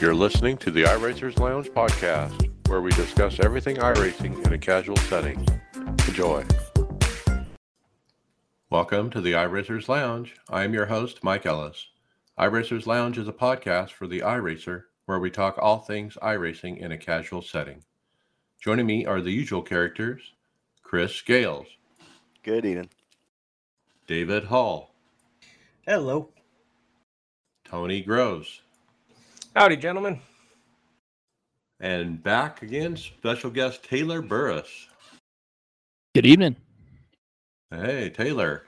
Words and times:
You're 0.00 0.14
listening 0.14 0.56
to 0.58 0.70
the 0.70 0.84
iRacers 0.84 1.38
Lounge 1.38 1.68
podcast, 1.68 2.50
where 2.68 2.80
we 2.80 2.90
discuss 2.92 3.38
everything 3.40 3.76
iRacing 3.76 4.46
in 4.46 4.52
a 4.54 4.58
casual 4.58 4.96
setting. 4.96 5.46
Enjoy. 6.08 6.44
Welcome 8.70 9.10
to 9.10 9.20
the 9.20 9.32
iRacers 9.32 9.88
Lounge. 9.88 10.36
I 10.48 10.64
am 10.64 10.72
your 10.72 10.86
host, 10.86 11.22
Mike 11.22 11.44
Ellis. 11.44 11.88
iRacers 12.38 12.86
Lounge 12.86 13.18
is 13.18 13.28
a 13.28 13.32
podcast 13.32 13.90
for 13.90 14.06
the 14.06 14.20
iRacer, 14.20 14.84
where 15.04 15.18
we 15.18 15.30
talk 15.30 15.58
all 15.58 15.80
things 15.80 16.16
iRacing 16.22 16.78
in 16.78 16.92
a 16.92 16.98
casual 16.98 17.42
setting. 17.42 17.84
Joining 18.58 18.86
me 18.86 19.04
are 19.04 19.20
the 19.20 19.32
usual 19.32 19.62
characters 19.62 20.32
Chris 20.82 21.14
Scales, 21.14 21.66
Good 22.42 22.64
evening. 22.64 22.88
David 24.06 24.44
Hall, 24.44 24.94
Hello. 25.86 26.30
Tony 27.64 28.00
Groves, 28.02 28.62
Howdy, 29.56 29.76
gentlemen. 29.76 30.20
and 31.80 32.22
back 32.22 32.62
again, 32.62 32.96
special 32.96 33.50
guest 33.50 33.82
Taylor 33.82 34.22
Burris. 34.22 34.86
Good 36.14 36.26
evening. 36.26 36.54
Hey, 37.70 38.10
Taylor. 38.10 38.66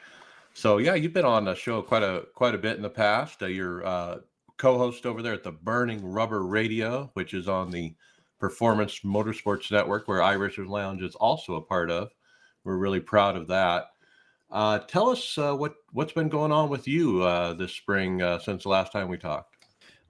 So 0.55 0.79
yeah, 0.79 0.95
you've 0.95 1.13
been 1.13 1.25
on 1.25 1.45
the 1.45 1.55
show 1.55 1.83
quite 1.83 2.03
a 2.03 2.25
quite 2.35 2.55
a 2.57 2.59
bit 2.59 2.77
in 2.77 2.83
the 2.83 2.91
past. 2.91 3.43
Uh, 3.43 3.47
you're 3.47 3.87
uh, 3.87 4.19
co-host 4.59 5.07
over 5.07 5.23
there 5.23 5.33
at 5.33 5.45
the 5.45 5.53
Burning 5.53 6.05
Rubber 6.05 6.45
Radio, 6.45 7.11
which 7.15 7.33
is 7.33 7.49
on 7.49 7.71
the 7.71 7.95
Performance 8.41 9.01
Motorsports 9.05 9.71
Network, 9.71 10.09
where 10.09 10.21
iRacers 10.21 10.69
Lounge 10.69 11.03
is 11.03 11.15
also 11.15 11.55
a 11.55 11.63
part 11.63 11.93
of. 11.93 12.11
We're 12.65 12.77
really 12.77 13.01
proud 13.01 13.37
of 13.37 13.47
that. 13.49 13.85
Uh, 14.51 14.81
tell 14.81 15.11
us 15.11 15.39
uh, 15.39 15.55
what 15.55 15.75
what's 15.93 16.13
been 16.13 16.29
going 16.29 16.51
on 16.51 16.69
with 16.69 16.89
you 16.89 17.23
uh, 17.23 17.55
this 17.55 17.73
spring 17.73 18.21
uh, 18.21 18.41
since 18.41 18.65
the 18.65 18.69
last 18.69 18.91
time 18.91 19.09
we 19.09 19.17
talked. 19.17 19.52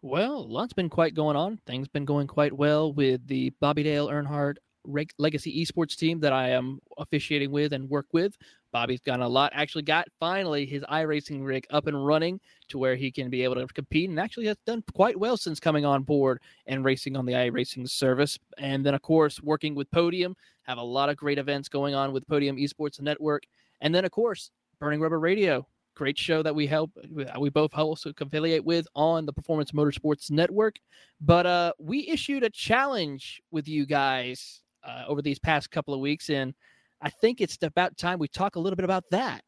Well, 0.05 0.49
lots 0.49 0.73
been 0.73 0.89
quite 0.89 1.15
going 1.15 1.37
on. 1.37 1.59
Things 1.65 1.87
been 1.87 2.05
going 2.05 2.27
quite 2.27 2.53
well 2.53 2.93
with 2.93 3.25
the 3.29 3.51
Bobby 3.61 3.85
Dale 3.85 4.09
Earnhardt 4.09 4.57
Reg- 4.85 5.13
Legacy 5.17 5.65
Esports 5.65 5.97
team 5.97 6.19
that 6.21 6.33
I 6.33 6.49
am 6.49 6.81
officiating 6.99 7.53
with 7.53 7.73
and 7.73 7.89
work 7.89 8.07
with. 8.13 8.37
Bobby's 8.73 9.01
gotten 9.01 9.23
a 9.23 9.29
lot. 9.29 9.53
Actually, 9.55 9.83
got 9.83 10.09
finally 10.19 10.67
his 10.67 10.83
iRacing 10.91 11.45
rig 11.45 11.65
up 11.71 11.87
and 11.87 12.05
running 12.05 12.41
to 12.69 12.79
where 12.79 12.97
he 12.97 13.13
can 13.13 13.31
be 13.31 13.45
able 13.45 13.55
to 13.55 13.67
compete, 13.69 14.11
and 14.11 14.19
actually 14.19 14.47
has 14.47 14.57
done 14.67 14.83
quite 14.93 15.17
well 15.17 15.37
since 15.37 15.61
coming 15.61 15.85
on 15.85 16.03
board 16.03 16.41
and 16.67 16.85
racing 16.85 17.17
on 17.17 17.25
the 17.25 17.35
iRacing 17.35 17.89
service. 17.89 18.41
And 18.59 18.85
then, 18.85 18.95
of 18.95 19.03
course, 19.03 19.41
working 19.41 19.77
with 19.77 19.89
Podium, 19.93 20.35
have 20.63 20.79
a 20.79 20.83
lot 20.83 21.11
of 21.11 21.17
great 21.17 21.39
events 21.39 21.69
going 21.69 21.95
on 21.95 22.13
with 22.13 22.27
Podium 22.27 22.57
Esports 22.57 23.01
Network. 23.01 23.45
And 23.81 23.95
then, 23.95 24.05
of 24.05 24.11
course, 24.11 24.51
Burning 24.81 25.01
Rubber 25.01 25.21
Radio, 25.21 25.65
great 25.95 26.19
show 26.19 26.43
that 26.43 26.55
we 26.55 26.67
help 26.67 26.91
we 27.39 27.51
both 27.51 27.71
also 27.75 28.13
affiliate 28.21 28.65
with 28.65 28.87
on 28.95 29.27
the 29.27 29.33
Performance 29.33 29.73
Motorsports 29.73 30.31
Network. 30.31 30.77
But 31.21 31.47
uh, 31.47 31.73
we 31.79 32.09
issued 32.09 32.43
a 32.43 32.51
challenge 32.51 33.41
with 33.51 33.69
you 33.69 33.87
guys 33.87 34.63
uh, 34.85 35.05
over 35.07 35.23
these 35.23 35.39
past 35.39 35.71
couple 35.71 35.95
of 35.95 36.01
weeks, 36.01 36.31
and 36.31 36.55
I 37.01 37.11
think 37.11 37.41
it's 37.41 37.59
about 37.63 37.97
time 37.97 38.19
we 38.19 38.29
talk 38.29 38.57
a 38.57 38.61
little 38.61 38.77
bit 38.77 38.85
about 38.85 39.05
that. 39.11 39.43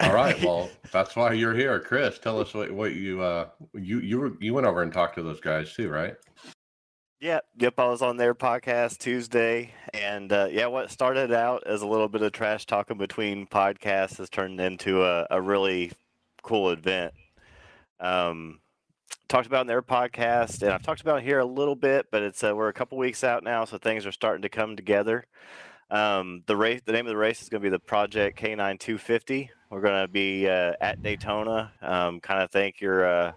All 0.00 0.12
right, 0.12 0.40
well, 0.42 0.70
that's 0.92 1.16
why 1.16 1.32
you're 1.32 1.54
here, 1.54 1.78
Chris. 1.80 2.18
Tell 2.18 2.40
us 2.40 2.54
what, 2.54 2.70
what 2.72 2.94
you 2.94 3.22
uh 3.22 3.48
you 3.74 4.00
you 4.00 4.18
were, 4.18 4.32
you 4.40 4.54
went 4.54 4.66
over 4.66 4.82
and 4.82 4.92
talked 4.92 5.16
to 5.16 5.22
those 5.22 5.40
guys 5.40 5.72
too, 5.74 5.88
right? 5.88 6.16
Yep, 7.24 7.44
yep. 7.56 7.78
I 7.78 7.86
was 7.86 8.02
on 8.02 8.18
their 8.18 8.34
podcast 8.34 8.98
Tuesday, 8.98 9.72
and 9.94 10.30
uh, 10.30 10.48
yeah, 10.50 10.66
what 10.66 10.90
started 10.90 11.32
out 11.32 11.62
as 11.66 11.80
a 11.80 11.86
little 11.86 12.06
bit 12.06 12.20
of 12.20 12.32
trash 12.32 12.66
talking 12.66 12.98
between 12.98 13.46
podcasts 13.46 14.18
has 14.18 14.28
turned 14.28 14.60
into 14.60 15.02
a, 15.02 15.26
a 15.30 15.40
really 15.40 15.90
cool 16.42 16.68
event. 16.68 17.14
Um, 17.98 18.60
talked 19.26 19.46
about 19.46 19.62
in 19.62 19.68
their 19.68 19.80
podcast, 19.80 20.60
and 20.60 20.72
I've 20.72 20.82
talked 20.82 21.00
about 21.00 21.22
here 21.22 21.38
a 21.38 21.46
little 21.46 21.74
bit, 21.74 22.08
but 22.10 22.22
it's 22.22 22.44
uh, 22.44 22.54
we're 22.54 22.68
a 22.68 22.74
couple 22.74 22.98
weeks 22.98 23.24
out 23.24 23.42
now, 23.42 23.64
so 23.64 23.78
things 23.78 24.04
are 24.04 24.12
starting 24.12 24.42
to 24.42 24.50
come 24.50 24.76
together. 24.76 25.24
Um, 25.90 26.42
the 26.44 26.58
race, 26.58 26.82
the 26.84 26.92
name 26.92 27.06
of 27.06 27.10
the 27.10 27.16
race 27.16 27.40
is 27.40 27.48
going 27.48 27.62
to 27.62 27.66
be 27.66 27.70
the 27.70 27.78
Project 27.78 28.38
K9 28.38 28.78
250. 28.78 29.50
We're 29.70 29.80
going 29.80 30.02
to 30.02 30.08
be 30.08 30.46
uh, 30.46 30.74
at 30.78 31.02
Daytona. 31.02 31.72
Um, 31.80 32.20
kind 32.20 32.42
of 32.42 32.50
think 32.50 32.82
your 32.82 33.06
uh, 33.06 33.32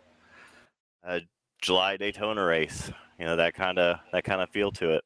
July 1.62 1.96
Daytona 1.96 2.44
race. 2.44 2.92
You 3.18 3.26
know 3.26 3.36
that 3.36 3.54
kind 3.54 3.80
of 3.80 3.98
that 4.12 4.24
kind 4.24 4.42
of 4.42 4.50
feel 4.50 4.72
to 4.74 4.96
it. 4.96 5.04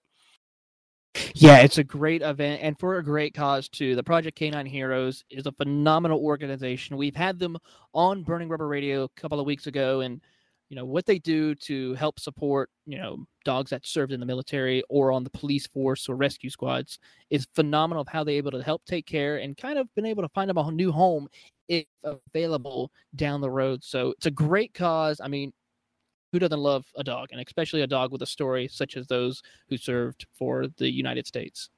Yeah, 1.36 1.60
it's 1.60 1.78
a 1.78 1.84
great 1.84 2.22
event 2.22 2.62
and 2.62 2.80
for 2.80 2.98
a 2.98 3.04
great 3.04 3.34
cause 3.34 3.68
too. 3.68 3.96
The 3.96 4.04
Project 4.04 4.38
K9 4.40 4.68
Heroes 4.68 5.24
is 5.30 5.46
a 5.46 5.52
phenomenal 5.52 6.20
organization. 6.24 6.96
We've 6.96 7.16
had 7.16 7.38
them 7.38 7.58
on 7.94 8.24
Burning 8.24 8.48
Rubber 8.48 8.68
Radio 8.68 9.04
a 9.04 9.10
couple 9.20 9.40
of 9.40 9.46
weeks 9.46 9.68
ago 9.68 10.02
and 10.02 10.22
you 10.70 10.76
know 10.76 10.86
what 10.86 11.06
they 11.06 11.20
do 11.20 11.54
to 11.56 11.94
help 11.96 12.18
support, 12.18 12.70
you 12.86 12.98
know, 12.98 13.26
dogs 13.44 13.72
that 13.72 13.86
served 13.86 14.14
in 14.14 14.22
the 14.22 14.26
military 14.26 14.82
or 14.88 15.12
on 15.12 15.26
the 15.26 15.30
police 15.32 15.68
force 15.68 16.08
or 16.08 16.16
rescue 16.16 16.50
squads 16.50 16.98
is 17.30 17.46
phenomenal 17.56 18.02
of 18.02 18.08
how 18.08 18.24
they're 18.24 18.36
able 18.36 18.52
to 18.52 18.64
help 18.64 18.82
take 18.86 19.06
care 19.06 19.38
and 19.38 19.58
kind 19.58 19.78
of 19.78 19.94
been 19.96 20.06
able 20.06 20.24
to 20.24 20.30
find 20.30 20.50
them 20.50 20.58
a 20.58 20.72
new 20.72 20.92
home 20.92 21.28
if 21.68 21.86
available 22.06 22.90
down 23.18 23.42
the 23.42 23.50
road. 23.50 23.84
So 23.84 24.12
it's 24.12 24.28
a 24.28 24.32
great 24.32 24.74
cause. 24.74 25.20
I 25.22 25.28
mean, 25.28 25.52
who 26.32 26.40
doesn't 26.40 26.60
love 26.60 26.86
a 26.96 27.04
dog 27.04 27.30
and 27.32 27.42
especially 27.42 27.82
a 27.82 27.88
dog 27.88 28.12
with 28.12 28.22
a 28.22 28.28
story 28.28 28.68
such 28.68 28.98
as 28.98 29.08
those 29.08 29.42
who 29.70 29.78
served 29.78 30.26
for 30.34 30.68
the 30.68 30.90
United 30.90 31.28
States? 31.28 31.70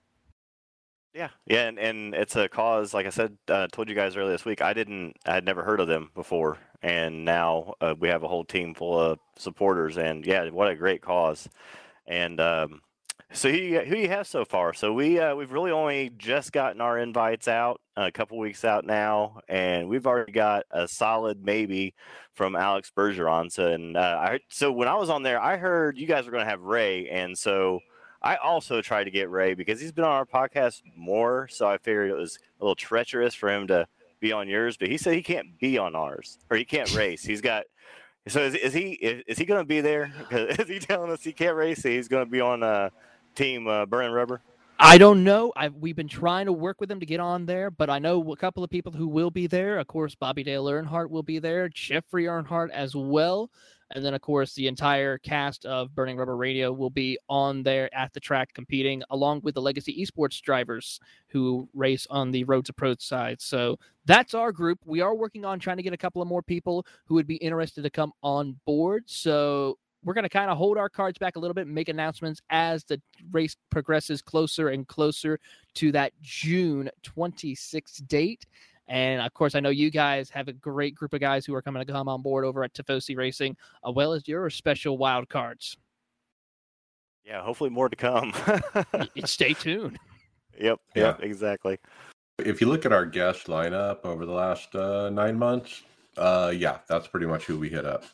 Yeah, 1.13 1.29
yeah, 1.45 1.67
and, 1.67 1.77
and 1.77 2.15
it's 2.15 2.35
a 2.35 2.49
cause. 2.49 2.93
Like 2.93 3.05
I 3.05 3.09
said, 3.09 3.37
uh, 3.47 3.67
told 3.71 3.87
you 3.87 3.93
guys 3.93 4.17
earlier 4.17 4.31
this 4.31 4.45
week. 4.45 4.63
I 4.63 4.73
didn't, 4.73 5.15
I 5.27 5.35
had 5.35 5.45
never 5.45 5.63
heard 5.63 5.79
of 5.79 5.87
them 5.87 6.09
before, 6.15 6.57
and 6.81 7.23
now 7.23 7.75
uh, 7.81 7.93
we 7.99 8.07
have 8.09 8.23
a 8.23 8.27
whole 8.27 8.43
team 8.43 8.73
full 8.73 8.99
of 8.99 9.19
supporters. 9.37 9.99
And 9.99 10.25
yeah, 10.25 10.49
what 10.49 10.69
a 10.69 10.75
great 10.75 11.03
cause! 11.03 11.47
And 12.07 12.39
um, 12.41 12.81
so 13.33 13.49
who 13.49 13.57
you, 13.57 13.79
who 13.81 13.97
you 13.97 14.09
have 14.09 14.27
so 14.27 14.45
far? 14.45 14.73
So 14.73 14.93
we 14.93 15.19
uh, 15.19 15.35
we've 15.35 15.51
really 15.51 15.71
only 15.71 16.11
just 16.17 16.51
gotten 16.51 16.81
our 16.81 16.99
invites 16.99 17.47
out, 17.47 17.81
a 17.97 18.11
couple 18.11 18.37
weeks 18.37 18.63
out 18.63 18.85
now, 18.85 19.39
and 19.49 19.89
we've 19.89 20.05
already 20.05 20.31
got 20.31 20.65
a 20.71 20.87
solid 20.87 21.43
maybe 21.43 21.95
from 22.33 22.55
Alex 22.55 22.91
Bergeron. 22.95 23.51
So 23.51 23.67
and 23.67 23.97
uh, 23.97 24.17
I 24.21 24.39
so 24.49 24.71
when 24.71 24.87
I 24.87 24.95
was 24.95 25.09
on 25.09 25.23
there, 25.23 25.41
I 25.41 25.57
heard 25.57 25.97
you 25.97 26.05
guys 26.05 26.25
were 26.25 26.31
going 26.31 26.45
to 26.45 26.49
have 26.49 26.61
Ray, 26.61 27.09
and 27.09 27.37
so. 27.37 27.79
I 28.25 28.37
also 28.37 28.81
tried 28.81 29.03
to 29.03 29.11
get 29.11 29.29
Ray 29.29 29.53
because 29.53 29.81
he's 29.81 29.91
been 29.91 30.05
on 30.05 30.11
our 30.11 30.25
podcast 30.25 30.81
more, 30.95 31.49
so 31.49 31.67
I 31.67 31.77
figured 31.77 32.09
it 32.09 32.15
was 32.15 32.39
a 32.61 32.63
little 32.63 32.73
treacherous 32.73 33.35
for 33.35 33.49
him 33.49 33.67
to 33.67 33.85
be 34.21 34.31
on 34.31 34.47
yours. 34.47 34.77
But 34.77 34.87
he 34.87 34.97
said 34.97 35.15
he 35.15 35.21
can't 35.21 35.59
be 35.59 35.77
on 35.77 35.93
ours, 35.93 36.39
or 36.49 36.55
he 36.55 36.63
can't 36.63 36.95
race. 36.95 37.25
He's 37.25 37.41
got. 37.41 37.65
So 38.29 38.39
is, 38.39 38.55
is 38.55 38.73
he 38.73 38.91
is, 38.91 39.23
is 39.27 39.37
he 39.37 39.43
going 39.43 39.59
to 39.59 39.67
be 39.67 39.81
there? 39.81 40.13
Is 40.31 40.69
he 40.69 40.79
telling 40.79 41.11
us 41.11 41.21
he 41.21 41.33
can't 41.33 41.57
race? 41.57 41.83
He's 41.83 42.07
going 42.07 42.23
to 42.23 42.31
be 42.31 42.39
on 42.39 42.63
uh, 42.63 42.91
team 43.35 43.67
uh, 43.67 43.85
Burning 43.85 44.11
Rubber. 44.11 44.41
I 44.79 44.97
don't 44.97 45.23
know. 45.23 45.53
I 45.55 45.69
we've 45.69 45.95
been 45.95 46.07
trying 46.07 46.47
to 46.47 46.51
work 46.51 46.79
with 46.79 46.89
them 46.89 46.99
to 46.99 47.05
get 47.05 47.19
on 47.19 47.45
there, 47.45 47.71
but 47.71 47.89
I 47.89 47.99
know 47.99 48.33
a 48.33 48.35
couple 48.35 48.63
of 48.63 48.69
people 48.69 48.91
who 48.91 49.07
will 49.07 49.31
be 49.31 49.47
there. 49.47 49.79
Of 49.79 49.87
course, 49.87 50.15
Bobby 50.15 50.43
Dale 50.43 50.65
Earnhardt 50.65 51.09
will 51.09 51.23
be 51.23 51.39
there, 51.39 51.69
Jeffrey 51.69 52.25
Earnhardt 52.25 52.69
as 52.71 52.95
well. 52.95 53.49
And 53.91 54.03
then, 54.03 54.15
of 54.15 54.21
course, 54.21 54.53
the 54.53 54.67
entire 54.67 55.19
cast 55.19 55.65
of 55.65 55.93
Burning 55.93 56.17
Rubber 56.17 56.35
Radio 56.35 56.71
will 56.71 56.89
be 56.89 57.17
on 57.29 57.61
there 57.61 57.93
at 57.95 58.11
the 58.11 58.19
track 58.19 58.53
competing, 58.53 59.03
along 59.11 59.41
with 59.43 59.53
the 59.53 59.61
Legacy 59.61 60.03
Esports 60.03 60.41
drivers 60.41 60.99
who 61.27 61.69
race 61.75 62.07
on 62.09 62.31
the 62.31 62.43
Road 62.45 62.65
to 62.65 62.73
Pro 62.73 62.95
side. 62.97 63.39
So 63.39 63.77
that's 64.05 64.33
our 64.33 64.51
group. 64.51 64.79
We 64.85 65.01
are 65.01 65.13
working 65.13 65.45
on 65.45 65.59
trying 65.59 65.77
to 65.77 65.83
get 65.83 65.93
a 65.93 65.97
couple 65.97 66.21
of 66.21 66.27
more 66.27 66.41
people 66.41 66.85
who 67.05 67.13
would 67.15 67.27
be 67.27 67.35
interested 67.35 67.83
to 67.83 67.89
come 67.91 68.13
on 68.23 68.59
board. 68.65 69.03
So 69.05 69.77
we're 70.03 70.13
going 70.13 70.23
to 70.23 70.29
kind 70.29 70.51
of 70.51 70.57
hold 70.57 70.77
our 70.77 70.89
cards 70.89 71.17
back 71.17 71.35
a 71.35 71.39
little 71.39 71.53
bit 71.53 71.65
and 71.65 71.75
make 71.75 71.89
announcements 71.89 72.41
as 72.49 72.83
the 72.83 73.01
race 73.31 73.55
progresses 73.69 74.21
closer 74.21 74.69
and 74.69 74.87
closer 74.87 75.39
to 75.75 75.91
that 75.91 76.11
June 76.21 76.89
26th 77.03 78.07
date. 78.07 78.45
And 78.87 79.21
of 79.21 79.33
course, 79.33 79.55
I 79.55 79.59
know 79.59 79.69
you 79.69 79.89
guys 79.89 80.29
have 80.29 80.47
a 80.47 80.53
great 80.53 80.93
group 80.95 81.13
of 81.13 81.21
guys 81.21 81.45
who 81.45 81.55
are 81.55 81.61
coming 81.61 81.85
to 81.85 81.91
come 81.91 82.09
on 82.09 82.21
board 82.21 82.43
over 82.43 82.63
at 82.63 82.73
Tifosi 82.73 83.17
Racing, 83.17 83.55
as 83.87 83.93
well 83.93 84.13
as 84.13 84.27
your 84.27 84.49
special 84.49 84.97
wild 84.97 85.29
cards. 85.29 85.77
Yeah, 87.25 87.41
hopefully 87.41 87.69
more 87.69 87.87
to 87.87 87.95
come. 87.95 88.33
Stay 89.25 89.53
tuned. 89.53 89.97
Yep, 90.59 90.79
yep, 90.93 91.19
yeah. 91.19 91.25
exactly. 91.25 91.79
If 92.37 92.61
you 92.61 92.67
look 92.67 92.85
at 92.85 92.93
our 92.93 93.07
guest 93.07 93.47
lineup 93.47 94.05
over 94.05 94.23
the 94.23 94.33
last 94.33 94.75
uh, 94.75 95.09
nine 95.09 95.35
months, 95.35 95.81
uh, 96.17 96.53
yeah, 96.55 96.79
that's 96.87 97.07
pretty 97.07 97.25
much 97.25 97.45
who 97.45 97.57
we 97.57 97.69
hit 97.69 97.85
up. 97.85 98.05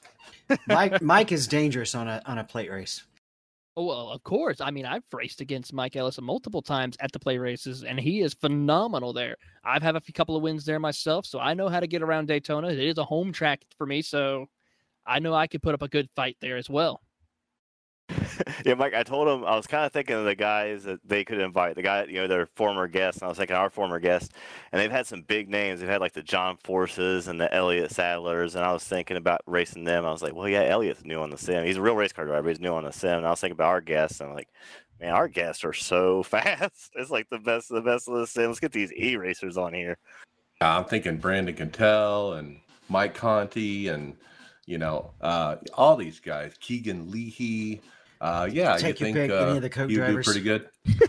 Mike 0.68 1.01
Mike 1.01 1.31
is 1.31 1.48
dangerous 1.48 1.96
on 1.96 2.07
a 2.07 2.22
on 2.25 2.38
a 2.38 2.44
plate 2.44 2.72
race. 2.72 3.04
Oh, 3.78 3.86
well, 3.86 4.10
of 4.10 4.24
course. 4.24 4.60
I 4.60 4.72
mean, 4.72 4.86
I've 4.86 5.04
raced 5.13 5.40
against 5.40 5.72
Mike 5.72 5.96
Ellison 5.96 6.25
multiple 6.25 6.62
times 6.62 6.98
at 7.00 7.13
the 7.13 7.19
plate 7.19 7.38
races, 7.38 7.84
and 7.84 7.98
he 7.98 8.19
is 8.19 8.34
phenomenal 8.34 9.13
there. 9.13 9.38
I've 9.63 9.84
had 9.84 9.96
a 9.96 10.01
few 10.01 10.13
couple 10.13 10.36
of 10.36 10.42
wins 10.44 10.66
there 10.66 10.80
myself, 10.80 11.25
so 11.25 11.40
I 11.40 11.54
know 11.54 11.69
how 11.69 11.80
to 11.80 11.88
get 11.88 12.01
around 12.01 12.28
Daytona. 12.28 12.68
It 12.68 12.80
is 12.80 12.98
a 12.98 13.06
home 13.06 13.31
track 13.31 13.62
for 13.78 13.86
me, 13.86 14.02
so 14.02 14.48
I 15.06 15.19
know 15.19 15.34
I 15.34 15.48
could 15.48 15.62
put 15.62 15.75
up 15.75 15.81
a 15.81 15.88
good 15.88 16.10
fight 16.13 16.36
there 16.42 16.57
as 16.57 16.69
well. 16.69 17.02
yeah, 18.66 18.74
Mike, 18.74 18.94
I 18.94 19.04
told 19.04 19.28
him 19.28 19.46
I 19.46 19.56
was 19.56 19.68
kind 19.68 19.86
of 19.86 19.92
thinking 19.92 20.16
of 20.16 20.26
the 20.26 20.36
guys 20.36 20.84
that 20.84 21.00
they 21.06 21.24
could 21.24 21.40
invite. 21.40 21.76
The 21.76 21.82
guy, 21.82 22.06
you 22.06 22.22
know, 22.22 22.28
their 22.28 22.46
former 22.46 22.88
guests. 22.88 23.22
And 23.22 23.26
I 23.26 23.30
was 23.30 23.38
thinking 23.38 23.56
our 23.56 23.70
former 23.70 24.00
guests, 24.00 24.30
and 24.72 24.82
they've 24.82 24.92
had 24.92 25.08
some 25.08 25.22
big 25.22 25.50
names. 25.50 25.80
They've 25.80 25.90
had 25.90 26.02
like 26.02 26.14
the 26.14 26.24
John 26.24 26.58
Forces 26.64 27.28
and 27.28 27.40
the 27.40 27.54
Elliott 27.54 27.92
Sadlers, 27.92 28.56
and 28.56 28.64
I 28.64 28.72
was 28.72 28.84
thinking 28.84 29.18
about 29.18 29.42
racing 29.46 29.84
them. 29.84 30.06
I 30.06 30.12
was 30.12 30.22
like, 30.22 30.36
well, 30.36 30.50
yeah, 30.50 30.64
Elliott's 30.64 31.04
new 31.04 31.20
on 31.20 31.30
the 31.30 31.38
sim. 31.38 31.66
He's 31.66 31.78
a 31.78 31.82
real 31.82 31.96
race 31.96 32.14
car 32.14 32.26
driver. 32.26 32.50
He's 32.50 32.60
new 32.60 32.74
on 32.74 32.84
the 32.84 32.92
sim. 32.92 33.18
And 33.18 33.28
I 33.28 33.32
was 33.32 33.42
thinking 33.42 33.56
about 33.56 33.70
our 33.70 33.82
guests, 33.82 34.20
and 34.20 34.30
I'm 34.30 34.36
like, 34.36 34.50
man, 35.00 35.14
our 35.14 35.28
guests 35.28 35.64
are 35.64 35.74
so 35.74 36.24
fast. 36.24 36.92
It's 36.96 37.12
like 37.12 37.30
the 37.30 37.40
best 37.40 37.72
of 37.72 37.76
the 37.76 37.90
best 37.90 38.08
of 38.08 38.16
the 38.16 38.28
sim. 38.28 38.48
Let's 38.48 38.60
get 38.60 38.72
these 38.72 38.94
e 38.94 39.16
racers 39.16 39.58
on 39.58 39.74
here. 39.74 39.98
I'm 40.62 40.86
thinking 40.86 41.18
Brandon 41.18 41.56
Cantell 41.56 42.34
and 42.34 42.60
Mike 42.90 43.14
Conti 43.14 43.88
and 43.88 44.18
you 44.66 44.78
know 44.78 45.12
uh, 45.22 45.56
all 45.74 45.96
these 45.96 46.20
guys, 46.20 46.54
Keegan 46.60 47.10
Leahy. 47.10 47.82
Uh, 48.21 48.50
yeah, 48.51 48.77
Take 48.77 49.00
you 49.00 49.07
your 49.07 49.16
think 49.16 49.31
pick, 49.31 49.31
any 49.31 49.51
uh, 49.51 49.56
of 49.56 49.62
the 49.62 49.69
coach 49.69 49.89
you 49.89 49.98
do 49.98 50.01
drivers. 50.06 50.25
pretty 50.25 50.42
good? 50.42 50.69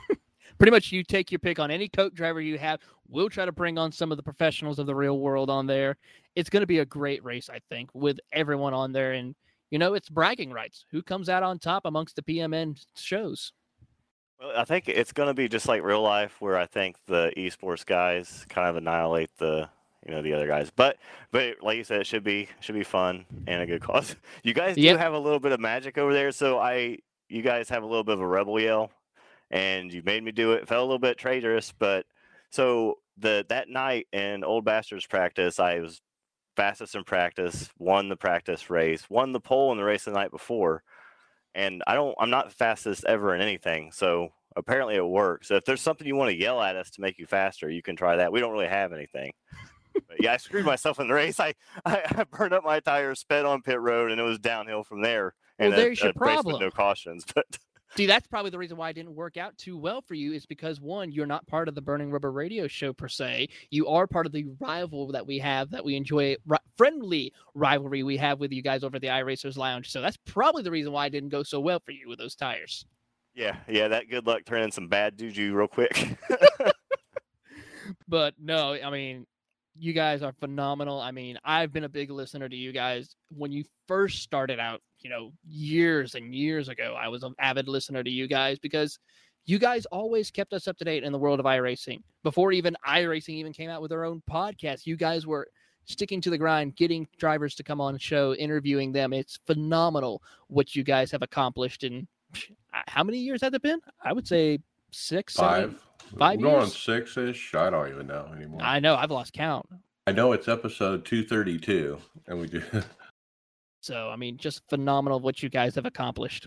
Pretty 0.59 0.73
much, 0.73 0.93
you 0.93 1.03
take 1.03 1.33
your 1.33 1.39
pick 1.39 1.59
on 1.59 1.71
any 1.71 1.89
Coke 1.89 2.13
driver 2.13 2.39
you 2.39 2.59
have. 2.59 2.81
We'll 3.09 3.31
try 3.31 3.47
to 3.47 3.53
bring 3.53 3.79
on 3.79 3.93
some 3.93 4.11
of 4.13 4.19
the 4.19 4.23
professionals 4.23 4.79
of 4.79 4.85
the 4.85 4.95
real 4.95 5.19
world 5.19 5.49
on 5.49 5.67
there. 5.67 5.97
It's 6.37 6.51
going 6.51 6.61
to 6.61 6.67
be 6.67 6.81
a 6.81 6.85
great 6.85 7.25
race, 7.25 7.49
I 7.49 7.61
think, 7.71 7.89
with 7.95 8.19
everyone 8.31 8.75
on 8.75 8.93
there. 8.93 9.13
And, 9.13 9.35
you 9.71 9.79
know, 9.79 9.95
it's 9.95 10.11
bragging 10.11 10.53
rights. 10.53 10.85
Who 10.91 11.03
comes 11.03 11.31
out 11.31 11.43
on 11.43 11.59
top 11.59 11.87
amongst 11.87 12.15
the 12.17 12.23
PMN 12.23 12.79
shows? 12.95 13.55
Well, 14.39 14.53
I 14.55 14.65
think 14.67 14.87
it's 14.87 15.15
going 15.15 15.29
to 15.29 15.35
be 15.35 15.49
just 15.49 15.67
like 15.67 15.83
real 15.83 16.03
life, 16.03 16.37
where 16.41 16.59
I 16.59 16.67
think 16.67 16.97
the 17.07 17.33
esports 17.39 17.87
guys 17.87 18.45
kind 18.51 18.69
of 18.69 18.77
annihilate 18.77 19.31
the 19.39 19.71
you 20.07 20.13
know 20.15 20.23
the 20.23 20.33
other 20.35 20.47
guys. 20.47 20.71
But 20.75 20.97
but 21.31 21.57
like 21.63 21.77
you 21.77 21.85
said, 21.85 22.01
it 22.01 22.07
should 22.07 22.25
be 22.25 22.49
should 22.61 22.75
be 22.75 22.85
fun 22.85 23.27
and 23.47 23.63
a 23.63 23.67
good 23.67 23.83
cause. 23.83 24.17
You 24.43 24.55
guys 24.55 24.77
do 24.77 24.83
Yep. 24.83 24.99
have 24.99 25.13
a 25.15 25.19
little 25.19 25.41
bit 25.41 25.53
of 25.53 25.61
magic 25.61 25.99
over 25.99 26.13
there, 26.13 26.33
so 26.33 26.59
I 26.59 26.99
you 27.29 27.43
guys 27.43 27.69
have 27.69 27.83
a 27.83 27.87
little 27.87 28.05
bit 28.05 28.15
of 28.15 28.21
a 28.21 28.27
rebel 28.27 28.59
yell, 28.61 28.91
and 29.51 29.93
you 29.93 30.03
made 30.05 30.23
me 30.25 30.33
do 30.33 30.53
it. 30.53 30.67
Felt 30.69 30.81
a 30.81 30.85
little 30.85 30.99
bit 30.99 31.19
traitorous, 31.19 31.73
but 31.79 32.07
so 32.51 32.99
the 33.19 33.45
that 33.49 33.69
night 33.69 34.07
in 34.13 34.45
Old 34.45 34.65
Bastards 34.65 35.07
practice, 35.07 35.61
I 35.61 35.79
was 35.81 36.01
fastest 36.57 36.95
in 36.95 37.05
practice, 37.05 37.69
won 37.79 38.09
the 38.09 38.17
practice 38.17 38.71
race, 38.71 39.09
won 39.09 39.33
the 39.33 39.41
pole 39.41 39.73
in 39.73 39.79
the 39.79 39.85
race 39.85 40.05
the 40.05 40.11
night 40.11 40.31
before 40.31 40.83
and 41.55 41.83
I 41.87 41.95
don't 41.95 42.15
I'm 42.19 42.31
not 42.31 42.53
fastest 42.53 43.05
ever 43.07 43.35
in 43.35 43.41
anything. 43.41 43.93
So 43.93 44.29
apparently 44.57 44.97
it 44.97 45.07
works. 45.07 45.49
So 45.49 45.57
if 45.57 45.65
there's 45.65 45.81
something 45.81 46.07
you 46.07 46.17
want 46.17 46.31
to 46.31 46.37
yell 46.39 46.61
at 46.61 46.77
us 46.77 46.91
to 46.91 47.01
make 47.01 47.19
you 47.19 47.27
faster, 47.27 47.69
you 47.71 47.83
can 47.83 47.97
try 47.97 48.17
that. 48.17 48.33
We 48.33 48.41
don't 48.41 48.53
really 48.53 48.69
have 48.69 48.93
anything. 48.93 49.33
But 49.95 50.23
yeah, 50.23 50.33
I 50.33 50.37
screwed 50.37 50.65
myself 50.67 51.01
in 51.01 51.09
the 51.09 51.15
race. 51.15 51.39
I, 51.41 51.55
I, 51.85 52.03
I 52.17 52.25
burned 52.25 52.53
up 52.55 52.65
my 52.65 52.81
tires, 52.81 53.21
sped 53.21 53.45
on 53.45 53.63
pit 53.63 53.81
road, 53.81 54.11
and 54.11 54.21
it 54.21 54.25
was 54.25 54.39
downhill 54.39 54.85
from 54.85 55.03
there. 55.03 55.35
Well, 55.59 55.67
And 55.67 55.75
a- 55.75 55.77
there's 55.77 56.01
your 56.01 56.11
a 56.11 56.13
race 56.17 56.37
with 56.39 56.45
problem. 56.45 56.61
no 56.61 56.71
cautions. 56.71 57.25
But 57.35 57.45
See, 57.97 58.07
that's 58.07 58.29
probably 58.29 58.53
the 58.53 58.59
reason 58.59 58.77
why 58.77 58.91
it 58.91 58.93
didn't 58.93 59.17
work 59.17 59.37
out 59.37 59.59
too 59.59 59.77
well 59.77 60.01
for 60.01 60.15
you 60.15 60.33
is 60.33 60.47
because 60.47 60.81
one, 60.81 61.11
you're 61.11 61.27
not 61.27 61.45
part 61.49 61.67
of 61.67 61.75
the 61.75 61.83
Burning 61.83 62.13
Rubber 62.13 62.31
Radio 62.31 62.69
Show 62.69 62.93
per 62.93 63.09
se. 63.09 63.49
You 63.71 63.89
are 63.89 64.07
part 64.07 64.27
of 64.27 64.33
the 64.33 64.47
rival 64.61 65.09
that 65.11 65.27
we 65.27 65.41
have 65.41 65.71
that 65.71 65.85
we 65.85 65.97
enjoy, 65.97 66.37
ri- 66.47 66.59
friendly 66.77 67.33
rivalry 67.55 68.05
we 68.05 68.17
have 68.19 68.39
with 68.39 68.53
you 68.53 68.63
guys 68.63 68.85
over 68.85 68.95
at 68.95 69.03
the 69.03 69.09
iRacers 69.09 69.57
Lounge. 69.57 69.91
So 69.91 70.01
that's 70.01 70.17
probably 70.19 70.63
the 70.63 70.71
reason 70.71 70.93
why 70.93 71.07
it 71.07 71.11
didn't 71.11 71.31
go 71.31 71.43
so 71.43 71.59
well 71.59 71.81
for 71.85 71.91
you 71.91 72.09
with 72.09 72.21
those 72.21 72.37
tires. 72.37 72.85
yeah, 73.35 73.57
yeah, 73.69 73.89
that 73.89 74.09
good 74.09 74.25
luck 74.25 74.43
turning 74.47 74.71
some 74.71 74.87
bad 74.87 75.19
juju 75.19 75.53
real 75.53 75.67
quick. 75.67 76.17
But 78.07 78.35
no, 78.41 78.75
I 78.75 78.91
mean, 78.91 79.27
you 79.79 79.93
guys 79.93 80.23
are 80.23 80.33
phenomenal. 80.33 81.01
I 81.01 81.11
mean, 81.11 81.39
I've 81.45 81.73
been 81.73 81.85
a 81.85 81.89
big 81.89 82.11
listener 82.11 82.49
to 82.49 82.57
you 82.57 82.73
guys 82.73 83.17
when 83.29 83.53
you 83.53 83.65
first 83.87 84.23
started 84.23 84.59
out, 84.61 84.83
you 85.01 85.11
know, 85.11 85.33
years 85.49 86.15
and 86.15 86.35
years 86.35 86.69
ago. 86.69 86.97
I 86.99 87.09
was 87.09 87.23
an 87.23 87.35
avid 87.39 87.69
listener 87.69 88.03
to 88.03 88.11
you 88.11 88.27
guys 88.27 88.59
because 88.59 88.99
you 89.47 89.59
guys 89.59 89.87
always 89.87 90.31
kept 90.31 90.53
us 90.53 90.69
up 90.69 90.77
to 90.79 90.85
date 90.85 91.05
in 91.05 91.13
the 91.13 91.19
world 91.19 91.41
of 91.41 91.47
iRacing. 91.47 92.03
Before 92.23 92.53
even 92.53 92.77
iRacing 92.87 93.35
even 93.35 93.53
came 93.53 93.71
out 93.71 93.81
with 93.81 93.91
their 93.91 94.05
own 94.05 94.23
podcast, 94.31 94.87
you 94.87 94.97
guys 94.97 95.27
were 95.27 95.49
sticking 95.87 96.21
to 96.21 96.31
the 96.31 96.39
grind, 96.39 96.77
getting 96.77 97.09
drivers 97.19 97.55
to 97.57 97.63
come 97.63 97.81
on 97.81 97.99
show, 97.99 98.35
interviewing 98.35 98.93
them. 98.93 99.13
It's 99.13 99.39
phenomenal 99.47 100.23
what 100.49 100.77
you 100.77 100.85
guys 100.85 101.11
have 101.11 101.23
accomplished 101.23 101.85
in 101.85 102.07
how 102.71 103.03
many 103.03 103.19
years 103.19 103.43
has 103.43 103.55
it 103.55 103.63
been? 103.63 103.81
I 104.05 104.13
would 104.13 104.27
say 104.27 104.59
six, 104.93 105.35
seven, 105.35 105.73
Five. 105.73 106.19
five 106.19 106.39
We're 106.41 106.51
going 106.51 106.67
six 106.71 107.17
ish. 107.17 107.55
I 107.55 107.71
don't 107.71 107.89
even 107.89 108.07
know 108.07 108.31
anymore. 108.37 108.61
I 108.63 108.81
know 108.81 108.97
I've 108.97 109.11
lost 109.11 109.33
count. 109.33 109.67
I 110.07 110.13
know 110.13 110.33
it's 110.33 110.49
episode 110.49 111.05
232, 111.05 111.99
and 112.27 112.41
we 112.41 112.47
do. 112.47 112.63
So 113.83 114.11
I 114.11 114.17
mean, 114.17 114.37
just 114.37 114.63
phenomenal 114.69 115.21
what 115.21 115.43
you 115.43 115.49
guys 115.49 115.75
have 115.77 115.87
accomplished. 115.87 116.47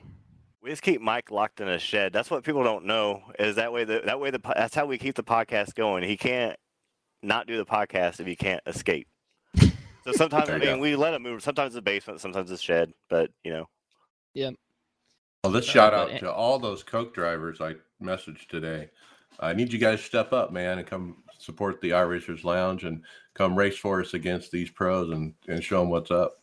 we 0.61 0.69
just 0.69 0.83
keep 0.83 1.01
Mike 1.01 1.31
locked 1.31 1.61
in 1.61 1.67
a 1.67 1.79
shed. 1.79 2.13
That's 2.13 2.29
what 2.29 2.43
people 2.43 2.63
don't 2.63 2.85
know. 2.85 3.23
Is 3.39 3.55
that 3.55 3.73
way? 3.73 3.85
The, 3.85 4.01
that 4.05 4.19
way 4.19 4.29
the 4.29 4.39
that's 4.55 4.75
how 4.75 4.85
we 4.85 4.99
keep 4.99 5.15
the 5.15 5.23
podcast 5.23 5.73
going. 5.73 6.03
He 6.03 6.15
can't 6.15 6.55
not 7.23 7.47
do 7.47 7.57
the 7.57 7.65
podcast 7.65 8.19
if 8.19 8.27
he 8.27 8.35
can't 8.35 8.61
escape. 8.67 9.07
So 9.57 10.11
sometimes 10.11 10.49
I 10.49 10.59
mean 10.59 10.75
go. 10.75 10.79
we 10.79 10.95
let 10.95 11.15
him 11.15 11.23
move. 11.23 11.41
Sometimes 11.41 11.73
the 11.73 11.81
basement, 11.81 12.21
sometimes 12.21 12.51
the 12.51 12.57
shed. 12.57 12.93
But 13.09 13.31
you 13.43 13.51
know, 13.51 13.67
Well, 15.43 15.51
let's 15.51 15.67
Uh, 15.67 15.71
shout 15.71 15.93
out 15.93 16.09
it- 16.11 16.19
to 16.19 16.31
all 16.31 16.57
those 16.57 16.83
Coke 16.83 17.13
drivers 17.13 17.59
I 17.59 17.75
messaged 18.01 18.47
today. 18.47 18.89
I 19.41 19.53
need 19.53 19.73
you 19.73 19.79
guys 19.79 19.99
to 19.99 20.05
step 20.05 20.31
up, 20.31 20.53
man, 20.53 20.77
and 20.79 20.87
come 20.87 21.17
support 21.37 21.81
the 21.81 21.89
iRacers 21.89 22.45
Lounge 22.45 22.85
and 22.85 23.03
come 23.33 23.57
race 23.57 23.77
for 23.77 23.99
us 23.99 24.13
against 24.13 24.51
these 24.51 24.69
pros 24.71 25.09
and, 25.09 25.33
and 25.49 25.61
show 25.61 25.81
them 25.81 25.89
what's 25.89 26.11
up. 26.11 26.39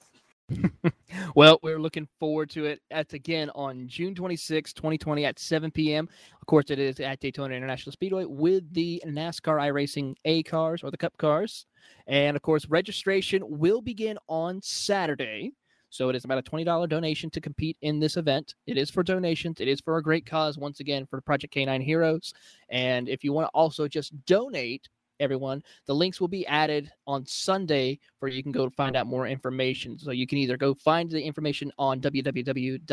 Well, 1.35 1.59
we're 1.63 1.81
looking 1.81 2.09
forward 2.19 2.51
to 2.51 2.65
it. 2.67 2.81
That's 2.91 3.15
again 3.15 3.51
on 3.55 3.87
June 3.89 4.15
26, 4.15 4.73
2020 4.73 5.25
at 5.25 5.39
7 5.39 5.71
p.m. 5.71 6.09
Of 6.41 6.47
course, 6.47 6.71
it 6.71 6.79
is 6.79 6.99
at 7.01 7.21
Daytona 7.21 7.55
International 7.55 7.93
Speedway 7.93 8.25
with 8.25 8.73
the 8.73 9.03
NASCAR 9.07 9.59
iRacing 9.61 10.15
A 10.25 10.43
cars 10.45 10.83
or 10.83 10.91
the 10.91 10.97
Cup 10.97 11.17
cars. 11.19 11.67
And 12.07 12.37
of 12.37 12.43
course, 12.43 12.67
registration 12.69 13.43
will 13.47 13.81
begin 13.81 14.19
on 14.29 14.61
Saturday. 14.63 15.53
So 15.91 16.09
it 16.09 16.17
is 16.17 16.25
about 16.25 16.39
a 16.39 16.43
$20 16.43 16.89
donation 16.89 17.29
to 17.31 17.41
compete 17.41 17.77
in 17.83 18.01
this 18.01 18.17
event. 18.17 18.55
It 18.67 18.79
is 18.79 18.91
for 18.91 19.03
donations. 19.03 19.61
It 19.61 19.69
is 19.69 19.81
for 19.81 19.97
a 19.97 20.03
great 20.03 20.25
cause, 20.25 20.57
once 20.57 20.81
again, 20.81 21.05
for 21.05 21.21
Project 21.21 21.53
K9 21.53 21.83
Heroes. 21.83 22.33
And 22.69 23.09
if 23.09 23.23
you 23.25 23.33
want 23.33 23.47
to 23.47 23.51
also 23.53 23.89
just 23.89 24.13
donate, 24.25 24.89
everyone, 25.19 25.63
the 25.87 25.95
links 25.95 26.21
will 26.21 26.29
be 26.29 26.47
added 26.47 26.91
on 27.07 27.27
Sunday 27.27 27.99
where 28.21 28.31
you 28.31 28.43
can 28.43 28.53
go 28.53 28.71
find 28.71 28.97
out 28.97 29.07
more 29.07 29.27
information. 29.27 29.99
So 29.99 30.13
you 30.13 30.27
can 30.27 30.39
either 30.39 30.57
go 30.57 30.75
find 30.75 31.11
the 31.11 31.21
information 31.21 31.71
on 31.79 32.01
www.brr.show 32.01 32.87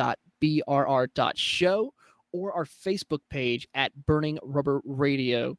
or 2.34 2.54
our 2.54 2.66
Facebook 2.66 3.22
page 3.30 3.68
at 3.74 4.06
Burning 4.06 4.40
Rubber 4.44 4.82
Radio. 4.84 5.58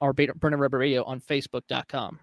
Or 0.00 0.14
Burning 0.14 0.58
Rubber 0.58 0.78
Radio 0.78 1.04
on 1.04 1.20
Facebook.com. 1.20 2.18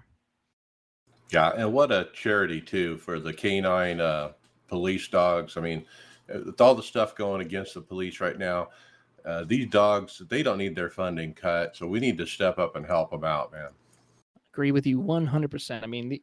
Yeah, 1.30 1.52
and 1.56 1.72
what 1.72 1.92
a 1.92 2.10
charity 2.14 2.60
too 2.62 2.98
for 2.98 3.20
the 3.20 3.34
canine 3.34 4.02
uh, 4.02 4.32
police 4.68 5.08
dogs. 5.08 5.58
I 5.58 5.62
mean, 5.62 5.86
with 6.28 6.60
all 6.60 6.76
the 6.76 6.84
stuff 6.84 7.16
going 7.16 7.42
against 7.42 7.74
the 7.74 7.82
police 7.82 8.20
right 8.20 8.38
now, 8.38 8.70
uh, 9.26 9.44
these 9.44 9.70
dogs 9.70 10.22
they 10.30 10.44
don't 10.44 10.58
need 10.58 10.76
their 10.76 10.90
funding 10.90 11.34
cut, 11.34 11.76
so 11.76 11.88
we 11.88 12.00
need 12.00 12.18
to 12.18 12.26
step 12.26 12.58
up 12.58 12.76
and 12.76 12.86
help 12.86 13.12
them 13.12 13.24
out, 13.24 13.52
man. 13.52 13.70
Agree 14.54 14.72
with 14.72 14.88
you 14.88 15.00
100%. 15.00 15.84
I 15.84 15.88
mean, 15.88 16.10
the, 16.10 16.22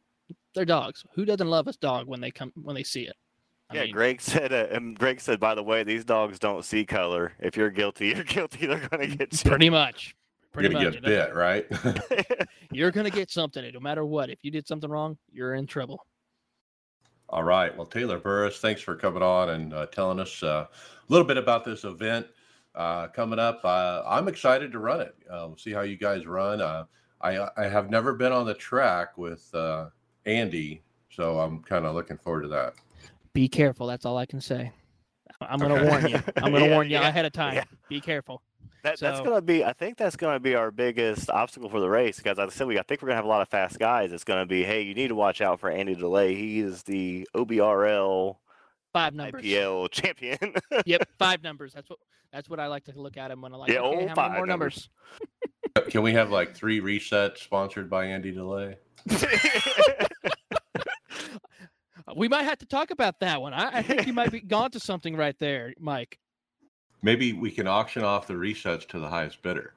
they're 0.53 0.65
dogs. 0.65 1.05
Who 1.13 1.23
doesn't 1.23 1.47
love 1.47 1.67
a 1.67 1.73
dog 1.73 2.07
when 2.07 2.19
they 2.19 2.31
come 2.31 2.51
when 2.55 2.75
they 2.75 2.83
see 2.83 3.03
it? 3.03 3.15
I 3.69 3.75
yeah. 3.75 3.83
mean, 3.83 3.93
Greg 3.93 4.21
said. 4.21 4.53
Uh, 4.53 4.67
and 4.71 4.97
Greg 4.97 5.21
said, 5.21 5.39
by 5.39 5.55
the 5.55 5.63
way, 5.63 5.83
these 5.83 6.05
dogs 6.05 6.39
don't 6.39 6.63
see 6.63 6.85
color. 6.85 7.33
If 7.39 7.55
you're 7.57 7.69
guilty, 7.69 8.07
you're 8.15 8.23
guilty. 8.23 8.65
They're 8.65 8.87
gonna 8.87 9.07
get 9.07 9.43
you. 9.43 9.49
pretty 9.49 9.69
much. 9.69 10.15
You're 10.61 10.71
gonna 10.71 10.85
much. 10.85 10.93
get 10.95 11.03
bit, 11.03 11.35
right? 11.35 11.65
You're 12.71 12.91
gonna 12.91 13.09
get 13.09 13.29
something. 13.29 13.69
No 13.73 13.79
matter 13.79 14.05
what. 14.05 14.29
If 14.29 14.39
you 14.43 14.51
did 14.51 14.67
something 14.67 14.89
wrong, 14.89 15.17
you're 15.31 15.55
in 15.55 15.67
trouble. 15.67 16.05
All 17.29 17.43
right. 17.43 17.75
Well, 17.75 17.85
Taylor 17.85 18.19
Burris, 18.19 18.59
thanks 18.59 18.81
for 18.81 18.95
coming 18.95 19.21
on 19.21 19.49
and 19.49 19.73
uh, 19.73 19.85
telling 19.87 20.19
us 20.19 20.41
uh, 20.43 20.65
a 20.69 20.69
little 21.09 21.27
bit 21.27 21.37
about 21.37 21.65
this 21.65 21.83
event 21.83 22.25
uh, 22.73 23.07
coming 23.09 23.37
up. 23.39 23.59
Uh, 23.65 24.01
I'm 24.07 24.27
excited 24.29 24.71
to 24.71 24.79
run 24.79 25.01
it. 25.01 25.13
Uh, 25.29 25.43
we'll 25.47 25.57
see 25.57 25.71
how 25.73 25.81
you 25.81 25.97
guys 25.97 26.25
run. 26.25 26.61
Uh, 26.61 26.85
I 27.21 27.47
I 27.57 27.67
have 27.67 27.89
never 27.89 28.13
been 28.13 28.31
on 28.31 28.45
the 28.45 28.53
track 28.53 29.17
with 29.17 29.53
uh, 29.53 29.89
Andy, 30.25 30.83
so 31.09 31.39
I'm 31.39 31.63
kind 31.63 31.85
of 31.85 31.95
looking 31.95 32.17
forward 32.17 32.43
to 32.43 32.47
that. 32.49 32.75
Be 33.33 33.47
careful. 33.49 33.87
That's 33.87 34.05
all 34.05 34.17
I 34.17 34.25
can 34.25 34.39
say. 34.41 34.71
I'm 35.41 35.59
gonna 35.59 35.75
Okay. 35.75 35.87
warn 35.89 36.07
you. 36.07 36.19
I'm 36.37 36.51
gonna 36.53 36.65
Yeah, 36.67 36.73
warn 36.75 36.87
you 36.89 36.93
yeah, 36.97 37.07
ahead 37.09 37.25
of 37.25 37.33
time. 37.33 37.55
yeah. 37.55 37.63
Be 37.89 37.99
careful. 37.99 38.41
That, 38.83 38.99
that's 38.99 39.21
gonna 39.21 39.41
be. 39.41 39.63
I 39.63 39.73
think 39.73 39.97
that's 39.97 40.15
gonna 40.15 40.39
be 40.39 40.55
our 40.55 40.71
biggest 40.71 41.29
obstacle 41.29 41.69
for 41.69 41.79
the 41.79 41.89
race 41.89 42.17
because 42.17 42.37
like 42.37 42.47
I 42.47 42.51
said 42.51 42.67
we. 42.67 42.79
I 42.79 42.83
think 42.83 43.01
we're 43.01 43.07
gonna 43.07 43.17
have 43.17 43.25
a 43.25 43.29
lot 43.29 43.41
of 43.41 43.49
fast 43.49 43.79
guys. 43.79 44.11
It's 44.11 44.23
gonna 44.23 44.45
be, 44.45 44.63
hey, 44.63 44.81
you 44.81 44.93
need 44.93 45.09
to 45.09 45.15
watch 45.15 45.41
out 45.41 45.59
for 45.59 45.69
Andy 45.69 45.95
Delay. 45.95 46.35
He 46.35 46.59
is 46.59 46.83
the 46.83 47.27
OBRL 47.35 48.37
Five 48.93 49.13
numbers. 49.13 49.43
IPL 49.43 49.91
champion. 49.91 50.55
Yep, 50.85 51.09
five 51.19 51.43
numbers. 51.43 51.73
That's 51.73 51.89
what 51.89 51.99
that's 52.31 52.49
what 52.49 52.59
I 52.59 52.67
like 52.67 52.85
to 52.85 52.99
look 52.99 53.17
at 53.17 53.31
him 53.31 53.41
when 53.41 53.53
I 53.53 53.57
like. 53.57 53.69
Yeah, 53.69 53.79
okay, 53.79 53.97
oh, 53.97 54.01
old 54.01 54.15
five 54.15 54.31
more 54.31 54.45
numbers. 54.45 54.89
numbers? 55.75 55.91
Can 55.91 56.01
we 56.01 56.13
have 56.13 56.31
like 56.31 56.55
three 56.55 56.81
resets 56.81 57.37
sponsored 57.39 57.89
by 57.89 58.05
Andy 58.05 58.31
Delay? 58.31 58.77
We 62.15 62.29
might 62.29 62.43
have 62.43 62.57
to 62.59 62.65
talk 62.65 62.91
about 62.91 63.19
that 63.19 63.41
one. 63.41 63.53
I, 63.53 63.79
I 63.79 63.81
think 63.81 64.07
you 64.07 64.13
might 64.13 64.31
be 64.31 64.39
gone 64.39 64.71
to 64.71 64.79
something 64.79 65.15
right 65.15 65.37
there, 65.39 65.73
Mike. 65.79 66.17
Maybe 67.01 67.33
we 67.33 67.51
can 67.51 67.67
auction 67.67 68.03
off 68.03 68.27
the 68.27 68.33
resets 68.33 68.87
to 68.87 68.99
the 68.99 69.07
highest 69.07 69.41
bidder. 69.41 69.73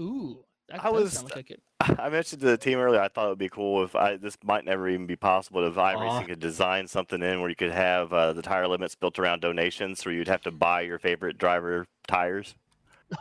Ooh, 0.00 0.44
that 0.68 0.84
I 0.84 0.90
was- 0.90 1.14
sound 1.14 1.30
like 1.30 1.36
a 1.38 1.42
good. 1.42 1.60
I 1.98 2.08
mentioned 2.10 2.40
to 2.42 2.46
the 2.46 2.56
team 2.56 2.78
earlier. 2.78 3.00
I 3.00 3.08
thought 3.08 3.26
it 3.26 3.30
would 3.30 3.38
be 3.38 3.48
cool 3.48 3.82
if 3.82 3.96
I 3.96 4.16
this 4.16 4.38
might 4.44 4.64
never 4.64 4.88
even 4.88 5.06
be 5.06 5.16
possible 5.16 5.66
if 5.66 5.76
Aw. 5.76 5.94
iRacing 5.94 6.26
could 6.28 6.38
design 6.38 6.86
something 6.86 7.20
in 7.20 7.40
where 7.40 7.50
you 7.50 7.56
could 7.56 7.72
have 7.72 8.12
uh, 8.12 8.32
the 8.32 8.42
tire 8.42 8.68
limits 8.68 8.94
built 8.94 9.18
around 9.18 9.40
donations, 9.40 10.04
where 10.04 10.14
you'd 10.14 10.28
have 10.28 10.42
to 10.42 10.52
buy 10.52 10.82
your 10.82 11.00
favorite 11.00 11.38
driver 11.38 11.86
tires. 12.06 12.54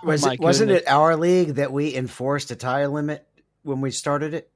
Was 0.03 0.23
my 0.23 0.33
it, 0.33 0.39
wasn't 0.39 0.69
it 0.71 0.87
our 0.87 1.15
league 1.15 1.55
that 1.55 1.71
we 1.71 1.95
enforced 1.95 2.51
a 2.51 2.55
tire 2.55 2.87
limit 2.87 3.27
when 3.63 3.81
we 3.81 3.89
started 3.89 4.35
it? 4.35 4.50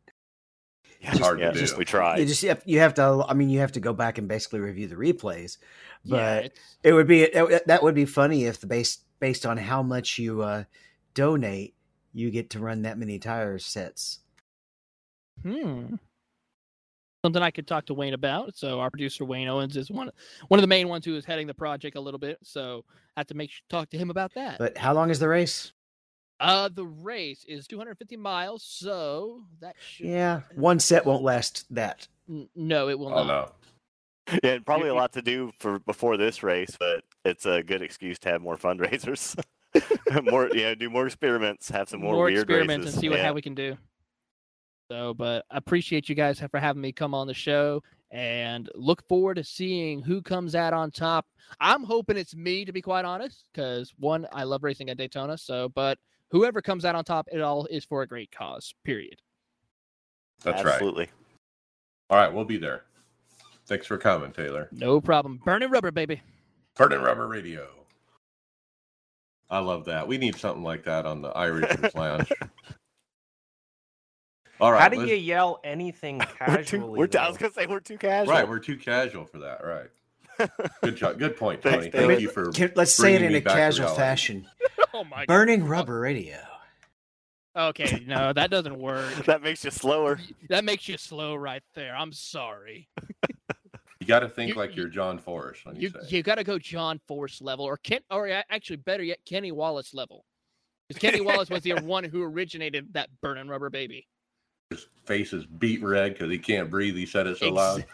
Yeah, 1.14 1.18
hard 1.20 1.40
to 1.40 1.46
yeah, 1.46 1.52
do. 1.52 1.78
We 1.78 1.86
tried. 1.86 2.20
You 2.20 2.26
just 2.26 2.44
you 2.44 2.50
have, 2.50 2.62
you 2.66 2.80
have 2.80 2.94
to. 2.96 3.26
I 3.28 3.34
mean, 3.34 3.50
you 3.50 3.60
have 3.60 3.72
to 3.74 3.80
go 3.80 3.94
back 3.94 4.18
and 4.18 4.28
basically 4.28 4.60
review 4.60 4.88
the 4.88 4.96
replays. 4.96 5.58
yeah, 6.04 6.18
But 6.18 6.46
it's- 6.46 6.76
it 6.84 6.94
would 6.94 7.08
be 7.08 7.24
it, 7.24 7.68
that 7.68 7.84
would 7.84 7.96
be 7.96 8.06
funny 8.06 8.46
if 8.46 8.60
the 8.60 8.68
base 8.68 9.00
based 9.20 9.46
on 9.46 9.58
how 9.58 9.82
much 9.82 10.18
you 10.20 10.42
uh, 10.42 10.64
donate, 11.14 11.74
you 12.14 12.30
get 12.32 12.50
to 12.52 12.60
run 12.60 12.82
that 12.84 12.98
many 12.98 13.20
tire 13.20 13.58
sets. 13.60 14.20
Hmm. 15.44 15.96
Something 17.24 17.42
I 17.42 17.50
could 17.52 17.68
talk 17.68 17.88
to 17.88 17.94
Wayne 17.96 18.14
about. 18.14 18.56
So 18.56 18.80
our 18.80 18.92
producer 18.92 19.26
Wayne 19.26 19.48
Owens 19.48 19.76
is 19.78 19.90
one 19.90 20.12
one 20.48 20.60
of 20.60 20.62
the 20.62 20.68
main 20.68 20.88
ones 20.88 21.06
who 21.06 21.16
is 21.16 21.26
heading 21.26 21.48
the 21.48 21.54
project 21.54 21.98
a 21.98 22.02
little 22.02 22.20
bit. 22.20 22.38
So 22.44 22.86
I 23.18 23.22
have 23.22 23.28
to 23.28 23.34
make 23.34 23.50
sure 23.52 23.62
talk 23.70 23.90
to 23.90 23.98
him 23.98 24.10
about 24.10 24.34
that. 24.36 24.60
But 24.60 24.78
how 24.78 24.94
long 24.94 25.10
is 25.10 25.20
the 25.20 25.28
race? 25.28 25.72
Uh, 26.40 26.70
the 26.74 26.86
race 26.86 27.46
is 27.48 27.68
250 27.68 28.18
miles, 28.18 28.64
so 28.64 29.44
that 29.62 29.76
should. 29.80 30.08
Yeah, 30.08 30.42
one 30.56 30.80
set 30.80 31.06
won't 31.06 31.24
last 31.24 31.66
that. 31.74 32.08
N- 32.30 32.50
no, 32.56 32.90
it 32.90 32.98
will 33.00 33.08
Oh 33.14 33.24
not. 33.24 33.28
no. 33.28 33.52
Yeah, 34.44 34.54
and 34.54 34.66
probably 34.66 34.90
a 34.90 34.96
lot 34.96 35.14
to 35.14 35.22
do 35.22 35.52
for 35.60 35.80
before 35.80 36.18
this 36.18 36.42
race, 36.42 36.76
but 36.80 37.04
it's 37.24 37.46
a 37.46 37.62
good 37.62 37.82
excuse 37.84 38.18
to 38.20 38.30
have 38.30 38.42
more 38.42 38.58
fundraisers, 38.58 39.38
more 40.24 40.50
yeah, 40.54 40.74
do 40.74 40.90
more 40.90 41.06
experiments, 41.06 41.70
have 41.70 41.90
some 41.90 42.02
more, 42.02 42.26
weird 42.26 42.40
experiments 42.40 42.86
races. 42.86 42.94
and 42.96 43.02
see 43.02 43.10
what 43.10 43.20
yeah. 43.20 43.26
how 43.26 43.34
we 43.34 43.42
can 43.44 43.54
do. 43.54 43.78
So, 44.90 45.14
but 45.14 45.46
I 45.52 45.58
appreciate 45.58 46.10
you 46.10 46.16
guys 46.16 46.40
for 46.40 46.60
having 46.60 46.82
me 46.82 46.92
come 46.92 47.14
on 47.14 47.28
the 47.28 47.34
show, 47.36 47.84
and 48.12 48.70
look 48.74 49.08
forward 49.08 49.36
to 49.36 49.44
seeing 49.44 50.02
who 50.02 50.22
comes 50.24 50.56
out 50.56 50.74
on 50.74 50.90
top. 50.90 51.28
I'm 51.60 51.84
hoping 51.84 52.18
it's 52.18 52.36
me, 52.36 52.66
to 52.66 52.72
be 52.72 52.82
quite 52.82 53.06
honest, 53.06 53.46
because 53.54 53.94
one, 54.00 54.28
I 54.32 54.44
love 54.44 54.64
racing 54.64 54.90
at 54.90 54.98
Daytona. 54.98 55.38
So, 55.38 55.70
but 55.70 56.00
whoever 56.32 56.62
comes 56.62 56.86
out 56.86 56.96
on 56.96 57.04
top, 57.04 57.28
it 57.32 57.42
all 57.42 57.66
is 57.68 57.86
for 57.86 58.02
a 58.02 58.08
great 58.08 58.32
cause. 58.32 58.74
Period. 58.84 59.20
That's 60.44 60.64
right. 60.64 60.74
Absolutely. 60.74 61.10
All 62.10 62.18
right, 62.18 62.32
we'll 62.34 62.46
be 62.46 62.58
there. 62.58 62.84
Thanks 63.68 63.88
for 63.88 63.98
coming, 63.98 64.32
Taylor. 64.32 64.70
No 64.72 65.02
problem. 65.02 65.40
Burning 65.44 65.70
rubber, 65.72 65.92
baby. 65.92 66.22
Burning 66.76 67.00
Rubber 67.02 67.28
Radio. 67.28 67.68
I 69.50 69.60
love 69.60 69.86
that. 69.86 70.08
We 70.08 70.18
need 70.18 70.36
something 70.36 70.64
like 70.64 70.84
that 70.84 71.06
on 71.06 71.22
the 71.22 71.32
iRacers 71.32 71.96
Lounge. 71.96 72.32
All 74.60 74.72
right. 74.72 74.82
How 74.82 74.90
do 74.90 74.98
let's- 74.98 75.10
you 75.10 75.16
yell 75.18 75.60
anything 75.64 76.18
We're 76.48 76.58
too, 76.58 76.80
casually? 76.80 77.00
we're, 77.00 77.10
I 77.20 77.28
was 77.28 77.38
gonna 77.38 77.54
say 77.54 77.66
we're 77.66 77.80
too 77.80 77.98
casual. 77.98 78.34
Right, 78.34 78.48
we're 78.48 78.60
too 78.60 78.78
casual 78.78 79.26
for 79.26 79.40
that. 79.40 79.66
Right. 79.66 79.90
Good 80.82 80.96
job. 80.96 81.18
Good 81.20 81.38
point, 81.38 81.62
Thanks, 81.62 81.78
Tony. 81.86 81.90
David. 81.92 82.08
Thank 82.08 82.22
you 82.22 82.30
for. 82.30 82.52
Can- 82.52 82.72
let's 82.76 82.94
say 82.94 83.16
it 83.16 83.22
in 83.22 83.36
a 83.36 83.42
casual 83.42 83.90
fashion. 83.90 84.48
Oh 84.94 85.04
my. 85.04 85.26
Burning 85.26 85.66
rubber 85.66 86.00
radio. 86.00 86.38
Okay, 87.54 88.04
no, 88.08 88.32
that 88.32 88.50
doesn't 88.50 88.78
work. 88.78 89.14
that 89.26 89.42
makes 89.42 89.66
you 89.66 89.72
slower. 89.72 90.20
That 90.48 90.64
makes 90.64 90.88
you 90.88 90.98
slow 90.98 91.36
right 91.36 91.64
there. 91.74 91.96
I'm 91.96 92.12
sorry. 92.14 92.88
You 94.02 94.08
got 94.08 94.20
to 94.20 94.30
think 94.30 94.50
You- 94.52 94.56
like 94.56 94.76
you- 94.76 94.84
you're 94.84 94.90
John 94.92 95.18
Force 95.18 95.58
when 95.66 95.78
you, 95.78 95.88
You 95.90 96.18
you 96.18 96.24
got 96.24 96.36
to 96.36 96.44
go 96.44 96.60
John 96.60 97.00
Force 97.08 97.42
level 97.42 97.66
or 97.66 97.76
Kent, 97.78 98.04
or 98.12 98.30
actually 98.52 98.76
better 98.76 99.02
yet 99.04 99.18
Kenny 99.26 99.52
Wallace 99.52 99.94
level. 99.96 100.26
Because 100.88 101.02
Kenny 101.02 101.22
Wallace 101.22 101.50
was 101.50 101.64
the 101.64 101.74
one 101.82 102.04
who 102.04 102.22
originated 102.22 102.94
that 102.94 103.10
burning 103.22 103.48
rubber 103.48 103.70
baby. 103.72 104.08
His 104.70 104.86
face 105.06 105.34
is 105.34 105.46
beet 105.48 105.82
red 105.82 106.14
because 106.14 106.30
he 106.30 106.38
can't 106.38 106.70
breathe. 106.70 106.96
He 106.96 107.06
said 107.08 107.26
it 107.26 107.38
so 107.38 107.48
Ex- 107.48 107.56
loud. 107.56 107.86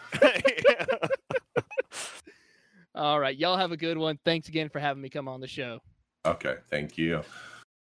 All 2.94 3.18
right, 3.18 3.36
y'all 3.36 3.56
have 3.56 3.72
a 3.72 3.76
good 3.76 3.96
one. 3.96 4.18
Thanks 4.24 4.48
again 4.48 4.68
for 4.68 4.78
having 4.78 5.02
me 5.02 5.08
come 5.08 5.28
on 5.28 5.40
the 5.40 5.48
show. 5.48 5.80
Okay, 6.26 6.56
thank 6.68 6.98
you. 6.98 7.22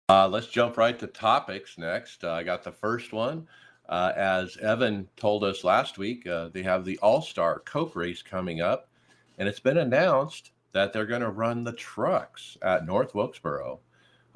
Uh, 0.10 0.27
let's 0.27 0.48
jump 0.48 0.75
right 0.77 0.98
to 1.00 1.08
topics 1.08 1.77
next. 1.77 2.24
Uh, 2.24 2.32
I 2.32 2.44
got 2.44 2.63
the 2.63 2.72
first 2.72 3.13
one. 3.13 3.48
Uh, 3.88 4.12
as 4.15 4.58
Evan 4.58 5.08
told 5.15 5.44
us 5.44 5.63
last 5.63 5.98
week, 5.98 6.27
uh, 6.27 6.50
they 6.50 6.62
have 6.63 6.86
the 6.86 6.98
All 7.00 7.22
Star 7.22 7.60
Coke 7.60 7.96
race 7.96 8.22
coming 8.22 8.62
up, 8.62 8.89
and 9.38 9.48
it's 9.48 9.60
been 9.60 9.77
announced 9.77 10.51
that 10.74 10.94
they're 10.94 11.06
going 11.08 11.22
to 11.22 11.29
run 11.29 11.63
the 11.63 11.74
trucks 11.74 12.58
at 12.62 12.86
North 12.86 13.15
Wilkesboro. 13.15 13.79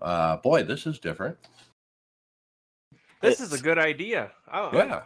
Uh, 0.02 0.38
boy, 0.38 0.64
this 0.64 0.88
is 0.88 0.98
different. 1.00 1.38
This 3.22 3.40
is 3.40 3.54
a 3.54 3.62
good 3.62 3.78
idea. 3.78 4.32
I, 4.48 4.62
I'm- 4.62 4.76
Yeah, 4.76 5.02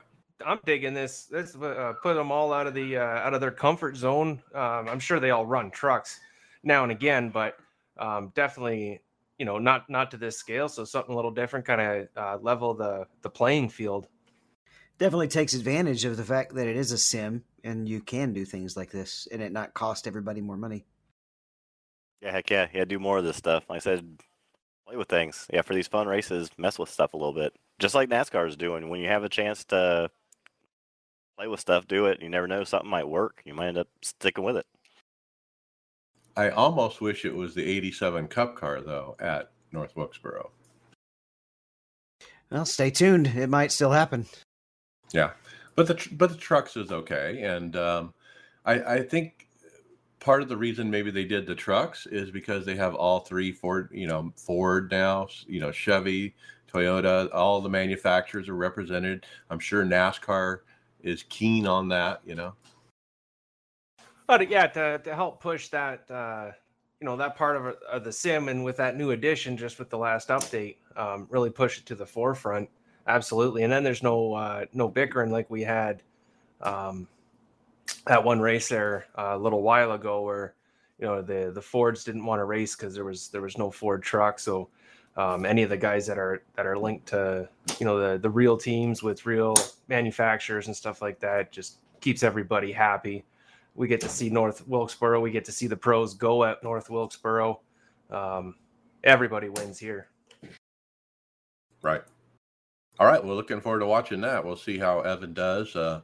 I'm 0.46 0.60
digging 0.66 0.94
this. 0.94 1.26
This 1.26 1.56
uh, 1.56 1.94
put 2.02 2.16
them 2.16 2.32
all 2.32 2.54
out 2.54 2.68
of 2.68 2.74
the 2.74 2.98
uh, 2.98 3.02
out 3.02 3.34
of 3.34 3.42
their 3.42 3.52
comfort 3.52 3.96
zone. 3.98 4.42
Um, 4.54 4.88
I'm 4.88 5.00
sure 5.00 5.20
they 5.20 5.32
all 5.32 5.46
run 5.46 5.72
trucks 5.72 6.20
now 6.64 6.84
and 6.84 6.92
again, 6.92 7.30
but 7.30 7.58
um, 7.98 8.32
definitely, 8.36 9.02
you 9.40 9.46
know, 9.46 9.58
not 9.58 9.90
not 9.90 10.12
to 10.12 10.18
this 10.18 10.38
scale. 10.38 10.70
So 10.70 10.86
something 10.86 11.14
a 11.14 11.16
little 11.16 11.32
different, 11.32 11.66
kind 11.66 11.82
of 11.82 12.08
uh, 12.16 12.38
level 12.42 12.74
the 12.76 13.08
the 13.24 13.30
playing 13.30 13.70
field. 13.70 14.08
Definitely 15.00 15.28
takes 15.30 15.54
advantage 15.54 16.06
of 16.06 16.18
the 16.18 16.24
fact 16.24 16.56
that 16.56 16.68
it 16.68 16.76
is 16.76 16.92
a 16.92 16.98
sim 16.98 17.44
and 17.64 17.88
you 17.88 18.02
can 18.02 18.34
do 18.34 18.46
things 18.46 18.76
like 18.76 18.92
this 18.92 19.28
and 19.32 19.42
it 19.42 19.52
not 19.52 19.74
cost 19.74 20.08
everybody 20.08 20.42
more 20.42 20.58
money. 20.58 20.86
yeah, 22.22 22.32
heck 22.32 22.50
yeah, 22.50 22.68
yeah. 22.74 22.86
Do 22.86 23.00
more 23.00 23.18
of 23.20 23.24
this 23.24 23.38
stuff. 23.38 23.66
Like 23.70 23.78
I 23.78 23.80
said, 23.80 24.20
play 24.88 24.98
with 24.98 25.08
things. 25.10 25.46
Yeah, 25.54 25.62
for 25.62 25.74
these 25.76 25.88
fun 25.88 26.08
races, 26.08 26.50
mess 26.58 26.80
with 26.80 26.90
stuff 26.90 27.14
a 27.14 27.18
little 27.18 27.34
bit, 27.34 27.54
just 27.80 27.96
like 27.96 28.10
NASCAR 28.10 28.48
is 28.48 28.58
doing. 28.58 28.90
When 28.90 29.00
you 29.00 29.08
have 29.08 29.24
a 29.24 29.30
chance 29.30 29.66
to 29.66 30.10
play 31.38 31.48
with 31.48 31.60
stuff, 31.60 31.88
do 31.88 32.06
it. 32.06 32.22
You 32.22 32.30
never 32.30 32.48
know, 32.48 32.64
something 32.64 32.90
might 32.90 33.08
work. 33.08 33.42
You 33.46 33.54
might 33.54 33.68
end 33.68 33.78
up 33.78 33.88
sticking 34.02 34.44
with 34.44 34.58
it. 34.58 34.66
I 36.36 36.50
almost 36.50 37.00
wish 37.00 37.26
it 37.26 37.36
was 37.36 37.54
the 37.54 37.66
87 37.66 38.28
Cup 38.28 38.56
car, 38.56 38.82
though, 38.82 39.16
at 39.20 39.52
North 39.72 39.96
Wilkesboro. 39.96 40.52
Well, 42.52 42.66
stay 42.66 42.90
tuned. 42.90 43.28
It 43.28 43.50
might 43.50 43.72
still 43.72 43.92
happen. 43.92 44.26
Yeah, 45.12 45.32
but 45.76 45.88
the 45.88 45.96
tr- 45.96 46.14
but 46.14 46.32
the 46.32 46.38
trucks 46.38 46.78
is 46.78 46.92
okay, 46.92 47.42
and 47.44 47.76
um, 47.76 48.14
I 48.66 48.96
I 48.96 49.02
think 49.02 49.48
part 50.20 50.42
of 50.42 50.50
the 50.50 50.58
reason 50.58 50.90
maybe 50.90 51.12
they 51.12 51.26
did 51.26 51.46
the 51.46 51.56
trucks 51.56 52.06
is 52.08 52.32
because 52.32 52.66
they 52.66 52.76
have 52.76 52.96
all 52.96 53.20
three 53.20 53.52
Ford, 53.52 53.90
you 53.92 54.08
know, 54.08 54.32
Ford 54.36 54.90
now, 54.92 55.28
you 55.48 55.60
know, 55.60 55.72
Chevy, 55.72 56.36
Toyota, 56.72 57.30
all 57.34 57.62
the 57.62 57.70
manufacturers 57.70 58.50
are 58.50 58.56
represented. 58.56 59.26
I'm 59.50 59.60
sure 59.60 59.86
NASCAR 59.86 60.60
is 61.02 61.24
keen 61.30 61.68
on 61.68 61.90
that, 61.90 62.22
you 62.26 62.36
know. 62.36 62.54
But 64.28 64.50
yeah, 64.50 64.68
to, 64.68 65.00
to 65.00 65.16
help 65.16 65.42
push 65.42 65.70
that, 65.70 66.10
uh, 66.12 66.52
you 67.00 67.06
know, 67.06 67.16
that 67.16 67.36
part 67.38 67.56
of, 67.56 67.76
of 67.90 68.04
the 68.04 68.12
sim, 68.12 68.50
and 68.50 68.64
with 68.64 68.78
that 68.78 68.98
new 68.98 69.12
addition, 69.12 69.56
just 69.56 69.80
with 69.80 69.90
the 69.90 69.98
last 69.98 70.28
update, 70.30 70.76
um, 70.96 71.28
really 71.30 71.50
push 71.50 71.78
it 71.78 71.86
to 71.86 71.96
the 71.96 72.06
forefront. 72.06 72.70
Absolutely, 73.08 73.64
and 73.64 73.72
then 73.72 73.84
there's 73.84 74.04
no 74.04 74.34
uh, 74.34 74.66
no 74.74 74.90
bickering 74.90 75.32
like 75.32 75.50
we 75.50 75.62
had 75.62 76.04
um, 76.62 77.08
that 78.06 78.22
one 78.22 78.42
race 78.42 78.68
there 78.68 79.06
uh, 79.18 79.32
a 79.32 79.38
little 79.38 79.62
while 79.62 79.94
ago, 79.94 80.24
where 80.24 80.56
you 81.00 81.06
know 81.06 81.22
the 81.22 81.52
the 81.54 81.62
Fords 81.62 82.04
didn't 82.04 82.26
want 82.26 82.42
to 82.42 82.46
race 82.46 82.76
because 82.76 82.94
there 82.94 83.06
was 83.06 83.30
there 83.30 83.42
was 83.42 83.58
no 83.58 83.72
Ford 83.72 84.04
truck. 84.04 84.40
So 84.40 84.68
um, 85.18 85.46
any 85.46 85.64
of 85.64 85.70
the 85.70 85.78
guys 85.78 86.08
that 86.08 86.18
are 86.18 86.44
that 86.56 86.66
are 86.66 86.78
linked 86.78 87.08
to 87.08 87.50
you 87.80 87.86
know 87.86 88.00
the 88.00 88.18
the 88.18 88.30
real 88.30 88.56
teams 88.56 89.04
with 89.04 89.26
real 89.26 89.56
manufacturers 89.90 90.68
and 90.68 90.76
stuff 90.76 91.02
like 91.02 91.20
that 91.20 91.52
just 91.52 91.80
keeps 92.00 92.24
everybody 92.24 92.72
happy 92.72 93.26
we 93.78 93.88
get 93.88 94.02
to 94.02 94.10
see 94.10 94.30
North 94.30 94.68
Wilkesboro. 94.68 95.22
We 95.22 95.32
get 95.32 95.46
to 95.46 95.52
see 95.52 95.68
the 95.68 95.78
pros 95.78 96.16
go 96.16 96.44
at 96.44 96.64
North 96.64 96.90
Wilkesboro. 96.90 97.62
Um, 98.10 98.56
everybody 99.04 99.50
wins 99.50 99.78
here. 99.78 100.08
Right. 101.84 102.02
All 103.00 103.06
right. 103.06 103.24
We're 103.24 103.36
looking 103.36 103.62
forward 103.62 103.80
to 103.80 103.86
watching 103.86 104.20
that. 104.22 104.44
We'll 104.44 104.58
see 104.58 104.80
how 104.80 105.02
Evan 105.02 105.34
does. 105.34 105.76
Uh, 105.76 106.02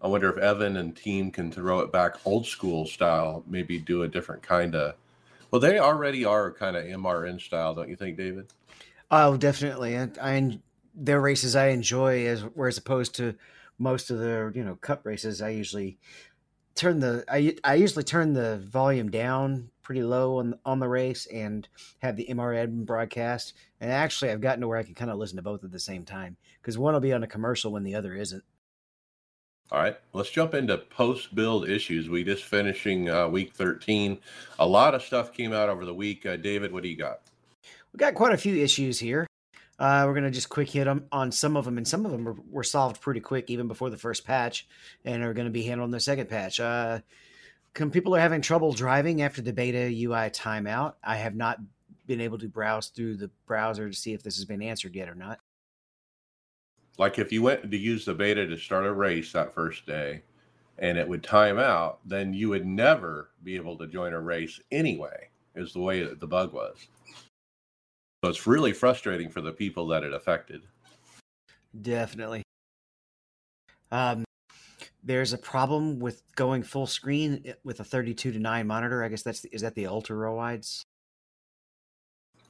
I 0.00 0.08
wonder 0.08 0.30
if 0.30 0.38
Evan 0.38 0.78
and 0.78 0.96
team 0.96 1.30
can 1.30 1.52
throw 1.52 1.80
it 1.80 1.92
back 1.92 2.14
old 2.24 2.46
school 2.46 2.86
style, 2.86 3.44
maybe 3.46 3.78
do 3.78 4.02
a 4.02 4.08
different 4.08 4.42
kind 4.42 4.74
of. 4.74 4.94
Well, 5.50 5.60
they 5.60 5.78
already 5.78 6.24
are 6.24 6.52
kind 6.52 6.76
of 6.76 6.84
MRN 6.84 7.40
style, 7.40 7.74
don't 7.74 7.88
you 7.88 7.96
think, 7.96 8.16
David? 8.16 8.52
Oh, 9.10 9.36
definitely. 9.36 9.98
I, 9.98 10.08
I 10.20 10.60
their 10.94 11.20
races 11.20 11.56
I 11.56 11.68
enjoy 11.68 12.26
as 12.26 12.42
whereas 12.42 12.78
opposed 12.78 13.14
to 13.16 13.34
most 13.78 14.10
of 14.10 14.18
the 14.18 14.52
you 14.54 14.64
know 14.64 14.76
cup 14.76 15.04
races. 15.04 15.42
I 15.42 15.50
usually 15.50 15.98
turn 16.74 17.00
the 17.00 17.24
I 17.28 17.56
I 17.64 17.74
usually 17.74 18.04
turn 18.04 18.32
the 18.32 18.58
volume 18.58 19.10
down 19.10 19.70
pretty 19.82 20.02
low 20.02 20.38
on 20.38 20.54
on 20.64 20.78
the 20.78 20.88
race 20.88 21.26
and 21.26 21.66
have 21.98 22.16
the 22.16 22.28
MRN 22.30 22.86
broadcast. 22.86 23.54
And 23.80 23.90
actually, 23.90 24.30
I've 24.30 24.40
gotten 24.40 24.60
to 24.60 24.68
where 24.68 24.78
I 24.78 24.84
can 24.84 24.94
kind 24.94 25.10
of 25.10 25.18
listen 25.18 25.36
to 25.36 25.42
both 25.42 25.64
at 25.64 25.72
the 25.72 25.80
same 25.80 26.04
time 26.04 26.36
because 26.60 26.78
one 26.78 26.94
will 26.94 27.00
be 27.00 27.12
on 27.12 27.24
a 27.24 27.28
commercial 27.28 27.72
when 27.72 27.82
the 27.82 27.96
other 27.96 28.14
isn't. 28.14 28.44
All 29.72 29.78
right, 29.78 29.96
let's 30.12 30.30
jump 30.30 30.54
into 30.54 30.76
post 30.78 31.32
build 31.32 31.68
issues. 31.68 32.08
We 32.08 32.24
just 32.24 32.42
finishing 32.42 33.08
uh, 33.08 33.28
week 33.28 33.52
13. 33.54 34.18
A 34.58 34.66
lot 34.66 34.96
of 34.96 35.02
stuff 35.02 35.32
came 35.32 35.52
out 35.52 35.68
over 35.68 35.84
the 35.84 35.94
week. 35.94 36.26
Uh, 36.26 36.36
David, 36.36 36.72
what 36.72 36.82
do 36.82 36.88
you 36.88 36.96
got? 36.96 37.20
We 37.92 37.98
got 37.98 38.14
quite 38.14 38.32
a 38.32 38.38
few 38.38 38.56
issues 38.56 38.98
here. 38.98 39.28
Uh, 39.78 40.04
we're 40.06 40.14
gonna 40.14 40.30
just 40.30 40.48
quick 40.48 40.68
hit 40.68 40.86
them 40.86 41.06
on 41.12 41.30
some 41.30 41.56
of 41.56 41.64
them, 41.64 41.78
and 41.78 41.86
some 41.86 42.04
of 42.04 42.10
them 42.10 42.24
were, 42.24 42.36
were 42.50 42.64
solved 42.64 43.00
pretty 43.00 43.20
quick, 43.20 43.48
even 43.48 43.68
before 43.68 43.90
the 43.90 43.96
first 43.96 44.26
patch, 44.26 44.66
and 45.04 45.22
are 45.22 45.32
going 45.34 45.46
to 45.46 45.52
be 45.52 45.62
handled 45.62 45.86
in 45.86 45.92
the 45.92 46.00
second 46.00 46.28
patch. 46.28 46.58
Uh, 46.58 46.98
people 47.72 48.14
are 48.16 48.20
having 48.20 48.42
trouble 48.42 48.72
driving 48.72 49.22
after 49.22 49.40
the 49.40 49.52
beta 49.52 49.86
UI 49.86 50.30
timeout. 50.30 50.94
I 51.02 51.16
have 51.16 51.36
not 51.36 51.58
been 52.06 52.20
able 52.20 52.38
to 52.38 52.48
browse 52.48 52.88
through 52.88 53.16
the 53.16 53.30
browser 53.46 53.88
to 53.88 53.96
see 53.96 54.12
if 54.12 54.22
this 54.24 54.36
has 54.36 54.44
been 54.44 54.62
answered 54.62 54.96
yet 54.96 55.08
or 55.08 55.14
not. 55.14 55.38
Like 57.00 57.18
if 57.18 57.32
you 57.32 57.40
went 57.40 57.70
to 57.70 57.78
use 57.78 58.04
the 58.04 58.12
beta 58.12 58.46
to 58.46 58.58
start 58.58 58.84
a 58.84 58.92
race 58.92 59.32
that 59.32 59.54
first 59.54 59.86
day 59.86 60.20
and 60.78 60.98
it 60.98 61.08
would 61.08 61.24
time 61.24 61.58
out, 61.58 62.00
then 62.04 62.34
you 62.34 62.50
would 62.50 62.66
never 62.66 63.30
be 63.42 63.56
able 63.56 63.78
to 63.78 63.86
join 63.86 64.12
a 64.12 64.20
race 64.20 64.60
anyway, 64.70 65.30
is 65.54 65.72
the 65.72 65.80
way 65.80 66.02
that 66.02 66.20
the 66.20 66.26
bug 66.26 66.52
was. 66.52 66.76
So 68.22 68.28
it's 68.28 68.46
really 68.46 68.74
frustrating 68.74 69.30
for 69.30 69.40
the 69.40 69.50
people 69.50 69.86
that 69.86 70.04
it 70.04 70.12
affected. 70.12 70.60
Definitely. 71.80 72.42
Um, 73.90 74.24
there's 75.02 75.32
a 75.32 75.38
problem 75.38 76.00
with 76.00 76.22
going 76.36 76.62
full 76.62 76.86
screen 76.86 77.40
eh, 77.46 77.52
with 77.64 77.80
a 77.80 77.84
32 77.84 78.32
to 78.32 78.38
9 78.38 78.66
monitor. 78.66 79.02
I 79.02 79.08
guess 79.08 79.22
that's 79.22 79.46
is 79.46 79.62
that 79.62 79.74
the 79.74 79.86
ultra 79.86 80.34
wides? 80.34 80.82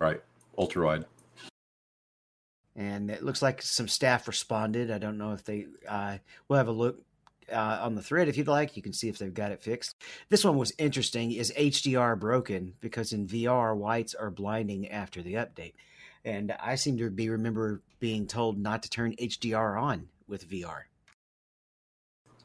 Right. 0.01 0.21
Ultra 0.59 0.87
wide 0.87 1.05
and 2.81 3.11
it 3.11 3.23
looks 3.23 3.43
like 3.43 3.61
some 3.61 3.89
staff 3.89 4.27
responded. 4.27 4.91
I 4.91 4.97
don't 4.97 5.19
know 5.19 5.33
if 5.33 5.45
they. 5.45 5.67
Uh, 5.87 6.17
we'll 6.49 6.57
have 6.57 6.69
a 6.69 6.73
look 6.73 6.99
uh, 7.53 7.79
on 7.83 7.95
the 7.95 8.01
thread 8.01 8.27
if 8.27 8.39
you'd 8.39 8.49
like. 8.49 8.75
You 8.75 8.83
can 8.83 8.95
see 8.95 9.11
if 9.11 9.19
they've 9.19 9.35
got 9.35 9.53
it 9.53 9.61
fixed. 9.61 9.97
This 10.31 10.47
one 10.47 10.57
was 10.57 10.73
interesting. 10.79 11.33
Is 11.33 11.53
HDR 11.59 12.19
broken? 12.19 12.73
Because 12.81 13.13
in 13.13 13.27
VR, 13.27 13.77
whites 13.77 14.15
are 14.15 14.31
blinding 14.31 14.89
after 14.89 15.23
the 15.23 15.35
update, 15.35 15.75
and 16.25 16.53
I 16.53 16.77
seem 16.77 16.97
to 16.97 17.11
be 17.11 17.29
remember 17.29 17.83
being 17.99 18.27
told 18.27 18.59
not 18.59 18.83
to 18.85 18.91
turn 18.91 19.15
HDR 19.17 19.79
on 19.79 20.09
with 20.27 20.49
VR. 20.49 20.85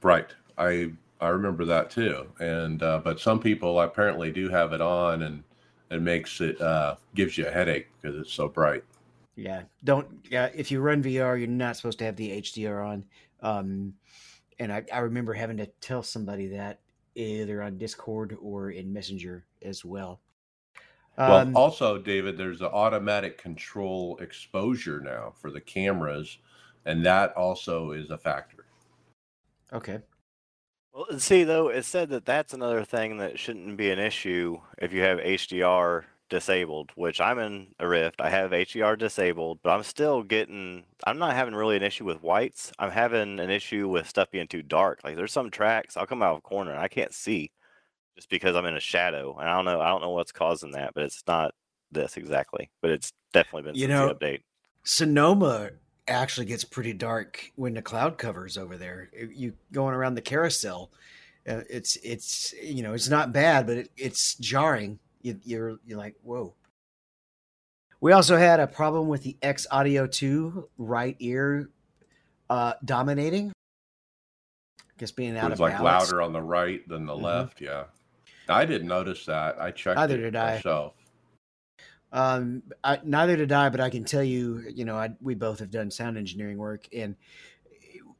Right. 0.03 0.27
I 0.57 0.91
I 1.21 1.29
remember 1.29 1.63
that 1.63 1.89
too. 1.89 2.27
And 2.41 2.83
uh, 2.83 2.99
but 3.01 3.21
some 3.21 3.39
people 3.39 3.79
apparently 3.79 4.31
do 4.31 4.49
have 4.49 4.73
it 4.73 4.81
on, 4.81 5.23
and 5.23 5.43
it 5.89 6.01
makes 6.01 6.41
it 6.41 6.59
uh, 6.59 6.97
gives 7.13 7.37
you 7.37 7.47
a 7.47 7.51
headache 7.51 7.87
because 8.01 8.19
it's 8.19 8.33
so 8.33 8.49
bright. 8.49 8.83
Yeah, 9.35 9.63
don't. 9.83 10.25
Yeah, 10.29 10.49
if 10.55 10.71
you 10.71 10.79
run 10.79 11.03
VR, 11.03 11.37
you're 11.37 11.47
not 11.47 11.75
supposed 11.75 11.99
to 11.99 12.05
have 12.05 12.15
the 12.15 12.41
HDR 12.41 12.85
on. 12.85 13.05
Um, 13.41 13.93
and 14.59 14.71
I, 14.71 14.83
I 14.93 14.99
remember 14.99 15.33
having 15.33 15.57
to 15.57 15.65
tell 15.81 16.03
somebody 16.03 16.47
that 16.47 16.79
either 17.15 17.61
on 17.61 17.77
Discord 17.77 18.37
or 18.41 18.71
in 18.71 18.93
Messenger 18.93 19.45
as 19.61 19.83
well. 19.83 20.21
Um, 21.17 21.53
well, 21.53 21.63
also, 21.63 21.97
David, 21.97 22.37
there's 22.37 22.61
an 22.61 22.67
automatic 22.67 23.37
control 23.37 24.17
exposure 24.17 24.99
now 24.99 25.33
for 25.39 25.49
the 25.49 25.61
cameras, 25.61 26.37
and 26.85 27.05
that 27.05 27.33
also 27.37 27.91
is 27.91 28.09
a 28.09 28.17
factor. 28.17 28.65
Okay. 29.71 29.99
Well, 30.93 31.19
see, 31.19 31.43
though, 31.43 31.69
it 31.69 31.85
said 31.85 32.09
that 32.09 32.25
that's 32.25 32.53
another 32.53 32.83
thing 32.83 33.17
that 33.17 33.39
shouldn't 33.39 33.77
be 33.77 33.91
an 33.91 33.99
issue 33.99 34.59
if 34.77 34.93
you 34.93 35.01
have 35.01 35.19
HDR 35.19 36.03
disabled, 36.29 36.91
which 36.95 37.21
I'm 37.21 37.39
in 37.39 37.67
a 37.79 37.87
Rift. 37.87 38.21
I 38.21 38.29
have 38.29 38.51
HDR 38.51 38.97
disabled, 38.97 39.59
but 39.63 39.71
I'm 39.71 39.83
still 39.83 40.23
getting. 40.23 40.83
I'm 41.05 41.17
not 41.17 41.35
having 41.35 41.55
really 41.55 41.77
an 41.77 41.83
issue 41.83 42.05
with 42.05 42.23
whites. 42.23 42.71
I'm 42.79 42.91
having 42.91 43.39
an 43.39 43.49
issue 43.49 43.87
with 43.87 44.09
stuff 44.09 44.31
being 44.31 44.47
too 44.47 44.61
dark. 44.61 45.01
Like 45.03 45.15
there's 45.15 45.31
some 45.31 45.51
tracks 45.51 45.97
I'll 45.97 46.07
come 46.07 46.23
out 46.23 46.33
of 46.33 46.37
a 46.39 46.41
corner 46.41 46.71
and 46.71 46.79
I 46.79 46.87
can't 46.87 47.13
see, 47.13 47.51
just 48.15 48.29
because 48.29 48.55
I'm 48.55 48.65
in 48.65 48.77
a 48.77 48.81
shadow. 48.81 49.37
And 49.39 49.49
I 49.49 49.55
don't 49.55 49.65
know. 49.65 49.81
I 49.81 49.89
don't 49.89 50.01
know 50.01 50.11
what's 50.11 50.31
causing 50.31 50.71
that, 50.71 50.93
but 50.93 51.03
it's 51.03 51.23
not 51.27 51.53
this 51.91 52.17
exactly. 52.17 52.69
But 52.81 52.91
it's 52.91 53.13
definitely 53.33 53.71
been 53.71 53.79
you 53.79 53.87
know, 53.87 54.07
the 54.07 54.15
update. 54.15 54.41
Sonoma 54.83 55.71
actually 56.07 56.45
gets 56.45 56.63
pretty 56.63 56.93
dark 56.93 57.51
when 57.55 57.73
the 57.73 57.81
cloud 57.81 58.17
covers 58.17 58.57
over 58.57 58.77
there. 58.77 59.09
You 59.33 59.53
going 59.71 59.93
around 59.93 60.15
the 60.15 60.21
carousel. 60.21 60.91
Uh, 61.47 61.61
it's 61.69 61.95
it's 61.97 62.53
you 62.61 62.81
know 62.81 62.93
it's 62.93 63.09
not 63.09 63.31
bad, 63.31 63.67
but 63.67 63.77
it, 63.77 63.91
it's 63.95 64.35
jarring 64.35 64.99
you, 65.25 65.39
you're 65.43 65.77
you're 65.85 65.97
like 65.97 66.15
whoa. 66.21 66.53
We 67.99 68.11
also 68.11 68.37
had 68.37 68.59
a 68.59 68.67
problem 68.67 69.07
with 69.07 69.23
the 69.23 69.35
X 69.41 69.65
Audio 69.71 70.05
2 70.05 70.69
right 70.77 71.15
ear 71.19 71.69
uh, 72.49 72.73
dominating. 72.83 73.51
I 74.79 74.83
guess 74.99 75.11
being 75.11 75.35
out 75.35 75.45
it 75.45 75.51
was 75.51 75.53
of 75.53 75.61
like 75.61 75.77
balance. 75.77 76.11
louder 76.11 76.21
on 76.21 76.31
the 76.31 76.41
right 76.41 76.87
than 76.87 77.05
the 77.07 77.13
mm-hmm. 77.13 77.25
left. 77.25 77.59
Yeah, 77.59 77.85
I 78.47 78.65
didn't 78.65 78.87
notice 78.87 79.25
that. 79.25 79.59
I 79.59 79.71
checked 79.71 79.97
neither 79.97 80.15
it 80.15 80.21
did 80.21 80.33
myself. 80.33 80.93
I. 80.99 81.01
Um, 82.11 82.63
I, 82.83 82.99
neither 83.03 83.35
did 83.35 83.51
I, 83.51 83.67
but 83.69 83.81
I 83.81 83.89
can 83.89 84.05
tell 84.05 84.23
you, 84.23 84.63
you 84.73 84.85
know, 84.85 84.95
I, 84.95 85.09
we 85.19 85.35
both 85.35 85.59
have 85.59 85.69
done 85.69 85.91
sound 85.91 86.17
engineering 86.17 86.57
work, 86.57 86.87
and 86.95 87.15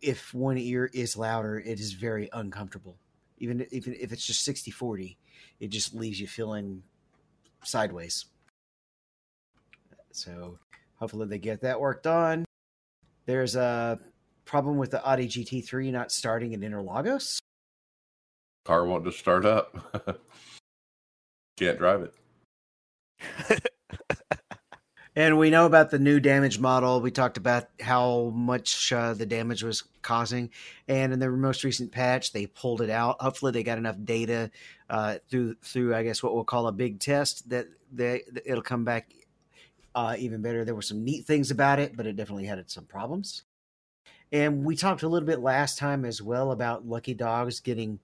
if 0.01 0.33
one 0.33 0.57
ear 0.57 0.89
is 0.93 1.15
louder, 1.15 1.59
it 1.59 1.79
is 1.79 1.93
very 1.93 2.27
uncomfortable. 2.33 2.97
Even 3.37 3.65
even 3.71 3.95
if 3.99 4.11
it's 4.11 4.25
just 4.25 4.43
60 4.43 4.71
40, 4.71 5.17
it 5.59 5.67
just 5.67 5.93
leaves 5.93 6.19
you 6.19 6.27
feeling 6.27 6.81
sideways. 7.67 8.25
So 10.11 10.57
hopefully 10.95 11.27
they 11.27 11.39
get 11.39 11.61
that 11.61 11.79
worked 11.79 12.07
on. 12.07 12.45
There's 13.25 13.55
a 13.55 13.99
problem 14.45 14.77
with 14.77 14.91
the 14.91 15.03
Audi 15.05 15.27
GT3 15.27 15.91
not 15.91 16.11
starting 16.11 16.53
in 16.53 16.61
Interlagos. 16.61 17.39
Car 18.63 18.85
won't 18.85 19.05
just 19.05 19.19
start 19.19 19.45
up. 19.45 19.75
Can't 21.57 21.77
drive 21.77 22.01
it. 22.01 23.69
and 25.15 25.37
we 25.37 25.49
know 25.49 25.65
about 25.65 25.89
the 25.89 25.99
new 25.99 26.19
damage 26.19 26.59
model. 26.59 26.99
We 26.99 27.11
talked 27.11 27.37
about 27.37 27.69
how 27.79 28.31
much 28.35 28.91
uh, 28.91 29.13
the 29.13 29.25
damage 29.25 29.63
was 29.63 29.83
causing, 30.01 30.49
and 30.87 31.13
in 31.13 31.19
the 31.19 31.29
most 31.29 31.63
recent 31.63 31.91
patch, 31.91 32.33
they 32.33 32.47
pulled 32.47 32.81
it 32.81 32.89
out. 32.89 33.21
Hopefully, 33.21 33.51
they 33.51 33.63
got 33.63 33.77
enough 33.77 33.97
data 34.03 34.51
uh, 34.89 35.15
through 35.29 35.55
through 35.61 35.95
I 35.95 36.03
guess 36.03 36.21
what 36.21 36.35
we'll 36.35 36.43
call 36.43 36.67
a 36.67 36.71
big 36.71 36.99
test 36.99 37.49
that 37.49 37.67
they 37.91 38.23
it'll 38.45 38.61
come 38.61 38.83
back 38.83 39.11
uh, 39.95 40.15
even 40.19 40.41
better. 40.41 40.65
There 40.65 40.75
were 40.75 40.81
some 40.81 41.03
neat 41.03 41.25
things 41.25 41.51
about 41.51 41.79
it, 41.79 41.95
but 41.95 42.05
it 42.05 42.15
definitely 42.15 42.45
had 42.45 42.69
some 42.69 42.85
problems. 42.85 43.43
And 44.31 44.65
we 44.65 44.75
talked 44.75 45.03
a 45.03 45.07
little 45.07 45.25
bit 45.25 45.39
last 45.39 45.77
time 45.77 46.03
as 46.03 46.21
well 46.21 46.51
about 46.51 46.85
lucky 46.85 47.13
dogs 47.13 47.61
getting 47.61 47.99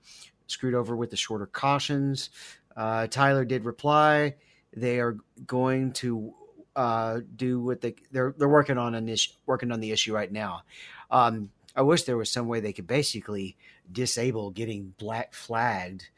screwed 0.48 0.74
over 0.74 0.96
with 0.96 1.10
the 1.10 1.18
shorter 1.18 1.48
cautions. 1.48 2.30
Uh, 2.76 3.08
Tyler 3.08 3.44
did 3.44 3.66
reply. 3.66 4.36
They 4.76 5.00
are 5.00 5.18
going 5.46 5.92
to 5.94 6.34
uh, 6.76 7.20
do 7.36 7.60
what 7.60 7.82
they 7.82 7.96
they're 8.12 8.34
they're 8.38 8.48
working 8.48 8.78
on 8.78 8.96
an 8.96 9.10
issue, 9.10 9.34
working 9.46 9.72
on 9.72 9.82
the 9.82 9.92
issue 9.92 10.14
right 10.14 10.32
now. 10.32 10.62
Um, 11.10 11.50
I 11.76 11.82
wish 11.82 12.04
there 12.04 12.18
was 12.18 12.30
some 12.30 12.48
way 12.48 12.60
they 12.60 12.74
could 12.74 12.88
basically 12.88 13.58
disable 13.92 14.52
getting 14.52 14.94
black 14.98 15.34
flagged 15.34 16.10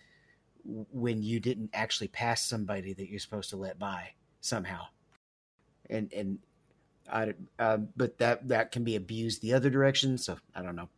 when 0.64 1.22
you 1.22 1.40
didn't 1.40 1.70
actually 1.74 2.08
pass 2.08 2.46
somebody 2.46 2.94
that 2.94 3.10
you're 3.10 3.20
supposed 3.20 3.50
to 3.50 3.58
let 3.58 3.78
by 3.80 4.12
somehow. 4.42 4.86
And 5.90 6.12
and 6.14 6.40
I 7.12 7.34
uh, 7.60 7.78
but 7.96 8.18
that 8.20 8.48
that 8.48 8.72
can 8.72 8.84
be 8.84 8.96
abused 8.96 9.42
the 9.42 9.54
other 9.54 9.70
direction. 9.70 10.18
So 10.18 10.38
I 10.56 10.62
don't 10.62 10.76
know. 10.76 10.90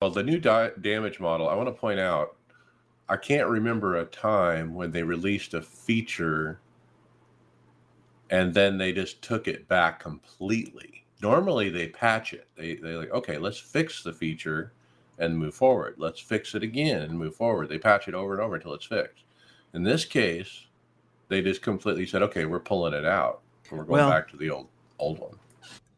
Well, 0.00 0.10
the 0.10 0.22
new 0.22 0.38
di- 0.38 0.72
damage 0.80 1.20
model, 1.20 1.48
I 1.48 1.54
want 1.54 1.68
to 1.68 1.72
point 1.72 2.00
out, 2.00 2.36
I 3.08 3.16
can't 3.16 3.48
remember 3.48 3.96
a 3.96 4.04
time 4.04 4.74
when 4.74 4.90
they 4.90 5.04
released 5.04 5.54
a 5.54 5.62
feature 5.62 6.60
and 8.30 8.52
then 8.52 8.78
they 8.78 8.92
just 8.92 9.22
took 9.22 9.46
it 9.46 9.68
back 9.68 10.00
completely. 10.00 11.04
Normally 11.22 11.68
they 11.68 11.88
patch 11.88 12.32
it. 12.32 12.48
They 12.56 12.76
they 12.76 12.94
like, 12.94 13.12
okay, 13.12 13.38
let's 13.38 13.58
fix 13.58 14.02
the 14.02 14.12
feature 14.12 14.72
and 15.18 15.38
move 15.38 15.54
forward. 15.54 15.94
Let's 15.98 16.20
fix 16.20 16.54
it 16.54 16.62
again 16.62 17.02
and 17.02 17.18
move 17.18 17.34
forward. 17.34 17.68
They 17.68 17.78
patch 17.78 18.08
it 18.08 18.14
over 18.14 18.32
and 18.32 18.42
over 18.42 18.56
until 18.56 18.74
it's 18.74 18.86
fixed. 18.86 19.24
In 19.74 19.82
this 19.82 20.04
case, 20.04 20.66
they 21.28 21.42
just 21.42 21.62
completely 21.62 22.06
said, 22.06 22.22
okay, 22.22 22.44
we're 22.44 22.60
pulling 22.60 22.94
it 22.94 23.04
out. 23.04 23.40
And 23.70 23.78
we're 23.78 23.84
going 23.84 24.00
well, 24.00 24.10
back 24.10 24.28
to 24.30 24.36
the 24.36 24.50
old 24.50 24.68
old 24.98 25.18
one. 25.18 25.38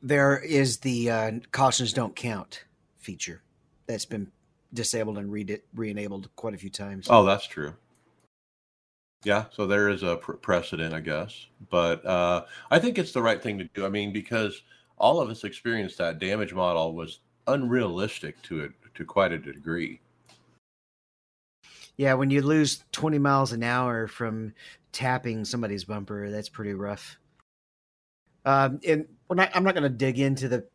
There 0.03 0.39
is 0.39 0.79
the 0.79 1.11
uh, 1.11 1.33
cautions 1.51 1.93
don't 1.93 2.15
count 2.15 2.65
feature 2.99 3.43
that's 3.87 4.05
been 4.05 4.31
disabled 4.73 5.19
and 5.19 5.31
re 5.31 5.61
enabled 5.77 6.29
quite 6.37 6.55
a 6.55 6.59
few 6.59 6.71
times. 6.71 7.07
Oh, 7.11 7.25
that's 7.25 7.47
true. 7.47 7.75
Yeah, 9.25 9.47
so 9.51 9.67
there 9.67 9.89
is 9.89 10.03
a 10.03 10.17
precedent, 10.17 10.93
I 10.93 11.01
guess, 11.01 11.47
but 11.71 12.05
uh, 12.05 12.45
I 12.71 12.79
think 12.79 12.99
it's 12.99 13.13
the 13.13 13.23
right 13.23 13.43
thing 13.43 13.57
to 13.59 13.65
do. 13.65 13.87
I 13.87 13.89
mean, 13.89 14.13
because 14.13 14.63
all 14.99 15.19
of 15.19 15.31
us 15.31 15.45
experienced 15.45 15.97
that 15.99 16.19
damage 16.19 16.53
model 16.53 16.95
was 16.95 17.21
unrealistic 17.47 18.41
to 18.43 18.61
it 18.61 18.73
to 18.95 19.05
quite 19.05 19.33
a 19.33 19.39
degree. 19.39 20.01
Yeah, 21.97 22.15
when 22.15 22.31
you 22.31 22.43
lose 22.43 22.85
20 22.93 23.19
miles 23.19 23.53
an 23.53 23.63
hour 23.63 24.09
from 24.09 24.55
tapping 24.93 25.45
somebody's 25.45 25.85
bumper, 25.85 26.31
that's 26.31 26.49
pretty 26.49 26.75
rough. 26.75 27.17
Um, 28.45 28.81
and 28.87 29.07
not, 29.31 29.51
I'm 29.55 29.65
not 29.65 29.75
going 29.75 29.85
to 29.85 29.89
dig 29.89 30.19
into 30.19 30.49
the 30.49 30.67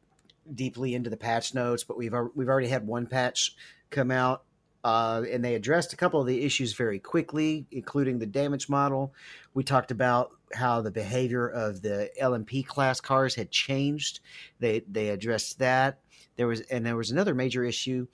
deeply 0.54 0.96
into 0.96 1.10
the 1.10 1.18
patch 1.18 1.54
notes, 1.54 1.84
but 1.84 1.98
we've 1.98 2.14
we've 2.36 2.48
already 2.48 2.68
had 2.68 2.88
one 2.88 3.06
patch 3.06 3.56
come 3.90 4.12
out, 4.12 4.44
uh, 4.84 5.24
and 5.32 5.44
they 5.44 5.56
addressed 5.56 5.94
a 5.94 5.98
couple 5.98 6.20
of 6.20 6.28
the 6.28 6.44
issues 6.44 6.74
very 6.74 7.00
quickly, 7.00 7.68
including 7.72 8.20
the 8.20 8.26
damage 8.26 8.70
model. 8.70 9.14
We 9.54 9.64
talked 9.64 9.92
about 9.92 10.32
how 10.54 10.82
the 10.82 10.92
behavior 10.92 11.48
of 11.48 11.82
the 11.82 12.10
LMP 12.20 12.66
class 12.66 13.00
cars 13.02 13.36
had 13.36 13.52
changed. 13.52 14.22
They 14.60 14.82
they 14.90 15.10
addressed 15.10 15.60
that. 15.60 16.00
There 16.40 16.48
was 16.48 16.62
and 16.62 16.86
there 16.86 16.96
was 16.96 17.12
another 17.12 17.36
major 17.36 17.66
issue. 17.66 18.08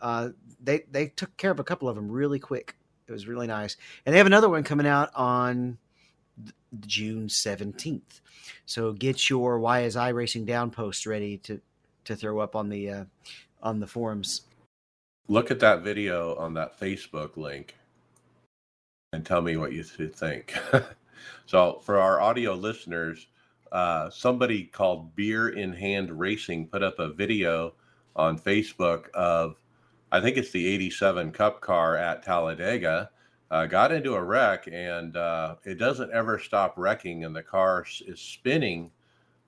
Uh, 0.00 0.28
they 0.62 0.84
they 0.92 1.08
took 1.08 1.36
care 1.36 1.50
of 1.50 1.58
a 1.58 1.64
couple 1.64 1.88
of 1.88 1.96
them 1.96 2.08
really 2.08 2.38
quick. 2.38 2.76
It 3.08 3.10
was 3.10 3.26
really 3.26 3.48
nice, 3.48 3.76
and 4.06 4.14
they 4.14 4.18
have 4.18 4.26
another 4.28 4.48
one 4.48 4.62
coming 4.62 4.86
out 4.86 5.10
on 5.16 5.78
June 6.86 7.28
seventeenth. 7.28 8.20
So 8.66 8.92
get 8.92 9.28
your 9.28 9.58
"Why 9.58 9.80
is 9.80 9.96
iRacing 9.96 10.46
Down" 10.46 10.70
post 10.70 11.06
ready 11.06 11.38
to 11.38 11.60
to 12.04 12.14
throw 12.14 12.38
up 12.38 12.54
on 12.54 12.68
the 12.68 12.88
uh, 12.88 13.04
on 13.64 13.80
the 13.80 13.88
forums. 13.88 14.42
Look 15.26 15.50
at 15.50 15.58
that 15.58 15.82
video 15.82 16.36
on 16.36 16.54
that 16.54 16.78
Facebook 16.78 17.36
link 17.36 17.74
and 19.12 19.26
tell 19.26 19.42
me 19.42 19.56
what 19.56 19.72
you 19.72 19.82
think. 19.82 20.54
so, 21.46 21.80
for 21.82 21.98
our 21.98 22.20
audio 22.20 22.54
listeners, 22.54 23.26
uh, 23.72 24.10
somebody 24.10 24.64
called 24.64 25.16
Beer 25.16 25.48
in 25.48 25.72
Hand 25.72 26.10
Racing 26.10 26.68
put 26.68 26.82
up 26.82 26.98
a 26.98 27.08
video 27.08 27.74
on 28.14 28.38
Facebook 28.38 29.08
of, 29.10 29.56
I 30.12 30.20
think 30.20 30.36
it's 30.36 30.50
the 30.50 30.66
87 30.66 31.32
Cup 31.32 31.62
car 31.62 31.96
at 31.96 32.22
Talladega. 32.22 33.10
Uh, 33.50 33.66
got 33.66 33.92
into 33.92 34.14
a 34.14 34.22
wreck 34.22 34.68
and 34.70 35.16
uh, 35.16 35.56
it 35.64 35.78
doesn't 35.78 36.12
ever 36.12 36.38
stop 36.38 36.74
wrecking, 36.76 37.24
and 37.24 37.34
the 37.34 37.42
car 37.42 37.84
is 38.06 38.20
spinning 38.20 38.90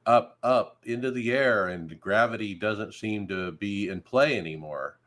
up, 0.07 0.39
up 0.43 0.79
into 0.85 1.11
the 1.11 1.33
air, 1.33 1.69
and 1.69 1.99
gravity 2.01 2.55
doesn't 2.55 2.95
seem 2.95 3.27
to 3.29 3.53
be 3.53 3.89
in 3.89 4.01
play 4.01 4.39
anymore. 4.39 4.99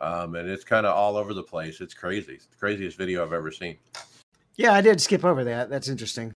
Um, 0.00 0.34
and 0.34 0.48
it's 0.48 0.64
kind 0.64 0.84
of 0.84 0.96
all 0.96 1.16
over 1.16 1.32
the 1.32 1.42
place. 1.42 1.80
It's 1.80 1.94
crazy. 1.94 2.34
It's 2.34 2.46
the 2.46 2.56
craziest 2.56 2.98
video 2.98 3.24
I've 3.24 3.32
ever 3.32 3.52
seen. 3.52 3.76
Yeah, 4.56 4.72
I 4.72 4.80
did 4.80 5.00
skip 5.00 5.24
over 5.24 5.44
that. 5.44 5.70
That's 5.70 5.88
interesting. 5.88 6.34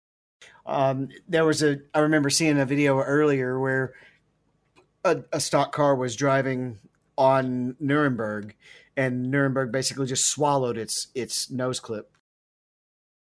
Um, 0.67 1.09
there 1.29 1.45
was 1.45 1.63
a 1.63 1.81
I 1.93 2.01
remember 2.01 2.31
seeing 2.31 2.59
a 2.59 2.67
video 2.67 3.01
earlier 3.01 3.59
where 3.59 3.95
a, 5.05 5.23
a 5.33 5.41
stock 5.41 5.73
car 5.73 5.95
was 5.95 6.17
driving 6.17 6.79
on 7.17 7.77
Nuremberg, 7.79 8.55
and 8.97 9.31
Nuremberg 9.31 9.73
basically 9.73 10.07
just 10.07 10.27
swallowed 10.27 10.79
its 10.79 11.09
its 11.15 11.51
nose 11.51 11.81
clip. 11.81 12.11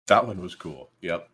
That 0.07 0.25
one 0.25 0.41
was 0.41 0.55
cool. 0.55 0.89
Yep. 1.01 1.29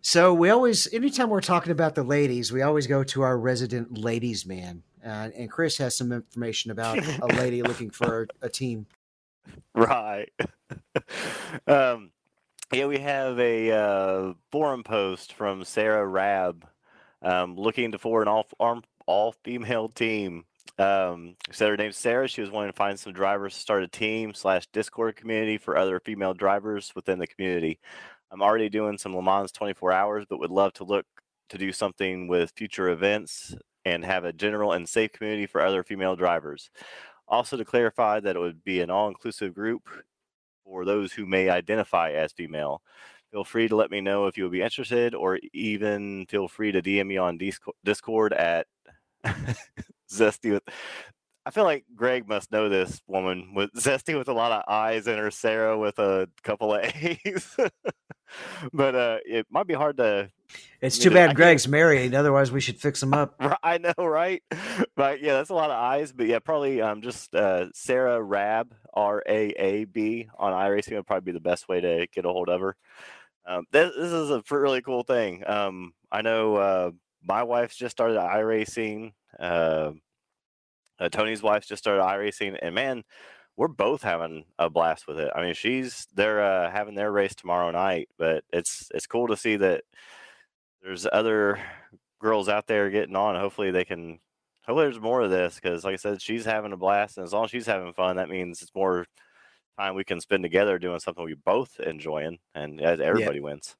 So 0.00 0.32
we 0.32 0.48
always, 0.48 0.92
anytime 0.94 1.28
we're 1.28 1.42
talking 1.42 1.70
about 1.72 1.94
the 1.94 2.02
ladies, 2.02 2.50
we 2.50 2.62
always 2.62 2.86
go 2.86 3.04
to 3.04 3.22
our 3.22 3.36
resident 3.36 3.98
ladies 3.98 4.46
man, 4.46 4.82
uh, 5.04 5.28
and 5.36 5.50
Chris 5.50 5.76
has 5.78 5.96
some 5.96 6.12
information 6.12 6.70
about 6.70 6.98
a 6.98 7.26
lady 7.36 7.62
looking 7.62 7.90
for 7.90 8.28
a 8.42 8.48
team. 8.48 8.86
Right. 9.74 10.30
um, 11.66 12.10
yeah, 12.72 12.86
we 12.86 12.98
have 12.98 13.38
a 13.38 13.70
uh, 13.70 14.32
forum 14.52 14.84
post 14.84 15.32
from 15.32 15.64
Sarah 15.64 16.06
Raab 16.06 16.66
um, 17.22 17.56
looking 17.56 17.92
to 17.92 17.98
for 17.98 18.20
an 18.20 18.28
all 18.28 18.46
arm, 18.60 18.82
all 19.06 19.32
female 19.44 19.88
team. 19.88 20.44
Um, 20.78 21.34
said 21.50 21.70
her 21.70 21.76
name's 21.76 21.96
Sarah. 21.96 22.28
She 22.28 22.42
was 22.42 22.50
wanting 22.50 22.70
to 22.70 22.76
find 22.76 23.00
some 23.00 23.12
drivers 23.12 23.54
to 23.54 23.60
start 23.60 23.82
a 23.82 23.88
team 23.88 24.34
slash 24.34 24.66
Discord 24.66 25.16
community 25.16 25.56
for 25.56 25.76
other 25.76 25.98
female 25.98 26.34
drivers 26.34 26.92
within 26.94 27.18
the 27.18 27.26
community. 27.26 27.80
I'm 28.30 28.42
already 28.42 28.68
doing 28.68 28.98
some 28.98 29.16
Le 29.16 29.22
Mans 29.22 29.50
24 29.50 29.92
hours, 29.92 30.26
but 30.28 30.38
would 30.38 30.50
love 30.50 30.74
to 30.74 30.84
look 30.84 31.06
to 31.48 31.58
do 31.58 31.72
something 31.72 32.28
with 32.28 32.52
future 32.54 32.90
events 32.90 33.54
and 33.86 34.04
have 34.04 34.24
a 34.24 34.32
general 34.32 34.72
and 34.72 34.86
safe 34.86 35.12
community 35.12 35.46
for 35.46 35.62
other 35.62 35.82
female 35.82 36.14
drivers. 36.14 36.70
Also, 37.26 37.56
to 37.56 37.64
clarify 37.64 38.20
that 38.20 38.36
it 38.36 38.38
would 38.38 38.62
be 38.62 38.80
an 38.80 38.90
all 38.90 39.08
inclusive 39.08 39.54
group 39.54 39.88
for 40.68 40.84
those 40.84 41.12
who 41.12 41.26
may 41.26 41.48
identify 41.48 42.12
as 42.12 42.32
female. 42.32 42.82
Feel 43.32 43.44
free 43.44 43.68
to 43.68 43.76
let 43.76 43.90
me 43.90 44.00
know 44.00 44.26
if 44.26 44.36
you 44.36 44.44
would 44.44 44.52
be 44.52 44.62
interested, 44.62 45.14
or 45.14 45.38
even 45.52 46.26
feel 46.26 46.48
free 46.48 46.72
to 46.72 46.82
DM 46.82 47.06
me 47.06 47.16
on 47.16 47.38
Discord 47.84 48.32
at 48.32 48.66
Zesty 50.10 50.52
with. 50.52 50.62
I 51.44 51.50
feel 51.50 51.64
like 51.64 51.86
Greg 51.94 52.28
must 52.28 52.52
know 52.52 52.68
this 52.68 53.00
woman 53.06 53.54
with 53.54 53.72
Zesty 53.76 54.16
with 54.16 54.28
a 54.28 54.34
lot 54.34 54.52
of 54.52 54.62
eyes 54.68 55.06
and 55.06 55.18
her 55.18 55.30
Sarah 55.30 55.78
with 55.78 55.98
a 55.98 56.28
couple 56.42 56.74
of 56.74 56.84
A's. 57.02 57.56
but 58.72 58.94
uh, 58.94 59.18
it 59.24 59.46
might 59.50 59.66
be 59.66 59.74
hard 59.74 59.96
to. 59.98 60.30
It's 60.80 60.98
too 60.98 61.10
bad 61.10 61.36
Greg's 61.36 61.68
married. 61.68 62.14
Otherwise, 62.14 62.50
we 62.50 62.60
should 62.60 62.80
fix 62.80 63.02
him 63.02 63.12
up. 63.12 63.34
I 63.62 63.78
know, 63.78 64.04
right? 64.04 64.42
But 64.96 65.20
yeah, 65.20 65.34
that's 65.34 65.50
a 65.50 65.54
lot 65.54 65.70
of 65.70 65.76
eyes. 65.76 66.12
But 66.12 66.26
yeah, 66.26 66.38
probably 66.38 66.80
um, 66.80 67.02
just 67.02 67.34
uh, 67.34 67.66
Sarah 67.74 68.22
Raab 68.22 68.74
R 68.98 69.22
A 69.28 69.50
A 69.50 69.84
B 69.84 70.28
on 70.36 70.52
iRacing 70.52 70.96
would 70.96 71.06
probably 71.06 71.32
be 71.32 71.38
the 71.38 71.40
best 71.40 71.68
way 71.68 71.80
to 71.80 72.06
get 72.12 72.24
a 72.24 72.28
hold 72.28 72.48
of 72.48 72.60
her. 72.60 72.76
Um, 73.46 73.64
this, 73.70 73.94
this 73.96 74.12
is 74.12 74.30
a 74.30 74.42
really 74.50 74.82
cool 74.82 75.04
thing. 75.04 75.42
Um, 75.46 75.92
I 76.10 76.22
know 76.22 76.56
uh, 76.56 76.90
my 77.24 77.44
wife's 77.44 77.76
just 77.76 77.96
started 77.96 78.18
iRacing. 78.18 79.12
Uh, 79.38 79.92
uh, 80.98 81.08
Tony's 81.10 81.42
wife's 81.42 81.68
just 81.68 81.82
started 81.82 82.02
iRacing, 82.02 82.58
and 82.60 82.74
man, 82.74 83.04
we're 83.56 83.68
both 83.68 84.02
having 84.02 84.44
a 84.58 84.68
blast 84.68 85.06
with 85.06 85.18
it. 85.18 85.30
I 85.34 85.42
mean, 85.42 85.54
she's 85.54 86.06
they're 86.14 86.42
uh, 86.42 86.70
having 86.70 86.94
their 86.94 87.12
race 87.12 87.34
tomorrow 87.34 87.70
night, 87.70 88.08
but 88.18 88.44
it's 88.52 88.88
it's 88.94 89.06
cool 89.06 89.28
to 89.28 89.36
see 89.36 89.56
that 89.56 89.84
there's 90.82 91.06
other 91.10 91.58
girls 92.20 92.48
out 92.48 92.66
there 92.66 92.90
getting 92.90 93.16
on. 93.16 93.36
Hopefully, 93.36 93.70
they 93.70 93.84
can. 93.84 94.18
Hopefully, 94.68 94.84
there's 94.84 95.00
more 95.00 95.22
of 95.22 95.30
this 95.30 95.54
because, 95.54 95.82
like 95.82 95.94
I 95.94 95.96
said, 95.96 96.20
she's 96.20 96.44
having 96.44 96.74
a 96.74 96.76
blast, 96.76 97.16
and 97.16 97.24
as 97.24 97.32
long 97.32 97.46
as 97.46 97.50
she's 97.50 97.64
having 97.64 97.94
fun, 97.94 98.16
that 98.16 98.28
means 98.28 98.60
it's 98.60 98.74
more 98.74 99.06
time 99.78 99.94
we 99.94 100.04
can 100.04 100.20
spend 100.20 100.42
together 100.42 100.78
doing 100.78 101.00
something 101.00 101.24
we 101.24 101.32
both 101.32 101.80
enjoying, 101.80 102.38
and 102.54 102.78
everybody 102.78 103.38
yeah. 103.38 103.44
wins. 103.44 103.76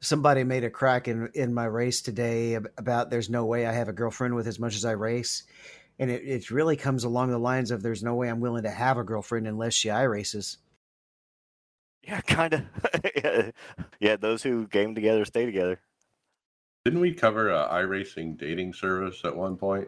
Somebody 0.00 0.42
made 0.42 0.64
a 0.64 0.70
crack 0.70 1.06
in 1.06 1.30
in 1.34 1.54
my 1.54 1.66
race 1.66 2.02
today 2.02 2.54
about 2.54 3.08
there's 3.08 3.30
no 3.30 3.44
way 3.44 3.66
I 3.66 3.72
have 3.72 3.88
a 3.88 3.92
girlfriend 3.92 4.34
with 4.34 4.48
as 4.48 4.58
much 4.58 4.74
as 4.74 4.84
I 4.84 4.92
race, 4.92 5.44
and 6.00 6.10
it, 6.10 6.24
it 6.24 6.50
really 6.50 6.76
comes 6.76 7.04
along 7.04 7.30
the 7.30 7.38
lines 7.38 7.70
of 7.70 7.84
there's 7.84 8.02
no 8.02 8.16
way 8.16 8.28
I'm 8.28 8.40
willing 8.40 8.64
to 8.64 8.70
have 8.70 8.98
a 8.98 9.04
girlfriend 9.04 9.46
unless 9.46 9.74
she 9.74 9.90
I 9.90 10.02
races. 10.02 10.58
Yeah, 12.02 12.20
kind 12.22 12.52
of. 12.52 13.52
yeah, 14.00 14.16
those 14.16 14.42
who 14.42 14.66
game 14.66 14.96
together 14.96 15.24
stay 15.24 15.46
together. 15.46 15.78
Didn't 16.84 17.00
we 17.00 17.14
cover 17.14 17.50
a 17.50 17.68
iRacing 17.68 18.36
dating 18.36 18.72
service 18.72 19.20
at 19.24 19.36
one 19.36 19.56
point? 19.56 19.86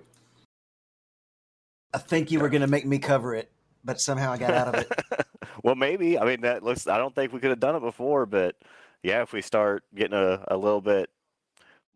I 1.94 1.98
think 1.98 2.30
you 2.30 2.40
were 2.40 2.48
going 2.48 2.60
to 2.60 2.66
make 2.66 2.86
me 2.86 2.98
cover 2.98 3.34
it, 3.34 3.50
but 3.84 4.00
somehow 4.00 4.32
I 4.32 4.38
got 4.38 4.52
out 4.52 4.68
of 4.68 4.74
it. 4.74 5.26
well, 5.62 5.74
maybe. 5.74 6.18
I 6.18 6.24
mean, 6.24 6.42
that 6.42 6.62
looks. 6.62 6.86
I 6.86 6.98
don't 6.98 7.14
think 7.14 7.32
we 7.32 7.40
could 7.40 7.50
have 7.50 7.60
done 7.60 7.76
it 7.76 7.80
before, 7.80 8.26
but 8.26 8.56
yeah, 9.02 9.22
if 9.22 9.32
we 9.32 9.42
start 9.42 9.84
getting 9.94 10.18
a, 10.18 10.44
a 10.48 10.56
little 10.56 10.80
bit 10.80 11.10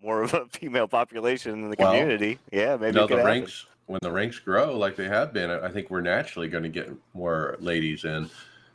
more 0.03 0.23
of 0.23 0.35
a 0.35 0.47
female 0.51 0.89
population 0.89 1.63
in 1.63 1.71
the 1.71 1.77
well, 1.79 1.93
community, 1.93 2.39
yeah, 2.51 2.77
maybe. 2.77 2.99
You 2.99 3.07
know, 3.07 3.07
the 3.07 3.25
ranks 3.25 3.67
when 3.87 3.99
the 4.03 4.13
ranks 4.13 4.39
grow 4.39 4.77
like 4.79 4.97
they 4.97 5.09
have 5.09 5.33
been, 5.33 5.51
I 5.51 5.69
think 5.69 5.91
we're 5.91 6.01
naturally 6.01 6.49
going 6.49 6.63
to 6.63 6.69
get 6.69 6.91
more 7.15 7.57
ladies 7.61 8.05
in. 8.05 8.31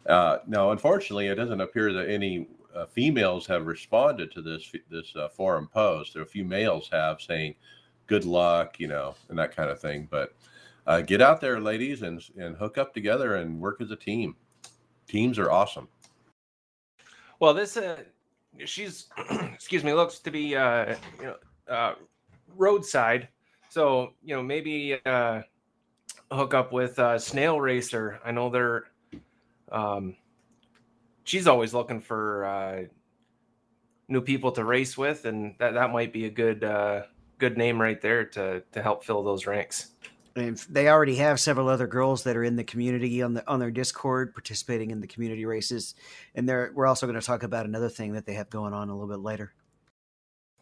Uh, 0.06 0.39
now, 0.45 0.71
unfortunately, 0.71 1.27
it 1.27 1.36
doesn't 1.36 1.62
appear 1.62 1.91
that 1.93 2.10
any 2.10 2.47
uh, 2.75 2.86
females 2.86 3.47
have 3.47 3.65
responded 3.65 4.32
to 4.34 4.41
this 4.41 4.71
this 4.89 5.15
uh, 5.15 5.30
forum 5.30 5.69
post. 5.73 6.13
There 6.13 6.21
are 6.21 6.25
a 6.25 6.27
few 6.27 6.45
males 6.45 6.89
have 6.91 7.21
saying, 7.21 7.56
"Good 8.06 8.25
luck," 8.25 8.80
you 8.80 8.88
know, 8.88 9.15
and 9.30 9.38
that 9.39 9.56
kind 9.56 9.69
of 9.69 9.80
thing. 9.80 10.08
But 10.10 10.34
uh, 10.88 11.02
get 11.02 11.21
out 11.21 11.39
there, 11.39 11.60
ladies, 11.60 12.02
and 12.02 12.21
and 12.38 12.58
hook 12.58 12.78
up 12.78 12.93
together 12.93 13.36
and 13.36 13.60
work 13.60 13.80
as 13.82 13.91
a 13.91 13.95
team. 13.95 14.36
Teams 15.08 15.38
are 15.38 15.52
awesome. 15.52 15.88
Well, 17.39 17.54
this 17.54 17.78
uh, 17.78 18.04
she's 18.65 19.08
excuse 19.54 19.84
me 19.84 19.93
looks 19.93 20.19
to 20.19 20.32
be 20.32 20.56
uh, 20.56 20.95
you 21.19 21.26
know 21.26 21.36
uh, 21.73 21.93
roadside 22.56 23.28
so 23.69 24.13
you 24.23 24.36
know, 24.36 24.43
maybe 24.43 24.97
uh, 25.06 25.41
hook 26.32 26.54
up 26.54 26.71
with 26.71 26.97
uh, 27.00 27.19
Snail 27.19 27.60
Racer. 27.60 28.19
I 28.23 28.32
know 28.32 28.50
they're. 28.50 28.86
Um, 29.71 30.15
she's 31.23 31.47
always 31.47 31.73
looking 31.73 32.00
for 32.00 32.45
uh, 32.45 32.84
new 34.08 34.21
people 34.21 34.52
to 34.54 34.63
race 34.63 34.97
with, 34.97 35.26
and 35.26 35.56
that 35.60 35.73
that 35.73 35.91
might 35.91 36.13
be 36.13 36.26
a 36.26 36.30
good 36.30 36.63
uh, 36.63 37.04
good 37.38 37.58
name 37.58 37.80
right 37.80 38.02
there 38.02 38.26
to 38.26 38.62
to 38.71 38.82
help 38.82 39.04
fill 39.04 39.23
those 39.23 39.45
ranks. 39.45 39.91
And 40.38 40.58
they 40.69 40.88
already 40.88 41.15
have 41.15 41.39
several 41.39 41.67
other 41.67 41.88
girls 41.88 42.23
that 42.23 42.38
are 42.38 42.43
in 42.43 42.56
the 42.56 42.63
community 42.63 43.23
on 43.23 43.34
the 43.34 43.47
on 43.47 43.60
their 43.60 43.71
Discord 43.71 44.36
participating 44.36 44.91
in 44.91 45.02
the 45.02 45.08
community 45.08 45.45
races, 45.45 45.95
and 46.36 46.47
they're 46.47 46.71
we're 46.76 46.86
also 46.86 47.08
going 47.08 47.19
to 47.19 47.26
talk 47.26 47.41
about 47.41 47.65
another 47.65 47.89
thing 47.89 48.13
that 48.13 48.28
they 48.28 48.34
have 48.34 48.50
going 48.50 48.73
on 48.73 48.89
a 48.89 48.93
little 48.93 49.10
bit 49.10 49.23
later. 49.23 49.54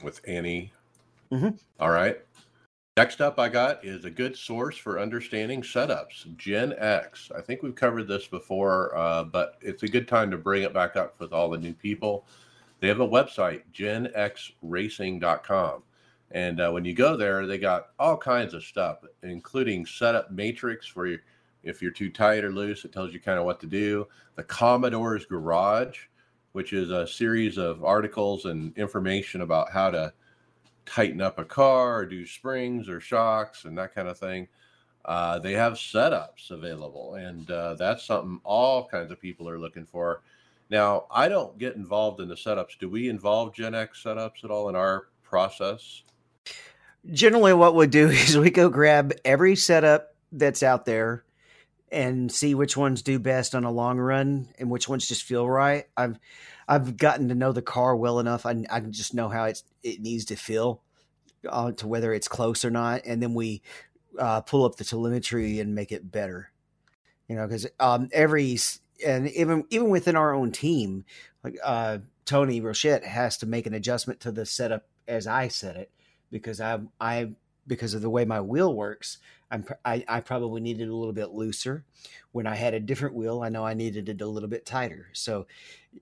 With 0.02 0.22
Annie. 0.26 0.72
Mm-hmm. 1.32 1.50
All 1.80 1.90
right. 1.90 2.20
Next 2.98 3.20
up, 3.20 3.40
I 3.40 3.50
got 3.50 3.84
is 3.84 4.06
a 4.06 4.10
good 4.10 4.38
source 4.38 4.78
for 4.78 5.02
understanding 5.02 5.62
setups, 5.62 6.34
Gen 6.38 6.74
X. 6.78 7.30
I 7.38 7.42
think 7.42 7.62
we've 7.62 7.76
covered 7.76 8.08
this 8.08 8.28
before, 8.28 8.98
uh, 8.98 9.26
but 9.26 9.58
it's 9.60 9.84
a 9.84 9.90
good 9.90 10.08
time 10.08 10.32
to 10.32 10.38
bring 10.38 10.64
it 10.64 10.74
back 10.74 10.96
up 10.96 11.20
with 11.20 11.34
all 11.34 11.50
the 11.50 11.58
new 11.58 11.74
people. 11.74 12.26
They 12.80 12.88
have 12.88 13.02
a 13.02 13.08
website, 13.08 13.64
genxracing.com. 13.74 15.84
And 16.32 16.60
uh, 16.60 16.72
when 16.72 16.86
you 16.86 16.94
go 16.94 17.16
there, 17.16 17.46
they 17.46 17.58
got 17.58 17.90
all 18.00 18.18
kinds 18.18 18.54
of 18.54 18.64
stuff, 18.64 19.00
including 19.24 19.86
setup 19.86 20.32
matrix 20.32 20.96
where 20.96 21.08
you, 21.08 21.20
if 21.64 21.82
you're 21.82 21.92
too 21.92 22.10
tight 22.10 22.44
or 22.44 22.52
loose, 22.52 22.84
it 22.84 22.92
tells 22.92 23.14
you 23.14 23.20
kind 23.20 23.40
of 23.40 23.46
what 23.46 23.60
to 23.62 23.68
do. 23.68 24.08
The 24.36 24.44
Commodore's 24.44 25.26
Garage, 25.26 25.98
which 26.52 26.74
is 26.74 26.90
a 26.90 27.08
series 27.08 27.58
of 27.58 27.84
articles 27.84 28.46
and 28.46 28.78
information 28.78 29.42
about 29.42 29.72
how 29.72 29.92
to 29.92 30.14
tighten 30.86 31.22
up 31.22 31.40
a 31.40 31.46
car 31.46 31.98
or 31.98 32.06
do 32.06 32.26
springs 32.26 32.90
or 32.90 33.00
shocks 33.00 33.66
and 33.66 33.78
that 33.78 33.94
kind 33.94 34.08
of 34.08 34.18
thing. 34.18 34.48
Uh, 35.06 35.38
they 35.38 35.54
have 35.54 35.74
setups 35.74 36.50
available, 36.50 37.16
and 37.16 37.50
uh, 37.52 37.76
that's 37.76 38.04
something 38.06 38.40
all 38.44 38.88
kinds 38.88 39.12
of 39.12 39.22
people 39.22 39.48
are 39.48 39.60
looking 39.60 39.86
for. 39.86 40.24
Now, 40.72 41.06
I 41.12 41.28
don't 41.28 41.58
get 41.60 41.76
involved 41.76 42.22
in 42.22 42.28
the 42.28 42.36
setups. 42.36 42.80
Do 42.80 42.90
we 42.90 43.10
involve 43.10 43.54
Gen 43.54 43.76
X 43.76 44.02
setups 44.04 44.44
at 44.44 44.50
all 44.50 44.68
in 44.70 44.76
our 44.76 45.08
process? 45.22 46.02
Generally, 47.12 47.54
what 47.54 47.76
we 47.76 47.88
do 47.88 48.10
is 48.10 48.38
we 48.38 48.50
go 48.50 48.70
grab 48.70 49.14
every 49.24 49.56
setup 49.56 50.16
that's 50.32 50.64
out 50.64 50.86
there 50.86 51.24
and 51.92 52.32
see 52.32 52.56
which 52.56 52.76
ones 52.76 53.02
do 53.02 53.20
best 53.20 53.56
on 53.56 53.64
a 53.64 53.72
long 53.72 53.98
run 53.98 54.50
and 54.58 54.70
which 54.70 54.90
ones 54.90 55.08
just 55.08 55.24
feel 55.24 55.48
right. 55.48 55.86
I've 55.96 56.20
I've 56.68 56.98
gotten 56.98 57.30
to 57.30 57.36
know 57.36 57.52
the 57.52 57.62
car 57.62 57.96
well 57.96 58.20
enough. 58.20 58.46
I 58.46 58.66
I 58.70 58.80
just 58.80 59.14
know 59.14 59.30
how 59.30 59.46
it's 59.46 59.64
it 59.84 60.02
needs 60.02 60.26
to 60.26 60.36
feel 60.36 60.82
uh, 61.48 61.72
to 61.74 61.88
whether 61.88 62.14
it's 62.14 62.28
close 62.28 62.66
or 62.66 62.72
not, 62.72 63.02
and 63.06 63.22
then 63.22 63.34
we 63.34 63.62
uh, 64.18 64.42
pull 64.42 64.66
up 64.66 64.76
the 64.76 64.84
telemetry 64.84 65.60
and 65.60 65.76
make 65.76 65.92
it 65.92 66.12
better. 66.12 66.52
You 67.28 67.36
know, 67.36 67.48
because 67.48 67.68
um, 67.80 68.10
every 68.12 68.58
and 69.06 69.30
even 69.30 69.66
even 69.70 69.90
within 69.90 70.16
our 70.16 70.34
own 70.34 70.52
team, 70.52 71.06
like 71.44 71.58
uh, 71.64 72.00
Tony 72.26 72.62
Rochette 72.62 73.04
has 73.04 73.38
to 73.38 73.46
make 73.46 73.68
an 73.68 73.74
adjustment 73.74 74.20
to 74.22 74.32
the 74.32 74.46
setup 74.46 74.88
as 75.08 75.28
I 75.28 75.50
set 75.50 75.76
it 75.76 75.92
because 76.36 76.60
I 76.60 76.80
I 77.00 77.30
because 77.66 77.94
of 77.94 78.02
the 78.02 78.10
way 78.10 78.26
my 78.26 78.42
wheel 78.42 78.76
works. 78.76 79.20
I'm 79.50 79.64
I, 79.86 80.04
I 80.06 80.20
probably 80.20 80.60
needed 80.60 80.90
a 80.90 80.96
little 80.96 81.14
bit 81.14 81.32
looser. 81.32 81.86
When 82.34 82.46
I 82.46 82.56
had 82.56 82.74
a 82.74 82.80
different 82.82 83.16
wheel, 83.16 83.42
I 83.42 83.48
know 83.48 83.66
I 83.66 83.74
needed 83.74 84.10
it 84.10 84.20
a 84.20 84.28
little 84.28 84.50
bit 84.50 84.66
tighter. 84.66 85.08
So 85.14 85.48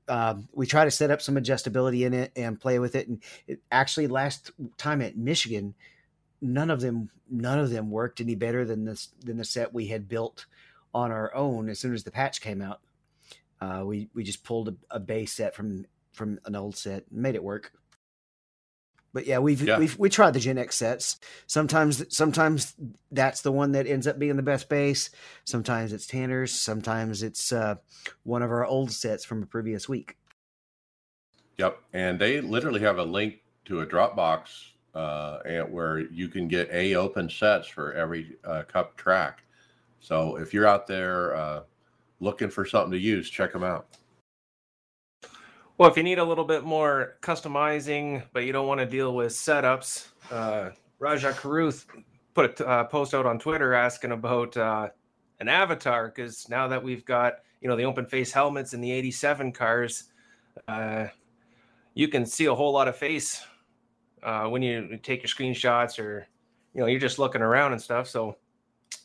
um, 0.08 0.48
we 0.52 0.65
try 0.65 0.86
to 0.86 0.91
set 0.91 1.12
up 1.12 1.22
some 1.22 1.36
adjustability 1.36 2.04
in 2.04 2.15
it 2.15 2.32
and 2.36 2.60
play 2.60 2.80
with 2.80 2.96
it. 2.96 3.08
And 3.08 3.22
it, 3.48 3.60
actually, 3.72 4.08
last 4.08 4.50
time 4.78 5.04
at 5.04 5.15
Michigan, 5.15 5.76
none 6.41 6.72
of 6.72 6.82
them 6.82 7.12
none 7.30 7.60
of 7.60 7.69
them 7.69 7.91
worked 7.91 8.19
any 8.19 8.34
better 8.34 8.65
than 8.65 8.86
this 8.86 9.10
than 9.24 9.38
the 9.38 9.46
set 9.46 9.72
we 9.72 9.88
had 9.88 10.10
built 10.10 10.48
on 10.96 11.12
our 11.12 11.34
own 11.36 11.69
as 11.69 11.78
soon 11.78 11.93
as 11.93 12.04
the 12.04 12.12
patch 12.12 12.41
came 12.41 12.60
out. 12.60 12.82
Uh, 13.62 13.84
we 13.86 14.10
we 14.15 14.24
just 14.24 14.43
pulled 14.43 14.69
a, 14.69 14.76
a 14.89 15.00
base 15.00 15.34
set 15.34 15.54
from 15.54 15.86
from 16.12 16.39
an 16.46 16.56
old 16.56 16.76
set 16.76 17.06
and 17.12 17.22
made 17.22 17.36
it 17.36 17.43
work. 17.43 17.72
But 19.13 19.28
yeah, 19.28 19.39
we've 19.39 19.62
Yeah. 19.62 19.78
we've 19.78 19.97
we 19.97 20.10
tried 20.10 20.32
the 20.32 20.39
Gen 20.39 20.58
X 20.58 20.76
sets. 20.76 21.19
Sometimes 21.47 22.04
sometimes 22.15 22.76
that's 23.12 23.41
the 23.41 23.52
one 23.52 23.73
that 23.73 23.88
ends 23.88 24.08
up 24.08 24.17
being 24.17 24.36
the 24.36 24.43
best 24.43 24.69
base. 24.69 25.12
Sometimes 25.45 25.93
it's 25.93 26.08
Tanner's. 26.08 26.52
Sometimes 26.52 27.21
it's 27.21 27.52
uh, 27.52 27.76
one 28.23 28.41
of 28.41 28.52
our 28.52 28.65
old 28.65 28.91
sets 28.91 29.23
from 29.23 29.43
a 29.43 29.45
previous 29.45 29.88
week. 29.88 30.17
Yep, 31.58 31.80
and 31.93 32.19
they 32.19 32.41
literally 32.41 32.80
have 32.80 32.97
a 32.97 33.04
link 33.04 33.41
to 33.65 33.82
a 33.82 33.86
Dropbox 33.86 34.71
uh, 34.95 35.39
where 35.69 35.99
you 35.99 36.28
can 36.28 36.47
get 36.47 36.69
a 36.71 36.95
open 36.95 37.30
sets 37.30 37.67
for 37.67 37.93
every 37.93 38.38
uh, 38.43 38.63
cup 38.63 38.97
track. 38.97 39.43
So 39.99 40.38
if 40.38 40.54
you're 40.54 40.67
out 40.67 40.88
there 40.88 41.36
uh, 41.36 41.62
looking 42.19 42.49
for 42.49 42.65
something 42.65 42.91
to 42.91 42.99
use, 42.99 43.30
check 43.30 43.54
them 43.54 43.63
out. 43.63 43.88
Well, 45.79 45.89
if 45.89 45.97
you 45.97 46.03
need 46.03 46.19
a 46.19 46.23
little 46.23 46.45
bit 46.45 46.63
more 46.63 47.17
customizing, 47.21 48.21
but 48.31 48.43
you 48.43 48.53
don't 48.53 48.67
want 48.67 48.79
to 48.79 48.86
deal 48.86 49.15
with 49.15 49.31
setups, 49.31 50.07
uh, 50.29 50.69
Raja 50.99 51.31
Karuth 51.31 51.88
put 52.36 52.59
a 52.59 52.67
uh, 52.67 52.83
post 52.83 53.15
out 53.15 53.25
on 53.25 53.39
Twitter 53.39 53.73
asking 53.73 54.12
about 54.12 54.55
uh, 54.55 54.89
an 55.39 55.47
avatar 55.47 56.09
because 56.09 56.47
now 56.47 56.67
that 56.67 56.83
we've 56.83 57.03
got 57.05 57.39
you 57.59 57.67
know 57.67 57.75
the 57.75 57.86
open 57.86 58.05
face 58.05 58.31
helmets 58.31 58.75
in 58.75 58.81
the 58.81 58.91
'87 58.91 59.51
cars, 59.51 60.12
uh, 60.67 61.07
you 61.95 62.07
can 62.07 62.27
see 62.27 62.45
a 62.45 62.53
whole 62.53 62.71
lot 62.71 62.88
of 62.88 62.95
face 62.95 63.43
uh, 64.21 64.45
when 64.45 64.62
you 64.62 64.99
take 65.01 65.23
your 65.23 65.27
screenshots 65.27 65.97
or 65.97 66.27
you 66.75 66.81
know 66.81 66.88
you're 66.88 66.99
just 66.99 67.17
looking 67.17 67.41
around 67.41 67.71
and 67.71 67.81
stuff. 67.81 68.07
So 68.07 68.38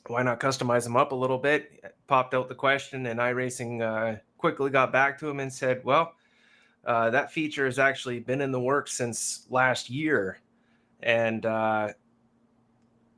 why 0.07 0.23
not 0.23 0.39
customize 0.39 0.85
them 0.85 0.97
up 0.97 1.13
a 1.13 1.17
little 1.17 1.39
bit? 1.39 1.83
Popped 2.09 2.35
out 2.35 2.51
the 2.51 2.55
question, 2.55 3.07
and 3.07 3.19
iRacing 3.19 3.81
uh, 3.81 4.19
quickly 4.37 4.69
got 4.69 4.93
back 4.93 5.19
to 5.21 5.31
him 5.31 5.41
and 5.41 5.51
said, 5.51 5.83
"Well." 5.83 6.13
Uh, 6.89 7.11
that 7.11 7.31
feature 7.31 7.67
has 7.67 7.79
actually 7.79 8.19
been 8.19 8.41
in 8.41 8.51
the 8.51 8.59
works 8.59 8.95
since 8.95 9.47
last 9.51 9.91
year, 9.91 10.39
and 11.03 11.45
uh, 11.45 11.89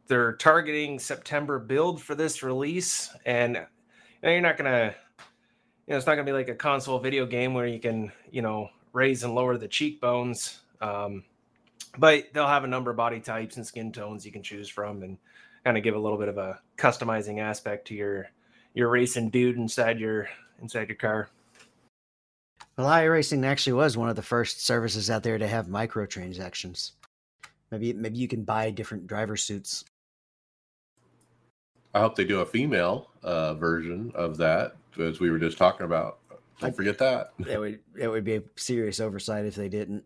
they're 0.08 0.32
targeting 0.32 0.98
September 0.98 1.60
build 1.60 2.02
for 2.02 2.16
this 2.16 2.42
release. 2.42 3.10
And 3.24 3.54
you 3.54 3.62
know, 4.24 4.30
you're 4.32 4.40
not 4.40 4.56
gonna, 4.56 4.92
you 5.86 5.92
know, 5.92 5.96
it's 5.96 6.06
not 6.08 6.16
gonna 6.16 6.24
be 6.24 6.32
like 6.32 6.48
a 6.48 6.54
console 6.56 6.98
video 6.98 7.24
game 7.26 7.54
where 7.54 7.68
you 7.68 7.78
can, 7.78 8.10
you 8.32 8.42
know, 8.42 8.70
raise 8.92 9.22
and 9.22 9.36
lower 9.36 9.56
the 9.56 9.68
cheekbones. 9.68 10.62
Um, 10.80 11.22
but 11.96 12.24
they'll 12.32 12.48
have 12.48 12.64
a 12.64 12.66
number 12.66 12.90
of 12.90 12.96
body 12.96 13.20
types 13.20 13.56
and 13.56 13.64
skin 13.64 13.92
tones 13.92 14.26
you 14.26 14.32
can 14.32 14.42
choose 14.42 14.68
from, 14.68 15.04
and 15.04 15.16
kind 15.64 15.78
of 15.78 15.84
give 15.84 15.94
a 15.94 15.98
little 15.98 16.18
bit 16.18 16.28
of 16.28 16.38
a 16.38 16.60
customizing 16.76 17.38
aspect 17.38 17.86
to 17.86 17.94
your 17.94 18.30
your 18.74 18.88
racing 18.88 19.30
dude 19.30 19.58
inside 19.58 20.00
your 20.00 20.28
inside 20.60 20.88
your 20.88 20.96
car. 20.96 21.28
Well, 22.76 22.88
iRacing 22.88 23.44
actually 23.44 23.74
was 23.74 23.96
one 23.96 24.08
of 24.08 24.16
the 24.16 24.22
first 24.22 24.64
services 24.64 25.10
out 25.10 25.22
there 25.22 25.38
to 25.38 25.46
have 25.46 25.66
microtransactions. 25.66 26.92
Maybe 27.70 27.92
maybe 27.92 28.18
you 28.18 28.28
can 28.28 28.42
buy 28.42 28.70
different 28.70 29.06
driver 29.06 29.36
suits. 29.36 29.84
I 31.94 32.00
hope 32.00 32.14
they 32.14 32.24
do 32.24 32.40
a 32.40 32.46
female 32.46 33.10
uh, 33.22 33.54
version 33.54 34.12
of 34.14 34.36
that, 34.38 34.76
as 34.98 35.20
we 35.20 35.30
were 35.30 35.38
just 35.38 35.58
talking 35.58 35.86
about. 35.86 36.18
Don't 36.60 36.76
forget 36.76 36.98
that. 36.98 37.32
It 37.48 37.58
would 37.58 37.80
that 37.94 38.10
would 38.10 38.24
be 38.24 38.36
a 38.36 38.42
serious 38.56 39.00
oversight 39.00 39.46
if 39.46 39.54
they 39.54 39.68
didn't. 39.68 40.04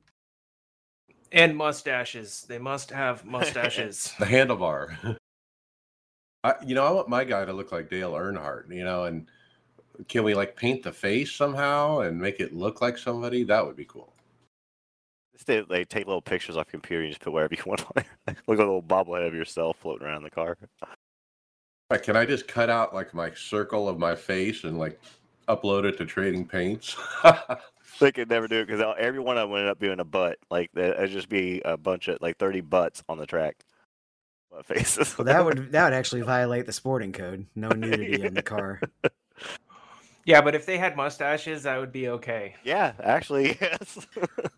And 1.32 1.56
mustaches. 1.56 2.44
They 2.48 2.58
must 2.58 2.90
have 2.90 3.24
mustaches. 3.24 4.14
The 4.18 4.26
handlebar. 4.26 5.16
I, 6.44 6.54
you 6.64 6.74
know, 6.74 6.84
I 6.84 6.90
want 6.90 7.08
my 7.08 7.24
guy 7.24 7.44
to 7.44 7.52
look 7.52 7.72
like 7.72 7.90
Dale 7.90 8.12
Earnhardt. 8.12 8.74
You 8.74 8.84
know, 8.84 9.04
and 9.04 9.26
can 10.08 10.24
we 10.24 10.34
like 10.34 10.56
paint 10.56 10.82
the 10.82 10.92
face 10.92 11.32
somehow 11.32 12.00
and 12.00 12.18
make 12.18 12.40
it 12.40 12.52
look 12.54 12.80
like 12.80 12.98
somebody? 12.98 13.44
That 13.44 13.64
would 13.66 13.76
be 13.76 13.84
cool. 13.84 14.12
They, 15.46 15.60
they 15.62 15.84
take 15.84 16.06
little 16.06 16.22
pictures 16.22 16.56
off 16.56 16.66
your 16.72 16.80
computer 16.80 17.02
and 17.02 17.10
just 17.12 17.20
put 17.20 17.32
whatever 17.32 17.54
you 17.56 17.62
want 17.66 17.82
on 17.84 17.90
there. 17.96 18.36
Look 18.46 18.58
like 18.58 18.58
a 18.58 18.62
little 18.62 18.82
bobblehead 18.82 19.26
of 19.26 19.34
yourself 19.34 19.76
floating 19.78 20.06
around 20.06 20.22
the 20.22 20.30
car. 20.30 20.56
Like, 21.90 22.02
can 22.02 22.16
I 22.16 22.24
just 22.24 22.48
cut 22.48 22.70
out 22.70 22.94
like 22.94 23.12
my 23.12 23.32
circle 23.34 23.88
of 23.88 23.98
my 23.98 24.14
face 24.14 24.64
and 24.64 24.78
like 24.78 24.98
upload 25.48 25.84
it 25.84 25.98
to 25.98 26.06
Trading 26.06 26.46
Paints? 26.46 26.96
They 28.00 28.10
could 28.10 28.28
never 28.28 28.48
do 28.48 28.56
it 28.58 28.66
because 28.66 28.82
every 28.98 29.20
one 29.20 29.38
of 29.38 29.42
them 29.42 29.50
would 29.52 29.60
end 29.60 29.68
up 29.68 29.78
being 29.78 30.00
a 30.00 30.04
butt. 30.04 30.38
Like 30.50 30.68
there- 30.74 30.94
it'd 30.94 31.10
just 31.10 31.28
be 31.28 31.62
a 31.64 31.76
bunch 31.76 32.08
of 32.08 32.18
like 32.20 32.38
thirty 32.38 32.60
butts 32.60 33.04
on 33.08 33.18
the 33.18 33.26
track. 33.26 33.54
Butt 34.50 34.66
faces. 34.66 35.16
Well, 35.16 35.26
that 35.26 35.44
would 35.44 35.70
that 35.70 35.84
would 35.84 35.92
actually 35.92 36.22
violate 36.22 36.66
the 36.66 36.72
sporting 36.72 37.12
code. 37.12 37.46
No 37.54 37.68
nudity 37.68 38.22
in 38.24 38.34
the 38.34 38.42
car. 38.42 38.80
Yeah, 40.24 40.40
but 40.40 40.54
if 40.54 40.66
they 40.66 40.78
had 40.78 40.96
mustaches, 40.96 41.64
that 41.64 41.78
would 41.78 41.92
be 41.92 42.08
okay. 42.08 42.54
yeah, 42.64 42.92
actually, 43.02 43.58
yes. 43.60 44.06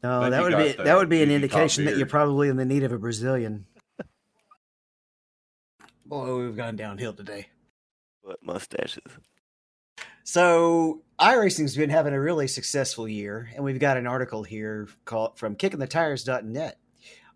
No, 0.02 0.22
Then 0.22 0.30
that 0.30 0.42
would 0.42 0.56
be 0.56 0.72
the 0.72 0.82
that 0.84 0.96
would 0.96 1.08
be 1.08 1.22
an 1.22 1.30
indication 1.30 1.84
that 1.86 1.96
you're 1.96 2.06
probably 2.06 2.48
in 2.48 2.56
the 2.56 2.64
need 2.64 2.82
of 2.82 2.92
a 2.92 2.98
Brazilian. 2.98 3.66
Boy, 6.06 6.36
we've 6.36 6.56
gone 6.56 6.76
downhill 6.76 7.12
today. 7.12 7.48
Butt 8.24 8.38
mustaches. 8.42 9.02
So 10.22 11.02
iRacing's 11.20 11.76
been 11.76 11.90
having 11.90 12.12
a 12.12 12.20
really 12.20 12.48
successful 12.48 13.08
year, 13.08 13.48
and 13.54 13.64
we've 13.64 13.78
got 13.78 13.96
an 13.96 14.06
article 14.06 14.42
here 14.42 14.88
called 15.04 15.38
from 15.38 15.54
kickingthetires.net. 15.54 16.78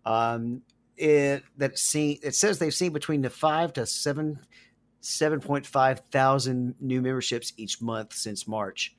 Um, 0.05 0.61
it 0.97 1.43
that 1.57 1.77
see 1.79 2.19
it 2.21 2.35
says 2.35 2.59
they've 2.59 2.73
seen 2.73 2.93
between 2.93 3.21
the 3.21 3.29
five 3.29 3.73
to 3.73 3.85
seven 3.85 4.39
seven 5.01 5.39
point 5.39 5.65
five 5.65 6.01
thousand 6.11 6.75
new 6.79 7.01
memberships 7.01 7.53
each 7.57 7.81
month 7.81 8.13
since 8.13 8.47
March. 8.47 8.95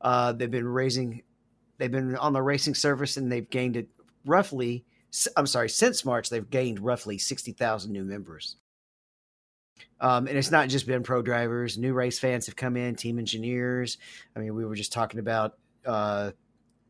Uh, 0.00 0.32
they've 0.32 0.50
been 0.50 0.66
raising, 0.66 1.22
they've 1.78 1.90
been 1.90 2.16
on 2.16 2.32
the 2.32 2.42
racing 2.42 2.74
service, 2.74 3.16
and 3.16 3.30
they've 3.30 3.50
gained 3.50 3.76
it 3.76 3.88
roughly. 4.24 4.84
I'm 5.36 5.46
sorry, 5.46 5.68
since 5.68 6.04
March 6.04 6.30
they've 6.30 6.48
gained 6.48 6.80
roughly 6.80 7.18
sixty 7.18 7.52
thousand 7.52 7.92
new 7.92 8.04
members. 8.04 8.56
Um, 10.00 10.26
and 10.26 10.36
it's 10.36 10.50
not 10.50 10.68
just 10.68 10.86
been 10.86 11.02
pro 11.02 11.22
drivers. 11.22 11.78
New 11.78 11.92
race 11.92 12.18
fans 12.18 12.46
have 12.46 12.56
come 12.56 12.76
in, 12.76 12.94
team 12.94 13.18
engineers. 13.18 13.98
I 14.34 14.40
mean, 14.40 14.54
we 14.54 14.64
were 14.64 14.74
just 14.74 14.92
talking 14.92 15.20
about 15.20 15.58
uh, 15.86 16.30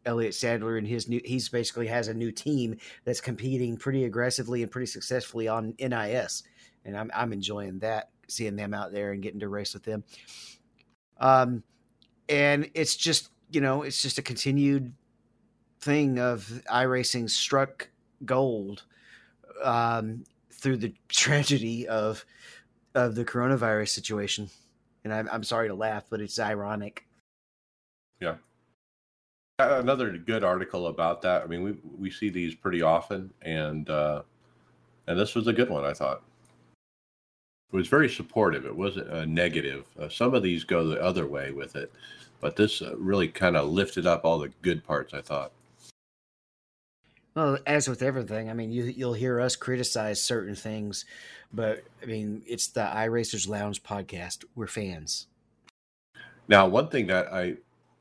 Elliott 0.07 0.35
Sadler 0.35 0.77
and 0.77 0.87
his 0.87 1.09
new. 1.09 1.21
He's 1.25 1.49
basically 1.49 1.87
has 1.89 2.09
a 2.09 2.15
new 2.15 2.33
team 2.33 2.77
that's 3.05 3.21
competing 3.21 3.77
pretty 3.77 4.05
aggressively 4.05 4.63
and 4.63 4.71
pretty 4.71 4.87
successfully 4.87 5.49
on 5.49 5.75
NIS, 5.79 6.43
and 6.85 6.97
I'm 6.97 7.11
I'm 7.15 7.33
enjoying 7.33 7.79
that, 7.81 8.11
seeing 8.31 8.57
them 8.57 8.75
out 8.75 8.93
there 8.93 9.13
and 9.13 9.23
getting 9.23 9.41
to 9.41 9.49
race 9.49 9.75
with 9.75 9.85
them. 9.85 10.05
Um, 11.19 11.63
and 12.29 12.71
it's 12.75 12.97
just 12.97 13.31
you 13.51 13.61
know 13.61 13.83
it's 13.83 14.01
just 14.01 14.19
a 14.19 14.23
continued 14.23 14.93
thing 15.81 16.19
of 16.19 16.63
iRacing 16.71 17.29
struck 17.29 17.89
gold 18.25 18.85
um, 19.63 20.25
through 20.53 20.77
the 20.77 20.95
tragedy 21.09 21.89
of 21.89 22.25
of 22.95 23.15
the 23.15 23.25
coronavirus 23.25 23.89
situation. 23.89 24.51
And 25.05 25.15
I'm, 25.15 25.29
I'm 25.33 25.45
sorry 25.45 25.69
to 25.69 25.75
laugh, 25.75 26.05
but 26.11 26.21
it's 26.21 26.39
ironic. 26.39 27.07
Yeah. 28.21 28.37
Another 29.59 30.17
good 30.19 30.45
article 30.45 30.89
about 30.89 31.23
that. 31.23 31.43
I 31.43 31.47
mean, 31.47 31.63
we 31.63 31.77
we 31.99 32.11
see 32.11 32.31
these 32.31 32.55
pretty 32.55 32.83
often, 32.83 33.31
and 33.43 33.89
uh, 33.91 34.23
and 35.07 35.19
this 35.19 35.35
was 35.35 35.47
a 35.49 35.53
good 35.53 35.69
one. 35.69 35.85
I 35.85 35.93
thought 35.93 36.23
was 37.73 37.89
very 37.89 38.09
supportive. 38.09 38.67
It 38.67 38.77
wasn't 38.77 39.09
a 39.11 39.27
negative. 39.27 39.87
Uh, 39.99 40.09
some 40.09 40.35
of 40.35 40.43
these 40.43 40.65
go 40.65 40.87
the 40.87 41.01
other 41.03 41.27
way 41.27 41.53
with 41.53 41.77
it, 41.77 41.93
but 42.41 42.57
this 42.57 42.83
uh, 42.83 42.95
really 42.97 43.29
kind 43.29 43.57
of 43.57 43.69
lifted 43.69 44.07
up 44.07 44.25
all 44.25 44.39
the 44.39 44.53
good 44.63 44.85
parts. 44.85 45.15
I 45.15 45.21
thought. 45.21 45.53
Well, 47.35 47.59
as 47.65 47.89
with 47.89 48.03
everything, 48.03 48.51
I 48.51 48.55
mean, 48.55 48.73
you 48.73 48.85
you'll 48.85 49.15
hear 49.15 49.41
us 49.41 49.55
criticize 49.55 50.23
certain 50.23 50.55
things, 50.57 51.05
but 51.53 51.85
I 52.03 52.07
mean, 52.07 52.43
it's 52.47 52.69
the 52.69 52.81
iRacers 52.81 53.49
Lounge 53.49 53.83
podcast. 53.83 54.45
We're 54.57 54.67
fans. 54.67 55.27
Now, 56.49 56.67
one 56.67 56.89
thing 56.89 57.07
that 57.07 57.33
I 57.33 57.55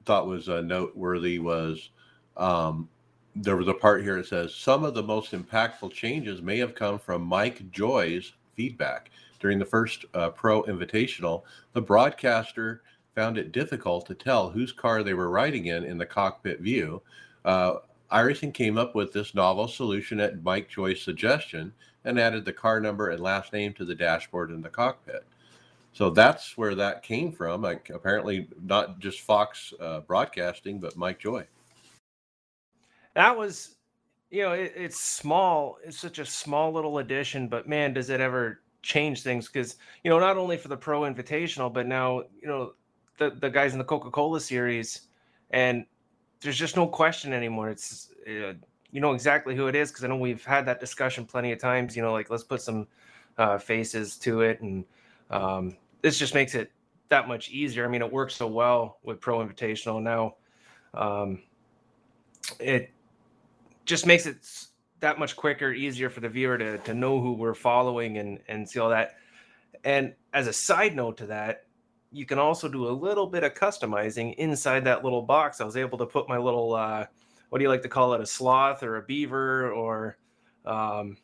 thought 0.06 0.26
was 0.26 0.50
uh, 0.50 0.62
noteworthy 0.62 1.38
was 1.38 1.92
um, 2.36 2.90
there 3.36 3.56
was 3.56 3.68
a 3.68 3.74
part 3.74 4.02
here 4.02 4.18
that 4.18 4.26
says 4.26 4.56
some 4.56 4.84
of 4.84 4.96
the 4.96 5.04
most 5.04 5.32
impactful 5.34 5.94
changes 5.94 6.42
may 6.42 6.58
have 6.58 6.74
come 6.74 6.98
from 6.98 7.22
Mike 7.22 7.70
Joy's 7.72 8.34
feedback 8.56 9.12
during 9.40 9.60
the 9.60 9.66
first 9.66 10.06
uh, 10.14 10.30
Pro 10.30 10.64
Invitational. 10.64 11.44
The 11.74 11.82
broadcaster 11.82 12.84
found 13.16 13.38
it 13.38 13.52
difficult 13.52 14.06
to 14.08 14.16
tell 14.16 14.50
whose 14.50 14.72
car 14.72 15.04
they 15.04 15.14
were 15.14 15.30
riding 15.30 15.66
in 15.66 15.84
in 15.84 15.98
the 15.98 16.06
cockpit 16.06 16.62
view. 16.62 17.02
Uh, 17.44 17.76
iRacing 18.12 18.54
came 18.54 18.78
up 18.78 18.96
with 18.96 19.14
this 19.14 19.36
novel 19.36 19.68
solution 19.68 20.20
at 20.20 20.44
Mike 20.44 20.70
Joy's 20.70 21.02
suggestion 21.02 21.74
and 22.06 22.20
added 22.20 22.46
the 22.46 22.54
car 22.54 22.80
number 22.80 23.10
and 23.10 23.22
last 23.22 23.54
name 23.54 23.74
to 23.74 23.86
the 23.86 23.96
dashboard 23.96 24.52
in 24.52 24.62
the 24.62 24.70
cockpit. 24.70 25.26
So 25.94 26.10
that's 26.10 26.58
where 26.58 26.76
that 26.76 27.04
came 27.04 27.32
from. 27.32 27.62
Like 27.62 27.90
apparently, 27.90 28.48
not 28.64 29.00
just 29.00 29.22
Fox 29.22 29.74
uh, 29.80 30.02
Broadcasting, 30.02 30.80
but 30.80 30.96
Mike 30.96 31.20
Joy. 31.20 31.46
That 33.16 33.38
was, 33.38 33.76
you 34.30 34.44
know, 34.44 34.54
it, 34.54 34.74
it's 34.76 35.00
small. 35.00 35.78
It's 35.84 36.00
such 36.00 36.20
a 36.20 36.26
small 36.26 36.72
little 36.72 37.00
addition, 37.00 37.48
but 37.48 37.68
man, 37.68 37.94
does 37.94 38.10
it 38.10 38.22
ever 38.22 38.62
change 38.82 39.24
things? 39.24 39.48
Because 39.48 39.78
you 40.04 40.10
know, 40.10 40.20
not 40.20 40.38
only 40.38 40.58
for 40.58 40.68
the 40.68 40.78
Pro 40.78 41.02
Invitational, 41.02 41.72
but 41.72 41.88
now 41.88 42.24
you 42.42 42.48
know 42.48 42.74
the 43.18 43.32
the 43.32 43.50
guys 43.50 43.74
in 43.74 43.80
the 43.80 43.86
Coca 43.86 44.10
Cola 44.10 44.40
Series, 44.40 45.08
and 45.52 45.86
there's 46.42 46.58
just 46.58 46.76
no 46.76 46.88
question 46.88 47.34
anymore. 47.34 47.70
It's 47.70 48.12
uh, 48.28 48.54
you 48.92 49.02
know 49.02 49.14
exactly 49.14 49.56
who 49.56 49.68
it 49.68 49.76
is 49.76 49.92
because 49.92 50.04
I 50.04 50.08
know 50.08 50.18
we've 50.18 50.44
had 50.44 50.66
that 50.66 50.80
discussion 50.80 51.26
plenty 51.26 51.52
of 51.52 51.60
times. 51.60 51.96
You 51.96 52.02
know, 52.02 52.14
like 52.14 52.30
let's 52.30 52.44
put 52.44 52.62
some 52.62 52.88
uh, 53.38 53.58
faces 53.58 54.18
to 54.18 54.42
it, 54.42 54.62
and 54.62 54.86
um, 55.30 55.78
this 56.02 56.18
just 56.18 56.34
makes 56.34 56.56
it 56.56 56.72
that 57.10 57.28
much 57.28 57.50
easier. 57.50 57.86
I 57.86 57.90
mean, 57.90 58.02
it 58.02 58.12
works 58.12 58.36
so 58.36 58.48
well 58.48 59.00
with 59.04 59.20
Pro 59.20 59.40
Invitational 59.40 60.02
now. 60.02 60.36
Um, 60.94 61.42
it 62.60 62.92
just 63.86 64.06
makes 64.06 64.26
it 64.26 64.38
that 65.00 65.20
much 65.20 65.36
quicker, 65.36 65.72
easier 65.72 66.10
for 66.10 66.20
the 66.20 66.30
viewer 66.30 66.58
to 66.58 66.78
to 66.80 66.94
know 66.94 67.22
who 67.22 67.34
we're 67.34 67.54
following 67.54 68.18
and 68.18 68.40
and 68.48 68.70
see 68.70 68.80
all 68.80 68.90
that. 68.90 69.16
And 69.84 70.14
as 70.34 70.48
a 70.48 70.54
side 70.54 70.96
note 70.96 71.18
to 71.18 71.26
that, 71.28 71.66
you 72.12 72.26
can 72.26 72.40
also 72.40 72.68
do 72.68 72.88
a 72.88 72.92
little 72.92 73.28
bit 73.28 73.44
of 73.44 73.54
customizing 73.54 74.36
inside 74.36 74.84
that 74.86 75.04
little 75.04 75.22
box. 75.22 75.62
I 75.62 75.66
was 75.66 75.78
able 75.78 75.98
to 76.00 76.06
put 76.06 76.28
my 76.28 76.38
little 76.38 76.74
uh, 76.76 77.06
what 77.50 77.60
do 77.60 77.64
you 77.64 77.70
like 77.70 77.82
to 77.84 77.90
call 77.90 78.14
it, 78.14 78.22
a 78.22 78.26
sloth 78.26 78.84
or 78.84 78.98
a 78.98 79.02
beaver 79.04 79.72
or 79.72 80.18
um, 80.66 81.18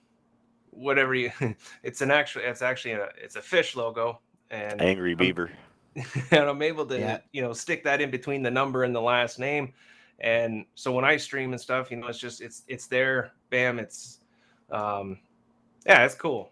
whatever 0.71 1.13
you. 1.13 1.31
it's 1.83 2.01
an 2.01 2.11
actual. 2.11 2.41
It's 2.43 2.61
actually 2.61 2.93
a. 2.93 3.09
It's 3.21 3.35
a 3.35 3.41
fish 3.41 3.75
logo 3.75 4.19
and 4.51 4.81
angry 4.81 5.15
beaver. 5.15 5.51
and 6.31 6.43
I'm 6.43 6.61
able 6.61 6.85
to 6.87 6.99
Yeah. 6.99 7.19
you 7.31 7.41
know 7.41 7.53
stick 7.53 7.83
that 7.85 8.01
in 8.01 8.11
between 8.11 8.41
the 8.43 8.51
number 8.51 8.83
and 8.83 8.95
the 8.95 9.01
last 9.01 9.39
name. 9.39 9.73
And 10.19 10.65
so 10.75 10.91
when 10.91 11.05
I 11.05 11.17
stream 11.17 11.51
and 11.51 11.61
stuff, 11.61 11.91
you 11.91 11.97
know, 11.97 12.07
it's 12.07 12.19
just 12.19 12.41
it's 12.41 12.63
it's 12.67 12.87
there. 12.87 13.31
Bam! 13.49 13.79
It's 13.79 14.19
um, 14.71 15.19
yeah, 15.85 16.05
it's 16.05 16.15
cool. 16.15 16.51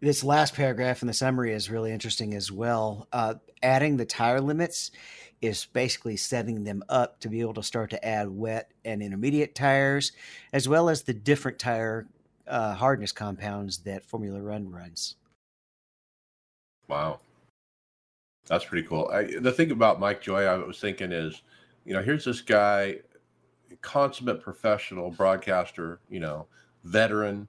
This 0.00 0.24
last 0.24 0.54
paragraph 0.54 1.02
in 1.02 1.08
the 1.08 1.14
summary 1.14 1.52
is 1.52 1.70
really 1.70 1.92
interesting 1.92 2.34
as 2.34 2.50
well. 2.50 3.06
Uh, 3.12 3.34
adding 3.62 3.96
the 3.96 4.04
tire 4.04 4.40
limits 4.40 4.90
is 5.40 5.66
basically 5.66 6.16
setting 6.16 6.64
them 6.64 6.82
up 6.88 7.20
to 7.20 7.28
be 7.28 7.40
able 7.40 7.54
to 7.54 7.62
start 7.62 7.90
to 7.90 8.04
add 8.04 8.28
wet 8.30 8.70
and 8.84 9.02
intermediate 9.02 9.54
tires, 9.54 10.12
as 10.52 10.68
well 10.68 10.88
as 10.88 11.02
the 11.02 11.14
different 11.14 11.58
tire 11.58 12.06
uh, 12.46 12.74
hardness 12.74 13.12
compounds 13.12 13.78
that 13.78 14.04
Formula 14.04 14.40
One 14.40 14.70
runs. 14.70 15.16
Wow. 16.88 17.20
That's 18.46 18.64
pretty 18.64 18.86
cool. 18.86 19.08
I, 19.12 19.24
the 19.40 19.52
thing 19.52 19.70
about 19.70 20.00
Mike 20.00 20.20
Joy, 20.20 20.44
I 20.44 20.56
was 20.56 20.80
thinking 20.80 21.12
is, 21.12 21.42
you 21.84 21.94
know, 21.94 22.02
here's 22.02 22.24
this 22.24 22.40
guy, 22.40 23.00
consummate 23.80 24.40
professional 24.42 25.10
broadcaster, 25.10 26.00
you 26.08 26.20
know, 26.20 26.46
veteran, 26.84 27.48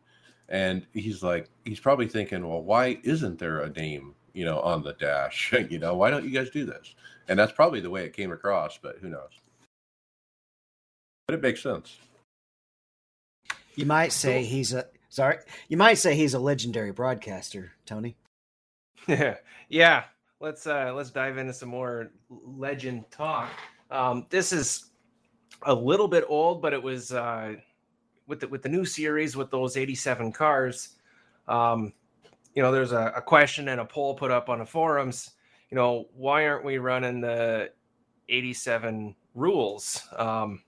and 0.49 0.85
he's 0.93 1.23
like, 1.23 1.49
he's 1.65 1.79
probably 1.79 2.07
thinking, 2.07 2.47
well, 2.47 2.61
why 2.61 2.99
isn't 3.03 3.39
there 3.39 3.61
a 3.61 3.69
name, 3.69 4.15
you 4.33 4.45
know, 4.45 4.59
on 4.59 4.83
the 4.83 4.93
dash? 4.93 5.53
you 5.69 5.79
know, 5.79 5.95
why 5.95 6.09
don't 6.09 6.25
you 6.25 6.31
guys 6.31 6.49
do 6.49 6.65
this? 6.65 6.95
And 7.27 7.39
that's 7.39 7.51
probably 7.53 7.79
the 7.79 7.89
way 7.89 8.05
it 8.05 8.13
came 8.13 8.31
across, 8.31 8.77
but 8.77 8.97
who 9.01 9.09
knows? 9.09 9.31
But 11.27 11.35
it 11.35 11.41
makes 11.41 11.63
sense. 11.63 11.97
You 13.75 13.85
might 13.85 14.11
say 14.11 14.41
Cool. 14.41 14.49
he's 14.49 14.73
a 14.73 14.87
sorry. 15.09 15.37
You 15.67 15.77
might 15.77 15.95
say 15.95 16.15
he's 16.15 16.33
a 16.33 16.39
legendary 16.39 16.91
broadcaster, 16.91 17.71
Tony. 17.85 18.17
Yeah, 19.07 19.37
yeah. 19.69 20.03
Let's 20.39 20.67
uh 20.67 20.93
let's 20.93 21.11
dive 21.11 21.37
into 21.37 21.53
some 21.53 21.69
more 21.69 22.11
legend 22.29 23.05
talk. 23.11 23.49
Um, 23.93 24.25
this 24.31 24.51
is 24.51 24.87
a 25.61 25.73
little 25.73 26.07
bit 26.07 26.25
old, 26.27 26.63
but 26.63 26.73
it 26.73 26.81
was 26.81 27.11
uh, 27.11 27.53
with 28.27 28.39
the 28.39 28.47
with 28.47 28.63
the 28.63 28.69
new 28.69 28.85
series 28.85 29.37
with 29.37 29.51
those 29.51 29.77
87 29.77 30.31
cars. 30.31 30.95
Um, 31.47 31.93
you 32.55 32.63
know, 32.63 32.71
there's 32.71 32.91
a, 32.91 33.13
a 33.15 33.21
question 33.21 33.69
and 33.69 33.79
a 33.79 33.85
poll 33.85 34.15
put 34.15 34.31
up 34.31 34.49
on 34.49 34.59
the 34.59 34.65
forums. 34.65 35.31
You 35.69 35.75
know, 35.75 36.07
why 36.15 36.47
aren't 36.47 36.65
we 36.65 36.79
running 36.79 37.21
the 37.21 37.71
87 38.29 39.15
rules? 39.35 40.01
Um, 40.17 40.63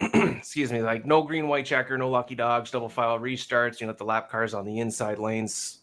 excuse 0.00 0.72
me, 0.72 0.80
like 0.80 1.04
no 1.04 1.22
green 1.22 1.46
white 1.46 1.66
checker, 1.66 1.98
no 1.98 2.08
lucky 2.08 2.36
dogs, 2.36 2.70
double 2.70 2.88
file 2.88 3.18
restarts. 3.18 3.80
You 3.80 3.86
know, 3.86 3.92
the 3.92 4.04
lap 4.04 4.30
cars 4.30 4.54
on 4.54 4.64
the 4.64 4.78
inside 4.78 5.18
lanes. 5.18 5.80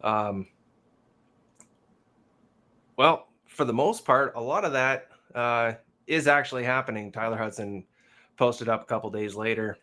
Um, 0.00 0.48
well, 2.96 3.29
for 3.60 3.66
the 3.66 3.72
most 3.74 4.06
part, 4.06 4.32
a 4.36 4.40
lot 4.40 4.64
of 4.64 4.72
that 4.72 5.08
uh, 5.34 5.74
is 6.06 6.26
actually 6.26 6.64
happening. 6.64 7.12
Tyler 7.12 7.36
Hudson 7.36 7.84
posted 8.38 8.70
up 8.70 8.80
a 8.80 8.86
couple 8.86 9.10
days 9.10 9.34
later, 9.34 9.76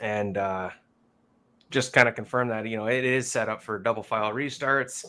and 0.00 0.38
uh, 0.38 0.70
just 1.68 1.92
kind 1.92 2.08
of 2.08 2.14
confirmed 2.14 2.50
that 2.50 2.66
you 2.66 2.78
know 2.78 2.86
it 2.86 3.04
is 3.04 3.30
set 3.30 3.50
up 3.50 3.62
for 3.62 3.78
double 3.78 4.02
file 4.02 4.32
restarts. 4.32 5.04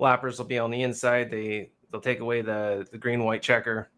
Lappers 0.00 0.38
will 0.38 0.44
be 0.44 0.58
on 0.58 0.72
the 0.72 0.82
inside. 0.82 1.30
They 1.30 1.70
they'll 1.92 2.00
take 2.00 2.18
away 2.18 2.42
the 2.42 2.84
the 2.90 2.98
green 2.98 3.22
white 3.22 3.42
checker, 3.42 3.90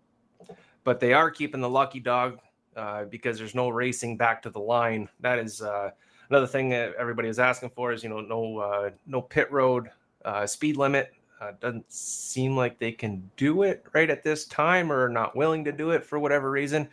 but 0.85 1.01
they 1.01 1.15
are 1.15 1.31
keeping 1.31 1.63
the 1.63 1.71
lucky 1.71 2.01
dog 2.01 2.39
uh, 2.77 3.05
because 3.05 3.39
there's 3.39 3.55
no 3.55 3.71
racing 3.71 4.19
back 4.19 4.43
to 4.43 4.51
the 4.51 4.61
line. 4.61 5.09
That 5.21 5.39
is 5.39 5.63
uh, 5.63 5.89
another 6.29 6.47
thing 6.47 6.69
that 6.69 6.93
everybody 6.99 7.29
is 7.29 7.39
asking 7.39 7.71
for 7.71 7.95
is 7.95 8.03
you 8.03 8.11
know 8.11 8.21
no 8.21 8.59
uh, 8.59 8.91
no 9.07 9.23
pit 9.23 9.51
road 9.51 9.89
uh, 10.27 10.47
speed 10.47 10.77
limit. 10.77 11.15
Uh, 11.41 11.53
doesn't 11.61 11.93
seem 11.93 12.57
like 12.57 12.79
they 12.79 12.93
can 12.93 13.31
do 13.37 13.63
it 13.63 13.85
right 13.93 14.09
at 14.09 14.23
this 14.23 14.47
time 14.47 14.91
or 14.91 15.09
not 15.09 15.37
willing 15.37 15.65
to 15.65 15.73
do 15.73 15.91
it 15.91 16.05
for 16.05 16.19
whatever 16.19 16.51
reason. 16.51 16.89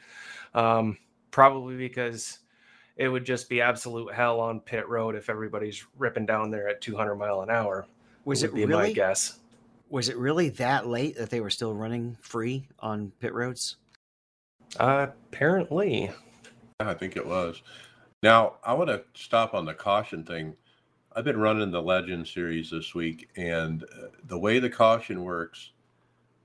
Um, 0.53 0.97
probably 1.31 1.77
because 1.77 2.39
it 2.97 3.07
would 3.07 3.25
just 3.25 3.49
be 3.49 3.61
absolute 3.61 4.13
hell 4.13 4.39
on 4.39 4.59
pit 4.59 4.87
road 4.87 5.15
if 5.15 5.29
everybody's 5.29 5.85
ripping 5.97 6.25
down 6.25 6.51
there 6.51 6.67
at 6.67 6.81
200 6.81 7.15
mile 7.15 7.41
an 7.41 7.49
hour. 7.49 7.85
Was 8.25 8.41
would 8.41 8.51
it 8.51 8.55
be 8.55 8.65
my 8.65 8.81
really? 8.81 8.93
guess? 8.93 9.39
Was 9.89 10.09
it 10.09 10.17
really 10.17 10.49
that 10.49 10.87
late 10.87 11.17
that 11.17 11.29
they 11.29 11.39
were 11.39 11.49
still 11.49 11.73
running 11.73 12.17
free 12.21 12.67
on 12.79 13.11
pit 13.19 13.33
roads? 13.33 13.77
Uh, 14.79 15.07
apparently. 15.31 16.11
I 16.79 16.93
think 16.93 17.15
it 17.15 17.25
was. 17.25 17.61
Now, 18.21 18.55
I 18.63 18.73
want 18.73 18.89
to 18.89 19.03
stop 19.13 19.53
on 19.53 19.65
the 19.65 19.73
caution 19.73 20.23
thing. 20.23 20.55
I've 21.15 21.25
been 21.25 21.39
running 21.39 21.69
the 21.69 21.81
Legend 21.81 22.27
series 22.27 22.71
this 22.71 22.95
week, 22.95 23.29
and 23.35 23.83
uh, 23.83 24.07
the 24.27 24.37
way 24.37 24.57
the 24.57 24.69
caution 24.69 25.23
works 25.23 25.71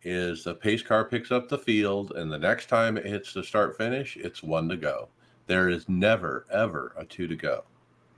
is 0.02 0.44
the 0.44 0.54
pace 0.54 0.82
car 0.82 1.06
picks 1.06 1.32
up 1.32 1.48
the 1.48 1.56
field, 1.56 2.12
and 2.12 2.30
the 2.30 2.38
next 2.38 2.68
time 2.68 2.98
it 2.98 3.06
hits 3.06 3.32
the 3.32 3.42
start 3.42 3.78
finish, 3.78 4.18
it's 4.18 4.42
one 4.42 4.68
to 4.68 4.76
go. 4.76 5.08
There 5.46 5.70
is 5.70 5.88
never, 5.88 6.46
ever 6.52 6.92
a 6.98 7.06
two 7.06 7.26
to 7.28 7.34
go. 7.34 7.64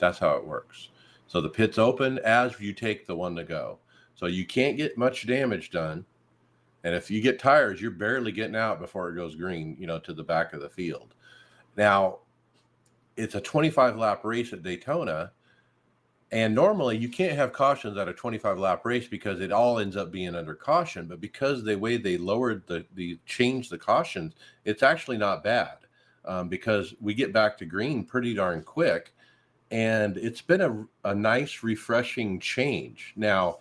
That's 0.00 0.18
how 0.18 0.36
it 0.36 0.46
works. 0.46 0.88
So 1.28 1.40
the 1.40 1.48
pit's 1.48 1.78
open 1.78 2.18
as 2.18 2.58
you 2.58 2.72
take 2.72 3.06
the 3.06 3.14
one 3.14 3.36
to 3.36 3.44
go. 3.44 3.78
So 4.16 4.26
you 4.26 4.44
can't 4.44 4.76
get 4.76 4.98
much 4.98 5.28
damage 5.28 5.70
done. 5.70 6.04
And 6.82 6.96
if 6.96 7.12
you 7.12 7.20
get 7.20 7.38
tires, 7.38 7.80
you're 7.80 7.92
barely 7.92 8.32
getting 8.32 8.56
out 8.56 8.80
before 8.80 9.08
it 9.08 9.14
goes 9.14 9.36
green, 9.36 9.76
you 9.78 9.86
know, 9.86 10.00
to 10.00 10.12
the 10.12 10.24
back 10.24 10.52
of 10.52 10.60
the 10.60 10.68
field. 10.68 11.14
Now, 11.76 12.18
it's 13.16 13.36
a 13.36 13.40
25 13.40 13.96
lap 13.96 14.24
race 14.24 14.52
at 14.52 14.64
Daytona. 14.64 15.30
And 16.32 16.54
normally 16.54 16.96
you 16.96 17.08
can't 17.08 17.36
have 17.36 17.52
cautions 17.52 17.96
at 17.96 18.08
a 18.08 18.12
25 18.12 18.58
lap 18.58 18.84
race 18.84 19.08
because 19.08 19.40
it 19.40 19.50
all 19.50 19.80
ends 19.80 19.96
up 19.96 20.12
being 20.12 20.36
under 20.36 20.54
caution. 20.54 21.06
But 21.06 21.20
because 21.20 21.64
the 21.64 21.76
way 21.76 21.96
they 21.96 22.18
lowered 22.18 22.66
the, 22.66 22.86
the 22.94 23.18
changed 23.26 23.70
the 23.70 23.78
cautions, 23.78 24.34
it's 24.64 24.84
actually 24.84 25.18
not 25.18 25.42
bad 25.42 25.78
um, 26.24 26.48
because 26.48 26.94
we 27.00 27.14
get 27.14 27.32
back 27.32 27.58
to 27.58 27.64
green 27.64 28.04
pretty 28.04 28.32
darn 28.34 28.62
quick. 28.62 29.12
And 29.72 30.16
it's 30.16 30.42
been 30.42 30.60
a, 30.60 30.86
a 31.08 31.14
nice, 31.14 31.62
refreshing 31.62 32.38
change. 32.38 33.12
Now, 33.16 33.58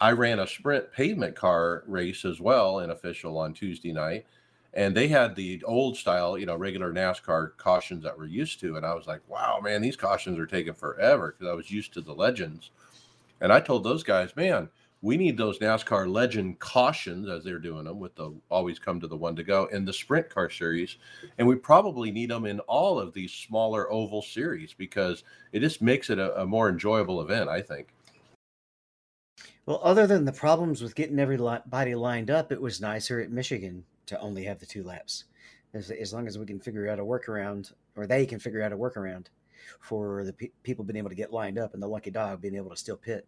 I 0.00 0.12
ran 0.12 0.38
a 0.38 0.46
sprint 0.46 0.90
pavement 0.92 1.36
car 1.36 1.84
race 1.86 2.24
as 2.24 2.40
well 2.40 2.80
in 2.80 2.90
official 2.90 3.38
on 3.38 3.52
Tuesday 3.52 3.92
night 3.92 4.26
and 4.74 4.96
they 4.96 5.08
had 5.08 5.34
the 5.34 5.62
old 5.64 5.96
style, 5.96 6.38
you 6.38 6.46
know, 6.46 6.56
regular 6.56 6.92
NASCAR 6.92 7.56
cautions 7.58 8.02
that 8.04 8.16
we're 8.16 8.26
used 8.26 8.58
to. 8.60 8.76
And 8.76 8.86
I 8.86 8.94
was 8.94 9.06
like, 9.06 9.20
wow, 9.28 9.60
man, 9.62 9.82
these 9.82 9.96
cautions 9.96 10.38
are 10.38 10.46
taking 10.46 10.72
forever 10.72 11.34
because 11.36 11.52
I 11.52 11.54
was 11.54 11.70
used 11.70 11.92
to 11.94 12.00
the 12.00 12.14
legends. 12.14 12.70
And 13.40 13.52
I 13.52 13.60
told 13.60 13.84
those 13.84 14.02
guys, 14.02 14.34
man, 14.34 14.70
we 15.02 15.16
need 15.16 15.36
those 15.36 15.58
NASCAR 15.58 16.10
legend 16.10 16.58
cautions 16.58 17.28
as 17.28 17.44
they're 17.44 17.58
doing 17.58 17.84
them 17.84 17.98
with 17.98 18.14
the 18.14 18.32
always 18.48 18.78
come 18.78 18.98
to 19.00 19.08
the 19.08 19.16
one 19.16 19.36
to 19.36 19.42
go 19.42 19.66
in 19.66 19.84
the 19.84 19.92
sprint 19.92 20.30
car 20.30 20.48
series. 20.48 20.96
And 21.36 21.46
we 21.46 21.56
probably 21.56 22.10
need 22.10 22.30
them 22.30 22.46
in 22.46 22.60
all 22.60 22.98
of 22.98 23.12
these 23.12 23.32
smaller 23.32 23.92
oval 23.92 24.22
series 24.22 24.72
because 24.72 25.24
it 25.50 25.60
just 25.60 25.82
makes 25.82 26.08
it 26.08 26.18
a, 26.18 26.40
a 26.40 26.46
more 26.46 26.70
enjoyable 26.70 27.20
event, 27.20 27.50
I 27.50 27.60
think. 27.60 27.88
Well, 29.66 29.80
other 29.82 30.06
than 30.06 30.24
the 30.24 30.32
problems 30.32 30.80
with 30.80 30.94
getting 30.94 31.18
everybody 31.18 31.94
lined 31.94 32.30
up, 32.30 32.50
it 32.50 32.60
was 32.60 32.80
nicer 32.80 33.20
at 33.20 33.30
Michigan 33.30 33.84
to 34.12 34.20
only 34.20 34.44
have 34.44 34.58
the 34.58 34.66
two 34.66 34.82
laps. 34.82 35.24
As, 35.74 35.90
as 35.90 36.12
long 36.12 36.26
as 36.26 36.38
we 36.38 36.44
can 36.44 36.60
figure 36.60 36.88
out 36.88 36.98
a 36.98 37.02
workaround, 37.02 37.72
or 37.96 38.06
they 38.06 38.26
can 38.26 38.38
figure 38.38 38.62
out 38.62 38.72
a 38.72 38.76
workaround 38.76 39.26
for 39.80 40.22
the 40.24 40.32
pe- 40.34 40.50
people 40.62 40.84
being 40.84 40.98
able 40.98 41.08
to 41.08 41.14
get 41.14 41.32
lined 41.32 41.58
up 41.58 41.72
and 41.72 41.82
the 41.82 41.88
lucky 41.88 42.10
dog 42.10 42.42
being 42.42 42.54
able 42.54 42.70
to 42.70 42.76
still 42.76 42.96
pit. 42.96 43.26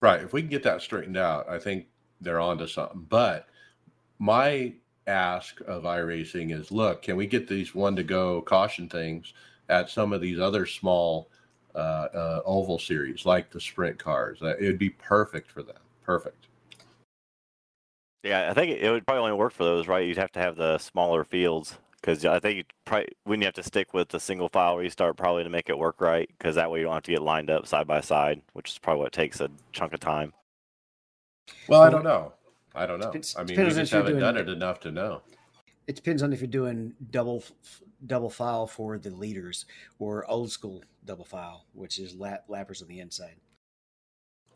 Right. 0.00 0.22
If 0.22 0.32
we 0.32 0.40
can 0.40 0.50
get 0.50 0.62
that 0.62 0.82
straightened 0.82 1.16
out, 1.16 1.48
I 1.48 1.58
think 1.58 1.86
they're 2.20 2.40
onto 2.40 2.66
something. 2.68 3.06
But 3.08 3.48
my 4.20 4.74
ask 5.08 5.60
of 5.62 5.82
iRacing 5.82 6.56
is 6.56 6.70
look, 6.70 7.02
can 7.02 7.16
we 7.16 7.26
get 7.26 7.48
these 7.48 7.74
one 7.74 7.96
to 7.96 8.04
go 8.04 8.42
caution 8.42 8.88
things 8.88 9.32
at 9.68 9.90
some 9.90 10.12
of 10.12 10.20
these 10.20 10.38
other 10.38 10.64
small 10.64 11.28
uh, 11.74 11.78
uh, 12.14 12.42
oval 12.44 12.78
series 12.78 13.26
like 13.26 13.50
the 13.50 13.60
sprint 13.60 13.98
cars? 13.98 14.42
Uh, 14.42 14.56
it 14.58 14.66
would 14.66 14.78
be 14.78 14.90
perfect 14.90 15.50
for 15.50 15.64
them. 15.64 15.76
Perfect. 16.04 16.45
Yeah, 18.26 18.50
I 18.50 18.54
think 18.54 18.80
it 18.80 18.90
would 18.90 19.06
probably 19.06 19.22
only 19.22 19.36
work 19.36 19.52
for 19.52 19.64
those, 19.64 19.86
right? 19.86 20.06
You'd 20.06 20.16
have 20.18 20.32
to 20.32 20.40
have 20.40 20.56
the 20.56 20.78
smaller 20.78 21.24
fields 21.24 21.78
because 22.00 22.24
I 22.24 22.40
think 22.40 22.56
you 22.56 22.64
probably 22.84 23.08
wouldn't 23.24 23.42
you 23.42 23.46
have 23.46 23.54
to 23.54 23.62
stick 23.62 23.94
with 23.94 24.08
the 24.08 24.20
single 24.20 24.48
file 24.48 24.76
restart 24.76 25.16
probably 25.16 25.44
to 25.44 25.50
make 25.50 25.68
it 25.68 25.78
work 25.78 26.00
right 26.00 26.28
because 26.38 26.54
that 26.54 26.70
way 26.70 26.80
you 26.80 26.84
don't 26.84 26.94
have 26.94 27.02
to 27.04 27.12
get 27.12 27.22
lined 27.22 27.50
up 27.50 27.66
side 27.66 27.86
by 27.86 28.00
side, 28.00 28.42
which 28.52 28.70
is 28.70 28.78
probably 28.78 29.02
what 29.02 29.12
takes 29.12 29.40
a 29.40 29.50
chunk 29.72 29.92
of 29.92 30.00
time. 30.00 30.32
Well, 31.68 31.82
I 31.82 31.90
don't 31.90 32.04
know. 32.04 32.32
I 32.74 32.86
don't 32.86 33.00
know. 33.00 33.12
I 33.36 33.44
mean, 33.44 33.58
we 33.58 33.70
just 33.70 33.92
haven't 33.92 34.18
done 34.18 34.36
it 34.36 34.48
enough 34.48 34.80
to 34.80 34.90
know. 34.90 35.22
It 35.86 35.96
depends 35.96 36.22
on 36.22 36.32
if 36.32 36.40
you're 36.40 36.48
doing 36.48 36.94
double 37.10 37.44
double 38.04 38.30
file 38.30 38.66
for 38.66 38.98
the 38.98 39.10
leaders 39.10 39.66
or 39.98 40.28
old 40.28 40.50
school 40.50 40.82
double 41.04 41.24
file, 41.24 41.64
which 41.72 41.98
is 41.98 42.14
lap, 42.14 42.44
lappers 42.48 42.82
on 42.82 42.88
the 42.88 43.00
inside. 43.00 43.36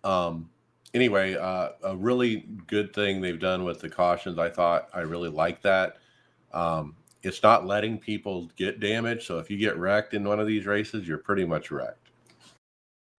Um, 0.05 0.51
anyway, 0.95 1.36
uh, 1.36 1.70
a 1.82 1.97
really 1.97 2.47
good 2.66 2.93
thing 2.95 3.20
they've 3.20 3.41
done 3.41 3.64
with 3.64 3.80
the 3.80 3.88
cautions. 3.88 4.38
I 4.38 4.51
thought 4.51 4.88
I 4.93 5.01
really 5.01 5.28
like 5.28 5.62
that. 5.62 5.99
Um, 6.53 6.97
it's 7.22 7.43
not 7.43 7.66
letting 7.66 7.99
people 7.99 8.51
get 8.57 8.80
damaged. 8.80 9.26
So 9.26 9.38
if 9.38 9.51
you 9.51 9.59
get 9.59 9.76
wrecked 9.76 10.14
in 10.14 10.24
one 10.24 10.41
of 10.41 10.47
these 10.47 10.66
races, 10.66 11.07
you're 11.07 11.18
pretty 11.18 11.45
much 11.45 11.70
wrecked. 11.70 12.11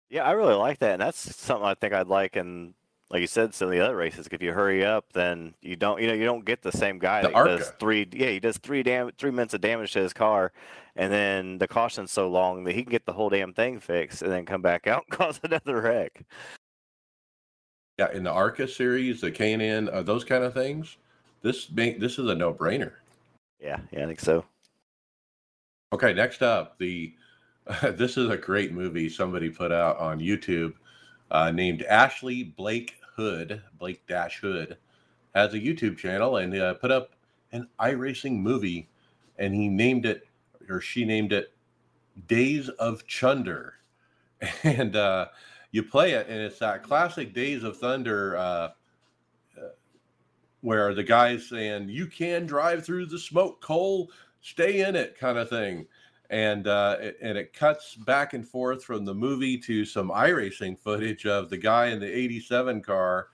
Yeah, 0.09 0.25
I 0.25 0.33
really 0.33 0.55
like 0.55 0.79
that, 0.81 0.95
and 0.95 1.03
that's 1.03 1.37
something 1.37 1.65
I 1.65 1.75
think 1.75 1.93
I'd 1.93 2.09
like. 2.09 2.35
And 2.35 2.75
like 3.11 3.21
you 3.21 3.29
said, 3.29 3.55
some 3.55 3.69
of 3.69 3.73
the 3.73 3.81
other 3.81 3.95
races, 3.95 4.29
if 4.31 4.43
you 4.43 4.53
hurry 4.53 4.85
up, 4.85 5.13
then 5.13 5.55
you 5.63 5.77
don't, 5.77 6.01
you 6.01 6.09
know, 6.09 6.15
you 6.15 6.25
don't 6.25 6.45
get 6.45 6.63
the 6.63 6.73
same 6.73 6.99
guy 6.99 7.23
the 7.23 7.29
that 7.29 7.45
does 7.45 7.73
three. 7.79 8.09
Yeah, 8.13 8.31
he 8.31 8.41
does 8.41 8.59
three 8.59 8.83
dam- 8.83 9.13
three 9.19 9.31
minutes 9.31 9.55
of 9.55 9.61
damage 9.61 9.93
to 9.93 10.01
his 10.01 10.13
car, 10.13 10.53
and 10.97 11.13
then 11.13 11.59
the 11.59 11.69
caution's 11.69 12.11
so 12.11 12.29
long 12.29 12.65
that 12.65 12.75
he 12.75 12.83
can 12.83 12.91
get 12.91 13.07
the 13.07 13.13
whole 13.13 13.29
damn 13.29 13.53
thing 13.53 13.79
fixed, 13.79 14.23
and 14.23 14.33
then 14.33 14.47
come 14.47 14.63
back 14.63 14.89
out 14.89 15.05
and 15.09 15.19
cause 15.19 15.39
another 15.45 15.81
wreck. 15.81 16.25
Yeah, 18.01 18.11
in 18.13 18.25
the 18.25 18.31
ARCA 18.31 18.67
series, 18.67 19.21
the 19.21 19.31
K&N, 19.31 19.91
uh, 19.91 20.01
those 20.01 20.25
kind 20.25 20.43
of 20.43 20.55
things, 20.55 20.97
this 21.43 21.71
make 21.71 22.01
this 22.01 22.19
is 22.19 22.31
a 22.31 22.35
no 22.35 22.51
brainer. 22.51 22.93
Yeah, 23.61 23.79
yeah, 23.93 24.05
I 24.05 24.07
think 24.07 24.21
so. 24.21 24.43
Okay, 25.93 26.15
next 26.15 26.41
up, 26.41 26.79
the 26.79 27.13
uh, 27.67 27.91
this 27.99 28.17
is 28.17 28.31
a 28.31 28.39
great 28.39 28.73
movie 28.73 29.11
somebody 29.11 29.51
put 29.51 29.71
out 29.71 29.99
on 29.99 30.19
YouTube 30.19 30.73
uh, 31.31 31.51
named 31.51 31.83
Ashley 31.83 32.43
Blake 32.43 32.95
Hood, 33.17 33.61
Blake 33.79 34.07
Dash 34.07 34.39
Hood, 34.39 34.79
has 35.35 35.53
a 35.53 35.61
YouTube 35.61 35.99
channel 35.99 36.39
and 36.39 36.57
uh, 36.57 36.73
put 36.73 36.91
up 36.91 37.11
an 37.53 37.69
iRacing 37.79 38.39
movie, 38.39 38.89
and 39.39 39.55
he 39.55 39.69
named 39.69 40.07
it 40.07 40.27
or 40.71 40.81
she 40.81 41.05
named 41.05 41.35
it 41.35 41.53
Days 42.29 42.71
of 42.71 43.07
Chunder, 43.07 43.75
and 44.65 44.97
uh, 44.97 45.27
you 45.73 45.83
play 45.83 46.13
it, 46.13 46.27
and 46.29 46.39
it's 46.39 46.59
that 46.59 46.83
classic 46.83 47.35
Days 47.35 47.65
of 47.65 47.77
Thunder. 47.77 48.37
Uh, 48.37 48.69
where 50.63 50.93
the 50.95 51.03
guy's 51.03 51.49
saying 51.49 51.89
you 51.89 52.07
can 52.07 52.47
drive 52.47 52.85
through 52.85 53.07
the 53.07 53.19
smoke 53.19 53.61
Cole 53.61 54.11
stay 54.43 54.87
in 54.87 54.95
it 54.95 55.19
kind 55.19 55.39
of 55.39 55.49
thing 55.49 55.87
and 56.31 56.69
uh, 56.69 56.97
it, 57.01 57.19
and 57.21 57.37
it 57.37 57.53
cuts 57.53 57.97
back 57.97 58.35
and 58.35 58.47
forth 58.47 58.85
from 58.85 59.05
the 59.05 59.15
movie 59.15 59.59
to 59.59 59.85
some 59.85 60.11
iRacing 60.11 60.79
footage 60.79 61.27
of 61.27 61.51
the 61.51 61.57
guy 61.57 61.87
in 61.87 61.99
the 61.99 62.07
87 62.07 62.83
car 62.83 63.29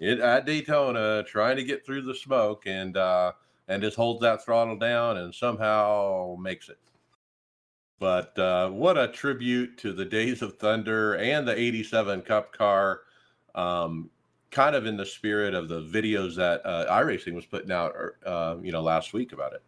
at 0.00 0.46
Daytona 0.46 1.22
trying 1.24 1.56
to 1.56 1.64
get 1.64 1.84
through 1.84 2.02
the 2.02 2.14
smoke 2.14 2.62
and 2.66 2.96
uh, 2.96 3.32
and 3.68 3.82
just 3.82 3.96
holds 3.96 4.20
that 4.22 4.42
throttle 4.42 4.76
down 4.76 5.18
and 5.18 5.34
somehow 5.34 6.34
makes 6.40 6.68
it. 6.70 6.78
But 8.00 8.36
uh, 8.38 8.70
what 8.70 8.98
a 8.98 9.08
tribute 9.08 9.76
to 9.78 9.92
the 9.92 10.06
Days 10.06 10.40
of 10.40 10.58
Thunder 10.58 11.14
and 11.14 11.46
the 11.46 11.56
87 11.56 12.22
Cup 12.22 12.52
car. 12.52 13.02
Um, 13.54 14.10
kind 14.50 14.74
of 14.74 14.86
in 14.86 14.96
the 14.96 15.06
spirit 15.06 15.54
of 15.54 15.68
the 15.68 15.82
videos 15.82 16.34
that 16.36 16.64
uh, 16.64 16.90
iRacing 16.90 17.34
was 17.34 17.44
putting 17.44 17.70
out, 17.70 17.94
uh, 18.26 18.56
you 18.62 18.72
know, 18.72 18.80
last 18.80 19.12
week 19.12 19.32
about 19.32 19.52
it. 19.52 19.62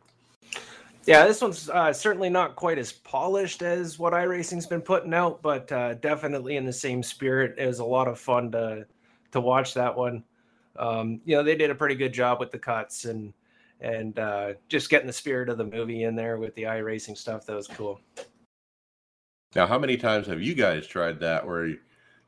Yeah, 1.04 1.26
this 1.26 1.42
one's 1.42 1.68
uh, 1.68 1.92
certainly 1.92 2.30
not 2.30 2.56
quite 2.56 2.78
as 2.78 2.92
polished 2.92 3.60
as 3.60 3.98
what 3.98 4.12
iRacing's 4.12 4.66
been 4.66 4.80
putting 4.80 5.12
out, 5.12 5.42
but 5.42 5.70
uh, 5.70 5.94
definitely 5.94 6.56
in 6.56 6.64
the 6.64 6.72
same 6.72 7.02
spirit. 7.02 7.56
It 7.58 7.66
was 7.66 7.80
a 7.80 7.84
lot 7.84 8.08
of 8.08 8.18
fun 8.18 8.50
to 8.52 8.86
to 9.32 9.40
watch 9.40 9.74
that 9.74 9.96
one. 9.96 10.22
Um, 10.76 11.20
you 11.24 11.36
know, 11.36 11.42
they 11.42 11.56
did 11.56 11.70
a 11.70 11.74
pretty 11.74 11.96
good 11.96 12.12
job 12.12 12.38
with 12.38 12.50
the 12.50 12.58
cuts 12.58 13.04
and 13.04 13.34
and 13.82 14.18
uh, 14.18 14.52
just 14.68 14.88
getting 14.88 15.08
the 15.08 15.12
spirit 15.12 15.48
of 15.48 15.58
the 15.58 15.64
movie 15.64 16.04
in 16.04 16.14
there 16.14 16.38
with 16.38 16.54
the 16.54 16.62
iRacing 16.62 17.18
stuff. 17.18 17.44
That 17.46 17.56
was 17.56 17.66
cool. 17.66 18.00
Now, 19.54 19.66
how 19.66 19.78
many 19.78 19.96
times 19.96 20.26
have 20.28 20.40
you 20.40 20.54
guys 20.54 20.86
tried 20.86 21.20
that 21.20 21.46
where? 21.46 21.66
You, 21.66 21.78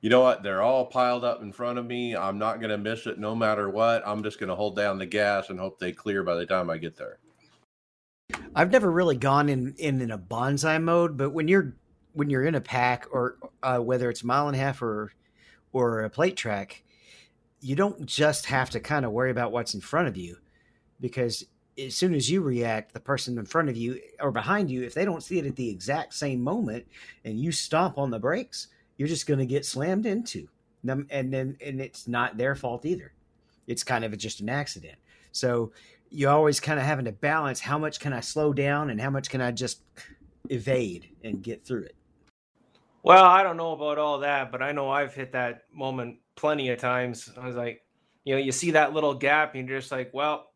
you 0.01 0.11
know 0.11 0.21
what? 0.21 0.43
They're 0.43 0.61
all 0.61 0.85
piled 0.85 1.25
up 1.25 1.41
in 1.41 1.51
front 1.51 1.79
of 1.79 1.87
me. 1.87 2.15
I'm 2.15 2.39
not 2.39 2.59
going 2.61 2.69
to 2.71 2.77
miss 2.77 3.07
it 3.07 3.19
no 3.19 3.35
matter 3.35 3.71
what. 3.71 4.03
I'm 4.05 4.23
just 4.23 4.39
going 4.39 4.51
to 4.51 4.55
hold 4.55 4.77
down 4.77 4.99
the 4.99 5.07
gas 5.07 5.49
and 5.49 5.59
hope 5.59 5.79
they 5.79 5.93
clear 5.93 6.23
by 6.23 6.35
the 6.35 6.45
time 6.45 6.69
I 6.69 6.77
get 6.77 6.99
there. 6.99 7.19
I've 8.55 8.71
never 8.71 8.91
really 8.91 9.17
gone 9.17 9.49
in 9.49 9.75
in, 9.79 10.03
in 10.03 10.11
a 10.11 10.19
bonsai 10.19 10.83
mode, 10.83 11.17
but 11.17 11.31
when 11.31 11.49
you're 11.49 11.77
when 12.13 12.29
you're 12.31 12.45
in 12.45 12.57
a 12.57 12.61
pack 12.61 13.07
or 13.13 13.39
uh, 13.63 13.79
whether 13.79 14.11
it's 14.11 14.25
mile 14.25 14.49
and 14.49 14.57
a 14.57 14.61
half 14.61 14.83
or 14.83 15.13
or 15.73 16.03
a 16.03 16.11
plate 16.11 16.37
track, 16.37 16.83
you 17.61 17.77
don't 17.77 18.05
just 18.05 18.47
have 18.47 18.71
to 18.71 18.81
kind 18.81 19.05
of 19.05 19.13
worry 19.13 19.31
about 19.31 19.53
what's 19.53 19.75
in 19.75 19.81
front 19.81 20.09
of 20.09 20.17
you 20.17 20.37
because 21.01 21.45
as 21.79 21.97
soon 21.97 22.15
as 22.15 22.31
you 22.31 22.41
react, 22.41 22.93
the 22.93 23.01
person 23.01 23.39
in 23.39 23.45
front 23.45 23.69
of 23.69 23.77
you 23.77 24.01
or 24.21 24.31
behind 24.31 24.71
you, 24.71 24.83
if 24.83 24.95
they 24.95 25.05
don't 25.05 25.23
see 25.23 25.39
it 25.39 25.47
at 25.47 25.57
the 25.57 25.69
exact 25.69 26.15
same 26.15 26.41
moment 26.41 26.87
and 27.25 27.39
you 27.39 27.53
stomp 27.53 27.99
on 27.99 28.11
the 28.11 28.19
brakes, 28.19 28.69
you're 28.97 29.09
just 29.09 29.27
going 29.27 29.41
to 29.41 29.47
get 29.47 29.67
slammed 29.67 30.07
into. 30.07 30.49
Them 30.85 31.07
and 31.11 31.33
then 31.33 31.57
and 31.65 31.81
it's 31.81 32.07
not 32.07 32.37
their 32.37 32.55
fault 32.55 32.85
either. 32.85 33.15
It's 33.67 33.83
kind 33.83 34.05
of 34.05 34.17
just 34.19 34.41
an 34.41 34.51
accident. 34.51 34.99
So 35.33 35.73
you're 36.11 36.31
always 36.31 36.61
kind 36.61 36.79
of 36.79 36.85
having 36.85 37.07
to 37.07 37.13
balance 37.13 37.59
how 37.59 37.79
much 37.79 37.99
can 37.99 38.13
i 38.13 38.21
slow 38.21 38.53
down 38.53 38.91
and 38.91 39.01
how 39.01 39.11
much 39.11 39.31
can 39.31 39.41
i 39.41 39.51
just 39.51 39.81
evade 40.51 41.09
and 41.25 41.43
get 41.43 41.67
through 41.67 41.85
it. 41.85 41.97
Well 43.03 43.25
i 43.25 43.43
don't 43.43 43.57
know 43.57 43.73
about 43.73 43.99
all 43.99 44.19
that 44.21 44.53
but 44.53 44.63
i 44.63 44.73
know 44.73 44.91
i've 44.91 45.15
hit 45.15 45.33
that 45.33 45.63
moment 45.73 46.19
plenty 46.37 46.69
of 46.69 46.79
times. 46.79 47.31
I 47.41 47.47
was 47.47 47.57
like 47.57 47.83
you 48.25 48.35
know 48.35 48.41
you 48.41 48.53
see 48.53 48.73
that 48.73 48.93
little 48.93 49.15
gap 49.15 49.55
and 49.55 49.69
you're 49.69 49.81
just 49.81 49.91
like 49.91 50.13
well 50.13 50.51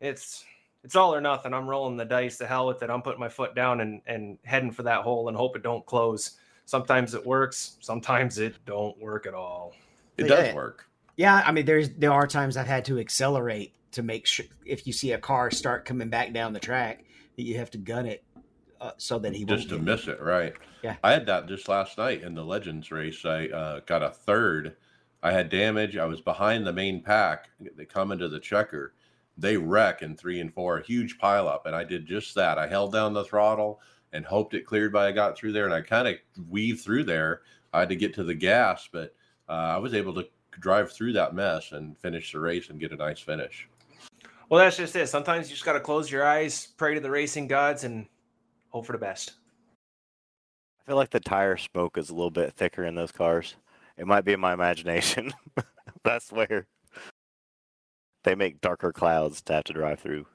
it's 0.00 0.44
it's 0.82 0.96
all 0.96 1.14
or 1.14 1.20
nothing 1.20 1.52
i'm 1.52 1.68
rolling 1.68 1.96
the 1.96 2.04
dice 2.04 2.38
to 2.38 2.46
hell 2.46 2.66
with 2.66 2.82
it 2.82 2.90
i'm 2.90 3.02
putting 3.02 3.20
my 3.20 3.28
foot 3.28 3.54
down 3.54 3.80
and 3.80 4.00
and 4.06 4.38
heading 4.44 4.70
for 4.70 4.82
that 4.82 5.02
hole 5.02 5.28
and 5.28 5.36
hope 5.36 5.56
it 5.56 5.62
don't 5.62 5.84
close 5.86 6.38
sometimes 6.64 7.14
it 7.14 7.24
works 7.24 7.76
sometimes 7.80 8.38
it 8.38 8.54
don't 8.66 8.98
work 9.00 9.26
at 9.26 9.34
all 9.34 9.72
it 10.16 10.24
does 10.24 10.48
yeah. 10.48 10.54
work 10.54 10.88
yeah 11.16 11.42
i 11.46 11.52
mean 11.52 11.64
there's 11.64 11.90
there 11.90 12.12
are 12.12 12.26
times 12.26 12.56
i've 12.56 12.66
had 12.66 12.84
to 12.84 12.98
accelerate 12.98 13.74
to 13.92 14.02
make 14.02 14.26
sure 14.26 14.46
if 14.64 14.86
you 14.86 14.92
see 14.92 15.12
a 15.12 15.18
car 15.18 15.50
start 15.50 15.84
coming 15.84 16.08
back 16.08 16.32
down 16.32 16.52
the 16.52 16.60
track 16.60 17.04
that 17.36 17.42
you 17.42 17.56
have 17.56 17.70
to 17.70 17.78
gun 17.78 18.06
it 18.06 18.24
uh, 18.80 18.92
so 18.96 19.18
that 19.18 19.34
he 19.34 19.44
just 19.44 19.68
to 19.68 19.76
won't 19.76 19.86
miss 19.86 20.08
it, 20.08 20.20
right? 20.20 20.54
Yeah. 20.82 20.96
I 21.04 21.12
had 21.12 21.26
that 21.26 21.46
just 21.46 21.68
last 21.68 21.98
night 21.98 22.22
in 22.22 22.34
the 22.34 22.44
Legends 22.44 22.90
race. 22.90 23.24
I 23.24 23.46
uh, 23.48 23.80
got 23.80 24.02
a 24.02 24.10
third. 24.10 24.76
I 25.22 25.32
had 25.32 25.50
damage. 25.50 25.96
I 25.96 26.06
was 26.06 26.20
behind 26.20 26.66
the 26.66 26.72
main 26.72 27.02
pack. 27.02 27.50
They 27.76 27.84
come 27.84 28.10
into 28.10 28.28
the 28.28 28.40
checker. 28.40 28.94
They 29.40 29.56
wreck 29.56 30.02
in 30.02 30.16
three 30.16 30.40
and 30.40 30.52
four, 30.52 30.78
a 30.78 30.84
huge 30.84 31.18
pileup. 31.18 31.64
And 31.64 31.74
I 31.74 31.82
did 31.82 32.06
just 32.06 32.34
that. 32.34 32.58
I 32.58 32.66
held 32.66 32.92
down 32.92 33.14
the 33.14 33.24
throttle 33.24 33.80
and 34.12 34.24
hoped 34.24 34.54
it 34.54 34.66
cleared 34.66 34.92
by 34.92 35.08
I 35.08 35.12
got 35.12 35.36
through 35.36 35.52
there. 35.52 35.64
And 35.64 35.74
I 35.74 35.80
kind 35.80 36.06
of 36.06 36.16
weaved 36.48 36.82
through 36.82 37.04
there. 37.04 37.42
I 37.72 37.80
had 37.80 37.88
to 37.88 37.96
get 37.96 38.14
to 38.14 38.24
the 38.24 38.34
gas, 38.34 38.88
but 38.92 39.14
uh, 39.48 39.52
I 39.52 39.78
was 39.78 39.94
able 39.94 40.14
to 40.14 40.28
drive 40.58 40.92
through 40.92 41.14
that 41.14 41.34
mess 41.34 41.72
and 41.72 41.96
finish 41.98 42.32
the 42.32 42.40
race 42.40 42.68
and 42.68 42.80
get 42.80 42.92
a 42.92 42.96
nice 42.96 43.20
finish. 43.20 43.68
Well, 44.48 44.60
that's 44.60 44.76
just 44.76 44.96
it. 44.96 45.08
Sometimes 45.08 45.48
you 45.48 45.54
just 45.54 45.64
got 45.64 45.74
to 45.74 45.80
close 45.80 46.10
your 46.10 46.26
eyes, 46.26 46.68
pray 46.76 46.94
to 46.94 47.00
the 47.00 47.10
racing 47.10 47.46
gods, 47.46 47.84
and 47.84 48.06
hope 48.70 48.84
for 48.84 48.92
the 48.92 48.98
best. 48.98 49.32
I 50.80 50.90
feel 50.90 50.96
like 50.96 51.10
the 51.10 51.20
tire 51.20 51.56
smoke 51.56 51.96
is 51.96 52.10
a 52.10 52.14
little 52.14 52.32
bit 52.32 52.52
thicker 52.54 52.84
in 52.84 52.96
those 52.96 53.12
cars. 53.12 53.54
It 53.96 54.06
might 54.06 54.24
be 54.24 54.32
in 54.32 54.40
my 54.40 54.52
imagination. 54.52 55.32
That's 56.04 56.32
where 56.32 56.66
they 58.24 58.34
make 58.34 58.60
darker 58.60 58.92
clouds 58.92 59.42
to 59.42 59.54
have 59.54 59.64
to 59.64 59.72
drive 59.72 60.00
through. 60.00 60.26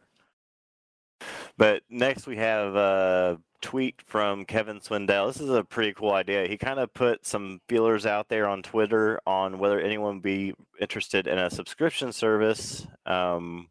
But 1.58 1.84
next 1.90 2.28
we 2.28 2.38
have 2.38 2.76
a 2.76 3.40
tweet 3.62 4.02
from 4.06 4.46
Kevin 4.46 4.80
Swindell. 4.80 5.28
This 5.28 5.42
is 5.42 5.50
a 5.50 5.64
pretty 5.64 5.94
cool 5.94 6.12
idea. 6.12 6.48
He 6.48 6.58
kind 6.58 6.80
of 6.80 6.94
put 6.94 7.26
some 7.26 7.62
feelers 7.68 8.06
out 8.06 8.30
there 8.30 8.48
on 8.48 8.62
Twitter 8.62 9.20
on 9.26 9.58
whether 9.58 9.80
anyone 9.80 10.16
would 10.16 10.24
be 10.24 10.54
interested 10.80 11.28
in 11.28 11.40
a 11.40 11.50
subscription 11.50 12.12
service 12.12 12.86
um, 13.06 13.70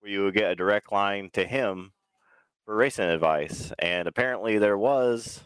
where 0.00 0.12
you 0.12 0.24
would 0.24 0.34
get 0.34 0.50
a 0.50 0.56
direct 0.56 0.92
line 0.92 1.30
to 1.32 1.46
him 1.46 1.92
for 2.64 2.74
racing 2.74 3.06
advice. 3.08 3.72
And 3.78 4.08
apparently 4.08 4.58
there 4.58 4.78
was 4.78 5.44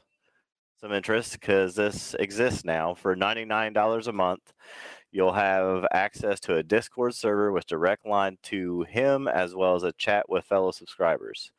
some 0.81 0.93
interest 0.93 1.33
because 1.33 1.75
this 1.75 2.15
exists 2.19 2.65
now 2.65 2.95
for 2.95 3.15
$99 3.15 4.07
a 4.07 4.13
month. 4.13 4.53
You'll 5.11 5.33
have 5.33 5.87
access 5.93 6.39
to 6.41 6.57
a 6.57 6.63
Discord 6.63 7.15
server 7.15 7.51
with 7.51 7.67
direct 7.67 8.07
line 8.07 8.37
to 8.45 8.83
him 8.83 9.27
as 9.27 9.55
well 9.55 9.75
as 9.75 9.83
a 9.83 9.93
chat 9.93 10.29
with 10.29 10.45
fellow 10.45 10.71
subscribers. 10.71 11.51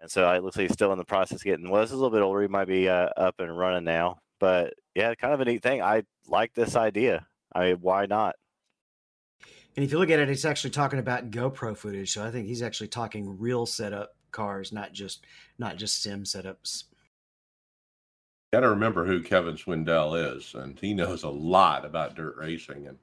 And 0.00 0.10
so 0.10 0.30
it 0.30 0.44
looks 0.44 0.56
like 0.56 0.68
he's 0.68 0.74
still 0.74 0.92
in 0.92 0.98
the 0.98 1.04
process 1.04 1.42
getting, 1.42 1.70
well, 1.70 1.82
this 1.82 1.90
is 1.90 1.94
a 1.94 1.96
little 1.96 2.16
bit 2.16 2.22
older. 2.22 2.42
He 2.42 2.48
might 2.48 2.68
be 2.68 2.88
uh, 2.88 3.08
up 3.16 3.40
and 3.40 3.56
running 3.56 3.84
now. 3.84 4.18
But 4.38 4.74
yeah, 4.94 5.14
kind 5.16 5.34
of 5.34 5.40
a 5.40 5.44
neat 5.44 5.62
thing. 5.62 5.82
I 5.82 6.04
like 6.28 6.54
this 6.54 6.76
idea. 6.76 7.26
I 7.52 7.70
mean, 7.70 7.78
why 7.80 8.06
not? 8.06 8.36
And 9.74 9.84
if 9.84 9.92
you 9.92 9.98
look 9.98 10.10
at 10.10 10.18
it, 10.18 10.30
it's 10.30 10.44
actually 10.44 10.70
talking 10.70 10.98
about 10.98 11.30
GoPro 11.30 11.76
footage. 11.76 12.12
So 12.12 12.24
I 12.24 12.30
think 12.30 12.46
he's 12.46 12.62
actually 12.62 12.88
talking 12.88 13.38
real 13.38 13.66
setup 13.66 14.14
cars, 14.30 14.72
not 14.72 14.92
just 14.92 15.24
not 15.58 15.76
just 15.76 16.02
sim 16.02 16.24
setups. 16.24 16.84
Got 18.52 18.60
to 18.60 18.70
remember 18.70 19.04
who 19.04 19.22
Kevin 19.22 19.56
Swindell 19.56 20.36
is, 20.36 20.54
and 20.54 20.78
he 20.78 20.94
knows 20.94 21.22
a 21.22 21.28
lot 21.28 21.84
about 21.84 22.14
dirt 22.14 22.36
racing. 22.36 22.86
And 22.86 22.98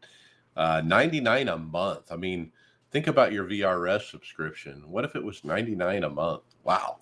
uh, 0.55 0.81
99 0.85 1.47
a 1.49 1.57
month. 1.57 2.11
I 2.11 2.15
mean, 2.15 2.51
think 2.91 3.07
about 3.07 3.31
your 3.31 3.45
VRS 3.45 4.09
subscription. 4.09 4.83
What 4.89 5.05
if 5.05 5.15
it 5.15 5.23
was 5.23 5.43
99 5.43 6.03
a 6.03 6.09
month? 6.09 6.43
Wow. 6.63 6.97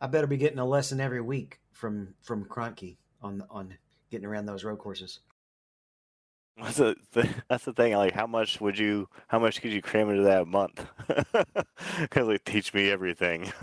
I 0.00 0.06
better 0.06 0.26
be 0.26 0.36
getting 0.36 0.58
a 0.58 0.64
lesson 0.66 1.00
every 1.00 1.20
week 1.20 1.60
from 1.72 2.14
from 2.20 2.44
Kroenke 2.44 2.96
on 3.22 3.42
on 3.48 3.74
getting 4.10 4.26
around 4.26 4.46
those 4.46 4.64
road 4.64 4.78
courses. 4.78 5.20
That's 6.60 6.76
the, 6.76 6.94
that's 7.48 7.64
the 7.64 7.72
thing. 7.72 7.94
Like, 7.94 8.12
how 8.12 8.26
much 8.26 8.60
would 8.60 8.78
you? 8.78 9.08
How 9.28 9.38
much 9.38 9.60
could 9.60 9.72
you 9.72 9.82
cram 9.82 10.10
into 10.10 10.24
that 10.24 10.46
month? 10.46 10.84
Because 12.00 12.26
they 12.26 12.38
teach 12.38 12.74
me 12.74 12.90
everything. 12.90 13.52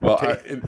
Well, 0.00 0.18
I, 0.20 0.30
it, 0.44 0.62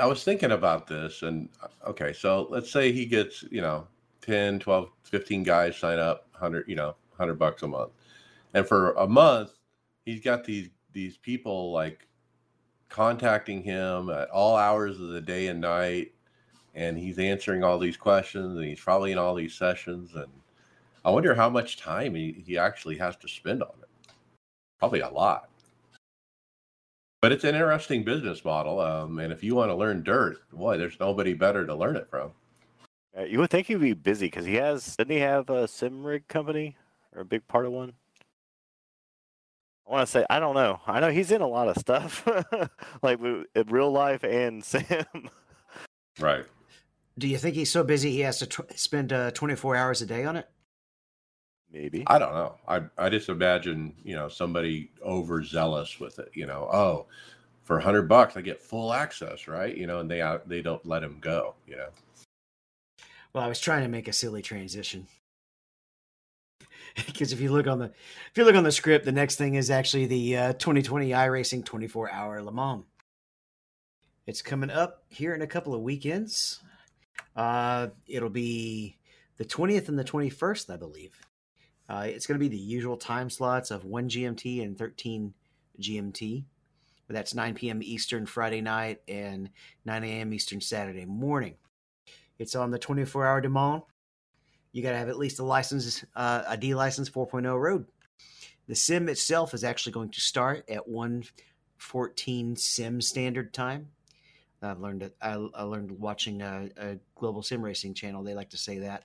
I 0.00 0.06
was 0.06 0.24
thinking 0.24 0.52
about 0.52 0.86
this, 0.86 1.22
and 1.22 1.48
uh, 1.62 1.90
okay, 1.90 2.12
so 2.12 2.46
let's 2.50 2.70
say 2.70 2.92
he 2.92 3.06
gets, 3.06 3.42
you 3.50 3.60
know, 3.60 3.86
10, 4.22 4.60
12, 4.60 4.90
15 5.04 5.42
guys 5.42 5.76
sign 5.76 5.98
up, 5.98 6.26
100, 6.32 6.68
you 6.68 6.76
know, 6.76 6.94
100 7.16 7.34
bucks 7.34 7.62
a 7.62 7.68
month. 7.68 7.90
And 8.54 8.66
for 8.66 8.92
a 8.92 9.06
month, 9.06 9.52
he's 10.04 10.20
got 10.20 10.44
these 10.44 10.68
these 10.92 11.16
people 11.16 11.72
like 11.72 12.06
contacting 12.88 13.62
him 13.62 14.10
at 14.10 14.28
all 14.30 14.56
hours 14.56 15.00
of 15.00 15.08
the 15.08 15.20
day 15.20 15.46
and 15.46 15.60
night 15.60 16.12
and 16.74 16.98
he's 16.98 17.18
answering 17.18 17.64
all 17.64 17.78
these 17.78 17.96
questions 17.96 18.58
and 18.58 18.66
he's 18.66 18.80
probably 18.80 19.12
in 19.12 19.18
all 19.18 19.34
these 19.34 19.54
sessions 19.54 20.14
and 20.14 20.30
i 21.04 21.10
wonder 21.10 21.34
how 21.34 21.48
much 21.48 21.78
time 21.78 22.14
he, 22.14 22.42
he 22.46 22.58
actually 22.58 22.96
has 22.96 23.16
to 23.16 23.26
spend 23.26 23.62
on 23.62 23.72
it 23.80 24.12
probably 24.78 25.00
a 25.00 25.08
lot 25.08 25.48
but 27.22 27.32
it's 27.32 27.44
an 27.44 27.54
interesting 27.54 28.04
business 28.04 28.44
model 28.44 28.78
um, 28.80 29.18
and 29.18 29.32
if 29.32 29.42
you 29.42 29.54
want 29.54 29.70
to 29.70 29.74
learn 29.74 30.02
dirt 30.02 30.36
boy 30.52 30.76
there's 30.76 31.00
nobody 31.00 31.32
better 31.32 31.64
to 31.64 31.74
learn 31.74 31.96
it 31.96 32.08
from 32.10 32.32
Uh, 33.16 33.22
you 33.24 33.38
would 33.38 33.50
think 33.50 33.66
he'd 33.68 33.80
be 33.80 33.92
busy 33.94 34.26
because 34.26 34.46
he 34.46 34.54
has. 34.54 34.96
Didn't 34.96 35.12
he 35.12 35.20
have 35.20 35.50
a 35.50 35.68
sim 35.68 36.02
rig 36.04 36.26
company 36.28 36.76
or 37.14 37.20
a 37.20 37.24
big 37.26 37.46
part 37.46 37.66
of 37.66 37.72
one? 37.72 37.92
I 39.86 39.92
want 39.92 40.06
to 40.06 40.10
say 40.10 40.24
I 40.30 40.38
don't 40.40 40.54
know. 40.54 40.80
I 40.86 41.00
know 41.00 41.10
he's 41.10 41.30
in 41.30 41.42
a 41.42 41.46
lot 41.46 41.68
of 41.68 41.76
stuff, 41.76 42.26
like 43.02 43.20
in 43.20 43.66
real 43.68 43.90
life 43.92 44.24
and 44.24 44.64
sim. 44.72 45.28
right 46.20 46.46
Do 47.18 47.28
you 47.28 47.36
think 47.36 47.54
he's 47.54 47.70
so 47.70 47.84
busy 47.84 48.10
he 48.12 48.20
has 48.20 48.38
to 48.38 48.46
tw- 48.46 48.78
spend 48.78 49.12
uh, 49.12 49.30
24 49.32 49.76
hours 49.76 50.00
a 50.00 50.06
day 50.06 50.24
on 50.24 50.36
it? 50.36 50.48
Maybe. 51.72 52.04
I 52.06 52.18
don't 52.18 52.34
know. 52.34 52.56
I 52.68 52.82
I 52.98 53.08
just 53.08 53.28
imagine 53.28 53.94
you 54.04 54.14
know 54.14 54.28
somebody 54.28 54.90
overzealous 55.04 55.98
with 55.98 56.18
it. 56.18 56.30
You 56.34 56.46
know, 56.46 56.68
oh, 56.70 57.06
for 57.62 57.78
a 57.78 57.82
hundred 57.82 58.08
bucks 58.08 58.36
I 58.36 58.42
get 58.42 58.60
full 58.60 58.92
access, 58.92 59.48
right? 59.48 59.74
You 59.74 59.86
know, 59.86 60.00
and 60.00 60.10
they 60.10 60.20
out 60.20 60.48
they 60.48 60.60
don't 60.60 60.84
let 60.84 61.02
him 61.02 61.18
go. 61.20 61.54
You 61.66 61.76
know, 61.76 61.88
Well, 63.32 63.44
I 63.44 63.48
was 63.48 63.60
trying 63.60 63.82
to 63.82 63.88
make 63.88 64.08
a 64.08 64.12
silly 64.12 64.42
transition. 64.42 65.06
Because 67.06 67.32
if 67.32 67.40
you 67.40 67.50
look 67.50 67.66
on 67.66 67.78
the 67.78 67.86
if 67.86 68.32
you 68.36 68.44
look 68.44 68.54
on 68.54 68.64
the 68.64 68.72
script, 68.72 69.06
the 69.06 69.12
next 69.12 69.36
thing 69.36 69.54
is 69.54 69.70
actually 69.70 70.04
the 70.04 70.36
uh, 70.36 70.52
2020 70.52 71.08
iRacing 71.08 71.64
24 71.64 72.12
hour 72.12 72.42
Le 72.42 72.52
Mans. 72.52 72.84
It's 74.26 74.42
coming 74.42 74.68
up 74.68 75.02
here 75.08 75.34
in 75.34 75.40
a 75.40 75.46
couple 75.46 75.74
of 75.74 75.80
weekends. 75.80 76.60
Uh, 77.34 77.88
it'll 78.06 78.28
be 78.28 78.98
the 79.38 79.44
20th 79.46 79.88
and 79.88 79.98
the 79.98 80.04
21st, 80.04 80.68
I 80.68 80.76
believe. 80.76 81.18
Uh, 81.92 82.04
it's 82.04 82.26
going 82.26 82.40
to 82.40 82.42
be 82.42 82.48
the 82.48 82.56
usual 82.56 82.96
time 82.96 83.28
slots 83.28 83.70
of 83.70 83.84
1 83.84 84.08
GMT 84.08 84.64
and 84.64 84.78
13 84.78 85.34
GMT. 85.78 86.44
That's 87.08 87.34
9 87.34 87.54
p.m. 87.54 87.82
Eastern 87.82 88.24
Friday 88.24 88.62
night 88.62 89.02
and 89.06 89.50
9 89.84 90.02
a.m. 90.02 90.32
Eastern 90.32 90.62
Saturday 90.62 91.04
morning. 91.04 91.56
It's 92.38 92.54
on 92.54 92.70
the 92.70 92.78
24 92.78 93.26
hour 93.26 93.42
demand. 93.42 93.82
You 94.72 94.82
got 94.82 94.92
to 94.92 94.96
have 94.96 95.10
at 95.10 95.18
least 95.18 95.38
a 95.38 95.44
license, 95.44 96.02
uh, 96.16 96.44
a 96.48 96.56
D 96.56 96.74
license 96.74 97.10
4.0 97.10 97.60
road. 97.60 97.84
The 98.68 98.74
sim 98.74 99.10
itself 99.10 99.52
is 99.52 99.62
actually 99.62 99.92
going 99.92 100.08
to 100.12 100.20
start 100.22 100.64
at 100.70 100.88
114 100.88 102.56
sim 102.56 103.02
standard 103.02 103.52
time. 103.52 103.88
I've 104.62 104.80
learned. 104.80 105.10
I, 105.20 105.32
I 105.54 105.62
learned 105.64 105.90
watching 105.90 106.40
a, 106.40 106.70
a 106.78 106.98
global 107.16 107.42
sim 107.42 107.60
racing 107.60 107.92
channel. 107.92 108.22
They 108.22 108.32
like 108.32 108.50
to 108.50 108.58
say 108.58 108.78
that. 108.78 109.04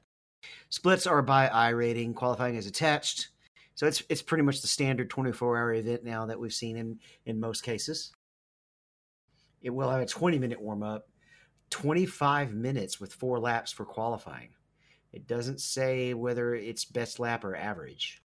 Splits 0.70 1.08
are 1.08 1.22
by 1.22 1.48
iRating. 1.48 2.16
Qualifying 2.16 2.56
is 2.56 2.68
attached. 2.68 3.30
So 3.76 3.86
it's 3.86 4.02
it's 4.10 4.22
pretty 4.22 4.44
much 4.44 4.62
the 4.62 4.68
standard 4.68 5.10
24 5.10 5.58
hour 5.58 5.74
event 5.74 6.04
now 6.04 6.26
that 6.26 6.40
we've 6.40 6.54
seen 6.54 6.78
in 6.78 7.00
in 7.26 7.40
most 7.40 7.62
cases. 7.62 8.12
It 9.62 9.70
will 9.70 9.90
have 9.90 10.02
a 10.02 10.06
20 10.06 10.40
minute 10.40 10.62
warm 10.62 10.84
up, 10.84 11.10
25 11.70 12.54
minutes 12.54 13.00
with 13.00 13.14
four 13.14 13.40
laps 13.40 13.72
for 13.72 13.86
qualifying. 13.86 14.50
It 15.14 15.28
doesn't 15.28 15.62
say 15.62 16.14
whether 16.14 16.54
it's 16.54 16.86
best 16.86 17.20
lap 17.20 17.44
or 17.44 17.56
average. 17.56 18.22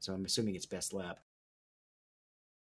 So 0.00 0.12
I'm 0.12 0.24
assuming 0.24 0.54
it's 0.54 0.66
best 0.66 0.92
lap. 0.92 1.18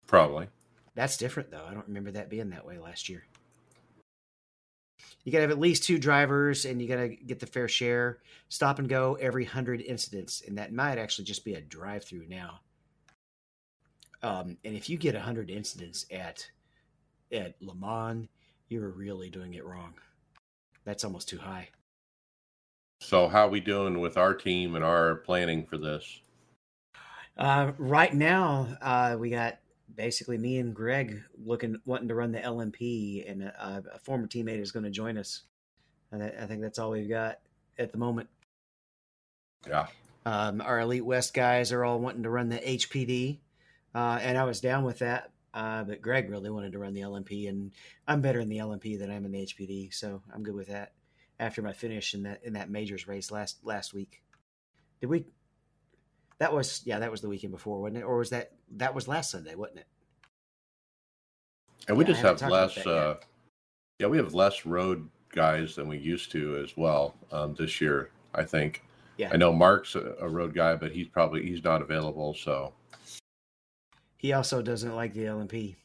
probably. 0.08 0.48
That's 0.96 1.18
different 1.18 1.50
though. 1.50 1.66
I 1.68 1.74
don't 1.74 1.88
remember 1.88 2.12
that 2.12 2.30
being 2.30 2.50
that 2.52 2.66
way 2.66 2.78
last 2.78 3.10
year. 3.10 3.24
You 5.24 5.32
got 5.32 5.38
to 5.38 5.44
have 5.44 5.52
at 5.52 5.60
least 5.60 5.84
two 5.84 5.98
drivers 5.98 6.66
and 6.66 6.82
you 6.82 6.88
got 6.88 6.98
to 6.98 7.10
get 7.10 7.40
the 7.40 7.46
fair 7.46 7.68
share. 7.68 8.20
Stop 8.50 8.80
and 8.80 8.90
go 8.90 9.16
every 9.16 9.46
100 9.46 9.82
incidents. 9.82 10.44
And 10.46 10.58
that 10.58 10.74
might 10.74 10.98
actually 10.98 11.26
just 11.26 11.46
be 11.46 11.54
a 11.54 11.62
drive 11.62 12.04
through 12.04 12.28
now. 12.28 12.60
Um, 14.22 14.58
and 14.64 14.76
if 14.76 14.90
you 14.90 14.98
get 14.98 15.16
100 15.16 15.50
incidents 15.50 16.06
at 16.12 16.48
at 17.32 17.56
Le 17.62 17.76
Mans, 17.76 18.28
you're 18.70 18.90
really 18.90 19.30
doing 19.30 19.56
it 19.56 19.66
wrong. 19.66 19.94
That's 20.86 21.04
almost 21.04 21.28
too 21.30 21.40
high. 21.40 21.70
So 23.02 23.28
how 23.28 23.48
are 23.48 23.50
we 23.50 23.60
doing 23.60 24.00
with 24.00 24.18
our 24.18 24.34
team 24.34 24.76
and 24.76 24.84
our 24.84 25.16
planning 25.16 25.66
for 25.66 25.78
this? 25.78 26.22
Uh, 27.38 27.72
right 27.78 28.14
now, 28.14 28.78
uh, 28.82 29.18
we 29.20 29.30
got 29.30 29.58
basically 29.96 30.38
me 30.38 30.58
and 30.58 30.74
Greg 30.74 31.22
looking 31.44 31.78
wanting 31.86 32.08
to 32.08 32.16
run 32.16 32.32
the 32.32 32.40
LMP, 32.40 33.30
and 33.30 33.44
a, 33.44 33.84
a 33.94 34.00
former 34.00 34.28
teammate 34.28 34.60
is 34.60 34.72
going 34.72 34.86
to 34.86 34.92
join 34.92 35.18
us. 35.18 35.44
And 36.12 36.24
I, 36.24 36.34
I 36.42 36.46
think 36.46 36.62
that's 36.62 36.80
all 36.80 36.92
we've 36.92 37.10
got 37.10 37.40
at 37.78 37.92
the 37.92 37.98
moment. 37.98 38.30
Yeah. 39.68 39.88
Um, 40.26 40.62
our 40.62 40.80
Elite 40.80 41.06
West 41.06 41.34
guys 41.34 41.72
are 41.72 41.84
all 41.84 42.00
wanting 42.00 42.24
to 42.24 42.30
run 42.30 42.50
the 42.50 42.58
HPD, 42.58 43.40
uh, 43.94 44.20
and 44.22 44.38
I 44.38 44.44
was 44.46 44.62
down 44.62 44.84
with 44.84 45.00
that. 45.00 45.32
Uh, 45.54 45.84
but 45.84 46.02
Greg 46.02 46.32
really 46.32 46.50
wanted 46.50 46.72
to 46.72 46.80
run 46.80 46.94
the 46.94 47.02
LMP, 47.02 47.48
and 47.48 47.72
I'm 48.08 48.22
better 48.22 48.40
in 48.40 48.50
the 48.50 48.58
LMP 48.58 48.98
than 48.98 49.12
I'm 49.12 49.26
in 49.26 49.32
the 49.32 49.46
HPD, 49.46 49.94
so 49.94 50.22
I'm 50.34 50.44
good 50.44 50.56
with 50.56 50.68
that. 50.68 50.94
After 51.40 51.62
my 51.62 51.74
finish 51.74 52.14
in 52.14 52.24
that 52.24 52.44
in 52.44 52.54
that 52.54 52.70
majors 52.70 53.08
race 53.08 53.32
last 53.32 53.58
last 53.64 53.94
week, 53.94 54.24
did 55.02 55.10
we? 55.10 55.26
That 56.40 56.54
was 56.54 56.82
yeah, 56.86 57.00
that 57.00 57.12
was 57.12 57.22
the 57.22 57.30
weekend 57.30 57.52
before, 57.52 57.82
wasn't 57.82 57.98
it? 57.98 58.04
Or 58.04 58.18
was 58.18 58.30
that 58.30 58.54
that 58.78 58.94
was 58.94 59.08
last 59.08 59.32
Sunday, 59.32 59.56
wasn't 59.56 59.80
it? 59.80 59.88
And 61.88 61.98
we 61.98 62.06
Yeah, 62.06 62.12
just 62.12 62.22
have 62.42 62.50
less. 62.50 62.78
Uh, 62.78 63.18
yeah, 64.00 64.08
we 64.08 64.18
have 64.18 64.34
less 64.34 64.66
road 64.66 65.10
guys 65.30 65.76
than 65.76 65.88
we 65.88 65.98
used 65.98 66.32
to 66.32 66.58
as 66.58 66.76
well 66.78 67.16
um, 67.32 67.56
this 67.56 67.82
year. 67.82 68.10
I 68.34 68.44
think. 68.44 68.84
Yeah. 69.18 69.30
I 69.32 69.38
know 69.38 69.54
Mark's 69.54 69.96
a, 69.96 70.16
a 70.20 70.28
road 70.28 70.56
guy, 70.56 70.76
but 70.76 70.92
he's 70.92 71.08
probably 71.08 71.46
he's 71.46 71.64
not 71.64 71.82
available. 71.82 72.34
So 72.34 72.74
He 74.18 74.34
also 74.34 74.62
doesn't 74.62 74.96
like 74.96 75.14
the 75.14 75.26
LMP. 75.26 75.76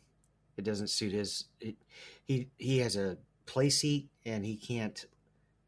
It 0.57 0.65
doesn't 0.65 0.89
suit 0.89 1.13
his. 1.13 1.45
It, 1.61 1.77
he 2.25 2.49
he 2.59 2.79
has 2.79 2.97
a 2.97 3.19
play 3.47 3.71
seat 3.71 4.09
and 4.25 4.45
he 4.45 4.57
can't 4.57 5.07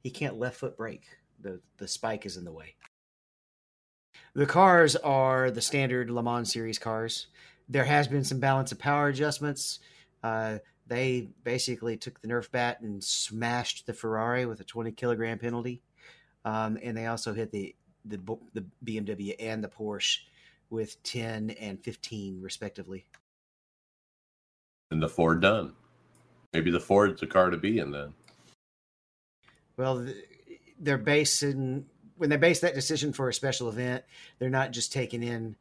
he 0.03 0.11
can't 0.11 0.39
left 0.39 0.57
foot 0.57 0.77
brake. 0.77 1.05
The 1.41 1.61
the 1.77 1.89
spike 1.89 2.27
is 2.27 2.37
in 2.37 2.45
the 2.45 2.53
way. 2.53 2.75
The 4.35 4.47
cars 4.47 4.95
are 4.97 5.51
the 5.51 5.61
standard 5.61 6.11
Le 6.11 6.23
Mans 6.23 6.51
series 6.51 6.79
cars. 6.79 7.27
There 7.69 7.85
has 7.85 8.07
been 8.09 8.25
some 8.25 8.39
balance 8.39 8.73
of 8.73 8.79
power 8.79 9.09
adjustments. 9.09 9.81
Uh, 10.23 10.59
they 10.87 11.29
basically 11.45 11.97
took 11.97 12.21
the 12.21 12.29
Nerf 12.29 12.51
bat 12.51 12.81
and 12.81 13.03
smashed 13.03 13.87
the 13.87 13.93
Ferrari 13.93 14.47
with 14.47 14.61
a 14.61 14.65
20 14.65 14.93
kilogram 14.93 15.39
penalty, 15.39 15.83
um, 16.45 16.79
and 16.83 16.97
they 16.97 17.07
also 17.07 17.33
hit 17.33 17.51
the 17.53 17.75
the 18.05 18.19
the 18.55 18.65
BMW 18.85 19.35
and 19.39 19.63
the 19.63 19.69
Porsche 19.69 20.21
with 20.71 21.03
10 21.03 21.51
and 21.51 21.83
15 21.83 22.41
respectively. 22.41 23.05
and 24.91 25.03
the 25.03 25.09
Ford 25.09 25.43
done. 25.43 25.75
Maybe 26.53 26.71
the 26.71 26.81
Ford's 26.81 27.21
the 27.21 27.27
car 27.27 27.51
to 27.51 27.57
be 27.57 27.79
in 27.79 27.91
then. 27.91 28.15
Well, 29.77 30.05
th- 30.05 30.17
they're 30.81 30.99
basing 30.99 31.87
when 32.21 32.29
they 32.29 32.37
base 32.37 32.61
that 32.61 32.75
decision 32.75 33.15
for 33.15 33.31
a 33.31 33.35
special 33.35 33.71
event, 33.71 34.05
they're 34.39 34.51
not 34.51 34.73
just 34.73 34.93
taking 34.93 35.23
in 35.23 35.57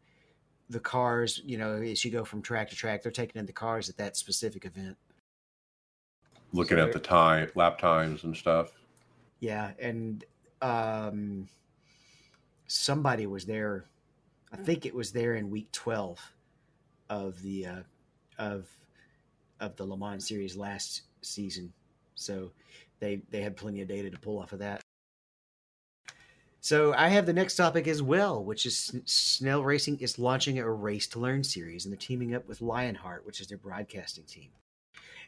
the 0.70 0.82
cars. 0.82 1.41
You 1.45 1.57
know, 1.57 1.76
as 1.76 2.03
you 2.03 2.12
go 2.12 2.26
from 2.26 2.41
track 2.41 2.70
to 2.72 2.76
track, 2.76 3.01
they're 3.01 3.14
taking 3.14 3.39
in 3.39 3.45
the 3.45 3.53
cars 3.53 3.88
at 3.88 3.95
that 3.95 4.18
specific 4.18 4.66
event. 4.66 4.97
Looking 6.51 6.78
So 6.78 6.84
at 6.84 6.91
the 6.91 6.99
time, 6.99 7.49
lap 7.55 7.80
times 7.80 8.26
and 8.26 8.36
stuff. 8.36 8.74
Yeah, 9.39 9.72
and 9.80 10.26
um, 10.62 11.47
somebody 12.68 13.26
was 13.26 13.45
there. 13.45 13.86
I 14.51 14.57
think 14.57 14.86
it 14.86 14.93
was 14.93 15.14
there 15.14 15.36
in 15.36 15.49
week 15.49 15.72
twelve 15.72 16.20
of 17.10 17.41
the 17.41 17.68
uh, 17.68 17.84
of 18.38 18.68
of 19.62 19.78
the 19.78 19.86
Le 19.86 19.97
Mans 19.97 20.28
series 20.28 20.57
last 20.57 21.03
season. 21.22 21.72
So 22.16 22.51
they 22.99 23.22
they 23.30 23.39
had 23.39 23.55
plenty 23.55 23.82
of 23.82 23.88
data 23.88 24.10
to 24.10 24.20
pull 24.20 24.39
off 24.39 24.51
of 24.51 24.60
that. 24.60 24.82
So 26.62 26.93
I 26.93 27.07
have 27.10 27.26
the 27.26 27.34
next 27.34 27.55
topic 27.55 27.88
as 27.88 28.01
well, 28.01 28.43
which 28.43 28.66
is 28.66 28.93
Snell 29.05 29.64
Racing 29.64 29.99
is 29.99 30.20
launching 30.20 30.60
a 30.60 30.70
Race 30.70 31.07
to 31.07 31.20
Learn 31.20 31.43
series, 31.43 31.86
and 31.86 31.91
they're 31.91 31.97
teaming 31.97 32.36
up 32.36 32.47
with 32.47 32.62
Lionheart, 32.62 33.26
which 33.26 33.39
is 33.39 33.47
their 33.47 33.57
broadcasting 33.57 34.26
team. 34.26 34.49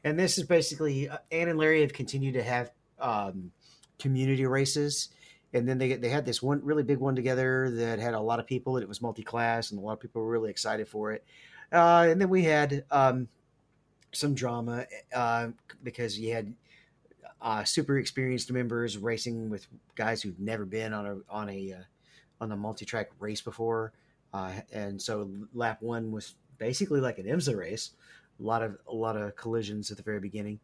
And 0.04 0.20
this 0.20 0.38
is 0.38 0.46
basically 0.46 1.08
uh, 1.08 1.18
Ann 1.32 1.48
and 1.48 1.58
Larry 1.58 1.82
have 1.82 1.94
continued 1.94 2.34
to 2.34 2.44
have 2.44 2.72
um, 3.00 3.52
community 3.98 4.46
races, 4.46 5.10
and 5.54 5.68
then 5.68 5.78
they 5.78 5.96
they 5.96 6.10
had 6.10 6.26
this 6.26 6.42
one 6.42 6.60
really 6.64 6.84
big 6.84 6.98
one 6.98 7.16
together 7.16 7.70
that 7.72 8.00
had 8.00 8.14
a 8.14 8.20
lot 8.20 8.40
of 8.40 8.48
people, 8.48 8.76
and 8.76 8.84
it 8.84 8.90
was 8.90 9.02
multi 9.02 9.24
class, 9.24 9.72
and 9.72 9.80
a 9.80 9.84
lot 9.84 9.94
of 9.94 10.00
people 10.02 10.22
were 10.22 10.30
really 10.30 10.50
excited 10.50 10.88
for 10.88 11.12
it. 11.14 11.24
Uh, 11.72 12.08
and 12.10 12.20
then 12.20 12.30
we 12.30 12.44
had 12.44 12.84
um, 12.92 13.30
some 14.12 14.34
drama 14.34 14.86
uh, 15.16 15.48
because 15.84 16.20
you 16.20 16.34
had 16.34 16.54
uh, 17.42 17.64
super 17.64 17.98
experienced 17.98 18.52
members 18.52 18.98
racing 18.98 19.50
with 19.50 19.68
guys 19.96 20.22
who've 20.22 20.40
never 20.40 20.66
been 20.66 20.94
on 20.94 21.06
a 21.06 21.18
on 21.30 21.50
a 21.50 21.74
uh, 21.74 21.84
on 22.40 22.52
a 22.52 22.56
multi 22.56 22.86
track 22.86 23.10
race 23.20 23.42
before, 23.42 23.94
uh, 24.34 24.52
and 24.72 25.02
so 25.02 25.30
lap 25.54 25.82
one 25.82 26.12
was 26.12 26.36
basically 26.58 27.02
like 27.02 27.18
an 27.18 27.26
IMSA 27.26 27.58
race. 27.58 27.92
A 28.40 28.44
lot 28.44 28.64
of 28.64 28.78
a 28.88 28.94
lot 28.94 29.18
of 29.18 29.36
collisions 29.36 29.92
at 29.92 29.98
the 29.98 30.04
very 30.04 30.20
beginning, 30.20 30.60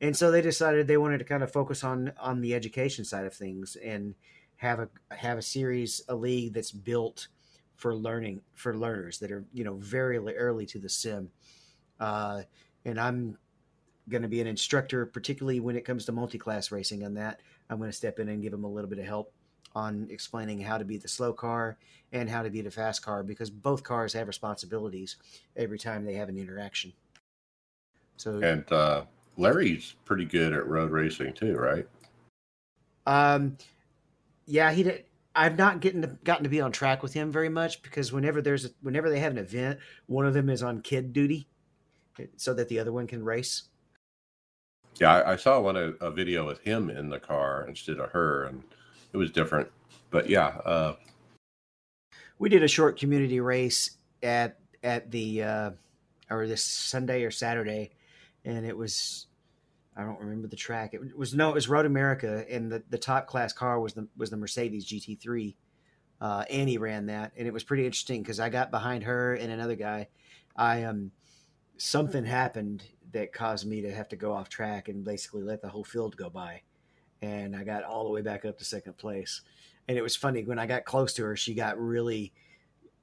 and 0.00 0.16
so 0.16 0.30
they 0.30 0.42
decided 0.42 0.86
they 0.86 0.96
wanted 0.96 1.18
to 1.18 1.24
kind 1.24 1.42
of 1.42 1.52
focus 1.52 1.84
on 1.84 2.12
on 2.18 2.40
the 2.40 2.54
education 2.54 3.04
side 3.04 3.26
of 3.26 3.34
things 3.34 3.76
and 3.76 4.14
have 4.56 4.80
a 4.80 4.88
have 5.14 5.38
a 5.38 5.42
series 5.42 6.02
a 6.08 6.14
league 6.14 6.54
that's 6.54 6.72
built 6.72 7.28
for 7.76 7.94
learning 7.94 8.40
for 8.54 8.76
learners 8.76 9.18
that 9.18 9.30
are 9.30 9.44
you 9.52 9.64
know 9.64 9.74
very 9.74 10.18
early 10.18 10.64
to 10.66 10.78
the 10.78 10.88
sim. 10.88 11.30
Uh, 12.00 12.42
and 12.84 12.98
i'm 12.98 13.38
going 14.08 14.22
to 14.22 14.28
be 14.28 14.40
an 14.40 14.46
instructor 14.46 15.06
particularly 15.06 15.60
when 15.60 15.76
it 15.76 15.84
comes 15.84 16.04
to 16.04 16.12
multi-class 16.12 16.70
racing 16.70 17.04
on 17.04 17.14
that 17.14 17.40
i'm 17.70 17.78
going 17.78 17.90
to 17.90 17.96
step 17.96 18.18
in 18.18 18.28
and 18.28 18.42
give 18.42 18.52
them 18.52 18.64
a 18.64 18.70
little 18.70 18.90
bit 18.90 18.98
of 18.98 19.06
help 19.06 19.32
on 19.74 20.06
explaining 20.10 20.60
how 20.60 20.78
to 20.78 20.84
be 20.84 20.98
the 20.98 21.08
slow 21.08 21.32
car 21.32 21.76
and 22.12 22.30
how 22.30 22.42
to 22.42 22.50
be 22.50 22.60
the 22.60 22.70
fast 22.70 23.02
car 23.02 23.22
because 23.22 23.50
both 23.50 23.82
cars 23.82 24.12
have 24.12 24.28
responsibilities 24.28 25.16
every 25.56 25.78
time 25.78 26.04
they 26.04 26.14
have 26.14 26.28
an 26.28 26.38
interaction 26.38 26.92
so 28.16 28.40
And 28.40 28.70
uh, 28.72 29.04
Larry's 29.36 29.94
pretty 30.04 30.24
good 30.24 30.52
at 30.52 30.66
road 30.66 30.90
racing 30.90 31.34
too, 31.34 31.56
right? 31.56 31.86
Um, 33.06 33.56
yeah, 34.46 34.72
he 34.72 34.82
did. 34.82 35.04
I've 35.34 35.58
not 35.58 35.80
getting 35.80 36.02
to, 36.02 36.16
gotten 36.22 36.44
to 36.44 36.48
be 36.48 36.60
on 36.60 36.70
track 36.70 37.02
with 37.02 37.12
him 37.12 37.32
very 37.32 37.48
much 37.48 37.82
because 37.82 38.12
whenever 38.12 38.40
there's 38.40 38.66
a, 38.66 38.70
whenever 38.82 39.10
they 39.10 39.18
have 39.18 39.32
an 39.32 39.38
event, 39.38 39.80
one 40.06 40.26
of 40.26 40.34
them 40.34 40.48
is 40.48 40.62
on 40.62 40.80
kid 40.80 41.12
duty, 41.12 41.48
so 42.36 42.54
that 42.54 42.68
the 42.68 42.78
other 42.78 42.92
one 42.92 43.06
can 43.06 43.24
race. 43.24 43.64
Yeah, 45.00 45.12
I, 45.14 45.32
I 45.32 45.36
saw 45.36 45.60
one 45.60 45.76
a, 45.76 45.92
a 46.00 46.10
video 46.10 46.46
with 46.46 46.60
him 46.60 46.90
in 46.90 47.10
the 47.10 47.20
car 47.20 47.66
instead 47.68 47.98
of 47.98 48.10
her, 48.12 48.44
and 48.44 48.64
it 49.12 49.16
was 49.16 49.30
different. 49.30 49.70
But 50.10 50.28
yeah, 50.30 50.46
uh, 50.64 50.94
We 52.38 52.48
did 52.48 52.62
a 52.62 52.68
short 52.68 52.98
community 52.98 53.40
race 53.40 53.98
at 54.22 54.58
at 54.82 55.10
the 55.10 55.42
uh, 55.42 55.70
or 56.30 56.46
this 56.46 56.64
Sunday 56.64 57.24
or 57.24 57.30
Saturday, 57.30 57.92
and 58.44 58.66
it 58.66 58.76
was 58.76 59.26
I 59.96 60.02
don't 60.04 60.20
remember 60.20 60.48
the 60.48 60.56
track. 60.56 60.94
It 60.94 61.16
was 61.16 61.34
no, 61.34 61.50
it 61.50 61.54
was 61.54 61.68
Road 61.68 61.86
America, 61.86 62.44
and 62.50 62.70
the, 62.72 62.82
the 62.90 62.98
top 62.98 63.26
class 63.26 63.52
car 63.52 63.80
was 63.80 63.94
the 63.94 64.08
was 64.16 64.30
the 64.30 64.36
Mercedes 64.36 64.86
GT3. 64.86 65.56
Uh, 66.20 66.44
Annie 66.50 66.78
ran 66.78 67.06
that, 67.06 67.32
and 67.36 67.46
it 67.46 67.52
was 67.52 67.64
pretty 67.64 67.86
interesting 67.86 68.22
because 68.22 68.40
I 68.40 68.48
got 68.48 68.70
behind 68.70 69.04
her 69.04 69.34
and 69.34 69.52
another 69.52 69.76
guy. 69.76 70.08
I 70.56 70.84
um 70.84 71.12
something 71.78 72.24
happened 72.24 72.84
that 73.14 73.32
caused 73.32 73.66
me 73.66 73.80
to 73.80 73.92
have 73.92 74.08
to 74.10 74.16
go 74.16 74.32
off 74.32 74.48
track 74.48 74.88
and 74.88 75.04
basically 75.04 75.42
let 75.42 75.62
the 75.62 75.68
whole 75.68 75.84
field 75.84 76.16
go 76.16 76.28
by, 76.28 76.60
and 77.22 77.56
I 77.56 77.64
got 77.64 77.84
all 77.84 78.04
the 78.04 78.10
way 78.10 78.20
back 78.20 78.44
up 78.44 78.58
to 78.58 78.64
second 78.64 78.98
place. 78.98 79.40
And 79.88 79.96
it 79.96 80.02
was 80.02 80.16
funny 80.16 80.44
when 80.44 80.58
I 80.58 80.66
got 80.66 80.84
close 80.84 81.14
to 81.14 81.24
her, 81.24 81.36
she 81.36 81.54
got 81.54 81.80
really 81.80 82.32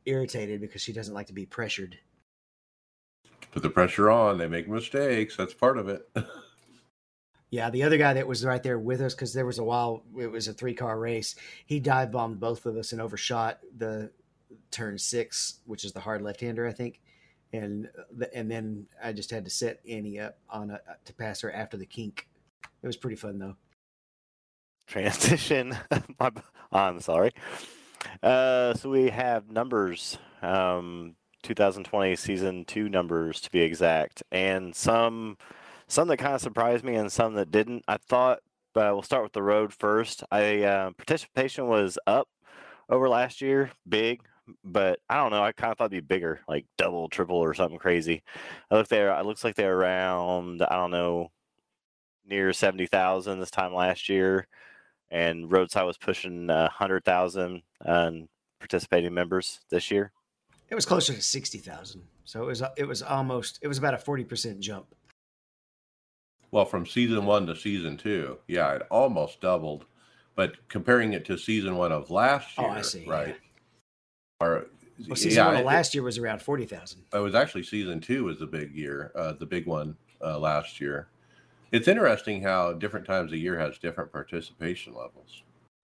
irritated 0.05 0.61
because 0.61 0.81
she 0.81 0.93
doesn't 0.93 1.13
like 1.13 1.27
to 1.27 1.33
be 1.33 1.45
pressured. 1.45 1.97
put 3.51 3.63
the 3.63 3.69
pressure 3.69 4.09
on. 4.09 4.37
They 4.37 4.47
make 4.47 4.67
mistakes. 4.69 5.35
That's 5.35 5.53
part 5.53 5.77
of 5.77 5.89
it. 5.89 6.07
Yeah, 7.51 7.69
the 7.69 7.83
other 7.83 7.97
guy 7.97 8.13
that 8.13 8.27
was 8.27 8.45
right 8.45 8.63
there 8.63 8.79
with 8.79 9.01
us 9.01 9.13
because 9.13 9.33
there 9.33 9.45
was 9.45 9.59
a 9.59 9.63
while 9.65 10.03
it 10.17 10.31
was 10.31 10.47
a 10.47 10.53
three 10.53 10.73
car 10.73 10.97
race. 10.97 11.35
He 11.65 11.81
dive 11.81 12.09
bombed 12.09 12.39
both 12.39 12.65
of 12.65 12.77
us 12.77 12.93
and 12.93 13.01
overshot 13.01 13.59
the 13.75 14.09
turn 14.71 14.97
six, 14.97 15.59
which 15.65 15.83
is 15.83 15.91
the 15.91 15.99
hard 15.99 16.21
left 16.21 16.39
hander, 16.39 16.65
I 16.65 16.71
think. 16.71 17.01
And 17.53 17.89
and 18.33 18.49
then 18.51 18.87
I 19.03 19.13
just 19.13 19.31
had 19.31 19.45
to 19.45 19.51
set 19.51 19.81
Annie 19.89 20.19
up 20.19 20.37
on 20.49 20.71
a, 20.71 20.81
to 21.05 21.13
pass 21.13 21.41
her 21.41 21.51
after 21.51 21.77
the 21.77 21.85
kink. 21.85 22.27
It 22.83 22.87
was 22.87 22.97
pretty 22.97 23.17
fun 23.17 23.39
though. 23.39 23.57
transition. 24.87 25.77
My, 26.19 26.31
I'm 26.71 26.99
sorry. 27.01 27.31
Uh, 28.23 28.73
so 28.75 28.89
we 28.89 29.09
have 29.09 29.51
numbers, 29.51 30.17
um, 30.41 31.15
2020 31.43 32.15
season 32.15 32.65
two 32.65 32.89
numbers 32.89 33.41
to 33.41 33.51
be 33.51 33.61
exact, 33.61 34.23
and 34.31 34.75
some 34.75 35.37
some 35.87 36.07
that 36.07 36.17
kind 36.17 36.35
of 36.35 36.41
surprised 36.41 36.83
me 36.85 36.95
and 36.95 37.11
some 37.11 37.35
that 37.35 37.51
didn't. 37.51 37.83
I 37.87 37.97
thought, 37.97 38.39
but 38.73 38.93
we'll 38.93 39.03
start 39.03 39.23
with 39.23 39.33
the 39.33 39.43
road 39.43 39.73
first. 39.73 40.23
I 40.31 40.63
uh, 40.63 40.91
participation 40.91 41.67
was 41.67 41.97
up 42.07 42.27
over 42.89 43.09
last 43.09 43.41
year, 43.41 43.71
big, 43.87 44.21
but 44.63 44.99
I 45.09 45.17
don't 45.17 45.31
know. 45.31 45.43
I 45.43 45.51
kind 45.51 45.71
of 45.71 45.77
thought 45.77 45.91
it'd 45.93 46.07
be 46.07 46.15
bigger, 46.15 46.41
like 46.47 46.65
double, 46.77 47.09
triple, 47.09 47.37
or 47.37 47.53
something 47.53 47.79
crazy. 47.79 48.23
I 48.69 48.75
look 48.75 48.87
there. 48.87 49.17
It 49.17 49.25
looks 49.25 49.43
like 49.43 49.55
they're 49.55 49.75
around. 49.77 50.61
I 50.61 50.75
don't 50.75 50.91
know, 50.91 51.31
near 52.25 52.53
seventy 52.53 52.87
thousand 52.87 53.39
this 53.39 53.51
time 53.51 53.73
last 53.73 54.09
year 54.09 54.47
and 55.09 55.51
Roadside 55.51 55.85
was 55.85 55.97
pushing 55.97 56.49
uh, 56.49 56.69
hundred 56.69 57.03
thousand 57.03 57.63
um, 57.85 58.29
participating 58.59 59.13
members 59.13 59.59
this 59.69 59.91
year. 59.91 60.13
It 60.69 60.75
was 60.75 60.85
closer 60.85 61.13
to 61.13 61.21
sixty 61.21 61.57
thousand, 61.57 62.03
so 62.23 62.43
it 62.43 62.45
was 62.45 62.63
it 62.77 62.85
was 62.87 63.01
almost 63.01 63.59
it 63.61 63.67
was 63.67 63.77
about 63.77 63.93
a 63.93 63.97
forty 63.97 64.23
percent 64.23 64.61
jump. 64.61 64.95
well, 66.51 66.63
from 66.65 66.85
season 66.85 67.25
one 67.25 67.45
to 67.47 67.55
season 67.55 67.97
two, 67.97 68.37
yeah, 68.47 68.73
it 68.75 68.83
almost 68.89 69.41
doubled. 69.41 69.85
But 70.33 70.69
comparing 70.69 71.11
it 71.11 71.25
to 71.25 71.37
season 71.37 71.75
one 71.75 71.91
of 71.91 72.09
last 72.09 72.57
year, 72.57 72.67
Oh, 72.67 72.69
year, 72.69 72.79
I 72.79 72.81
see, 72.83 73.03
yeah. 73.05 73.33
Right? 74.41 74.47
Or 74.61 74.65
Well, 75.07 75.15
season 75.15 75.45
one 75.45 75.55
of 75.55 75.65
last 75.65 75.93
year 75.93 76.03
was 76.03 76.17
around 76.17 76.41
forty 76.41 76.65
thousand. 76.65 77.03
It 77.13 77.17
was 77.19 77.35
actually 77.35 77.63
season 77.63 77.99
two 77.99 78.23
was 78.25 78.39
the 78.39 78.45
big 78.45 78.75
year, 78.75 79.11
uh, 79.15 79.33
the 79.33 79.45
big 79.45 79.65
one 79.65 79.95
uh, 80.23 80.37
last 80.39 80.79
year. 80.79 81.07
It's 81.71 81.87
interesting 81.87 82.41
how 82.43 82.73
different 82.73 83.05
times 83.05 83.31
of 83.31 83.37
year 83.39 83.57
has 83.57 83.77
different 83.77 84.11
participation 84.11 84.93
levels. 84.93 85.43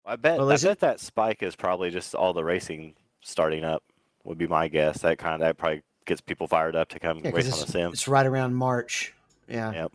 I 0.06 0.16
bet. 0.16 0.38
Well, 0.38 0.49
I 0.51 0.54
is 0.56 0.64
it- 0.64 0.68
bet 0.70 0.80
that 0.80 0.99
spike 0.99 1.43
is 1.43 1.56
probably 1.56 1.89
just 1.91 2.16
all 2.16 2.34
the 2.34 2.43
racing 2.43 2.95
starting 3.22 3.64
up. 3.64 3.84
Would 4.26 4.38
be 4.38 4.47
my 4.47 4.70
guess. 4.70 4.99
That 5.01 5.18
kind 5.18 5.34
of 5.36 5.41
that 5.41 5.58
probably 5.58 5.82
gets 6.06 6.22
people 6.22 6.47
fired 6.47 6.76
up 6.78 6.88
to 6.89 6.99
come 6.99 7.20
Yeah, 7.24 7.32
race 7.32 7.51
on 7.51 7.60
the 7.60 7.68
sim. 7.68 7.91
it's 7.91 8.08
right 8.08 8.26
around 8.26 8.54
March. 8.56 9.14
Yeah, 9.49 9.74
Yep. 9.74 9.91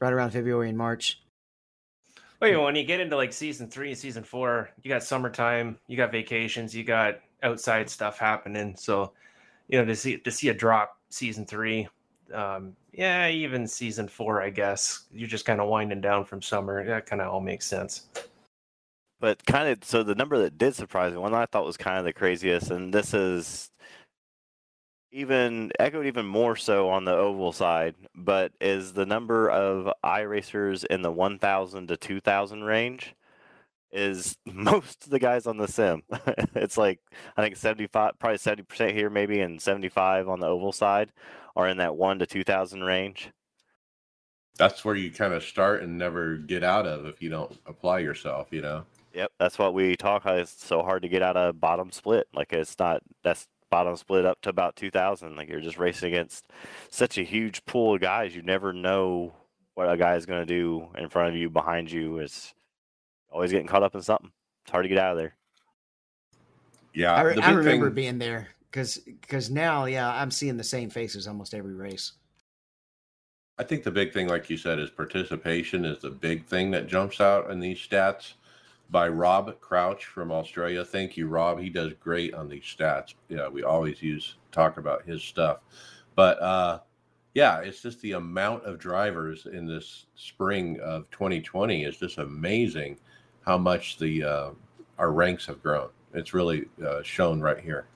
right 0.00 0.12
around 0.12 0.30
February 0.32 0.68
and 0.68 0.76
March. 0.76 1.18
Well, 2.40 2.50
you 2.50 2.56
know, 2.56 2.64
when 2.64 2.76
you 2.76 2.84
get 2.84 3.00
into 3.00 3.16
like 3.16 3.32
season 3.32 3.68
three, 3.68 3.88
and 3.88 3.98
season 3.98 4.22
four, 4.22 4.70
you 4.82 4.88
got 4.90 5.02
summertime, 5.02 5.78
you 5.86 5.96
got 5.96 6.12
vacations, 6.12 6.74
you 6.74 6.84
got 6.84 7.20
outside 7.42 7.88
stuff 7.90 8.18
happening. 8.18 8.74
So, 8.76 9.12
you 9.68 9.78
know, 9.78 9.84
to 9.84 9.96
see 9.96 10.18
to 10.18 10.30
see 10.30 10.48
a 10.48 10.54
drop 10.54 10.98
season 11.10 11.46
three, 11.46 11.88
um, 12.34 12.74
yeah, 12.92 13.28
even 13.28 13.66
season 13.66 14.08
four, 14.08 14.42
I 14.42 14.50
guess 14.50 15.06
you're 15.12 15.28
just 15.28 15.44
kind 15.44 15.60
of 15.60 15.68
winding 15.68 16.00
down 16.00 16.24
from 16.24 16.42
summer. 16.42 16.84
That 16.84 17.06
kind 17.06 17.22
of 17.22 17.32
all 17.32 17.40
makes 17.40 17.66
sense. 17.66 18.06
But 19.20 19.44
kind 19.44 19.68
of, 19.68 19.84
so 19.84 20.02
the 20.02 20.14
number 20.14 20.38
that 20.38 20.56
did 20.56 20.74
surprise 20.74 21.12
me, 21.12 21.18
one 21.18 21.34
I 21.34 21.44
thought 21.46 21.66
was 21.66 21.76
kind 21.76 21.98
of 21.98 22.04
the 22.04 22.12
craziest, 22.12 22.70
and 22.70 22.92
this 22.92 23.12
is 23.12 23.70
even 25.12 25.70
echoed 25.78 26.06
even 26.06 26.24
more 26.24 26.56
so 26.56 26.88
on 26.88 27.04
the 27.04 27.12
oval 27.12 27.52
side, 27.52 27.96
but 28.14 28.52
is 28.60 28.92
the 28.92 29.04
number 29.04 29.50
of 29.50 29.92
iRacers 30.04 30.84
in 30.86 31.02
the 31.02 31.12
1,000 31.12 31.88
to 31.88 31.96
2,000 31.96 32.64
range 32.64 33.14
is 33.92 34.36
most 34.46 35.04
of 35.04 35.10
the 35.10 35.18
guys 35.18 35.46
on 35.46 35.56
the 35.56 35.68
sim. 35.68 36.02
it's 36.54 36.78
like, 36.78 37.00
I 37.36 37.42
think 37.42 37.56
75, 37.56 38.18
probably 38.18 38.38
70% 38.38 38.92
here, 38.92 39.10
maybe, 39.10 39.40
and 39.40 39.60
75 39.60 40.28
on 40.28 40.40
the 40.40 40.46
oval 40.46 40.72
side 40.72 41.12
are 41.56 41.68
in 41.68 41.78
that 41.78 41.96
1 41.96 42.20
to 42.20 42.26
2,000 42.26 42.84
range. 42.84 43.30
That's 44.56 44.84
where 44.84 44.94
you 44.94 45.10
kind 45.10 45.32
of 45.32 45.42
start 45.42 45.82
and 45.82 45.96
never 45.96 46.36
get 46.36 46.62
out 46.62 46.86
of 46.86 47.06
if 47.06 47.22
you 47.22 47.30
don't 47.30 47.56
apply 47.66 48.00
yourself. 48.00 48.48
You 48.50 48.60
know. 48.60 48.84
Yep, 49.14 49.32
that's 49.38 49.58
what 49.58 49.72
we 49.72 49.96
talk. 49.96 50.26
It's 50.26 50.64
so 50.64 50.82
hard 50.82 51.02
to 51.02 51.08
get 51.08 51.22
out 51.22 51.36
of 51.36 51.60
bottom 51.60 51.90
split. 51.90 52.28
Like 52.34 52.52
it's 52.52 52.78
not 52.78 53.02
that's 53.24 53.48
bottom 53.70 53.96
split 53.96 54.26
up 54.26 54.40
to 54.42 54.50
about 54.50 54.76
two 54.76 54.90
thousand. 54.90 55.36
Like 55.36 55.48
you're 55.48 55.60
just 55.60 55.78
racing 55.78 56.08
against 56.08 56.44
such 56.90 57.16
a 57.16 57.22
huge 57.22 57.64
pool 57.64 57.94
of 57.94 58.02
guys. 58.02 58.36
You 58.36 58.42
never 58.42 58.74
know 58.74 59.32
what 59.74 59.90
a 59.90 59.96
guy 59.96 60.16
is 60.16 60.26
going 60.26 60.40
to 60.40 60.46
do 60.46 60.88
in 60.98 61.08
front 61.08 61.30
of 61.30 61.36
you, 61.36 61.48
behind 61.48 61.90
you. 61.90 62.18
It's 62.18 62.52
always 63.30 63.50
getting 63.50 63.66
caught 63.66 63.82
up 63.82 63.94
in 63.94 64.02
something. 64.02 64.30
It's 64.64 64.70
hard 64.70 64.84
to 64.84 64.88
get 64.88 64.98
out 64.98 65.12
of 65.12 65.18
there. 65.18 65.34
Yeah, 66.92 67.14
I, 67.14 67.20
re- 67.22 67.34
the 67.34 67.44
I 67.44 67.50
remember 67.50 67.86
thing- 67.86 67.94
being 67.94 68.18
there 68.18 68.48
because 68.70 68.96
because 68.98 69.50
now, 69.50 69.84
yeah, 69.84 70.12
I'm 70.12 70.30
seeing 70.30 70.56
the 70.56 70.64
same 70.64 70.90
faces 70.90 71.26
almost 71.28 71.54
every 71.54 71.74
race. 71.74 72.12
I 73.58 73.62
think 73.62 73.84
the 73.84 73.90
big 73.90 74.12
thing, 74.12 74.26
like 74.26 74.48
you 74.48 74.56
said, 74.56 74.78
is 74.78 74.90
participation 74.90 75.84
is 75.84 75.98
the 76.00 76.10
big 76.10 76.46
thing 76.46 76.70
that 76.70 76.86
jumps 76.86 77.20
out 77.20 77.50
in 77.50 77.60
these 77.60 77.78
stats. 77.78 78.34
By 78.90 79.06
Rob 79.08 79.60
Crouch 79.60 80.06
from 80.06 80.32
Australia. 80.32 80.84
Thank 80.84 81.16
you, 81.16 81.28
Rob. 81.28 81.60
He 81.60 81.70
does 81.70 81.92
great 82.00 82.34
on 82.34 82.48
these 82.48 82.64
stats. 82.64 83.14
Yeah, 83.28 83.46
we 83.46 83.62
always 83.62 84.02
use 84.02 84.34
talk 84.50 84.78
about 84.78 85.04
his 85.04 85.22
stuff. 85.22 85.58
But 86.16 86.42
uh 86.42 86.80
yeah, 87.34 87.60
it's 87.60 87.80
just 87.82 88.00
the 88.00 88.12
amount 88.12 88.64
of 88.64 88.80
drivers 88.80 89.46
in 89.46 89.64
this 89.64 90.06
spring 90.16 90.80
of 90.80 91.08
2020 91.12 91.84
is 91.84 91.98
just 91.98 92.18
amazing 92.18 92.98
how 93.50 93.58
much 93.58 93.98
the 93.98 94.22
uh, 94.22 94.50
our 94.96 95.10
ranks 95.10 95.44
have 95.46 95.60
grown. 95.60 95.88
It's 96.14 96.32
really 96.32 96.66
uh, 96.86 97.02
shown 97.02 97.40
right 97.40 97.58
here. 97.58 97.86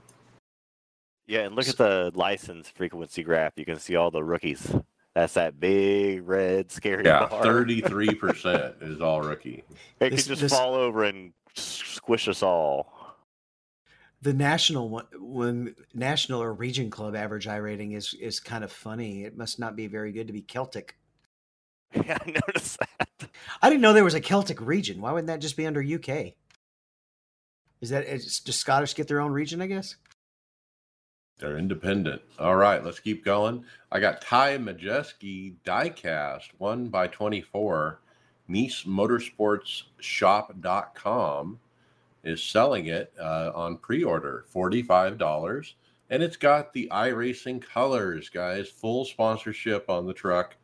Yeah, 1.28 1.42
and 1.42 1.54
look 1.54 1.68
at 1.68 1.76
the 1.76 2.10
license 2.14 2.68
frequency 2.68 3.22
graph. 3.22 3.52
You 3.56 3.64
can 3.64 3.78
see 3.78 3.94
all 3.94 4.10
the 4.10 4.22
rookies. 4.24 4.74
That's 5.14 5.34
that 5.34 5.60
big 5.60 6.26
red 6.26 6.72
scary 6.72 7.04
Yeah, 7.04 7.28
bar. 7.28 7.44
33% 7.44 8.82
is 8.90 9.00
all 9.00 9.20
rookie. 9.22 9.62
It 10.00 10.10
This- 10.10 10.24
could 10.24 10.30
just 10.30 10.42
this- 10.42 10.52
fall 10.52 10.74
over 10.74 11.04
and 11.04 11.32
squish 11.54 12.26
us 12.26 12.42
all. 12.42 12.92
The 14.22 14.32
national 14.32 14.88
one, 14.88 15.06
when 15.20 15.76
national 15.92 16.42
or 16.42 16.52
region 16.54 16.90
club 16.90 17.14
average 17.14 17.46
iRating 17.46 17.94
is 17.94 18.14
is 18.14 18.40
kind 18.40 18.64
of 18.64 18.72
funny. 18.72 19.22
It 19.24 19.36
must 19.36 19.60
not 19.60 19.76
be 19.76 19.86
very 19.86 20.10
good 20.12 20.26
to 20.26 20.32
be 20.32 20.40
Celtic. 20.42 20.96
Yeah, 22.06 22.18
I 22.20 22.30
noticed 22.46 22.78
that. 22.80 23.28
I 23.62 23.70
didn't 23.70 23.82
know 23.82 23.92
there 23.92 24.04
was 24.04 24.14
a 24.14 24.20
Celtic 24.20 24.60
region. 24.60 25.00
Why 25.00 25.12
wouldn't 25.12 25.28
that 25.28 25.40
just 25.40 25.56
be 25.56 25.66
under 25.66 25.80
UK? 25.80 26.34
Is 27.80 27.90
that 27.90 28.04
is, 28.04 28.40
does 28.40 28.56
Scottish 28.56 28.94
get 28.94 29.08
their 29.08 29.20
own 29.20 29.32
region? 29.32 29.62
I 29.62 29.66
guess. 29.66 29.96
They're 31.38 31.58
independent. 31.58 32.22
All 32.38 32.56
right, 32.56 32.84
let's 32.84 33.00
keep 33.00 33.24
going. 33.24 33.64
I 33.90 34.00
got 34.00 34.20
Ty 34.20 34.58
Majeski 34.58 35.54
diecast, 35.64 36.48
one 36.58 36.88
by 36.88 37.08
24. 37.08 38.00
Nice 38.46 38.84
Motorsports 38.84 39.84
Shop.com 40.00 41.58
is 42.22 42.42
selling 42.42 42.86
it 42.86 43.12
uh, 43.20 43.50
on 43.54 43.78
pre 43.78 44.04
order, 44.04 44.44
$45. 44.54 45.74
And 46.10 46.22
it's 46.22 46.36
got 46.36 46.72
the 46.72 46.88
iRacing 46.92 47.62
colors, 47.62 48.28
guys. 48.28 48.68
Full 48.68 49.04
sponsorship 49.04 49.88
on 49.90 50.06
the 50.06 50.14
truck. 50.14 50.56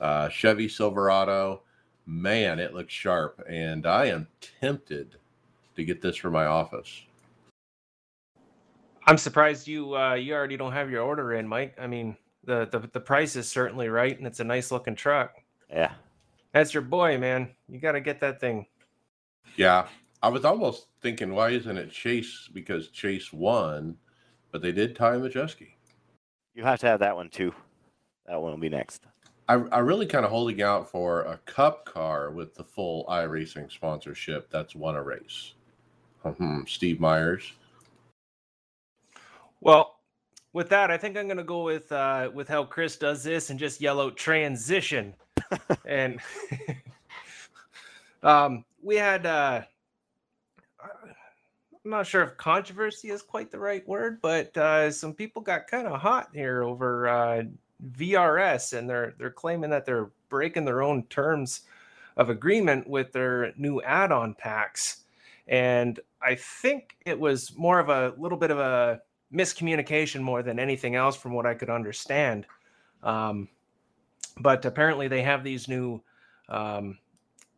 Uh, 0.00 0.28
Chevy 0.28 0.68
Silverado. 0.68 1.62
Man, 2.06 2.58
it 2.58 2.74
looks 2.74 2.92
sharp. 2.92 3.42
And 3.48 3.86
I 3.86 4.06
am 4.06 4.28
tempted 4.60 5.16
to 5.76 5.84
get 5.84 6.00
this 6.00 6.16
for 6.16 6.30
my 6.30 6.46
office. 6.46 7.02
I'm 9.06 9.18
surprised 9.18 9.68
you 9.68 9.96
uh, 9.96 10.14
you 10.14 10.34
already 10.34 10.56
don't 10.56 10.72
have 10.72 10.90
your 10.90 11.02
order 11.02 11.34
in, 11.34 11.46
Mike. 11.46 11.76
I 11.80 11.86
mean, 11.86 12.16
the, 12.44 12.66
the 12.66 12.88
the 12.92 13.00
price 13.00 13.36
is 13.36 13.48
certainly 13.48 13.88
right, 13.88 14.16
and 14.16 14.26
it's 14.26 14.40
a 14.40 14.44
nice 14.44 14.72
looking 14.72 14.96
truck. 14.96 15.32
Yeah. 15.70 15.92
That's 16.52 16.74
your 16.74 16.82
boy, 16.82 17.18
man. 17.18 17.50
You 17.68 17.78
got 17.78 17.92
to 17.92 18.00
get 18.00 18.20
that 18.20 18.40
thing. 18.40 18.66
Yeah, 19.56 19.86
I 20.22 20.28
was 20.28 20.44
almost 20.44 20.88
thinking, 21.02 21.34
why 21.34 21.50
isn't 21.50 21.76
it 21.76 21.90
Chase? 21.90 22.48
Because 22.52 22.88
Chase 22.88 23.32
won, 23.32 23.96
but 24.50 24.62
they 24.62 24.72
did 24.72 24.96
Ty 24.96 25.16
Majeski. 25.16 25.68
You 26.54 26.64
have 26.64 26.80
to 26.80 26.86
have 26.86 27.00
that 27.00 27.14
one 27.14 27.28
too. 27.28 27.54
That 28.26 28.40
one 28.40 28.52
will 28.52 28.58
be 28.58 28.68
next. 28.68 29.02
I, 29.48 29.54
I 29.54 29.78
really 29.78 30.06
kind 30.06 30.24
of 30.24 30.30
holding 30.30 30.62
out 30.62 30.90
for 30.90 31.22
a 31.22 31.38
cup 31.46 31.84
car 31.84 32.30
with 32.30 32.54
the 32.54 32.64
full 32.64 33.04
iRacing 33.06 33.70
sponsorship 33.70 34.50
that's 34.50 34.74
won 34.74 34.96
a 34.96 35.02
race. 35.02 35.52
Hmm, 36.22 36.62
Steve 36.66 36.98
Myers. 36.98 37.52
Well, 39.60 40.00
with 40.52 40.68
that, 40.70 40.90
I 40.90 40.98
think 40.98 41.16
I'm 41.16 41.28
gonna 41.28 41.44
go 41.44 41.62
with 41.62 41.92
uh, 41.92 42.30
with 42.34 42.48
how 42.48 42.64
Chris 42.64 42.96
does 42.96 43.22
this 43.22 43.50
and 43.50 43.58
just 43.58 43.80
yell 43.80 44.00
out 44.00 44.16
transition. 44.16 45.14
and 45.86 46.18
um, 48.24 48.64
we 48.82 48.96
had 48.96 49.26
uh, 49.26 49.62
I'm 51.86 51.90
not 51.90 52.06
sure 52.08 52.24
if 52.24 52.36
controversy 52.36 53.10
is 53.10 53.22
quite 53.22 53.52
the 53.52 53.60
right 53.60 53.86
word, 53.86 54.20
but 54.20 54.56
uh, 54.56 54.90
some 54.90 55.14
people 55.14 55.40
got 55.40 55.68
kind 55.68 55.86
of 55.86 56.00
hot 56.00 56.30
here 56.32 56.64
over 56.64 57.06
uh, 57.08 57.44
VRS, 57.82 58.76
and 58.76 58.88
they're 58.88 59.14
they're 59.18 59.30
claiming 59.30 59.70
that 59.70 59.84
they're 59.84 60.10
breaking 60.28 60.64
their 60.64 60.82
own 60.82 61.04
terms 61.04 61.62
of 62.16 62.30
agreement 62.30 62.88
with 62.88 63.12
their 63.12 63.52
new 63.56 63.80
add-on 63.82 64.34
packs. 64.34 65.04
And 65.48 66.00
I 66.22 66.34
think 66.34 66.96
it 67.04 67.18
was 67.18 67.56
more 67.56 67.78
of 67.78 67.88
a 67.88 68.14
little 68.18 68.38
bit 68.38 68.50
of 68.50 68.58
a 68.58 69.00
miscommunication 69.32 70.20
more 70.20 70.42
than 70.42 70.58
anything 70.58 70.94
else, 70.94 71.16
from 71.16 71.34
what 71.34 71.46
I 71.46 71.54
could 71.54 71.70
understand. 71.70 72.46
Um, 73.02 73.48
but 74.38 74.64
apparently, 74.64 75.08
they 75.08 75.22
have 75.22 75.44
these 75.44 75.68
new 75.68 76.02
um, 76.48 76.98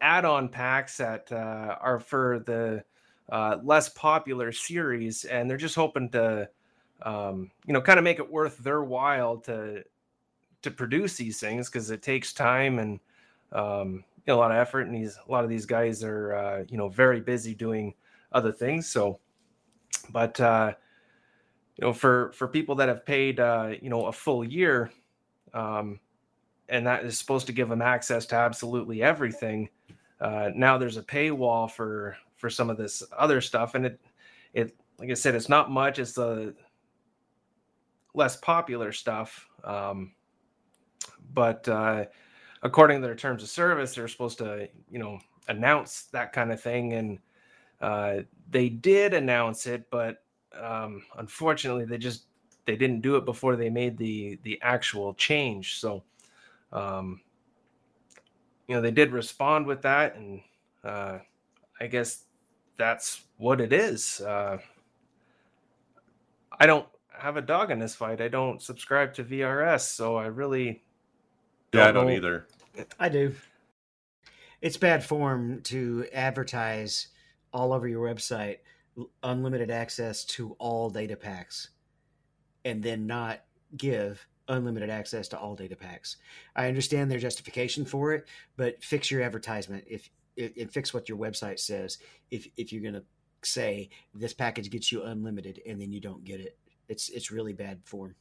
add-on 0.01 0.49
packs 0.49 0.97
that 0.99 1.31
uh, 1.33 1.77
are 1.81 2.01
for 2.01 2.41
the 2.41 2.85
uh, 3.31 3.59
less 3.63 3.89
popular 3.91 4.53
series, 4.53 5.25
and 5.25 5.49
they're 5.49 5.57
just 5.57 5.75
hoping 5.75 6.11
to, 6.11 6.49
um, 7.03 7.51
you 7.67 7.73
know, 7.73 7.81
kind 7.81 7.99
of 7.99 8.05
make 8.05 8.19
it 8.19 8.31
worth 8.31 8.59
their 8.59 8.83
while 8.83 9.37
to 9.39 9.83
to 10.63 10.71
produce 10.71 11.17
these 11.17 11.41
things 11.41 11.69
because 11.69 11.91
it 11.91 12.03
takes 12.03 12.33
time 12.33 12.79
and 12.79 13.01
um, 13.53 14.05
you 14.29 14.35
know, 14.35 14.37
a 14.37 14.41
lot 14.41 14.51
of 14.51 14.59
effort, 14.59 14.83
and 14.83 14.95
these 14.95 15.17
a 15.17 15.33
lot 15.33 15.45
of 15.45 15.51
these 15.51 15.65
guys 15.65 16.05
are 16.05 16.35
uh, 16.35 16.65
you 16.69 16.77
know 16.77 16.89
very 16.89 17.21
busy 17.21 17.55
doing 17.55 17.95
other 18.33 18.53
things. 18.53 18.87
So, 18.87 19.21
but 20.11 20.39
uh, 20.41 20.73
you 21.77 21.87
know, 21.87 21.93
for 21.93 22.33
for 22.33 22.47
people 22.47 22.75
that 22.75 22.89
have 22.89 23.07
paid 23.07 23.41
uh, 23.41 23.75
you 23.81 23.89
know 23.89 24.07
a 24.07 24.13
full 24.13 24.45
year, 24.45 24.91
um, 25.55 25.99
and 26.69 26.87
that 26.87 27.05
is 27.05 27.19
supposed 27.19 27.47
to 27.47 27.53
give 27.53 27.69
them 27.71 27.81
access 27.81 28.27
to 28.27 28.37
absolutely 28.37 29.03
everything. 29.03 29.71
Uh, 30.21 30.51
now 30.55 30.77
there's 30.77 30.99
a 30.99 31.03
paywall 31.03 31.71
for 31.71 32.17
for 32.37 32.51
some 32.51 32.69
of 32.69 32.77
this 32.77 33.03
other 33.17 33.41
stuff, 33.41 33.75
and 33.75 33.87
it 33.87 34.01
it 34.53 34.77
like 34.99 35.11
I 35.11 35.15
said, 35.15 35.35
it's 35.35 35.49
not 35.49 35.71
much. 35.71 35.99
It's 35.99 36.13
the 36.13 36.55
less 38.13 38.37
popular 38.37 38.93
stuff. 38.93 39.49
Um, 39.65 40.13
but 41.35 41.69
uh, 41.69 42.05
according 42.63 43.01
to 43.01 43.07
their 43.07 43.17
terms 43.17 43.43
of 43.43 43.49
service, 43.49 43.95
they're 43.95 44.09
supposed 44.09 44.39
to, 44.39 44.69
you 44.91 44.99
know, 44.99 45.19
announce 45.49 46.05
that 46.13 46.33
kind 46.33 46.53
of 46.53 46.61
thing, 46.61 46.93
and 46.95 47.19
uh, 47.81 48.23
they 48.51 48.69
did 48.69 49.15
announce 49.15 49.67
it, 49.67 49.91
but 49.91 50.23
um, 50.61 51.03
unfortunately, 51.17 51.85
they 51.85 51.99
just 51.99 52.25
they 52.67 52.77
didn't 52.77 53.01
do 53.01 53.17
it 53.17 53.25
before 53.25 53.57
they 53.57 53.71
made 53.71 53.97
the 53.97 54.39
the 54.43 54.59
actual 54.63 55.15
change. 55.15 55.79
So, 55.79 56.03
um, 56.73 57.21
you 58.67 58.75
know, 58.75 58.81
they 58.81 58.91
did 58.91 59.13
respond 59.13 59.67
with 59.67 59.83
that, 59.83 60.17
and 60.17 60.41
uh, 60.85 61.19
I 61.81 61.87
guess 61.87 62.25
that's 62.77 63.25
what 63.37 63.61
it 63.61 63.73
is. 63.73 64.21
Uh, 64.21 64.59
I 66.61 66.67
don't 66.67 66.87
have 67.11 67.37
a 67.37 67.43
dog 67.43 67.71
in 67.71 67.79
this 67.79 67.95
fight. 67.95 68.21
I 68.21 68.29
don't 68.29 68.61
subscribe 68.61 69.15
to 69.15 69.25
VRS, 69.25 69.81
so 69.81 70.17
I 70.17 70.27
really 70.27 70.83
yeah, 71.73 71.89
I 71.89 71.93
don't 71.93 72.07
know. 72.07 72.13
either. 72.13 72.47
I 72.99 73.09
do. 73.09 73.35
It's 74.61 74.77
bad 74.77 75.05
form 75.05 75.63
to 75.65 76.07
advertise 76.13 77.09
all 77.53 77.73
over 77.73 77.87
your 77.89 78.07
website 78.07 78.59
unlimited 79.23 79.71
access 79.71 80.25
to 80.25 80.57
all 80.59 80.91
data 80.91 81.17
packs 81.17 81.71
and 82.65 82.83
then 82.83 83.07
not 83.07 83.45
give 83.77 84.27
unlimited 84.49 84.91
access 84.91 85.29
to 85.29 85.39
all 85.39 85.55
data 85.55 85.77
packs. 85.77 86.17
I 86.57 86.69
understand 86.69 87.11
their 87.11 87.19
justification 87.19 87.85
for 87.85 88.13
it, 88.13 88.27
but 88.57 88.83
fix 88.83 89.11
your 89.11 89.23
advertisement 89.23 89.85
if 89.89 90.11
and 90.37 90.71
fix 90.71 90.95
what 90.95 91.09
your 91.09 91.19
website 91.19 91.59
says 91.59 91.99
if 92.31 92.47
if 92.57 92.73
you're 92.73 92.83
going 92.83 92.95
to 92.95 93.05
say 93.43 93.89
this 94.15 94.33
package 94.33 94.71
gets 94.71 94.93
you 94.93 95.03
unlimited 95.03 95.61
and 95.67 95.81
then 95.81 95.93
you 95.93 96.01
don't 96.01 96.25
get 96.25 96.41
it. 96.41 96.59
It's 96.89 97.09
it's 97.11 97.31
really 97.31 97.53
bad 97.53 97.81
form. 97.85 98.15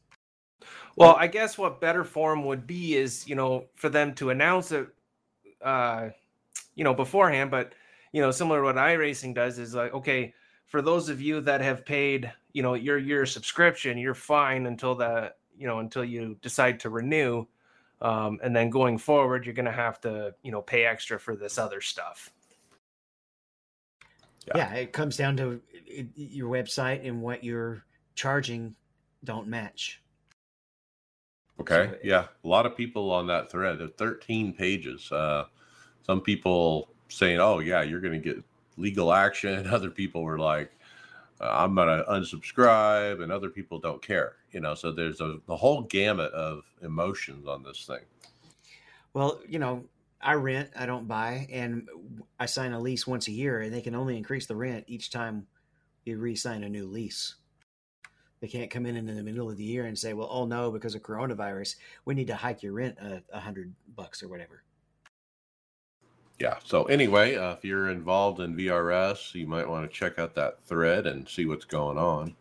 Well, 0.96 1.16
I 1.16 1.28
guess 1.28 1.58
what 1.58 1.80
better 1.80 2.04
form 2.04 2.46
would 2.46 2.66
be 2.66 2.96
is, 2.96 3.28
you 3.28 3.36
know, 3.36 3.66
for 3.76 3.90
them 3.90 4.14
to 4.16 4.30
announce 4.30 4.72
it 4.72 4.88
uh 5.64 6.10
you 6.76 6.84
know 6.84 6.94
beforehand, 6.94 7.50
but 7.50 7.74
you 8.12 8.22
know, 8.22 8.32
similar 8.32 8.60
to 8.60 8.64
what 8.64 8.76
iRacing 8.76 9.34
does 9.36 9.60
is 9.60 9.76
like, 9.76 9.94
okay, 9.94 10.34
for 10.68 10.82
those 10.82 11.10
of 11.10 11.22
you 11.22 11.42
that 11.42 11.62
have 11.62 11.86
paid, 11.86 12.32
you 12.54 12.62
know, 12.62 12.74
your 12.74 12.98
your 12.98 13.26
subscription, 13.26 13.98
you're 13.98 14.14
fine 14.14 14.66
until 14.66 14.96
the, 14.96 15.34
you 15.58 15.68
know, 15.68 15.80
until 15.80 16.04
you 16.04 16.38
decide 16.42 16.80
to 16.82 16.90
renew. 16.90 17.46
Um, 18.02 18.40
and 18.44 18.56
then 18.56 18.70
going 18.70 18.98
forward, 18.98 19.46
you're 19.46 19.56
going 19.56 19.66
to 19.66 19.72
have 19.72 20.00
to, 20.02 20.36
you 20.44 20.52
know, 20.52 20.62
pay 20.62 20.86
extra 20.86 21.20
for 21.20 21.36
this 21.36 21.58
other 21.58 21.82
stuff. 21.82 22.32
Yeah, 24.48 24.58
yeah 24.58 24.74
it 24.76 24.94
comes 24.94 25.18
down 25.18 25.36
to 25.38 25.62
your 26.16 26.50
website 26.50 27.08
and 27.08 27.22
what 27.22 27.44
you're 27.44 27.84
charging 28.16 28.76
don't 29.24 29.48
match. 29.48 30.02
Okay. 31.60 31.90
So, 31.92 31.98
yeah. 32.04 32.28
A 32.44 32.48
lot 32.48 32.66
of 32.66 32.76
people 32.76 33.12
on 33.12 33.28
that 33.28 33.52
thread. 33.52 33.80
There 33.80 33.88
13 33.88 34.54
pages. 34.54 35.12
Uh, 35.12 35.46
some 36.06 36.22
people 36.22 36.90
saying, 37.10 37.40
"Oh 37.40 37.60
yeah, 37.60 37.82
you're 37.82 38.00
going 38.00 38.22
to 38.22 38.34
get 38.34 38.44
legal 38.78 39.14
action." 39.14 39.68
Other 39.68 39.90
people 39.90 40.24
were 40.24 40.40
like, 40.40 40.72
uh, 41.42 41.50
"I'm 41.52 41.76
going 41.76 41.88
to 41.88 42.06
unsubscribe," 42.06 43.22
and 43.22 43.32
other 43.32 43.50
people 43.50 43.80
don't 43.80 44.02
care. 44.02 44.36
You 44.52 44.62
know, 44.62 44.76
so 44.76 44.92
there's 44.92 45.22
a 45.22 45.40
the 45.48 45.58
whole 45.58 45.82
gamut 45.82 46.32
of 46.34 46.64
emotions 46.82 47.48
on 47.48 47.64
this 47.64 47.86
thing. 47.86 48.06
Well, 49.14 49.42
you 49.48 49.60
know, 49.60 49.86
I 50.22 50.34
rent, 50.34 50.70
I 50.76 50.86
don't 50.86 51.08
buy, 51.08 51.48
and 51.52 51.88
I 52.40 52.46
sign 52.46 52.74
a 52.74 52.80
lease 52.80 53.06
once 53.08 53.28
a 53.28 53.32
year, 53.32 53.62
and 53.62 53.74
they 53.74 53.82
can 53.82 53.96
only 53.96 54.18
increase 54.18 54.46
the 54.46 54.56
rent 54.56 54.86
each 54.88 55.10
time 55.10 55.48
you 56.06 56.18
re-sign 56.18 56.64
a 56.64 56.70
new 56.70 56.88
lease. 56.88 57.36
They 58.40 58.48
can't 58.48 58.70
come 58.70 58.86
in 58.86 58.96
in 58.96 59.06
the 59.08 59.24
middle 59.24 59.50
of 59.50 59.58
the 59.58 59.64
year 59.64 59.86
and 59.86 59.98
say, 59.98 60.14
"Well, 60.14 60.30
oh 60.32 60.46
no, 60.46 60.72
because 60.72 60.96
of 60.96 61.02
coronavirus, 61.02 61.76
we 62.06 62.14
need 62.14 62.28
to 62.28 62.36
hike 62.36 62.62
your 62.64 62.74
rent 62.74 62.98
a, 63.00 63.24
a 63.34 63.40
hundred 63.40 63.74
bucks 63.96 64.22
or 64.22 64.28
whatever." 64.28 64.64
yeah. 66.40 66.58
So 66.64 66.84
anyway, 66.86 67.36
uh, 67.36 67.54
if 67.54 67.66
you're 67.66 67.90
involved 67.90 68.40
in 68.40 68.56
VRS, 68.56 69.34
you 69.34 69.48
might 69.48 69.68
want 69.68 69.90
to 69.90 69.96
check 69.96 70.20
out 70.20 70.36
that 70.36 70.64
thread 70.64 71.08
and 71.08 71.28
see 71.28 71.46
what's 71.46 71.66
going 71.66 71.98
on. 71.98 72.36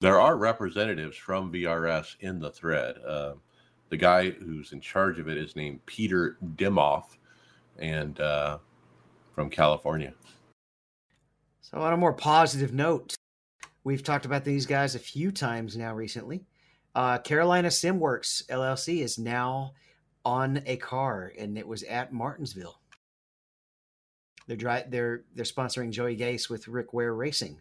There 0.00 0.20
are 0.20 0.36
representatives 0.36 1.16
from 1.16 1.52
VRS 1.52 2.16
in 2.20 2.40
the 2.40 2.50
thread. 2.50 2.96
Uh, 3.06 3.34
the 3.88 3.96
guy 3.96 4.30
who's 4.30 4.72
in 4.72 4.80
charge 4.80 5.18
of 5.18 5.28
it 5.28 5.36
is 5.36 5.54
named 5.54 5.84
Peter 5.86 6.38
Dimoff, 6.56 7.16
and 7.78 8.18
uh, 8.20 8.58
from 9.34 9.50
California. 9.50 10.12
So 11.60 11.78
on 11.78 11.92
a 11.92 11.96
more 11.96 12.12
positive 12.12 12.72
note, 12.72 13.14
we've 13.84 14.02
talked 14.02 14.24
about 14.24 14.44
these 14.44 14.66
guys 14.66 14.94
a 14.94 15.00
few 15.00 15.32
times 15.32 15.76
now 15.76 15.94
recently. 15.94 16.44
Uh, 16.94 17.18
Carolina 17.18 17.68
SimWorks 17.68 18.46
LLC 18.48 19.02
is 19.02 19.18
now 19.18 19.72
on 20.24 20.62
a 20.66 20.76
car, 20.76 21.32
and 21.38 21.56
it 21.56 21.66
was 21.66 21.82
at 21.84 22.12
Martinsville. 22.12 22.78
They're 24.46 24.56
dry, 24.56 24.84
they're 24.88 25.24
they're 25.34 25.44
sponsoring 25.44 25.90
Joey 25.90 26.16
Gase 26.16 26.50
with 26.50 26.68
Rick 26.68 26.92
Ware 26.92 27.14
Racing. 27.14 27.60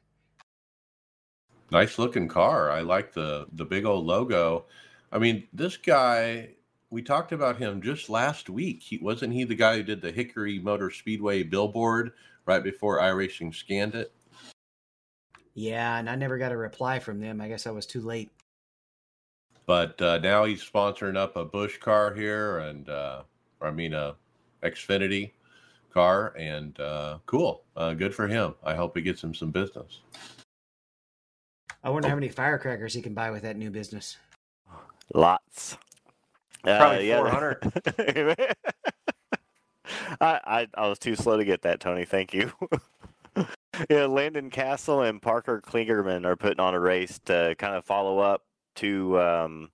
Nice 1.71 1.97
looking 1.97 2.27
car. 2.27 2.69
I 2.69 2.81
like 2.81 3.13
the 3.13 3.47
the 3.53 3.65
big 3.65 3.85
old 3.85 4.05
logo. 4.05 4.65
I 5.11 5.19
mean, 5.19 5.47
this 5.53 5.77
guy. 5.77 6.49
We 6.89 7.01
talked 7.01 7.31
about 7.31 7.55
him 7.55 7.81
just 7.81 8.09
last 8.09 8.49
week. 8.49 8.83
He 8.83 8.97
wasn't 8.97 9.31
he 9.31 9.45
the 9.45 9.55
guy 9.55 9.77
who 9.77 9.83
did 9.83 10.01
the 10.01 10.11
Hickory 10.11 10.59
Motor 10.59 10.91
Speedway 10.91 11.41
billboard 11.41 12.11
right 12.45 12.61
before 12.61 12.99
iRacing 12.99 13.55
scanned 13.55 13.95
it. 13.95 14.11
Yeah, 15.53 15.97
and 15.97 16.09
I 16.09 16.15
never 16.15 16.37
got 16.37 16.51
a 16.51 16.57
reply 16.57 16.99
from 16.99 17.19
them. 17.19 17.41
I 17.41 17.47
guess 17.47 17.67
I 17.67 17.71
was 17.71 17.85
too 17.85 18.01
late. 18.01 18.29
But 19.65 20.01
uh, 20.01 20.17
now 20.19 20.45
he's 20.45 20.63
sponsoring 20.63 21.17
up 21.17 21.35
a 21.35 21.45
Busch 21.45 21.77
car 21.77 22.13
here, 22.13 22.59
and 22.59 22.89
uh, 22.89 23.23
I 23.61 23.71
mean 23.71 23.93
a 23.93 24.15
Xfinity 24.63 25.31
car, 25.93 26.33
and 26.37 26.79
uh, 26.79 27.19
cool, 27.25 27.63
uh, 27.75 27.93
good 27.93 28.13
for 28.13 28.27
him. 28.27 28.55
I 28.63 28.75
hope 28.75 28.95
he 28.95 29.01
gets 29.01 29.23
him 29.23 29.33
some 29.33 29.51
business. 29.51 30.01
I 31.83 31.89
wonder 31.89 32.07
oh. 32.07 32.09
how 32.09 32.15
many 32.15 32.29
firecrackers 32.29 32.93
he 32.93 33.01
can 33.01 33.13
buy 33.13 33.31
with 33.31 33.41
that 33.43 33.57
new 33.57 33.71
business. 33.71 34.17
Lots. 35.13 35.77
Probably 36.63 37.11
uh, 37.11 37.23
400. 37.29 38.55
I, 40.19 40.39
I, 40.43 40.67
I 40.75 40.87
was 40.87 40.99
too 40.99 41.15
slow 41.15 41.37
to 41.37 41.45
get 41.45 41.63
that, 41.63 41.79
Tony. 41.79 42.05
Thank 42.05 42.33
you. 42.33 42.51
yeah, 43.89 44.05
Landon 44.05 44.49
Cassill 44.49 45.07
and 45.07 45.21
Parker 45.21 45.61
Klingerman 45.61 46.25
are 46.25 46.35
putting 46.35 46.59
on 46.59 46.73
a 46.73 46.79
race 46.79 47.19
to 47.25 47.55
kind 47.57 47.75
of 47.75 47.85
follow 47.85 48.19
up 48.19 48.43
to 48.75 49.19
um, 49.19 49.69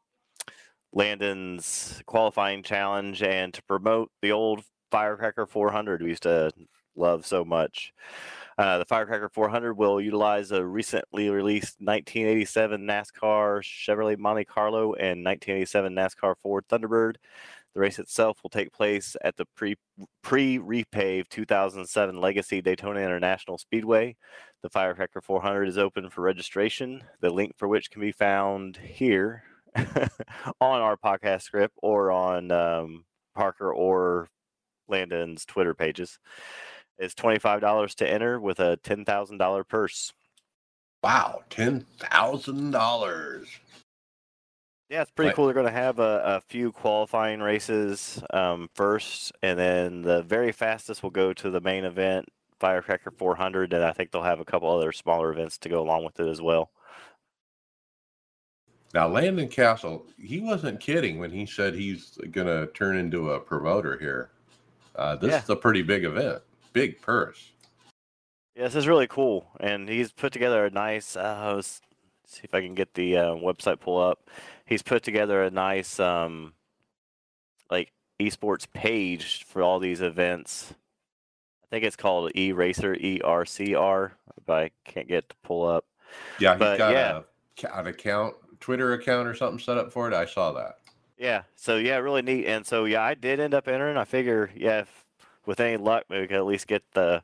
Landon's 0.93 2.01
qualifying 2.05 2.64
challenge 2.64 3.22
and 3.24 3.53
to 3.53 3.64
promote 3.64 4.12
the 4.22 4.32
old 4.32 4.64
Firecracker 4.91 5.45
400 5.45 6.01
we 6.01 6.10
used 6.10 6.24
to 6.24 6.51
love 6.95 7.26
so 7.26 7.45
much. 7.45 7.93
Uh, 8.58 8.80
the 8.80 8.86
Firecracker 8.86 9.30
400 9.30 9.76
will 9.76 10.01
utilize 10.01 10.51
a 10.51 10.66
recently 10.66 11.30
released 11.30 11.76
1987 11.80 12.82
NASCAR 12.82 13.62
Chevrolet 13.62 14.18
Monte 14.18 14.45
Carlo 14.45 14.93
and 14.93 15.24
1987 15.24 15.93
NASCAR 15.93 16.36
Ford 16.41 16.66
Thunderbird. 16.68 17.18
The 17.74 17.82
race 17.82 17.99
itself 17.99 18.39
will 18.41 18.49
take 18.49 18.72
place 18.72 19.15
at 19.24 19.38
the 19.38 19.45
pre 19.55 19.76
pre 20.24 20.57
repaved 20.57 21.30
2007 21.30 22.20
Legacy 22.20 22.61
Daytona 22.61 23.01
International 23.01 23.57
Speedway. 23.57 24.15
The 24.63 24.70
Firecracker 24.70 25.22
400 25.22 25.68
is 25.68 25.78
open 25.78 26.09
for 26.09 26.22
registration, 26.22 27.03
the 27.22 27.30
link 27.30 27.53
for 27.57 27.68
which 27.68 27.91
can 27.91 28.01
be 28.01 28.11
found 28.11 28.78
here 28.78 29.43
on 29.76 30.82
our 30.82 30.97
podcast 30.97 31.43
script 31.43 31.76
or 31.82 32.11
on 32.11 32.51
um, 32.51 33.05
Parker 33.36 33.72
or 33.72 34.30
Landon's 34.88 35.45
Twitter 35.45 35.76
pages. 35.76 36.18
It's 36.97 37.13
$25 37.13 37.93
to 37.95 38.09
enter 38.09 38.39
with 38.39 38.59
a 38.59 38.80
$10,000 38.84 39.68
purse. 39.68 40.13
Wow, 41.03 41.43
$10,000. 41.51 43.45
Yeah, 44.89 45.01
it's 45.01 45.11
pretty 45.11 45.33
cool. 45.33 45.45
They're 45.45 45.53
going 45.53 45.65
to 45.65 45.71
have 45.71 45.99
a, 45.99 46.21
a 46.23 46.41
few 46.41 46.71
qualifying 46.71 47.41
races 47.41 48.23
um, 48.29 48.69
first, 48.73 49.33
and 49.43 49.59
then 49.59 50.01
the 50.01 50.21
very 50.23 50.53
fastest 50.53 51.03
will 51.03 51.09
go 51.09 51.33
to 51.33 51.49
the 51.49 51.59
main 51.59 51.83
event, 51.83 52.29
Firecracker 52.59 53.11
400, 53.11 53.73
and 53.73 53.83
I 53.83 53.91
think 53.91 54.11
they'll 54.11 54.23
have 54.23 54.39
a 54.39 54.45
couple 54.45 54.69
other 54.69 54.93
smaller 54.93 55.31
events 55.31 55.57
to 55.59 55.69
go 55.69 55.81
along 55.81 56.05
with 56.05 56.19
it 56.21 56.29
as 56.29 56.41
well. 56.41 56.71
Now, 58.93 59.09
Landon 59.09 59.49
Cassill, 59.49 60.03
he 60.17 60.39
wasn't 60.39 60.79
kidding 60.79 61.19
when 61.19 61.31
he 61.31 61.45
said 61.45 61.75
he's 61.75 62.17
going 62.31 62.47
to 62.47 62.67
turn 62.73 62.95
into 62.95 63.31
a 63.31 63.39
promoter 63.41 63.97
here. 63.97 64.29
Uh, 64.95 65.17
this 65.17 65.31
yeah. 65.31 65.43
is 65.43 65.49
a 65.49 65.55
pretty 65.55 65.81
big 65.81 66.05
event, 66.05 66.41
big 66.71 67.01
purse. 67.01 67.51
Yeah, 68.55 68.63
this 68.63 68.75
is 68.75 68.88
really 68.88 69.07
cool, 69.07 69.51
and 69.59 69.89
he's 69.89 70.13
put 70.13 70.31
together 70.31 70.65
a 70.65 70.69
nice. 70.69 71.17
Uh, 71.17 71.61
see 71.61 72.41
if 72.43 72.53
I 72.53 72.61
can 72.61 72.73
get 72.73 72.93
the 72.93 73.17
uh, 73.17 73.35
website 73.35 73.79
pull 73.79 74.01
up. 74.01 74.29
He's 74.68 74.84
put 74.84 75.01
together 75.01 75.41
a 75.41 75.49
nice 75.49 75.99
um, 75.99 76.53
like 77.72 77.91
esports 78.20 78.68
page 78.72 79.43
for 79.45 79.63
all 79.63 79.80
these 79.80 80.01
events. 80.01 80.74
I 81.63 81.68
think 81.70 81.86
it's 81.86 81.95
called 81.95 82.32
E 82.36 82.51
Racer 82.51 82.93
E 82.93 83.22
R 83.24 83.45
C 83.45 83.74
R, 83.74 84.13
but 84.45 84.63
I 84.63 84.72
can't 84.86 85.07
get 85.07 85.30
to 85.30 85.36
pull 85.43 85.68
up. 85.68 85.86
Yeah, 86.39 86.53
he's 86.53 86.59
but, 86.59 86.78
got 86.78 86.93
yeah. 86.93 87.22
A, 87.63 87.80
an 87.80 87.88
account, 87.88 88.36
Twitter 88.59 88.93
account 88.93 89.28
or 89.28 89.34
something 89.34 89.59
set 89.59 89.78
up 89.78 89.91
for 89.91 90.07
it. 90.07 90.13
I 90.13 90.26
saw 90.26 90.51
that. 90.53 90.78
Yeah, 91.18 91.43
so 91.55 91.78
yeah, 91.78 91.97
really 91.97 92.22
neat. 92.22 92.45
And 92.45 92.65
so 92.65 92.86
yeah, 92.86 93.01
I 93.01 93.15
did 93.15 93.39
end 93.39 93.53
up 93.53 93.68
entering. 93.68 93.97
I 93.97 94.05
figure, 94.05 94.51
yeah, 94.55 94.82
if, 94.82 95.05
with 95.45 95.59
any 95.59 95.78
luck, 95.78 96.03
maybe 96.09 96.22
we 96.22 96.28
could 96.28 96.38
at 96.38 96.45
least 96.45 96.68
get 96.68 96.84
the 96.93 97.24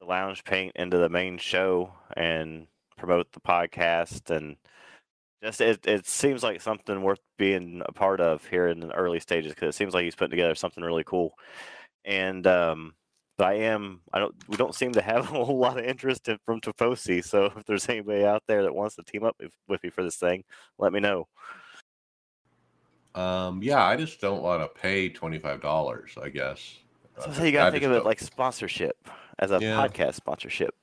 the 0.00 0.06
lounge 0.06 0.44
paint 0.44 0.76
into 0.76 0.96
the 0.96 1.08
main 1.08 1.38
show 1.38 1.92
and 2.16 2.66
promote 2.96 3.32
the 3.32 3.40
podcast 3.40 4.30
and 4.34 4.56
just 5.42 5.60
it, 5.60 5.86
it 5.86 6.06
seems 6.06 6.42
like 6.42 6.60
something 6.60 7.02
worth 7.02 7.20
being 7.36 7.82
a 7.86 7.92
part 7.92 8.20
of 8.20 8.44
here 8.46 8.68
in 8.68 8.80
the 8.80 8.92
early 8.94 9.20
stages 9.20 9.52
because 9.54 9.74
it 9.74 9.78
seems 9.78 9.94
like 9.94 10.04
he's 10.04 10.14
putting 10.14 10.30
together 10.30 10.54
something 10.54 10.82
really 10.82 11.04
cool. 11.04 11.34
And 12.04 12.46
um, 12.46 12.94
but 13.36 13.46
I 13.48 13.54
am 13.54 14.00
I 14.12 14.18
don't 14.18 14.34
we 14.48 14.56
don't 14.56 14.74
seem 14.74 14.92
to 14.92 15.02
have 15.02 15.30
a 15.34 15.44
whole 15.44 15.58
lot 15.58 15.78
of 15.78 15.84
interest 15.84 16.28
in, 16.28 16.38
from 16.44 16.60
Tifosi. 16.60 17.24
So 17.24 17.52
if 17.56 17.64
there's 17.66 17.88
anybody 17.88 18.24
out 18.24 18.42
there 18.48 18.62
that 18.62 18.74
wants 18.74 18.96
to 18.96 19.02
team 19.04 19.24
up 19.24 19.36
with, 19.40 19.52
with 19.68 19.82
me 19.82 19.90
for 19.90 20.02
this 20.02 20.16
thing, 20.16 20.42
let 20.78 20.92
me 20.92 21.00
know. 21.00 21.28
Um, 23.14 23.62
yeah, 23.62 23.84
I 23.84 23.96
just 23.96 24.20
don't 24.20 24.42
want 24.42 24.62
to 24.62 24.80
pay 24.80 25.08
twenty 25.08 25.38
five 25.38 25.60
dollars. 25.60 26.16
I 26.22 26.28
guess. 26.28 26.78
So, 27.18 27.30
Uh, 27.30 27.32
so 27.32 27.44
you 27.44 27.52
gotta 27.52 27.68
I 27.68 27.70
think 27.70 27.84
of 27.84 27.90
it 27.92 27.94
don't- 27.96 28.06
like 28.06 28.20
sponsorship 28.20 28.96
as 29.38 29.50
a 29.50 29.58
Yeah. 29.60 29.76
podcast 29.76 30.14
sponsorship. 30.14 30.74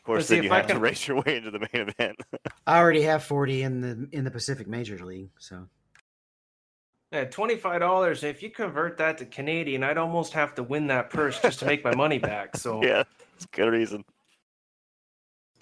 Of 0.00 0.04
course, 0.04 0.28
see, 0.28 0.36
then 0.36 0.44
you 0.44 0.50
I 0.50 0.56
have 0.56 0.66
to 0.68 0.78
race 0.78 1.06
your 1.06 1.18
way 1.18 1.36
into 1.36 1.50
the 1.50 1.58
main 1.58 1.90
event. 1.90 2.16
I 2.66 2.78
already 2.78 3.02
have 3.02 3.22
forty 3.22 3.62
in 3.62 3.82
the 3.82 4.08
in 4.16 4.24
the 4.24 4.30
Pacific 4.30 4.66
Major 4.66 4.98
League, 5.04 5.28
so 5.38 5.68
Yeah, 7.12 7.24
twenty 7.24 7.56
five 7.56 7.80
dollars. 7.80 8.24
If 8.24 8.42
you 8.42 8.48
convert 8.48 8.96
that 8.96 9.18
to 9.18 9.26
Canadian, 9.26 9.84
I'd 9.84 9.98
almost 9.98 10.32
have 10.32 10.54
to 10.54 10.62
win 10.62 10.86
that 10.86 11.10
purse 11.10 11.38
just 11.42 11.58
to 11.58 11.66
make 11.66 11.84
my 11.84 11.94
money 11.94 12.18
back. 12.18 12.56
So 12.56 12.82
yeah, 12.82 13.02
it's 13.36 13.44
good 13.52 13.68
reason. 13.68 14.02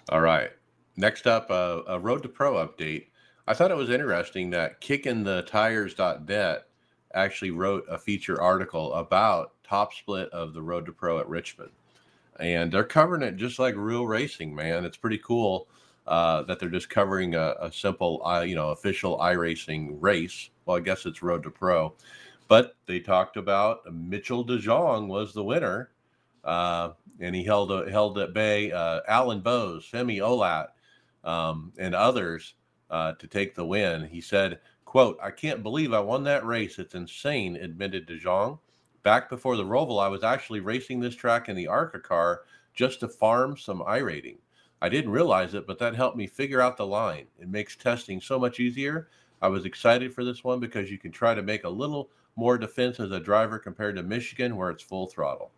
All 0.07 0.21
right. 0.21 0.51
Next 0.95 1.27
up, 1.27 1.51
uh, 1.51 1.81
a 1.87 1.99
Road 1.99 2.23
to 2.23 2.29
Pro 2.29 2.53
update. 2.65 3.07
I 3.45 3.53
thought 3.53 3.71
it 3.71 3.77
was 3.77 3.89
interesting 3.89 4.51
that 4.51 4.79
kickingthetires.net 4.79 6.65
actually 7.13 7.51
wrote 7.51 7.85
a 7.89 7.97
feature 7.97 8.41
article 8.41 8.93
about 8.93 9.53
top 9.63 9.93
split 9.93 10.29
of 10.29 10.53
the 10.53 10.61
Road 10.61 10.85
to 10.85 10.91
Pro 10.91 11.19
at 11.19 11.27
Richmond. 11.27 11.71
And 12.39 12.71
they're 12.71 12.83
covering 12.83 13.21
it 13.21 13.35
just 13.35 13.59
like 13.59 13.75
real 13.75 14.07
racing, 14.07 14.55
man. 14.55 14.85
It's 14.85 14.97
pretty 14.97 15.19
cool 15.19 15.67
uh, 16.07 16.43
that 16.43 16.59
they're 16.59 16.69
just 16.69 16.89
covering 16.89 17.35
a, 17.35 17.55
a 17.59 17.71
simple, 17.71 18.25
uh, 18.25 18.41
you 18.41 18.55
know, 18.55 18.69
official 18.69 19.17
iRacing 19.19 19.97
race. 19.99 20.49
Well, 20.65 20.77
I 20.77 20.79
guess 20.79 21.05
it's 21.05 21.21
Road 21.21 21.43
to 21.43 21.51
Pro. 21.51 21.93
But 22.47 22.75
they 22.85 22.99
talked 22.99 23.37
about 23.37 23.93
Mitchell 23.93 24.45
DeJong 24.45 25.07
was 25.07 25.33
the 25.33 25.43
winner 25.43 25.91
uh, 26.43 26.91
and 27.19 27.35
he 27.35 27.43
held 27.43 27.71
a, 27.71 27.89
held 27.89 28.17
at 28.17 28.33
bay 28.33 28.71
uh, 28.71 29.01
Alan 29.07 29.41
Bose, 29.41 29.87
Femi 29.91 30.17
Olat, 30.17 30.67
um, 31.23 31.73
and 31.77 31.93
others 31.93 32.55
uh, 32.89 33.13
to 33.13 33.27
take 33.27 33.55
the 33.55 33.65
win. 33.65 34.05
He 34.05 34.21
said, 34.21 34.59
"quote 34.85 35.19
I 35.21 35.31
can't 35.31 35.63
believe 35.63 35.93
I 35.93 35.99
won 35.99 36.23
that 36.23 36.45
race. 36.45 36.79
It's 36.79 36.95
insane," 36.95 37.55
admitted 37.57 38.05
De 38.05 38.17
Jong. 38.17 38.59
Back 39.03 39.29
before 39.29 39.55
the 39.55 39.65
Roval, 39.65 40.03
I 40.03 40.07
was 40.07 40.23
actually 40.23 40.59
racing 40.59 40.99
this 40.99 41.15
track 41.15 41.49
in 41.49 41.55
the 41.55 41.67
ARCA 41.67 41.99
car 41.99 42.41
just 42.73 42.99
to 42.99 43.07
farm 43.07 43.57
some 43.57 43.79
iRating. 43.79 44.37
I 44.81 44.89
didn't 44.89 45.11
realize 45.11 45.53
it, 45.53 45.67
but 45.67 45.79
that 45.79 45.95
helped 45.95 46.17
me 46.17 46.27
figure 46.27 46.61
out 46.61 46.77
the 46.77 46.85
line. 46.85 47.25
It 47.39 47.49
makes 47.49 47.75
testing 47.75 48.21
so 48.21 48.39
much 48.39 48.59
easier. 48.59 49.09
I 49.41 49.47
was 49.47 49.65
excited 49.65 50.13
for 50.13 50.23
this 50.23 50.43
one 50.43 50.59
because 50.59 50.91
you 50.91 50.97
can 50.97 51.11
try 51.11 51.33
to 51.33 51.41
make 51.41 51.63
a 51.63 51.69
little 51.69 52.09
more 52.35 52.57
defense 52.57 52.99
as 52.99 53.11
a 53.11 53.19
driver 53.19 53.59
compared 53.59 53.95
to 53.97 54.03
Michigan, 54.03 54.55
where 54.55 54.69
it's 54.69 54.83
full 54.83 55.07
throttle. 55.07 55.51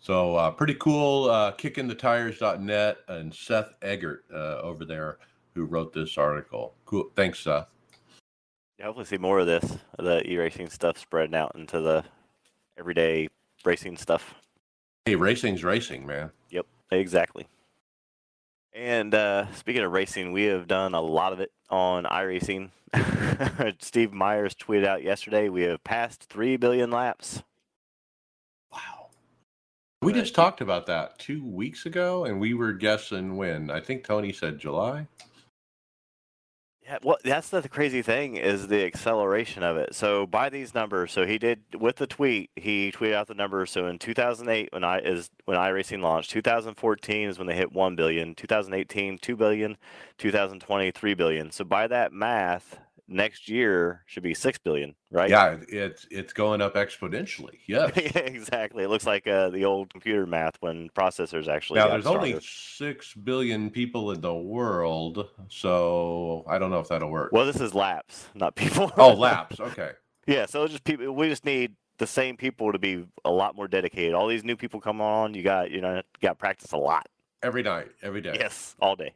So 0.00 0.36
uh, 0.36 0.50
pretty 0.50 0.74
cool. 0.74 1.30
Uh, 1.30 1.52
kickingthetires.net 1.52 2.98
and 3.08 3.34
Seth 3.34 3.72
Eggert 3.82 4.24
uh, 4.32 4.60
over 4.60 4.84
there 4.84 5.18
who 5.54 5.64
wrote 5.64 5.92
this 5.92 6.18
article. 6.18 6.74
Cool. 6.84 7.10
Thanks, 7.14 7.40
Seth. 7.40 7.68
Yeah, 8.78 8.86
hopefully 8.86 9.06
see 9.06 9.18
more 9.18 9.38
of 9.38 9.46
this, 9.46 9.78
the 9.98 10.28
e-racing 10.28 10.68
stuff 10.68 10.98
spreading 10.98 11.34
out 11.34 11.52
into 11.54 11.80
the 11.80 12.04
everyday 12.78 13.28
racing 13.64 13.96
stuff. 13.96 14.34
Hey, 15.04 15.14
racing's 15.14 15.62
racing, 15.62 16.06
man. 16.06 16.30
Yep, 16.50 16.66
exactly. 16.90 17.46
And 18.72 19.14
uh, 19.14 19.52
speaking 19.52 19.82
of 19.84 19.92
racing, 19.92 20.32
we 20.32 20.44
have 20.44 20.66
done 20.66 20.94
a 20.94 21.00
lot 21.00 21.32
of 21.32 21.38
it 21.38 21.52
on 21.70 22.04
iRacing. 22.04 22.70
Steve 23.80 24.12
Myers 24.12 24.54
tweeted 24.54 24.86
out 24.86 25.04
yesterday 25.04 25.48
we 25.48 25.62
have 25.62 25.84
passed 25.84 26.24
3 26.24 26.56
billion 26.56 26.90
laps. 26.90 27.44
Wow. 28.72 29.08
We 30.02 30.12
just 30.12 30.34
talked 30.34 30.60
about 30.60 30.86
that 30.86 31.18
two 31.20 31.44
weeks 31.46 31.86
ago, 31.86 32.24
and 32.24 32.40
we 32.40 32.54
were 32.54 32.72
guessing 32.72 33.36
when. 33.36 33.70
I 33.70 33.80
think 33.80 34.04
Tony 34.04 34.32
said 34.32 34.58
July. 34.58 35.06
Yeah, 36.84 36.98
well, 37.02 37.16
that's 37.24 37.48
the 37.48 37.66
crazy 37.66 38.02
thing 38.02 38.36
is 38.36 38.68
the 38.68 38.84
acceleration 38.84 39.62
of 39.62 39.78
it. 39.78 39.94
So 39.94 40.26
by 40.26 40.50
these 40.50 40.74
numbers, 40.74 41.12
so 41.12 41.24
he 41.24 41.38
did 41.38 41.62
with 41.78 41.96
the 41.96 42.06
tweet, 42.06 42.50
he 42.56 42.92
tweeted 42.92 43.14
out 43.14 43.26
the 43.26 43.34
numbers. 43.34 43.70
So 43.70 43.86
in 43.86 43.98
2008, 43.98 44.68
when 44.70 44.84
I 44.84 44.98
is 44.98 45.30
when 45.46 45.56
iRacing 45.56 46.02
launched, 46.02 46.30
2014 46.30 47.28
is 47.30 47.38
when 47.38 47.46
they 47.46 47.54
hit 47.54 47.72
1 47.72 47.96
billion, 47.96 48.34
2018 48.34 49.16
2 49.16 49.36
billion, 49.36 49.78
2020 50.18 50.90
3 50.90 51.14
billion. 51.14 51.50
So 51.50 51.64
by 51.64 51.86
that 51.86 52.12
math, 52.12 52.78
next 53.08 53.48
year 53.48 54.02
should 54.06 54.22
be 54.22 54.34
6 54.34 54.58
billion, 54.58 54.94
right? 55.10 55.30
Yeah, 55.30 55.58
it's 55.68 56.06
it's 56.10 56.32
going 56.32 56.60
up 56.60 56.74
exponentially. 56.74 57.58
Yeah, 57.66 57.86
exactly. 57.94 58.84
It 58.84 58.88
looks 58.88 59.06
like 59.06 59.26
uh, 59.26 59.50
the 59.50 59.64
old 59.64 59.90
computer 59.90 60.26
math 60.26 60.56
when 60.60 60.88
processors 60.90 61.48
actually. 61.48 61.80
now 61.80 61.88
there's 61.88 62.06
only 62.06 62.38
six 62.40 63.14
billion 63.14 63.70
people 63.70 64.12
in 64.12 64.20
the 64.20 64.34
world, 64.34 65.28
so 65.48 66.44
I 66.48 66.58
don't 66.58 66.70
know 66.70 66.80
if 66.80 66.88
that'll 66.88 67.10
work. 67.10 67.32
Well, 67.32 67.46
this 67.46 67.60
is 67.60 67.74
laps, 67.74 68.28
not 68.34 68.54
people. 68.54 68.92
oh, 68.96 69.12
laps. 69.14 69.60
Okay. 69.60 69.92
Yeah, 70.26 70.46
so 70.46 70.64
it's 70.64 70.72
just 70.72 70.84
people. 70.84 71.12
We 71.14 71.28
just 71.28 71.44
need 71.44 71.74
the 71.98 72.06
same 72.06 72.36
people 72.36 72.72
to 72.72 72.78
be 72.78 73.04
a 73.24 73.30
lot 73.30 73.54
more 73.54 73.68
dedicated. 73.68 74.14
All 74.14 74.26
these 74.26 74.44
new 74.44 74.56
people 74.56 74.80
come 74.80 75.00
on. 75.00 75.34
You 75.34 75.42
got 75.42 75.70
you 75.70 75.80
know 75.80 75.96
you 75.96 76.02
got 76.22 76.38
practice 76.38 76.72
a 76.72 76.76
lot. 76.76 77.06
Every 77.42 77.62
night, 77.62 77.88
every 78.02 78.22
day. 78.22 78.36
Yes, 78.38 78.74
all 78.80 78.96
day. 78.96 79.12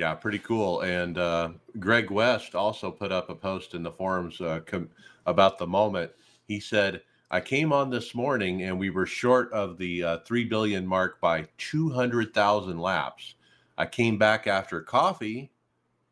Yeah, 0.00 0.14
pretty 0.14 0.38
cool. 0.38 0.80
And 0.80 1.18
uh, 1.18 1.50
Greg 1.78 2.10
West 2.10 2.54
also 2.54 2.90
put 2.90 3.12
up 3.12 3.28
a 3.28 3.34
post 3.34 3.74
in 3.74 3.82
the 3.82 3.92
forums 3.92 4.40
uh, 4.40 4.60
com- 4.64 4.88
about 5.26 5.58
the 5.58 5.66
moment. 5.66 6.10
He 6.48 6.58
said, 6.58 7.02
I 7.30 7.40
came 7.40 7.70
on 7.70 7.90
this 7.90 8.14
morning 8.14 8.62
and 8.62 8.78
we 8.78 8.88
were 8.88 9.04
short 9.04 9.52
of 9.52 9.76
the 9.76 10.02
uh, 10.02 10.18
3 10.20 10.44
billion 10.44 10.86
mark 10.86 11.20
by 11.20 11.48
200,000 11.58 12.78
laps. 12.78 13.34
I 13.76 13.84
came 13.84 14.16
back 14.16 14.46
after 14.46 14.80
coffee 14.80 15.50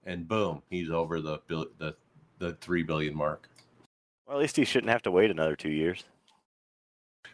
and 0.04 0.28
boom, 0.28 0.60
he's 0.68 0.90
over 0.90 1.22
the, 1.22 1.38
the, 1.48 1.96
the 2.38 2.52
3 2.60 2.82
billion 2.82 3.16
mark. 3.16 3.48
Well, 4.26 4.36
at 4.36 4.42
least 4.42 4.56
he 4.56 4.66
shouldn't 4.66 4.92
have 4.92 5.02
to 5.04 5.10
wait 5.10 5.30
another 5.30 5.56
two 5.56 5.70
years. 5.70 6.04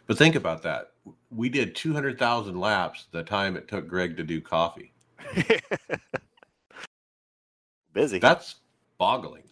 But 0.07 0.17
think 0.17 0.35
about 0.35 0.63
that. 0.63 0.93
We 1.31 1.49
did 1.49 1.75
200,000 1.75 2.57
laps 2.57 3.07
the 3.11 3.23
time 3.23 3.57
it 3.57 3.67
took 3.67 3.89
Greg 3.89 4.15
to 4.15 4.23
do 4.23 4.39
coffee. 4.39 4.93
Busy. 7.95 8.19
That's 8.19 8.55
boggling. 8.99 9.43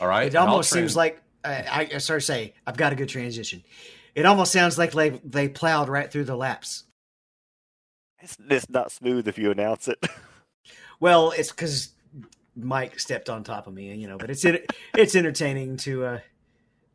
All 0.00 0.06
right. 0.06 0.22
it 0.22 0.28
and 0.28 0.36
I'll 0.36 0.48
almost 0.48 0.70
seems 0.70 0.94
like 0.96 1.20
I, 1.44 1.88
I 1.92 1.98
start 1.98 2.20
to 2.20 2.26
say 2.26 2.54
I've 2.66 2.76
got 2.76 2.92
a 2.92 2.96
good 2.96 3.08
transition. 3.08 3.64
It 4.14 4.24
almost 4.24 4.52
sounds 4.52 4.78
like 4.78 4.92
they 4.92 5.10
they 5.24 5.48
plowed 5.48 5.88
right 5.88 6.10
through 6.10 6.24
the 6.24 6.36
laps. 6.36 6.84
It's, 8.20 8.36
it's 8.48 8.70
not 8.70 8.90
smooth 8.92 9.28
if 9.28 9.38
you 9.38 9.50
announce 9.50 9.88
it. 9.88 9.98
Well, 11.00 11.30
it's 11.30 11.52
because 11.52 11.90
Mike 12.56 12.98
stepped 12.98 13.30
on 13.30 13.44
top 13.44 13.68
of 13.68 13.72
me, 13.72 13.94
you 13.94 14.08
know. 14.08 14.18
But 14.18 14.30
it's 14.30 14.44
it's 14.96 15.14
entertaining 15.14 15.76
to 15.76 16.04
uh 16.04 16.18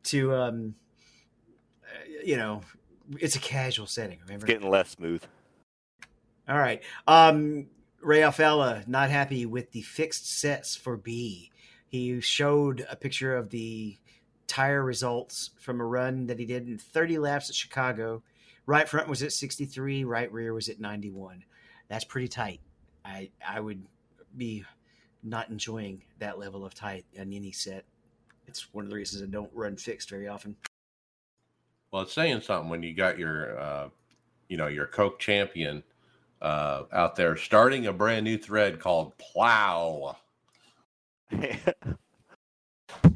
to 0.03 0.35
um 0.35 0.75
uh, 1.85 2.21
you 2.21 2.35
know 2.35 2.63
it's 3.17 3.37
a 3.37 3.39
casual 3.39 3.87
setting. 3.87 4.17
it's 4.19 4.27
Remember? 4.27 4.45
getting 4.45 4.69
less 4.69 4.89
smooth. 4.89 5.23
All 6.49 6.57
right. 6.57 6.83
Um, 7.07 7.67
Ray 8.03 8.19
Alfalla 8.19 8.87
not 8.87 9.09
happy 9.09 9.45
with 9.45 9.71
the 9.71 9.81
fixed 9.81 10.39
sets 10.39 10.75
for 10.75 10.97
B. 10.97 11.51
He 11.87 12.19
showed 12.21 12.85
a 12.89 12.95
picture 12.95 13.35
of 13.35 13.49
the 13.49 13.97
tire 14.47 14.83
results 14.83 15.51
from 15.59 15.79
a 15.79 15.85
run 15.85 16.27
that 16.27 16.39
he 16.39 16.45
did 16.45 16.67
in 16.67 16.77
30 16.77 17.17
laps 17.19 17.49
at 17.49 17.55
Chicago. 17.55 18.21
Right 18.65 18.87
front 18.87 19.07
was 19.07 19.23
at 19.23 19.31
63, 19.31 20.03
right 20.03 20.31
rear 20.31 20.53
was 20.53 20.69
at 20.69 20.79
91. 20.79 21.43
That's 21.87 22.03
pretty 22.03 22.27
tight. 22.27 22.59
I 23.05 23.29
I 23.45 23.59
would 23.59 23.83
be 24.35 24.65
not 25.23 25.49
enjoying 25.49 26.03
that 26.19 26.39
level 26.39 26.65
of 26.65 26.73
tight 26.73 27.05
on 27.19 27.31
any 27.33 27.51
set. 27.51 27.85
It's 28.47 28.73
one 28.73 28.83
of 28.83 28.89
the 28.89 28.95
reasons 28.95 29.23
I 29.23 29.27
don't 29.27 29.51
run 29.53 29.77
fixed 29.77 30.09
very 30.09 30.27
often. 30.27 30.55
Well, 31.91 32.03
it's 32.03 32.13
saying 32.13 32.41
something 32.41 32.69
when 32.69 32.83
you 32.83 32.93
got 32.93 33.19
your, 33.19 33.59
uh, 33.59 33.89
you 34.49 34.57
know, 34.57 34.67
your 34.67 34.87
Coke 34.87 35.19
champion 35.19 35.83
uh, 36.43 36.83
out 36.91 37.15
there 37.15 37.35
starting 37.35 37.87
a 37.87 37.93
brand 37.93 38.25
new 38.25 38.37
thread 38.37 38.79
called 38.79 39.17
Plow. 39.17 40.17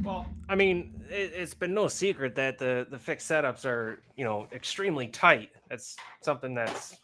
Well, 0.03 0.25
I 0.47 0.55
mean, 0.55 1.01
it, 1.09 1.33
it's 1.35 1.53
been 1.53 1.73
no 1.73 1.87
secret 1.87 2.35
that 2.35 2.57
the 2.57 2.87
the 2.89 2.97
fixed 2.97 3.29
setups 3.29 3.65
are, 3.65 4.01
you 4.15 4.23
know, 4.23 4.47
extremely 4.51 5.07
tight. 5.07 5.49
That's 5.69 5.97
something 6.21 6.53
that's 6.53 6.97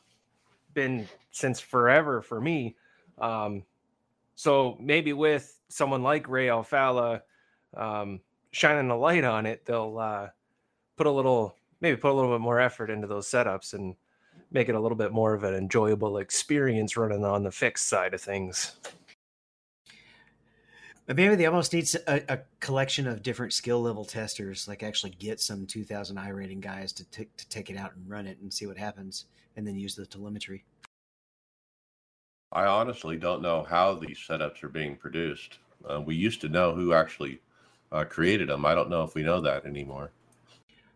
been 0.74 1.08
since 1.32 1.60
forever 1.60 2.22
for 2.22 2.40
me. 2.40 2.76
Um, 3.20 3.64
so 4.36 4.78
maybe 4.80 5.14
with 5.14 5.60
someone 5.68 6.02
like 6.02 6.30
Ray 6.30 6.48
Alfalla 6.48 7.22
um, 7.76 8.22
shining 8.52 8.90
a 8.90 8.98
light 8.98 9.24
on 9.24 9.46
it, 9.46 9.66
they'll 9.66 9.98
uh, 10.00 10.30
put 10.96 11.08
a 11.08 11.12
little, 11.12 11.56
maybe 11.82 11.98
put 11.98 12.12
a 12.12 12.14
little 12.16 12.32
bit 12.32 12.42
more 12.42 12.60
effort 12.60 12.90
into 12.90 13.08
those 13.08 13.28
setups 13.28 13.74
and 13.74 13.96
make 14.54 14.70
it 14.70 14.76
a 14.76 14.80
little 14.80 14.96
bit 14.96 15.12
more 15.12 15.34
of 15.34 15.44
an 15.44 15.56
enjoyable 15.56 16.20
experience 16.20 16.96
running 16.96 17.26
on 17.26 17.44
the 17.44 17.52
fixed 17.52 17.90
side 17.90 18.14
of 18.14 18.22
things. 18.22 18.78
But 21.06 21.18
maybe 21.18 21.36
they 21.36 21.48
almost 21.48 21.74
need 21.74 21.90
a, 22.08 22.34
a, 22.34 22.40
collection 22.62 23.08
of 23.08 23.24
different 23.24 23.52
skill 23.52 23.82
level 23.82 24.06
testers, 24.06 24.70
like 24.70 24.84
actually 24.84 25.10
get 25.12 25.42
some 25.42 25.66
2000 25.66 26.16
iRating 26.16 26.62
guys 26.62 26.94
to, 26.94 27.04
t- 27.12 27.28
to 27.36 27.50
take 27.50 27.70
it 27.70 27.76
out 27.76 27.94
and 27.96 28.10
run 28.10 28.26
it 28.26 28.38
and 28.42 28.54
see 28.54 28.68
what 28.68 28.78
happens, 28.78 29.26
and 29.58 29.68
then 29.68 29.76
use 29.76 29.96
the 29.96 30.06
telemetry. 30.06 30.64
I 32.54 32.66
honestly 32.66 33.18
don't 33.18 33.42
know 33.42 33.64
how 33.64 33.96
these 33.96 34.18
setups 34.18 34.64
are 34.64 34.70
being 34.70 34.96
produced. 34.96 35.58
Uh, 35.90 36.00
we 36.00 36.16
used 36.16 36.40
to 36.42 36.50
know 36.50 36.74
who 36.74 36.94
actually 36.94 37.42
uh, 37.92 38.06
created 38.06 38.48
them. 38.48 38.66
I 38.66 38.74
don't 38.74 38.90
know 38.90 39.04
if 39.04 39.14
we 39.14 39.24
know 39.24 39.42
that 39.42 39.66
anymore. 39.66 40.12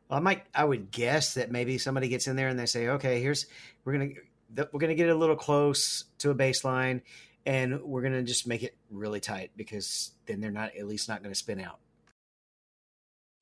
Well, 0.09 0.19
I 0.19 0.21
might. 0.21 0.43
I 0.55 0.63
would 0.63 0.91
guess 0.91 1.33
that 1.33 1.51
maybe 1.51 1.77
somebody 1.77 2.07
gets 2.07 2.27
in 2.27 2.35
there 2.35 2.47
and 2.47 2.57
they 2.57 2.65
say, 2.65 2.87
"Okay, 2.87 3.21
here's 3.21 3.45
we're 3.83 3.93
gonna 3.93 4.67
we're 4.71 4.79
gonna 4.79 4.95
get 4.95 5.09
a 5.09 5.15
little 5.15 5.35
close 5.35 6.05
to 6.19 6.29
a 6.29 6.35
baseline, 6.35 7.01
and 7.45 7.81
we're 7.81 8.01
gonna 8.01 8.23
just 8.23 8.47
make 8.47 8.63
it 8.63 8.75
really 8.89 9.19
tight 9.19 9.51
because 9.57 10.11
then 10.25 10.39
they're 10.39 10.51
not 10.51 10.75
at 10.75 10.87
least 10.87 11.09
not 11.09 11.21
going 11.21 11.33
to 11.33 11.37
spin 11.37 11.59
out." 11.59 11.79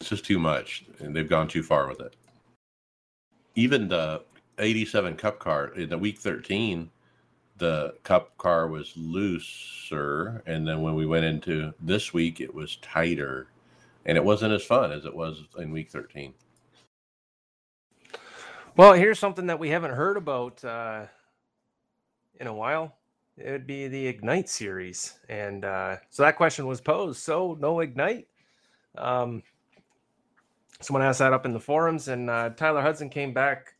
It's 0.01 0.09
just 0.09 0.25
too 0.25 0.39
much, 0.39 0.85
and 0.99 1.15
they've 1.15 1.29
gone 1.29 1.47
too 1.47 1.63
far 1.63 1.87
with 1.87 1.99
it. 2.01 2.15
Even 3.55 3.87
the 3.87 4.23
87 4.57 5.15
Cup 5.15 5.39
car 5.39 5.67
in 5.75 5.89
the 5.89 5.97
week 5.97 6.19
13, 6.19 6.89
the 7.57 7.95
Cup 8.03 8.37
car 8.37 8.67
was 8.67 8.91
looser, 8.97 10.43
and 10.45 10.67
then 10.67 10.81
when 10.81 10.95
we 10.95 11.05
went 11.05 11.25
into 11.25 11.73
this 11.79 12.13
week, 12.13 12.41
it 12.41 12.53
was 12.53 12.77
tighter, 12.77 13.47
and 14.05 14.17
it 14.17 14.23
wasn't 14.23 14.53
as 14.53 14.63
fun 14.65 14.91
as 14.91 15.05
it 15.05 15.15
was 15.15 15.43
in 15.57 15.71
week 15.71 15.89
13. 15.89 16.33
Well, 18.77 18.91
here's 18.91 19.19
something 19.19 19.45
that 19.45 19.57
we 19.57 19.69
haven't 19.69 19.91
heard 19.91 20.17
about 20.17 20.61
uh, 20.65 21.05
in 22.41 22.47
a 22.47 22.53
while. 22.53 22.97
It 23.37 23.49
would 23.49 23.65
be 23.65 23.87
the 23.87 24.05
Ignite 24.07 24.49
series, 24.49 25.17
and 25.29 25.63
uh, 25.63 25.95
so 26.09 26.23
that 26.23 26.35
question 26.35 26.67
was 26.67 26.81
posed. 26.81 27.21
So 27.21 27.57
no 27.57 27.79
Ignite. 27.79 28.27
Um, 28.97 29.43
someone 30.81 31.03
asked 31.03 31.19
that 31.19 31.31
up 31.31 31.45
in 31.45 31.53
the 31.53 31.59
forums, 31.59 32.09
and 32.09 32.29
uh, 32.29 32.49
Tyler 32.49 32.81
Hudson 32.81 33.09
came 33.09 33.33
back, 33.33 33.75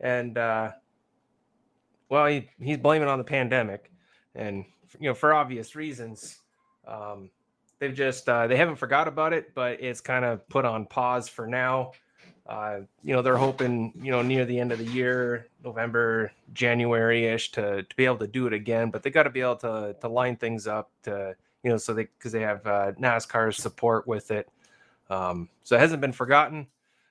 and 0.00 0.36
uh, 0.36 0.72
well, 2.10 2.26
he, 2.26 2.50
he's 2.60 2.76
blaming 2.76 3.08
on 3.08 3.16
the 3.16 3.24
pandemic, 3.24 3.90
and 4.34 4.66
you 5.00 5.08
know 5.08 5.14
for 5.14 5.32
obvious 5.32 5.74
reasons. 5.74 6.40
Um, 6.86 7.30
they've 7.78 7.94
just 7.94 8.28
uh, 8.28 8.46
they 8.46 8.56
haven't 8.56 8.76
forgot 8.76 9.08
about 9.08 9.32
it, 9.32 9.54
but 9.54 9.80
it's 9.80 10.02
kind 10.02 10.26
of 10.26 10.46
put 10.50 10.66
on 10.66 10.84
pause 10.84 11.26
for 11.26 11.46
now. 11.46 11.92
Uh, 12.48 12.80
you 13.02 13.12
know, 13.12 13.22
they're 13.22 13.36
hoping, 13.36 13.92
you 14.00 14.12
know, 14.12 14.22
near 14.22 14.44
the 14.44 14.58
end 14.58 14.70
of 14.70 14.78
the 14.78 14.84
year, 14.84 15.48
November, 15.64 16.30
January 16.52 17.26
ish, 17.26 17.50
to, 17.50 17.82
to 17.82 17.96
be 17.96 18.04
able 18.04 18.18
to 18.18 18.26
do 18.28 18.46
it 18.46 18.52
again. 18.52 18.90
But 18.90 19.02
they 19.02 19.10
got 19.10 19.24
to 19.24 19.30
be 19.30 19.40
able 19.40 19.56
to, 19.56 19.96
to 20.00 20.08
line 20.08 20.36
things 20.36 20.68
up 20.68 20.90
to, 21.02 21.34
you 21.64 21.70
know, 21.70 21.76
so 21.76 21.92
they, 21.92 22.04
because 22.04 22.30
they 22.30 22.42
have 22.42 22.64
uh, 22.66 22.92
NASCAR's 23.00 23.56
support 23.56 24.06
with 24.06 24.30
it. 24.30 24.48
Um, 25.10 25.48
so 25.64 25.76
it 25.76 25.80
hasn't 25.80 26.00
been 26.00 26.12
forgotten, 26.12 26.68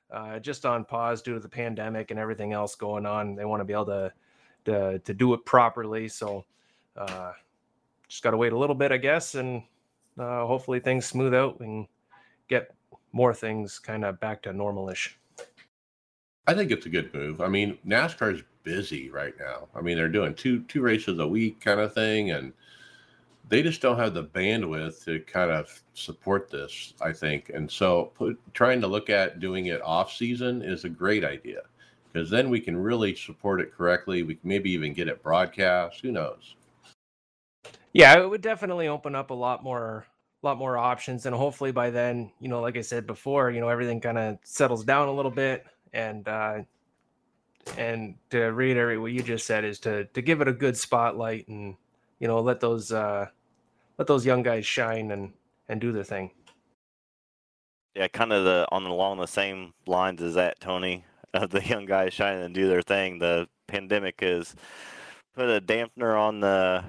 uh, 0.10 0.40
just 0.40 0.66
on 0.66 0.86
pause 0.86 1.22
due 1.22 1.34
to 1.34 1.40
the 1.40 1.50
pandemic 1.50 2.12
and 2.12 2.20
everything 2.20 2.54
else 2.54 2.76
going 2.76 3.06
on. 3.06 3.36
They 3.36 3.46
want 3.46 3.60
to 3.60 3.66
be 3.66 3.74
able 3.74 3.88
to, 3.88 4.14
to, 4.66 5.00
to 5.00 5.14
do 5.14 5.34
it 5.34 5.44
properly. 5.46 6.08
So 6.08 6.46
uh, 6.96 7.34
just 8.08 8.24
got 8.24 8.32
to 8.32 8.38
wait 8.38 8.54
a 8.54 8.58
little 8.58 8.76
bit, 8.76 8.94
I 8.94 8.98
guess, 8.98 9.36
and 9.36 9.64
uh, 10.18 10.46
hopefully 10.46 10.80
things 10.80 11.06
smooth 11.06 11.34
out 11.34 11.60
and 11.60 11.88
get 12.48 12.74
more 13.12 13.34
things 13.34 13.80
kind 13.80 14.06
of 14.06 14.20
back 14.22 14.44
to 14.44 14.52
normalish. 14.52 15.10
I 16.48 16.54
think 16.54 16.72
it's 16.72 16.86
a 16.86 16.90
good 16.90 17.14
move. 17.14 17.42
I 17.42 17.48
mean, 17.48 17.78
NASCAR's 17.88 18.44
busy 18.64 19.10
right 19.10 19.34
now. 19.40 19.68
I 19.76 19.82
mean, 19.82 19.98
they're 19.98 20.10
doing 20.10 20.36
two 20.36 20.62
two 20.64 20.82
races 20.82 21.20
a 21.20 21.28
week 21.28 21.60
kind 21.60 21.80
of 21.80 21.94
thing, 21.94 22.32
and 22.32 22.54
they 23.50 23.64
just 23.64 23.82
don't 23.82 23.98
have 23.98 24.14
the 24.14 24.26
bandwidth 24.26 25.04
to 25.06 25.20
kind 25.22 25.52
of 25.52 25.82
support 25.94 26.50
this. 26.52 26.94
I 27.02 27.14
think, 27.14 27.50
and 27.50 27.70
so 27.70 28.12
put, 28.16 28.38
trying 28.54 28.82
to 28.82 28.88
look 28.88 29.10
at 29.10 29.40
doing 29.40 29.68
it 29.68 29.82
off 29.82 30.12
season 30.12 30.62
is 30.62 30.84
a 30.84 30.90
great 30.90 31.24
idea 31.24 31.62
because 32.12 32.30
then 32.30 32.50
we 32.50 32.60
can 32.60 32.78
really 32.78 33.16
support 33.16 33.60
it 33.60 33.74
correctly. 33.74 34.24
We 34.24 34.36
can 34.36 34.48
maybe 34.48 34.72
even 34.72 34.94
get 34.94 35.08
it 35.08 35.24
broadcast. 35.24 36.02
Who 36.02 36.12
knows? 36.12 36.56
Yeah, 37.94 38.20
it 38.20 38.30
would 38.30 38.42
definitely 38.42 38.88
open 38.88 39.16
up 39.16 39.32
a 39.32 39.34
lot 39.34 39.64
more 39.64 40.06
lot 40.44 40.58
more 40.60 40.78
options 40.78 41.26
and 41.26 41.36
hopefully 41.36 41.72
by 41.72 41.90
then 41.90 42.32
you 42.40 42.48
know 42.48 42.62
like 42.62 42.78
i 42.78 42.82
said 42.82 43.08
before 43.08 43.50
you 43.50 43.60
know 43.60 43.68
everything 43.68 44.00
kind 44.00 44.20
of 44.20 44.38
settles 44.44 44.86
down 44.86 45.08
a 45.08 45.12
little 45.12 45.32
bit 45.32 45.66
and 45.96 46.28
uh, 46.28 46.60
and 47.78 48.16
to 48.30 48.40
reiterate 48.52 49.02
what 49.02 49.12
you 49.12 49.24
just 49.24 49.48
said 49.48 49.64
is 49.64 49.80
to 49.80 50.06
to 50.06 50.22
give 50.22 50.42
it 50.42 50.48
a 50.48 50.54
good 50.54 50.78
spotlight 50.78 51.48
and 51.48 51.76
you 52.20 52.28
know 52.28 52.40
let 52.42 52.60
those 52.60 52.92
uh, 52.92 53.28
let 53.98 54.08
those 54.08 54.26
young 54.26 54.44
guys 54.44 54.66
shine 54.66 55.10
and 55.12 55.34
and 55.68 55.82
do 55.82 55.92
their 55.92 56.04
thing. 56.04 56.32
Yeah, 57.96 58.10
kind 58.10 58.34
of 58.34 58.44
the 58.44 58.68
on 58.72 58.84
along 58.84 59.20
the 59.20 59.26
same 59.26 59.74
lines 59.88 60.22
as 60.22 60.36
that, 60.36 60.60
Tony. 60.60 61.06
Uh, 61.36 61.46
the 61.46 61.62
young 61.62 61.86
guys 61.86 62.14
shine 62.14 62.38
and 62.38 62.56
do 62.56 62.70
their 62.70 62.82
thing. 62.82 63.20
The 63.20 63.50
pandemic 63.68 64.22
has 64.22 64.56
put 65.36 65.50
a 65.50 65.60
dampener 65.60 66.18
on 66.18 66.40
the 66.40 66.86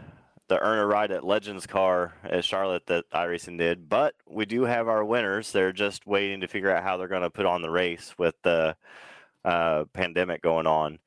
the 0.49 0.61
earn 0.61 0.79
a 0.79 0.87
ride 0.87 1.11
at 1.11 1.25
Legends 1.25 1.67
car 1.67 2.15
at 2.25 2.45
Charlotte 2.45 2.87
that 2.87 3.11
iRacing 3.11 3.59
did, 3.59 3.89
but 3.89 4.15
we 4.29 4.47
do 4.47 4.63
have 4.63 4.89
our 4.89 5.05
winners. 5.05 5.53
They're 5.53 5.73
just 5.73 6.07
waiting 6.07 6.41
to 6.41 6.49
figure 6.49 6.71
out 6.71 6.83
how 6.83 6.97
they're 6.97 7.09
going 7.09 7.23
to 7.23 7.31
put 7.31 7.47
on 7.47 7.63
the 7.63 7.71
race 7.71 8.15
with 8.19 8.35
the 8.43 8.77
uh, 9.45 9.85
pandemic 9.93 10.43
going 10.43 10.67
on. 10.67 10.99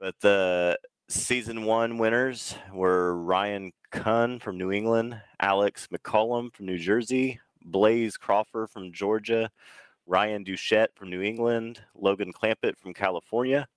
But 0.00 0.18
the 0.20 0.78
season 1.08 1.64
one 1.64 1.98
winners 1.98 2.56
were 2.72 3.16
Ryan 3.16 3.72
Cunn 3.92 4.40
from 4.40 4.58
New 4.58 4.72
England, 4.72 5.20
Alex 5.40 5.88
McCollum 5.92 6.52
from 6.52 6.66
New 6.66 6.78
Jersey, 6.78 7.38
Blaze 7.64 8.16
Crawford 8.16 8.70
from 8.70 8.92
Georgia, 8.92 9.50
Ryan 10.06 10.44
Duchette 10.44 10.94
from 10.94 11.10
New 11.10 11.22
England, 11.22 11.80
Logan 11.94 12.32
Clampitt 12.32 12.76
from 12.78 12.94
California. 12.94 13.68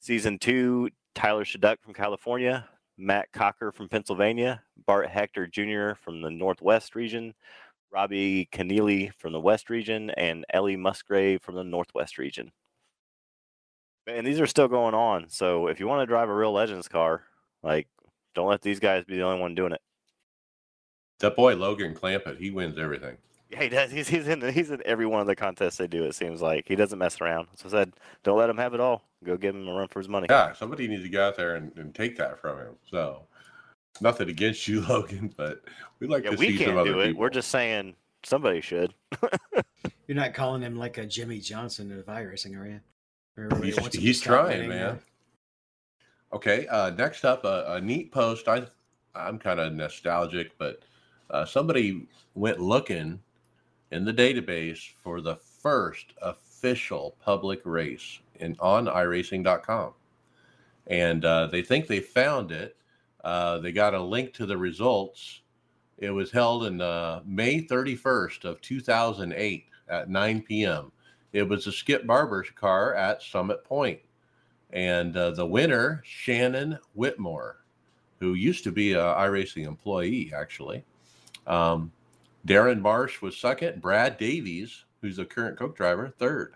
Season 0.00 0.38
two, 0.38 0.90
Tyler 1.14 1.44
Shaduck 1.44 1.80
from 1.80 1.94
California, 1.94 2.68
Matt 2.96 3.32
Cocker 3.32 3.72
from 3.72 3.88
Pennsylvania, 3.88 4.62
Bart 4.86 5.08
Hector 5.08 5.46
Jr. 5.46 5.94
from 6.00 6.22
the 6.22 6.30
Northwest 6.30 6.94
region, 6.94 7.34
Robbie 7.92 8.48
Keneally 8.52 9.12
from 9.18 9.32
the 9.32 9.40
West 9.40 9.70
region, 9.70 10.10
and 10.10 10.44
Ellie 10.50 10.76
Musgrave 10.76 11.42
from 11.42 11.54
the 11.54 11.64
Northwest 11.64 12.18
region. 12.18 12.50
And 14.06 14.26
these 14.26 14.40
are 14.40 14.46
still 14.46 14.68
going 14.68 14.94
on. 14.94 15.28
So 15.28 15.68
if 15.68 15.80
you 15.80 15.86
want 15.86 16.02
to 16.02 16.06
drive 16.06 16.28
a 16.28 16.34
real 16.34 16.52
Legends 16.52 16.88
car, 16.88 17.22
like 17.62 17.88
don't 18.34 18.48
let 18.48 18.62
these 18.62 18.80
guys 18.80 19.04
be 19.04 19.16
the 19.16 19.22
only 19.22 19.40
one 19.40 19.54
doing 19.54 19.72
it. 19.72 19.80
That 21.20 21.36
boy 21.36 21.54
Logan 21.54 21.94
Clampitt, 21.94 22.38
he 22.38 22.50
wins 22.50 22.78
everything. 22.78 23.16
Yeah, 23.50 23.62
he 23.62 23.68
does. 23.68 23.90
He's, 23.90 24.08
he's 24.08 24.26
in 24.26 24.40
he's 24.52 24.70
in 24.70 24.82
every 24.84 25.06
one 25.06 25.20
of 25.20 25.26
the 25.26 25.36
contests 25.36 25.76
they 25.76 25.86
do. 25.86 26.04
It 26.04 26.14
seems 26.14 26.40
like 26.40 26.66
he 26.66 26.76
doesn't 26.76 26.98
mess 26.98 27.20
around. 27.20 27.48
So 27.54 27.68
I 27.68 27.70
said, 27.70 27.92
don't 28.22 28.38
let 28.38 28.50
him 28.50 28.56
have 28.56 28.74
it 28.74 28.80
all. 28.80 29.02
Go 29.22 29.36
give 29.36 29.54
him 29.54 29.68
a 29.68 29.74
run 29.74 29.88
for 29.88 30.00
his 30.00 30.08
money. 30.08 30.26
Yeah, 30.28 30.52
somebody 30.52 30.88
needs 30.88 31.02
to 31.02 31.08
go 31.08 31.28
out 31.28 31.36
there 31.36 31.56
and, 31.56 31.72
and 31.76 31.94
take 31.94 32.16
that 32.18 32.40
from 32.40 32.58
him. 32.58 32.74
So 32.90 33.26
nothing 34.00 34.28
against 34.28 34.66
you, 34.66 34.80
Logan, 34.88 35.32
but 35.36 35.62
we'd 36.00 36.10
like 36.10 36.24
yeah, 36.24 36.30
to 36.30 36.36
we 36.36 36.48
see 36.48 36.58
can't 36.58 36.70
some 36.70 36.78
other 36.78 36.92
do 36.92 37.00
it. 37.00 37.06
people. 37.08 37.20
We're 37.20 37.30
just 37.30 37.50
saying 37.50 37.94
somebody 38.24 38.60
should. 38.60 38.94
You're 40.06 40.16
not 40.16 40.34
calling 40.34 40.62
him 40.62 40.76
like 40.76 40.98
a 40.98 41.06
Jimmie 41.06 41.40
Johnson 41.40 41.96
of 41.98 42.06
iRacing, 42.06 42.58
are 42.58 42.66
you? 42.66 42.80
Everybody 43.38 43.66
He's, 43.66 43.76
wants 43.76 43.94
him 43.96 44.00
to 44.00 44.06
he's 44.06 44.20
trying, 44.20 44.68
man. 44.68 44.98
Okay, 46.32 46.66
uh, 46.66 46.90
next 46.90 47.24
up, 47.24 47.44
uh, 47.44 47.64
a 47.68 47.80
neat 47.80 48.12
post. 48.12 48.48
I 48.48 48.66
I'm 49.14 49.38
kind 49.38 49.60
of 49.60 49.72
nostalgic, 49.72 50.56
but 50.58 50.80
uh, 51.30 51.44
somebody 51.44 52.06
went 52.34 52.60
looking 52.60 53.20
in 53.90 54.04
the 54.04 54.12
database 54.12 54.92
for 55.02 55.20
the 55.20 55.36
first 55.36 56.14
official 56.22 57.16
public 57.24 57.60
race 57.64 58.20
in 58.36 58.56
on 58.60 58.86
iRacing.com, 58.86 59.92
and 60.86 61.24
uh, 61.24 61.46
they 61.46 61.62
think 61.62 61.86
they 61.86 62.00
found 62.00 62.52
it. 62.52 62.76
Uh, 63.22 63.58
they 63.58 63.72
got 63.72 63.94
a 63.94 64.02
link 64.02 64.32
to 64.34 64.46
the 64.46 64.56
results. 64.56 65.40
It 65.98 66.10
was 66.10 66.30
held 66.30 66.64
in 66.64 66.80
uh, 66.80 67.20
May 67.24 67.62
31st 67.62 68.44
of 68.44 68.60
2008 68.60 69.66
at 69.88 70.10
9 70.10 70.42
p.m. 70.42 70.92
It 71.32 71.48
was 71.48 71.66
a 71.66 71.72
Skip 71.72 72.06
Barber's 72.06 72.50
car 72.50 72.94
at 72.94 73.22
Summit 73.22 73.64
Point, 73.64 74.00
and 74.72 75.16
uh, 75.16 75.30
the 75.30 75.46
winner 75.46 76.02
Shannon 76.04 76.78
Whitmore, 76.94 77.64
who 78.20 78.34
used 78.34 78.64
to 78.64 78.72
be 78.72 78.92
a 78.92 79.02
iRacing 79.02 79.66
employee 79.66 80.32
actually. 80.34 80.84
Um, 81.46 81.92
Darren 82.46 82.80
Marsh 82.80 83.22
was 83.22 83.36
second. 83.36 83.80
Brad 83.80 84.18
Davies, 84.18 84.84
who's 85.00 85.18
a 85.18 85.24
current 85.24 85.58
Coke 85.58 85.76
driver, 85.76 86.12
third. 86.18 86.54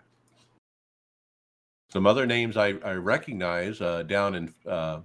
Some 1.91 2.05
other 2.05 2.25
names 2.25 2.55
I, 2.57 2.75
I 2.83 2.93
recognize 2.93 3.81
uh, 3.81 4.03
down 4.03 4.35
in 4.35 4.53
uh, 4.67 4.99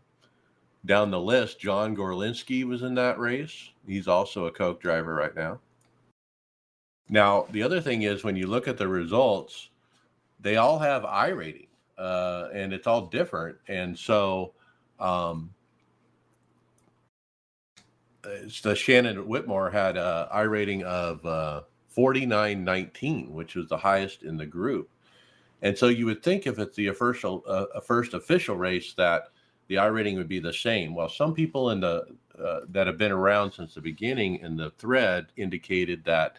down 0.85 1.11
the 1.11 1.21
list. 1.21 1.59
John 1.59 1.97
Gorlinski 1.97 2.65
was 2.65 2.83
in 2.83 2.95
that 2.97 3.19
race. 3.19 3.71
He's 3.87 4.07
also 4.07 4.47
a 4.47 4.53
Coke 4.53 4.83
driver 4.83 5.15
right 5.15 5.35
now. 5.35 5.61
Now 7.09 7.47
the 7.51 7.63
other 7.63 7.81
thing 7.81 8.03
is 8.03 8.25
when 8.25 8.37
you 8.37 8.47
look 8.47 8.69
at 8.69 8.77
the 8.77 8.89
results, 8.89 9.71
they 10.41 10.57
all 10.57 10.79
have 10.79 11.03
iRating 11.05 11.69
uh, 11.99 12.49
and 12.53 12.73
it's 12.73 12.87
all 12.87 13.07
different. 13.07 13.57
And 13.69 13.99
so, 13.99 14.53
um, 14.99 15.53
the 18.63 18.75
Shannon 18.75 19.29
Whitmore 19.29 19.71
had 19.71 19.97
a 19.97 20.29
iRating 20.35 20.83
of 20.83 21.25
uh, 21.25 21.63
49.19, 21.97 23.31
which 23.31 23.55
was 23.55 23.69
the 23.69 23.77
highest 23.77 24.23
in 24.23 24.37
the 24.37 24.47
group. 24.47 24.91
And 25.63 25.77
so 25.77 25.89
you 25.89 26.07
would 26.07 26.23
think 26.23 26.47
if 26.47 26.59
it's 26.59 26.77
the 26.77 26.89
official, 26.89 27.43
uh, 27.47 27.81
first 27.81 28.15
official 28.15 28.57
race, 28.57 28.95
that 28.95 29.29
the 29.69 29.77
iRating 29.77 30.17
would 30.17 30.29
be 30.29 30.41
the 30.41 30.53
same. 30.53 30.95
Well, 30.95 31.09
some 31.09 31.35
people 31.35 31.71
in 31.71 31.81
the 31.81 32.05
uh, 32.39 32.61
that 32.71 32.87
have 32.87 32.99
been 32.99 33.13
around 33.13 33.53
since 33.53 33.75
the 33.75 33.81
beginning 33.81 34.41
in 34.41 34.57
the 34.57 34.71
thread 34.73 35.27
indicated 35.37 36.05
that 36.05 36.37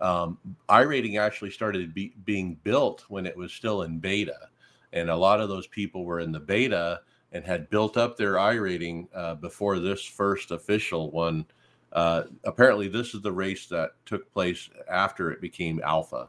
um, 0.00 0.38
iRating 0.68 1.18
actually 1.18 1.50
started 1.50 1.92
be, 1.92 2.14
being 2.24 2.56
built 2.62 3.04
when 3.08 3.26
it 3.26 3.36
was 3.36 3.52
still 3.52 3.82
in 3.82 3.98
beta, 3.98 4.48
and 4.92 5.10
a 5.10 5.16
lot 5.16 5.40
of 5.40 5.48
those 5.48 5.66
people 5.66 6.04
were 6.04 6.20
in 6.20 6.32
the 6.32 6.40
beta 6.40 7.00
and 7.32 7.44
had 7.44 7.70
built 7.70 7.96
up 7.96 8.16
their 8.16 8.34
iRating 8.34 9.08
uh, 9.14 9.34
before 9.34 9.78
this 9.78 10.04
first 10.04 10.50
official 10.50 11.10
one. 11.10 11.46
Uh, 11.92 12.24
apparently, 12.44 12.88
this 12.88 13.14
is 13.14 13.22
the 13.22 13.32
race 13.32 13.66
that 13.66 13.90
took 14.06 14.30
place 14.32 14.70
after 14.88 15.30
it 15.30 15.40
became 15.40 15.80
alpha, 15.84 16.28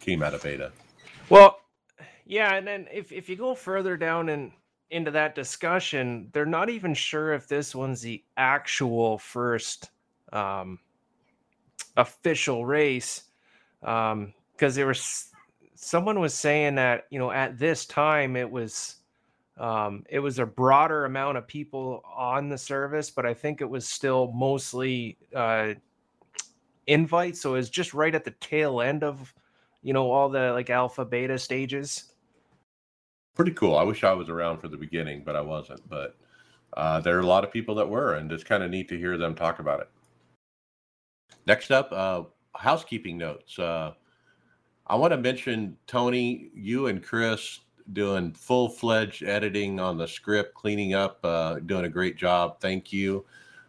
came 0.00 0.22
out 0.22 0.34
of 0.34 0.42
beta. 0.42 0.72
Well, 1.28 1.60
yeah, 2.26 2.54
and 2.54 2.66
then 2.66 2.86
if 2.92 3.12
if 3.12 3.28
you 3.28 3.36
go 3.36 3.54
further 3.54 3.96
down 3.96 4.28
and 4.28 4.52
into 4.90 5.10
that 5.10 5.34
discussion, 5.34 6.28
they're 6.32 6.44
not 6.44 6.68
even 6.68 6.92
sure 6.92 7.32
if 7.32 7.48
this 7.48 7.74
one's 7.74 8.02
the 8.02 8.22
actual 8.36 9.16
first 9.18 9.90
um, 10.32 10.78
official 11.96 12.66
race, 12.66 13.22
because 13.80 14.12
um, 14.12 14.34
there 14.58 14.86
was 14.86 15.28
someone 15.74 16.20
was 16.20 16.34
saying 16.34 16.74
that 16.74 17.06
you 17.10 17.18
know 17.18 17.30
at 17.30 17.58
this 17.58 17.86
time 17.86 18.36
it 18.36 18.50
was 18.50 18.96
um, 19.58 20.04
it 20.08 20.18
was 20.18 20.38
a 20.38 20.46
broader 20.46 21.04
amount 21.04 21.38
of 21.38 21.46
people 21.46 22.02
on 22.16 22.48
the 22.48 22.58
service, 22.58 23.10
but 23.10 23.26
I 23.26 23.34
think 23.34 23.60
it 23.60 23.68
was 23.68 23.86
still 23.86 24.32
mostly 24.32 25.18
uh, 25.34 25.74
invites, 26.86 27.40
so 27.40 27.54
it 27.54 27.58
was 27.58 27.70
just 27.70 27.94
right 27.94 28.14
at 28.14 28.24
the 28.24 28.34
tail 28.40 28.80
end 28.80 29.04
of 29.04 29.32
you 29.82 29.92
know 29.92 30.10
all 30.10 30.28
the 30.28 30.52
like 30.52 30.70
alpha 30.70 31.04
beta 31.04 31.38
stages 31.38 32.12
pretty 33.34 33.52
cool. 33.52 33.76
I 33.76 33.82
wish 33.82 34.04
I 34.04 34.12
was 34.12 34.28
around 34.28 34.58
for 34.58 34.68
the 34.68 34.76
beginning, 34.76 35.22
but 35.24 35.36
I 35.36 35.40
wasn't. 35.40 35.88
But 35.88 36.16
uh, 36.76 37.00
there 37.00 37.16
are 37.16 37.20
a 37.20 37.26
lot 37.26 37.44
of 37.44 37.52
people 37.52 37.74
that 37.76 37.88
were, 37.88 38.14
and 38.14 38.30
it's 38.32 38.44
kind 38.44 38.62
of 38.62 38.70
neat 38.70 38.88
to 38.88 38.98
hear 38.98 39.16
them 39.16 39.34
talk 39.34 39.58
about 39.58 39.80
it. 39.80 39.90
Next 41.46 41.70
up, 41.70 41.90
uh, 41.92 42.24
housekeeping 42.54 43.18
notes. 43.18 43.58
Uh, 43.58 43.92
I 44.86 44.96
want 44.96 45.12
to 45.12 45.16
mention 45.16 45.76
Tony, 45.86 46.50
you 46.54 46.86
and 46.86 47.02
Chris 47.02 47.60
doing 47.92 48.32
full 48.32 48.68
fledged 48.68 49.22
editing 49.22 49.80
on 49.80 49.98
the 49.98 50.08
script, 50.08 50.54
cleaning 50.54 50.94
up, 50.94 51.18
uh, 51.24 51.58
doing 51.60 51.84
a 51.84 51.88
great 51.88 52.16
job. 52.16 52.60
Thank 52.60 52.92
you. 52.92 53.24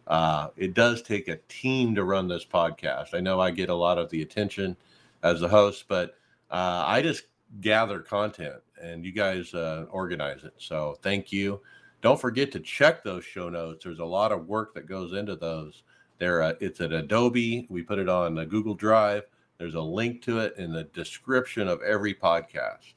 Uh, 0.06 0.48
it 0.56 0.74
does 0.74 1.02
take 1.02 1.28
a 1.28 1.38
team 1.48 1.94
to 1.94 2.04
run 2.04 2.28
this 2.28 2.44
podcast. 2.44 3.14
I 3.14 3.20
know 3.20 3.40
I 3.40 3.50
get 3.50 3.70
a 3.70 3.74
lot 3.74 3.98
of 3.98 4.10
the 4.10 4.22
attention 4.22 4.76
as 5.22 5.40
the 5.40 5.48
host, 5.48 5.86
but 5.88 6.16
uh, 6.50 6.84
I 6.86 7.02
just 7.02 7.24
gather 7.60 8.00
content 8.00 8.60
and 8.80 9.04
you 9.04 9.12
guys 9.12 9.54
uh, 9.54 9.86
organize 9.90 10.44
it. 10.44 10.54
So 10.58 10.98
thank 11.02 11.32
you. 11.32 11.60
Don't 12.02 12.20
forget 12.20 12.52
to 12.52 12.60
check 12.60 13.02
those 13.02 13.24
show 13.24 13.48
notes. 13.48 13.84
There's 13.84 14.00
a 14.00 14.04
lot 14.04 14.32
of 14.32 14.46
work 14.46 14.74
that 14.74 14.86
goes 14.86 15.14
into 15.14 15.36
those. 15.36 15.84
There, 16.18 16.42
uh, 16.42 16.52
it's 16.60 16.80
at 16.80 16.92
Adobe. 16.92 17.66
We 17.70 17.82
put 17.82 17.98
it 17.98 18.08
on 18.08 18.34
Google 18.48 18.74
Drive. 18.74 19.24
There's 19.58 19.74
a 19.74 19.80
link 19.80 20.20
to 20.22 20.40
it 20.40 20.54
in 20.58 20.72
the 20.72 20.84
description 20.84 21.66
of 21.66 21.80
every 21.82 22.14
podcast. 22.14 22.92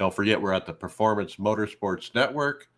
Don't 0.00 0.14
forget, 0.14 0.40
we're 0.40 0.54
at 0.54 0.64
the 0.64 0.72
Performance 0.72 1.36
Motorsports 1.36 2.14
Network. 2.14 2.70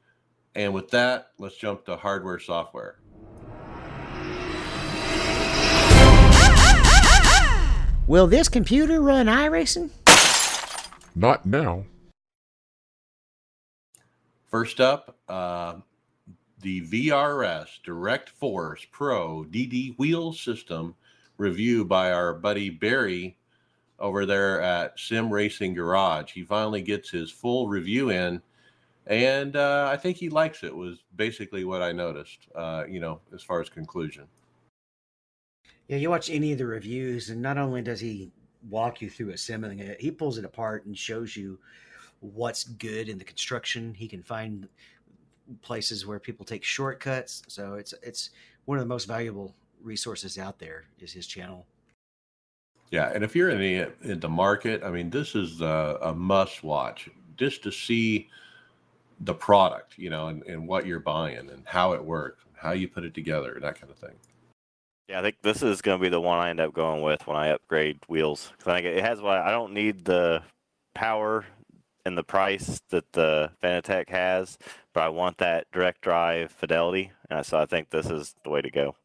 And 0.56 0.74
with 0.74 0.90
that, 0.90 1.28
let's 1.38 1.56
jump 1.56 1.84
to 1.84 1.94
hardware 1.94 2.40
software. 2.40 2.98
Will 8.08 8.26
this 8.26 8.48
computer 8.48 9.00
run 9.00 9.26
iRacing? 9.26 9.90
Not 11.14 11.46
now. 11.46 11.84
First 14.50 14.80
up, 14.80 15.16
uh, 15.28 15.74
the 16.60 16.80
VRS 16.80 17.68
Direct 17.84 18.30
Force 18.30 18.84
Pro 18.90 19.44
DD 19.44 19.96
wheel 19.96 20.32
system 20.32 20.96
review 21.36 21.84
by 21.84 22.10
our 22.10 22.34
buddy 22.34 22.68
Barry 22.68 23.36
over 24.02 24.26
there 24.26 24.60
at 24.60 24.98
Sim 24.98 25.32
Racing 25.32 25.74
Garage. 25.74 26.32
He 26.32 26.42
finally 26.42 26.82
gets 26.82 27.08
his 27.08 27.30
full 27.30 27.68
review 27.68 28.10
in, 28.10 28.42
and 29.06 29.56
uh, 29.56 29.88
I 29.90 29.96
think 29.96 30.18
he 30.18 30.28
likes 30.28 30.64
it. 30.64 30.76
Was 30.76 31.04
basically 31.16 31.64
what 31.64 31.80
I 31.80 31.92
noticed. 31.92 32.48
Uh, 32.54 32.84
you 32.86 33.00
know, 33.00 33.20
as 33.32 33.42
far 33.42 33.62
as 33.62 33.70
conclusion. 33.70 34.24
Yeah, 35.88 35.96
you 35.96 36.10
watch 36.10 36.28
any 36.28 36.52
of 36.52 36.58
the 36.58 36.66
reviews, 36.66 37.30
and 37.30 37.40
not 37.40 37.58
only 37.58 37.80
does 37.80 38.00
he 38.00 38.30
walk 38.68 39.00
you 39.00 39.08
through 39.08 39.30
assembling 39.30 39.78
it. 39.78 40.00
He 40.00 40.10
pulls 40.10 40.38
it 40.38 40.44
apart 40.44 40.84
and 40.84 40.96
shows 40.96 41.36
you 41.36 41.58
what's 42.20 42.64
good 42.64 43.08
in 43.08 43.18
the 43.18 43.24
construction. 43.24 43.94
He 43.94 44.08
can 44.08 44.22
find 44.22 44.68
places 45.62 46.06
where 46.06 46.18
people 46.18 46.44
take 46.44 46.64
shortcuts. 46.64 47.42
So 47.48 47.74
it's 47.74 47.94
it's 48.02 48.30
one 48.64 48.78
of 48.78 48.84
the 48.84 48.88
most 48.88 49.06
valuable 49.06 49.54
resources 49.80 50.38
out 50.38 50.58
there 50.58 50.84
is 51.00 51.12
his 51.12 51.26
channel. 51.26 51.66
Yeah, 52.92 53.10
and 53.14 53.24
if 53.24 53.34
you're 53.34 53.48
in 53.48 53.58
the 53.58 53.90
in 54.02 54.20
the 54.20 54.28
market, 54.28 54.84
I 54.84 54.90
mean, 54.90 55.08
this 55.08 55.34
is 55.34 55.62
a, 55.62 55.98
a 56.02 56.14
must 56.14 56.62
watch 56.62 57.08
just 57.38 57.62
to 57.62 57.72
see 57.72 58.28
the 59.20 59.32
product, 59.32 59.94
you 59.96 60.10
know, 60.10 60.28
and, 60.28 60.42
and 60.42 60.68
what 60.68 60.86
you're 60.86 61.00
buying 61.00 61.48
and 61.50 61.62
how 61.64 61.94
it 61.94 62.04
works, 62.04 62.44
how 62.54 62.72
you 62.72 62.88
put 62.88 63.04
it 63.04 63.14
together, 63.14 63.58
that 63.62 63.80
kind 63.80 63.90
of 63.90 63.96
thing. 63.96 64.14
Yeah, 65.08 65.20
I 65.20 65.22
think 65.22 65.36
this 65.42 65.62
is 65.62 65.80
going 65.80 65.98
to 65.98 66.02
be 66.02 66.10
the 66.10 66.20
one 66.20 66.38
I 66.38 66.50
end 66.50 66.60
up 66.60 66.74
going 66.74 67.00
with 67.00 67.26
when 67.26 67.36
I 67.36 67.48
upgrade 67.48 67.98
wheels. 68.08 68.52
Cause 68.58 68.68
I 68.68 68.82
think 68.82 68.86
it 68.86 69.02
has 69.02 69.22
what 69.22 69.38
I 69.38 69.50
don't 69.50 69.72
need 69.72 70.04
the 70.04 70.42
power 70.94 71.46
and 72.04 72.18
the 72.18 72.22
price 72.22 72.78
that 72.90 73.10
the 73.12 73.52
Fanatec 73.62 74.10
has, 74.10 74.58
but 74.92 75.02
I 75.02 75.08
want 75.08 75.38
that 75.38 75.66
direct 75.72 76.02
drive 76.02 76.50
fidelity, 76.50 77.12
and 77.30 77.46
so 77.46 77.58
I 77.58 77.64
think 77.64 77.88
this 77.88 78.10
is 78.10 78.34
the 78.44 78.50
way 78.50 78.60
to 78.60 78.70
go. 78.70 78.96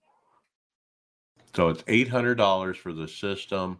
So 1.58 1.70
it's 1.70 1.84
eight 1.88 2.08
hundred 2.08 2.36
dollars 2.36 2.78
for 2.78 2.94
the 2.94 3.08
system, 3.08 3.80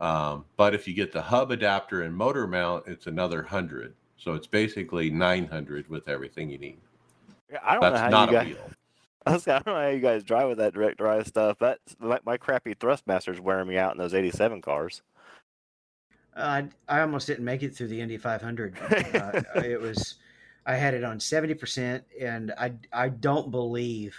um, 0.00 0.44
but 0.56 0.74
if 0.74 0.88
you 0.88 0.92
get 0.92 1.12
the 1.12 1.22
hub 1.22 1.52
adapter 1.52 2.02
and 2.02 2.12
motor 2.12 2.48
mount, 2.48 2.82
it's 2.88 3.06
another 3.06 3.44
hundred. 3.44 3.94
So 4.16 4.34
it's 4.34 4.48
basically 4.48 5.08
nine 5.08 5.46
hundred 5.46 5.88
with 5.88 6.08
everything 6.08 6.50
you 6.50 6.58
need. 6.58 6.78
I 7.64 7.74
don't 7.74 7.80
That's 7.80 7.94
know 7.94 8.00
how 8.00 8.08
not 8.08 8.30
you 8.32 8.36
a 8.36 8.40
guys, 8.40 8.46
wheel. 8.48 8.70
I, 9.26 9.32
was, 9.34 9.46
I 9.46 9.52
don't 9.52 9.66
know 9.68 9.74
how 9.80 9.88
you 9.90 10.00
guys 10.00 10.24
drive 10.24 10.48
with 10.48 10.58
that 10.58 10.74
direct 10.74 10.98
drive 10.98 11.28
stuff. 11.28 11.60
That 11.60 11.78
my, 12.00 12.18
my 12.26 12.36
crappy 12.36 12.74
Thrustmaster's 12.74 13.38
wearing 13.38 13.68
me 13.68 13.76
out 13.76 13.92
in 13.92 13.98
those 13.98 14.14
'87 14.14 14.60
cars. 14.60 15.00
Uh, 16.34 16.62
I 16.88 17.02
almost 17.02 17.28
didn't 17.28 17.44
make 17.44 17.62
it 17.62 17.72
through 17.76 17.86
the 17.86 18.00
Indy 18.00 18.16
500. 18.16 18.76
Uh, 19.14 19.42
it 19.62 19.80
was, 19.80 20.16
I 20.66 20.74
had 20.74 20.92
it 20.92 21.04
on 21.04 21.20
70%, 21.20 22.02
and 22.20 22.50
I 22.58 22.72
I 22.92 23.10
don't 23.10 23.52
believe 23.52 24.16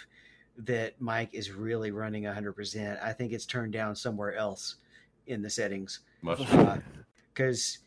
that 0.58 1.00
Mike 1.00 1.34
is 1.34 1.52
really 1.52 1.92
running 1.92 2.24
100%. 2.24 3.04
I 3.04 3.14
think 3.14 3.32
it's 3.32 3.46
turned 3.46 3.74
down 3.74 3.96
somewhere 3.96 4.36
else 4.36 4.76
in 5.28 5.42
the 5.42 5.50
settings. 5.50 6.02
Because 6.22 7.80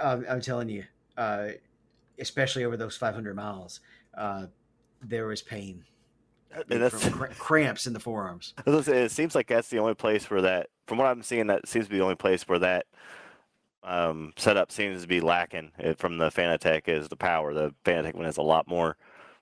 uh, 0.00 0.08
um, 0.08 0.26
I'm 0.28 0.40
telling 0.40 0.68
you, 0.68 0.84
uh, 1.16 1.48
especially 2.18 2.64
over 2.64 2.76
those 2.76 2.96
500 2.96 3.36
miles, 3.36 3.80
uh, 4.16 4.46
there 5.02 5.26
was 5.26 5.42
pain 5.42 5.84
and 6.70 6.82
that's 6.82 7.08
cramps 7.38 7.86
in 7.86 7.92
the 7.92 8.00
forearms. 8.00 8.54
It 8.66 9.10
seems 9.10 9.34
like 9.34 9.48
that's 9.48 9.68
the 9.68 9.78
only 9.78 9.94
place 9.94 10.30
where 10.30 10.42
that, 10.42 10.68
from 10.86 10.98
what 10.98 11.06
I'm 11.06 11.22
seeing, 11.22 11.46
that 11.48 11.68
seems 11.68 11.86
to 11.86 11.90
be 11.90 11.98
the 11.98 12.02
only 12.02 12.16
place 12.16 12.44
where 12.48 12.58
that 12.58 12.86
um, 13.82 14.32
setup 14.36 14.72
seems 14.72 15.02
to 15.02 15.08
be 15.08 15.20
lacking 15.20 15.72
eh, 15.78 15.94
from 15.96 16.18
the 16.18 16.30
Fanatec 16.30 16.88
is 16.88 17.08
the 17.08 17.16
power. 17.16 17.54
The 17.54 17.74
Fanatec 17.84 18.14
one 18.14 18.24
has 18.24 18.36
a 18.36 18.42
lot 18.42 18.66
more, 18.66 18.96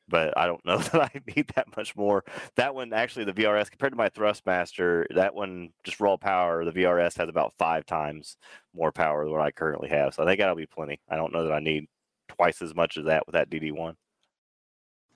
but 0.08 0.36
I 0.36 0.46
don't 0.46 0.64
know 0.66 0.78
that 0.78 1.02
I 1.02 1.20
need 1.36 1.48
that 1.54 1.76
much 1.76 1.96
more. 1.96 2.24
That 2.56 2.74
one 2.74 2.92
actually, 2.92 3.24
the 3.24 3.32
VRS 3.32 3.70
compared 3.70 3.92
to 3.92 3.96
my 3.96 4.08
Thrustmaster, 4.08 5.06
that 5.14 5.34
one 5.34 5.70
just 5.84 6.00
raw 6.00 6.16
power. 6.16 6.64
The 6.64 6.72
VRS 6.72 7.16
has 7.18 7.28
about 7.28 7.54
five 7.58 7.86
times 7.86 8.36
more 8.74 8.92
power 8.92 9.24
than 9.24 9.32
what 9.32 9.42
I 9.42 9.50
currently 9.50 9.88
have, 9.88 10.14
so 10.14 10.22
I 10.22 10.26
think 10.26 10.40
that'll 10.40 10.56
be 10.56 10.66
plenty. 10.66 11.00
I 11.08 11.16
don't 11.16 11.32
know 11.32 11.44
that 11.44 11.52
I 11.52 11.60
need 11.60 11.86
twice 12.28 12.62
as 12.62 12.74
much 12.74 12.96
as 12.96 13.06
that 13.06 13.26
with 13.26 13.34
that 13.34 13.50
DD1. 13.50 13.94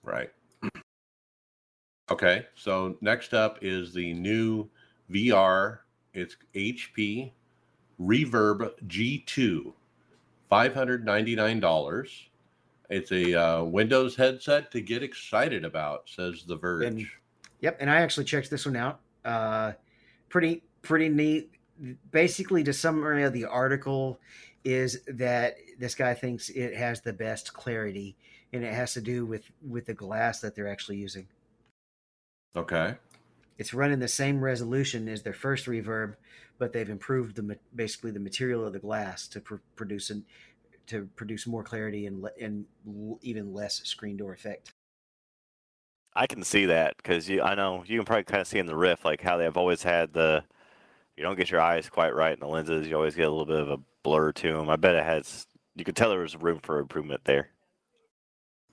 Right. 0.02 0.30
Okay, 2.10 2.44
so 2.56 2.96
next 3.00 3.34
up 3.34 3.60
is 3.62 3.94
the 3.94 4.12
new 4.14 4.68
VR. 5.12 5.78
It's 6.12 6.36
HP 6.56 7.30
Reverb 8.00 8.70
G2, 8.88 9.72
$599. 10.50 12.29
It's 12.90 13.12
a 13.12 13.34
uh, 13.34 13.64
Windows 13.64 14.16
headset 14.16 14.70
to 14.72 14.80
get 14.80 15.02
excited 15.02 15.64
about, 15.64 16.08
says 16.08 16.44
The 16.46 16.56
Verge. 16.56 16.84
And, 16.84 17.06
yep, 17.60 17.78
and 17.80 17.88
I 17.88 18.02
actually 18.02 18.24
checked 18.24 18.50
this 18.50 18.66
one 18.66 18.76
out. 18.76 19.00
Uh, 19.24 19.72
pretty 20.28 20.62
pretty 20.82 21.08
neat 21.08 21.50
basically, 22.10 22.62
the 22.62 22.72
summary 22.72 23.22
of 23.22 23.32
the 23.32 23.46
article 23.46 24.18
is 24.64 25.00
that 25.06 25.56
this 25.78 25.94
guy 25.94 26.14
thinks 26.14 26.50
it 26.50 26.76
has 26.76 27.00
the 27.00 27.12
best 27.12 27.52
clarity, 27.52 28.16
and 28.52 28.64
it 28.64 28.74
has 28.74 28.92
to 28.94 29.00
do 29.00 29.24
with 29.24 29.50
with 29.66 29.86
the 29.86 29.94
glass 29.94 30.40
that 30.40 30.54
they're 30.54 30.68
actually 30.68 30.98
using. 30.98 31.28
Okay. 32.54 32.96
It's 33.58 33.74
running 33.74 33.98
the 33.98 34.08
same 34.08 34.42
resolution 34.42 35.08
as 35.08 35.22
their 35.22 35.34
first 35.34 35.66
reverb, 35.66 36.16
but 36.58 36.72
they've 36.72 36.88
improved 36.88 37.36
the 37.36 37.58
basically 37.74 38.10
the 38.10 38.20
material 38.20 38.66
of 38.66 38.72
the 38.72 38.78
glass 38.78 39.28
to 39.28 39.40
pr- 39.40 39.56
produce 39.76 40.10
an 40.10 40.24
to 40.90 41.08
produce 41.16 41.46
more 41.46 41.62
clarity 41.62 42.06
and 42.06 42.24
and 42.40 42.64
even 43.22 43.52
less 43.52 43.82
screen 43.84 44.16
door 44.16 44.32
effect. 44.32 44.72
I 46.14 46.26
can 46.26 46.42
see 46.42 46.66
that 46.66 46.96
because 46.96 47.30
I 47.30 47.54
know 47.54 47.84
you 47.86 47.98
can 47.98 48.04
probably 48.04 48.24
kind 48.24 48.40
of 48.40 48.48
see 48.48 48.58
in 48.58 48.66
the 48.66 48.76
Rift 48.76 49.04
like 49.04 49.20
how 49.20 49.36
they've 49.36 49.56
always 49.56 49.82
had 49.82 50.12
the 50.12 50.44
you 51.16 51.22
don't 51.22 51.36
get 51.36 51.50
your 51.50 51.60
eyes 51.60 51.88
quite 51.88 52.14
right 52.14 52.32
in 52.32 52.40
the 52.40 52.46
lenses. 52.46 52.88
You 52.88 52.96
always 52.96 53.14
get 53.14 53.26
a 53.26 53.30
little 53.30 53.46
bit 53.46 53.60
of 53.60 53.70
a 53.70 53.78
blur 54.02 54.32
to 54.32 54.52
them. 54.52 54.70
I 54.70 54.76
bet 54.76 54.94
it 54.94 55.04
has. 55.04 55.46
You 55.76 55.84
could 55.84 55.96
tell 55.96 56.10
there 56.10 56.20
was 56.20 56.36
room 56.36 56.60
for 56.62 56.78
improvement 56.78 57.22
there. 57.24 57.50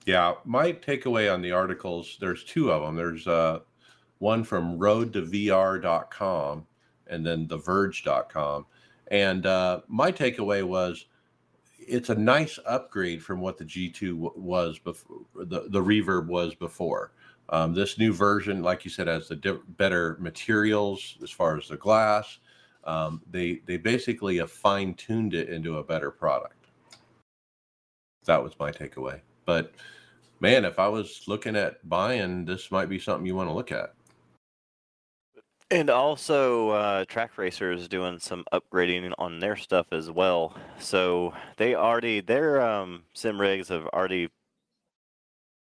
Yeah, 0.06 0.34
my 0.44 0.72
takeaway 0.72 1.32
on 1.32 1.42
the 1.42 1.52
articles, 1.52 2.16
there's 2.20 2.44
two 2.44 2.72
of 2.72 2.82
them. 2.82 2.96
There's 2.96 3.26
uh, 3.26 3.60
one 4.18 4.44
from 4.44 4.78
Road 4.78 5.12
to 5.12 5.22
roadtovr.com 5.22 6.66
and 7.08 7.26
then 7.26 7.46
theverge.com. 7.46 8.66
And 9.10 9.46
uh, 9.46 9.80
my 9.86 10.12
takeaway 10.12 10.62
was 10.62 11.06
it's 11.88 12.10
a 12.10 12.14
nice 12.14 12.58
upgrade 12.66 13.22
from 13.22 13.40
what 13.40 13.58
the 13.58 13.64
G2 13.64 14.36
was 14.36 14.78
before, 14.78 15.18
the, 15.34 15.68
the 15.68 15.82
reverb 15.82 16.26
was 16.26 16.54
before. 16.54 17.12
Um, 17.50 17.72
this 17.74 17.98
new 17.98 18.12
version, 18.12 18.62
like 18.62 18.84
you 18.84 18.90
said, 18.90 19.06
has 19.06 19.28
the 19.28 19.36
di- 19.36 19.58
better 19.76 20.16
materials 20.20 21.16
as 21.22 21.30
far 21.30 21.56
as 21.56 21.68
the 21.68 21.76
glass. 21.76 22.38
Um, 22.84 23.22
they 23.30 23.60
they 23.66 23.76
basically 23.76 24.36
have 24.38 24.50
fine 24.50 24.94
tuned 24.94 25.34
it 25.34 25.48
into 25.48 25.78
a 25.78 25.84
better 25.84 26.10
product. 26.10 26.66
That 28.26 28.42
was 28.42 28.58
my 28.58 28.70
takeaway. 28.70 29.20
But 29.46 29.72
man, 30.40 30.64
if 30.64 30.78
I 30.78 30.88
was 30.88 31.22
looking 31.26 31.56
at 31.56 31.86
buying, 31.88 32.44
this 32.44 32.70
might 32.70 32.88
be 32.88 32.98
something 32.98 33.26
you 33.26 33.34
want 33.34 33.48
to 33.48 33.54
look 33.54 33.72
at. 33.72 33.94
And 35.70 35.90
also, 35.90 36.70
uh, 36.70 37.04
Trak 37.04 37.36
Racer 37.36 37.72
is 37.72 37.88
doing 37.88 38.18
some 38.18 38.44
upgrading 38.54 39.12
on 39.18 39.38
their 39.38 39.54
stuff 39.54 39.88
as 39.92 40.10
well. 40.10 40.56
So 40.78 41.34
they 41.58 41.74
already 41.74 42.20
their 42.22 42.62
um, 42.62 43.02
sim 43.12 43.38
rigs 43.38 43.68
have 43.68 43.86
already 43.88 44.30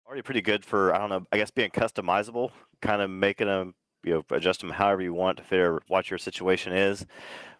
already 0.07 0.23
pretty 0.23 0.41
good 0.41 0.65
for 0.65 0.93
I 0.93 0.97
don't 0.97 1.09
know 1.09 1.27
I 1.31 1.37
guess 1.37 1.51
being 1.51 1.69
customizable, 1.69 2.51
kind 2.81 3.01
of 3.03 3.11
making 3.11 3.47
them 3.47 3.75
you 4.03 4.13
know 4.15 4.25
adjust 4.31 4.61
them 4.61 4.71
however 4.71 5.03
you 5.03 5.13
want 5.13 5.37
to 5.37 5.43
fit 5.43 5.83
what 5.87 6.09
your 6.09 6.17
situation 6.17 6.73
is. 6.73 7.05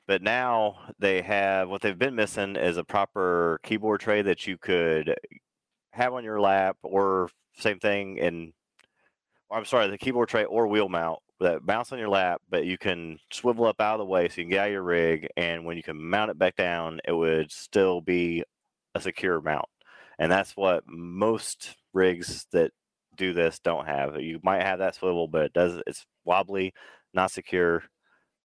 But 0.07 0.23
now 0.23 0.79
they 0.99 1.21
have 1.21 1.69
what 1.69 1.81
they've 1.81 1.97
been 1.97 2.15
missing 2.15 2.55
is 2.55 2.77
a 2.77 2.83
proper 2.83 3.59
keyboard 3.63 4.01
tray 4.01 4.23
that 4.23 4.47
you 4.47 4.57
could 4.57 5.15
have 5.91 6.13
on 6.13 6.23
your 6.23 6.41
lap, 6.41 6.77
or 6.83 7.29
same 7.57 7.79
thing 7.79 8.19
and 8.19 8.53
I'm 9.51 9.65
sorry, 9.65 9.89
the 9.89 9.97
keyboard 9.97 10.29
tray 10.29 10.45
or 10.45 10.67
wheel 10.67 10.89
mount 10.89 11.19
that 11.41 11.65
bounce 11.65 11.91
on 11.91 11.99
your 11.99 12.09
lap, 12.09 12.41
but 12.49 12.65
you 12.65 12.77
can 12.77 13.19
swivel 13.31 13.65
up 13.65 13.81
out 13.81 13.95
of 13.95 13.99
the 13.99 14.05
way 14.05 14.27
so 14.27 14.35
you 14.37 14.43
can 14.43 14.51
get 14.51 14.59
out 14.59 14.67
of 14.67 14.73
your 14.73 14.83
rig, 14.83 15.27
and 15.37 15.65
when 15.65 15.77
you 15.77 15.83
can 15.83 16.01
mount 16.01 16.31
it 16.31 16.39
back 16.39 16.55
down, 16.55 16.99
it 17.05 17.11
would 17.11 17.51
still 17.51 18.01
be 18.01 18.43
a 18.95 19.01
secure 19.01 19.41
mount. 19.41 19.65
And 20.19 20.31
that's 20.31 20.55
what 20.55 20.83
most 20.87 21.75
rigs 21.93 22.45
that 22.51 22.71
do 23.15 23.33
this 23.33 23.59
don't 23.59 23.87
have. 23.87 24.19
You 24.21 24.39
might 24.43 24.63
have 24.63 24.79
that 24.79 24.95
swivel, 24.95 25.27
but 25.27 25.45
it 25.45 25.53
does 25.53 25.81
it's 25.87 26.05
wobbly, 26.25 26.73
not 27.13 27.31
secure. 27.31 27.83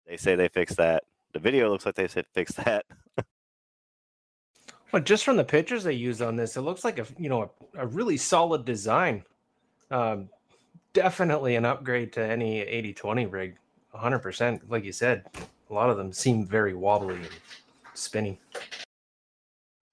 They 0.07 0.17
say 0.17 0.35
they 0.35 0.49
fixed 0.49 0.77
that. 0.77 1.03
The 1.33 1.39
video 1.39 1.69
looks 1.69 1.85
like 1.85 1.95
they 1.95 2.07
said 2.07 2.25
fix 2.33 2.53
that. 2.53 2.85
well, 4.91 5.01
just 5.01 5.23
from 5.23 5.37
the 5.37 5.43
pictures 5.43 5.83
they 5.83 5.93
used 5.93 6.21
on 6.21 6.35
this, 6.35 6.57
it 6.57 6.61
looks 6.61 6.83
like 6.83 6.99
a 6.99 7.05
you 7.17 7.29
know 7.29 7.51
a, 7.75 7.83
a 7.83 7.87
really 7.87 8.17
solid 8.17 8.65
design. 8.65 9.23
Um, 9.89 10.29
definitely 10.93 11.55
an 11.55 11.65
upgrade 11.65 12.13
to 12.13 12.25
any 12.25 12.61
8020 12.61 13.25
rig. 13.27 13.57
100%. 13.95 14.61
Like 14.69 14.85
you 14.85 14.91
said, 14.91 15.25
a 15.69 15.73
lot 15.73 15.89
of 15.89 15.97
them 15.97 16.13
seem 16.13 16.45
very 16.45 16.73
wobbly 16.73 17.15
and 17.15 17.29
spinny. 17.93 18.39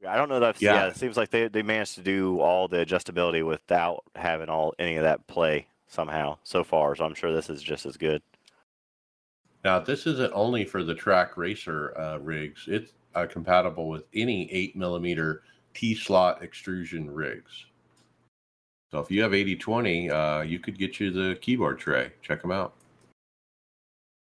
Yeah, 0.00 0.12
I 0.12 0.16
don't 0.16 0.28
know 0.28 0.40
that. 0.40 0.62
Yeah. 0.62 0.74
yeah, 0.74 0.86
it 0.86 0.96
seems 0.96 1.16
like 1.16 1.30
they, 1.30 1.48
they 1.48 1.62
managed 1.62 1.96
to 1.96 2.02
do 2.02 2.40
all 2.40 2.68
the 2.68 2.84
adjustability 2.84 3.44
without 3.44 4.04
having 4.14 4.48
all 4.48 4.74
any 4.78 4.96
of 4.96 5.02
that 5.02 5.26
play 5.26 5.66
somehow 5.88 6.38
so 6.44 6.62
far. 6.62 6.94
So 6.94 7.04
I'm 7.04 7.14
sure 7.14 7.32
this 7.32 7.50
is 7.50 7.62
just 7.62 7.86
as 7.86 7.96
good. 7.96 8.22
Now, 9.64 9.80
this 9.80 10.06
isn't 10.06 10.32
only 10.34 10.64
for 10.64 10.84
the 10.84 10.94
Trak 10.94 11.36
Racer 11.36 11.98
uh, 11.98 12.18
rigs; 12.18 12.66
it's 12.68 12.92
uh, 13.16 13.26
compatible 13.26 13.88
with 13.88 14.04
any 14.14 14.50
eight 14.52 14.76
millimeter 14.76 15.42
T 15.74 15.96
slot 15.96 16.44
extrusion 16.44 17.10
rigs. 17.10 17.66
So 18.90 19.00
if 19.00 19.10
you 19.10 19.22
have 19.22 19.34
8020, 19.34 20.10
uh, 20.10 20.40
you 20.42 20.58
could 20.58 20.78
get 20.78 20.98
you 20.98 21.10
the 21.10 21.36
keyboard 21.36 21.78
tray. 21.78 22.12
Check 22.22 22.40
them 22.40 22.50
out. 22.50 22.74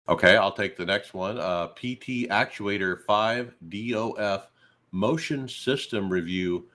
Okay, 0.08 0.36
I'll 0.36 0.54
take 0.54 0.78
the 0.78 0.86
next 0.86 1.14
one. 1.14 1.38
Uh, 1.38 1.68
PT 1.68 2.28
Actuator 2.30 3.02
5 3.06 3.54
DOF 3.70 4.50
Motion 4.92 5.48
System 5.48 6.10
Review 6.10 6.66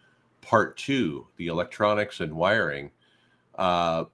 Part 0.40 0.76
2, 0.78 1.26
the 1.36 1.48
electronics 1.48 2.20
and 2.20 2.34
wiring. 2.34 2.90
Uh, 3.54 4.04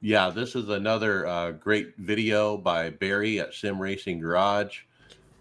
yeah, 0.00 0.28
this 0.28 0.56
is 0.56 0.68
another 0.68 1.26
uh, 1.26 1.52
great 1.52 1.96
video 1.98 2.56
by 2.56 2.90
Barry 2.90 3.40
at 3.40 3.54
Sim 3.54 3.80
Racing 3.80 4.20
Garage 4.20 4.80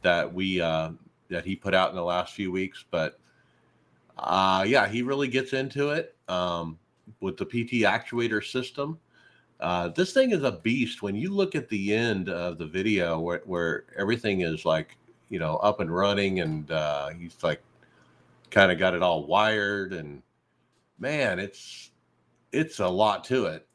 that 0.03 0.31
we 0.31 0.61
uh, 0.61 0.91
that 1.29 1.43
he 1.43 1.55
put 1.55 1.73
out 1.73 1.89
in 1.89 1.95
the 1.95 2.03
last 2.03 2.33
few 2.33 2.51
weeks. 2.51 2.85
But 2.91 3.19
uh, 4.17 4.63
yeah, 4.67 4.87
he 4.87 5.01
really 5.01 5.27
gets 5.27 5.53
into 5.53 5.89
it. 5.89 6.15
Um, 6.27 6.77
with 7.19 7.37
the 7.37 7.45
PT 7.45 7.83
actuator 7.83 8.43
system. 8.43 8.99
Uh, 9.59 9.87
this 9.89 10.13
thing 10.13 10.31
is 10.31 10.43
a 10.43 10.51
beast. 10.51 11.01
When 11.01 11.15
you 11.15 11.33
look 11.33 11.55
at 11.55 11.69
the 11.69 11.93
end 11.93 12.29
of 12.29 12.57
the 12.57 12.65
video 12.65 13.19
where, 13.19 13.41
where 13.45 13.85
everything 13.97 14.41
is 14.41 14.65
like, 14.65 14.97
you 15.29 15.39
know, 15.39 15.57
up 15.57 15.79
and 15.79 15.93
running 15.93 16.41
and 16.41 16.69
uh, 16.71 17.09
he's 17.09 17.35
like 17.43 17.61
kind 18.51 18.71
of 18.71 18.77
got 18.77 18.93
it 18.93 19.01
all 19.01 19.25
wired 19.25 19.93
and 19.93 20.21
man, 20.99 21.39
it's 21.39 21.91
it's 22.51 22.79
a 22.79 22.87
lot 22.87 23.23
to 23.25 23.45
it. 23.45 23.67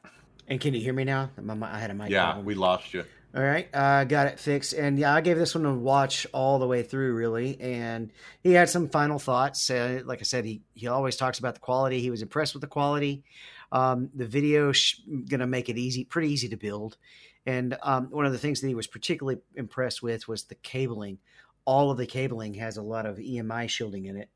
And 0.47 0.59
can 0.59 0.73
you 0.73 0.81
hear 0.81 0.93
me 0.93 1.03
now? 1.03 1.29
I 1.37 1.79
had 1.79 1.91
a 1.91 1.93
mic. 1.93 2.09
Yeah, 2.09 2.25
problem. 2.25 2.45
we 2.45 2.55
lost 2.55 2.93
you. 2.93 3.03
All 3.35 3.43
right, 3.43 3.69
uh, 3.75 4.05
got 4.05 4.25
it 4.25 4.39
fixed, 4.39 4.73
and 4.73 4.97
yeah, 4.97 5.13
I 5.13 5.21
gave 5.21 5.37
this 5.37 5.53
one 5.53 5.63
a 5.63 5.73
watch 5.73 6.25
all 6.33 6.57
the 6.57 6.65
way 6.65 6.81
through, 6.81 7.13
really. 7.13 7.61
And 7.61 8.11
he 8.41 8.53
had 8.53 8.69
some 8.69 8.89
final 8.89 9.19
thoughts. 9.19 9.69
Uh, 9.69 10.01
like 10.03 10.19
I 10.19 10.23
said, 10.23 10.45
he 10.45 10.63
he 10.73 10.87
always 10.87 11.15
talks 11.15 11.37
about 11.37 11.53
the 11.53 11.59
quality. 11.59 12.01
He 12.01 12.09
was 12.09 12.23
impressed 12.23 12.55
with 12.55 12.61
the 12.61 12.67
quality. 12.67 13.23
Um, 13.71 14.09
the 14.15 14.25
video 14.25 14.71
sh- 14.71 15.01
gonna 15.29 15.45
make 15.45 15.69
it 15.69 15.77
easy, 15.77 16.05
pretty 16.05 16.29
easy 16.29 16.49
to 16.49 16.57
build. 16.57 16.97
And 17.45 17.77
um, 17.83 18.07
one 18.09 18.25
of 18.25 18.31
the 18.31 18.39
things 18.39 18.61
that 18.61 18.67
he 18.67 18.73
was 18.73 18.87
particularly 18.87 19.39
impressed 19.55 20.01
with 20.01 20.27
was 20.27 20.45
the 20.45 20.55
cabling. 20.55 21.19
All 21.65 21.91
of 21.91 21.97
the 21.97 22.07
cabling 22.07 22.55
has 22.55 22.77
a 22.77 22.81
lot 22.81 23.05
of 23.05 23.17
EMI 23.17 23.69
shielding 23.69 24.05
in 24.05 24.17
it, 24.17 24.29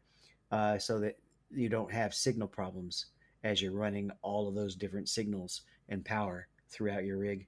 uh, 0.52 0.78
so 0.78 1.00
that 1.00 1.18
you 1.50 1.68
don't 1.68 1.92
have 1.92 2.14
signal 2.14 2.48
problems 2.48 3.08
as 3.44 3.60
you're 3.60 3.72
running 3.72 4.12
all 4.22 4.48
of 4.48 4.54
those 4.54 4.76
different 4.76 5.10
signals 5.10 5.62
and 5.90 6.06
power 6.06 6.48
throughout 6.70 7.06
your 7.06 7.18
rig. 7.18 7.48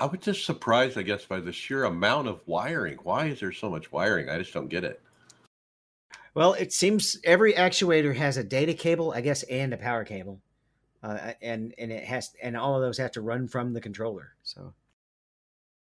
I 0.00 0.06
was 0.06 0.20
just 0.20 0.46
surprised, 0.46 0.96
I 0.96 1.02
guess, 1.02 1.26
by 1.26 1.40
the 1.40 1.52
sheer 1.52 1.84
amount 1.84 2.26
of 2.26 2.40
wiring. 2.46 2.98
Why 3.02 3.26
is 3.26 3.40
there 3.40 3.52
so 3.52 3.68
much 3.68 3.92
wiring? 3.92 4.30
I 4.30 4.38
just 4.38 4.54
don't 4.54 4.68
get 4.68 4.82
it. 4.82 5.00
Well, 6.34 6.54
it 6.54 6.72
seems 6.72 7.18
every 7.24 7.52
actuator 7.52 8.14
has 8.14 8.38
a 8.38 8.44
data 8.44 8.72
cable, 8.72 9.12
I 9.12 9.20
guess, 9.20 9.42
and 9.44 9.74
a 9.74 9.76
power 9.76 10.04
cable, 10.04 10.40
uh, 11.02 11.32
and 11.42 11.74
and 11.76 11.92
it 11.92 12.04
has, 12.04 12.34
and 12.42 12.56
all 12.56 12.76
of 12.76 12.82
those 12.82 12.96
have 12.98 13.12
to 13.12 13.20
run 13.20 13.46
from 13.46 13.74
the 13.74 13.80
controller. 13.80 14.34
So, 14.42 14.72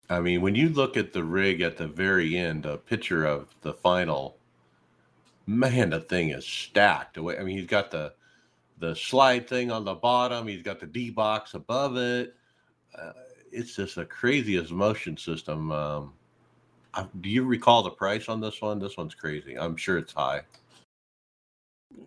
I 0.10 0.19
mean, 0.19 0.41
when 0.41 0.53
you 0.53 0.69
look 0.69 0.98
at 0.98 1.14
the 1.14 1.23
rig 1.23 1.61
at 1.61 1.77
the 1.77 1.88
very 1.88 2.38
end, 2.38 2.65
a 2.65 2.77
picture 2.77 3.26
of 3.26 3.56
the 3.61 3.73
final, 3.73 4.38
man, 5.48 5.91
the 5.91 6.02
thing 6.02 6.30
is 6.30 6.45
stacked. 6.45 7.18
Away. 7.18 7.40
I 7.40 7.44
mean, 7.44 7.57
he's 7.57 7.68
got 7.68 7.90
the 7.90 8.14
the 8.77 8.94
slide 8.94 9.48
thing 9.48 9.72
on 9.72 9.86
the 9.86 9.95
bottom. 9.95 10.48
He's 10.48 10.64
got 10.64 10.80
the 10.80 10.86
D 10.86 11.10
box 11.10 11.53
above 11.53 11.95
it. 11.98 12.36
Uh, 12.94 13.14
it's 13.51 13.76
just 13.76 13.97
a 13.97 14.05
craziest 14.05 14.72
motion 14.72 15.17
system. 15.17 15.72
Um, 15.72 16.13
do 17.22 17.30
you 17.30 17.43
recall 17.43 17.84
the 17.84 17.91
price 17.91 18.30
on 18.30 18.39
this 18.39 18.61
one? 18.61 18.80
This 18.80 18.97
one's 18.97 19.15
crazy. 19.15 19.57
I'm 19.57 19.76
sure 19.76 19.97
it's 19.97 20.13
high. 20.13 20.41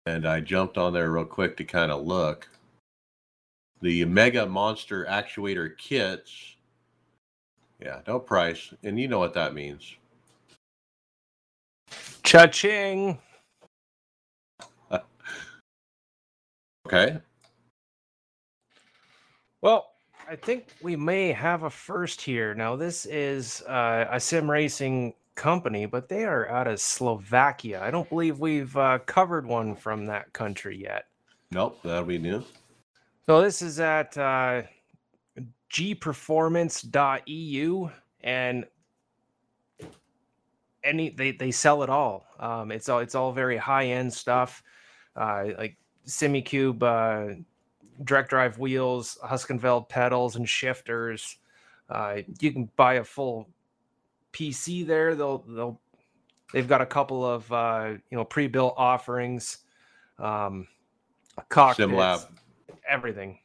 And 0.06 0.26
I 0.26 0.40
jumped 0.40 0.78
on 0.78 0.94
there 0.94 1.12
real 1.12 1.26
quick 1.26 1.58
to 1.58 1.66
kind 1.66 1.92
of 1.92 2.06
look. 2.06 2.48
The 3.82 4.06
Mega 4.06 4.46
Monster 4.46 5.04
Actuator 5.06 5.78
kits 5.78 6.56
yeah, 7.80 8.02
no 8.08 8.20
price. 8.20 8.74
And 8.84 9.00
you 9.00 9.08
know 9.08 9.20
what 9.20 9.34
that 9.34 9.54
means. 9.54 9.96
Cha-ching. 12.24 13.18
okay. 16.86 17.20
Well, 19.62 19.88
I 20.30 20.36
think 20.36 20.68
we 20.82 20.96
may 20.96 21.32
have 21.32 21.64
a 21.64 21.70
first 21.70 22.22
here. 22.22 22.54
Now, 22.54 22.76
this 22.76 23.06
is 23.06 23.64
uh, 23.64 24.06
a 24.12 24.20
sim 24.20 24.50
racing 24.50 25.14
company, 25.36 25.86
but 25.86 26.10
they 26.10 26.26
are 26.26 26.48
out 26.50 26.68
of 26.68 26.80
Slovakia. 26.80 27.82
I 27.82 27.90
don't 27.90 28.08
believe 28.10 28.40
we've 28.40 28.76
uh, 28.78 29.00
covered 29.06 29.48
one 29.48 29.76
from 29.76 30.06
that 30.06 30.32
country 30.34 30.78
yet. 30.78 31.06
Nope, 31.52 31.80
that'll 31.84 32.04
be 32.04 32.20
new. 32.20 32.44
So 33.26 33.42
this 33.42 33.62
is 33.62 33.80
at 33.80 34.18
uh, 34.18 34.64
gperformance.eu 35.72 37.90
and 38.22 38.66
any 40.84 41.10
they, 41.10 41.32
they 41.32 41.52
sell 41.52 41.84
it 41.84 41.90
all. 41.90 42.26
Um, 42.40 42.72
it's 42.72 42.90
all 42.90 43.00
it's 43.00 43.16
all 43.16 43.32
very 43.32 43.58
high 43.58 43.88
end 43.88 44.14
stuff, 44.14 44.62
uh, 45.16 45.46
like 45.58 45.78
Simucube 46.08 46.84
uh, 46.84 47.36
direct 48.04 48.30
drive 48.30 48.60
wheels, 48.60 49.18
Heusinkveld 49.24 49.90
pedals 49.90 50.36
and 50.36 50.48
shifters. 50.48 51.38
Uh, 51.90 52.18
you 52.40 52.52
can 52.52 52.70
buy 52.76 52.96
a 52.96 53.04
full 53.04 53.50
PC 54.34 54.86
there. 54.86 55.16
They'll 55.16 55.44
they'll 55.48 55.80
they've 56.54 56.68
got 56.68 56.82
a 56.82 56.86
couple 56.86 57.26
of 57.26 57.52
uh, 57.52 57.94
you 58.10 58.18
know 58.18 58.26
pre 58.26 58.48
built 58.48 58.76
offerings, 58.78 59.60
um, 60.18 60.68
cockpits, 61.50 61.92
SimLab. 61.92 62.28
everything. 62.88 63.40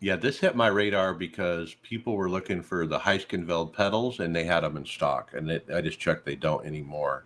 Yeah, 0.00 0.16
this 0.16 0.38
hit 0.38 0.54
my 0.54 0.68
radar 0.68 1.12
because 1.12 1.74
people 1.82 2.14
were 2.16 2.30
looking 2.30 2.62
for 2.62 2.86
the 2.86 3.00
Heusinkveld 3.00 3.72
pedals 3.72 4.20
and 4.20 4.34
they 4.34 4.44
had 4.44 4.60
them 4.60 4.76
in 4.76 4.84
stock. 4.84 5.32
And 5.34 5.50
it, 5.50 5.68
I 5.74 5.80
just 5.80 5.98
checked 5.98 6.24
they 6.24 6.36
don't 6.36 6.64
anymore. 6.64 7.24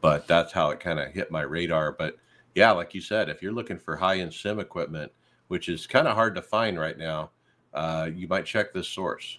But 0.00 0.26
that's 0.26 0.52
how 0.52 0.70
it 0.70 0.80
kind 0.80 0.98
of 0.98 1.12
hit 1.12 1.30
my 1.30 1.42
radar. 1.42 1.92
But 1.92 2.16
yeah, 2.54 2.70
like 2.72 2.94
you 2.94 3.02
said, 3.02 3.28
if 3.28 3.42
you're 3.42 3.52
looking 3.52 3.78
for 3.78 3.96
high 3.96 4.20
end 4.20 4.32
sim 4.32 4.58
equipment, 4.58 5.12
which 5.48 5.68
is 5.68 5.86
kind 5.86 6.08
of 6.08 6.14
hard 6.14 6.34
to 6.36 6.42
find 6.42 6.78
right 6.78 6.96
now, 6.96 7.30
uh, 7.74 8.08
you 8.14 8.26
might 8.26 8.46
check 8.46 8.72
this 8.72 8.88
source. 8.88 9.38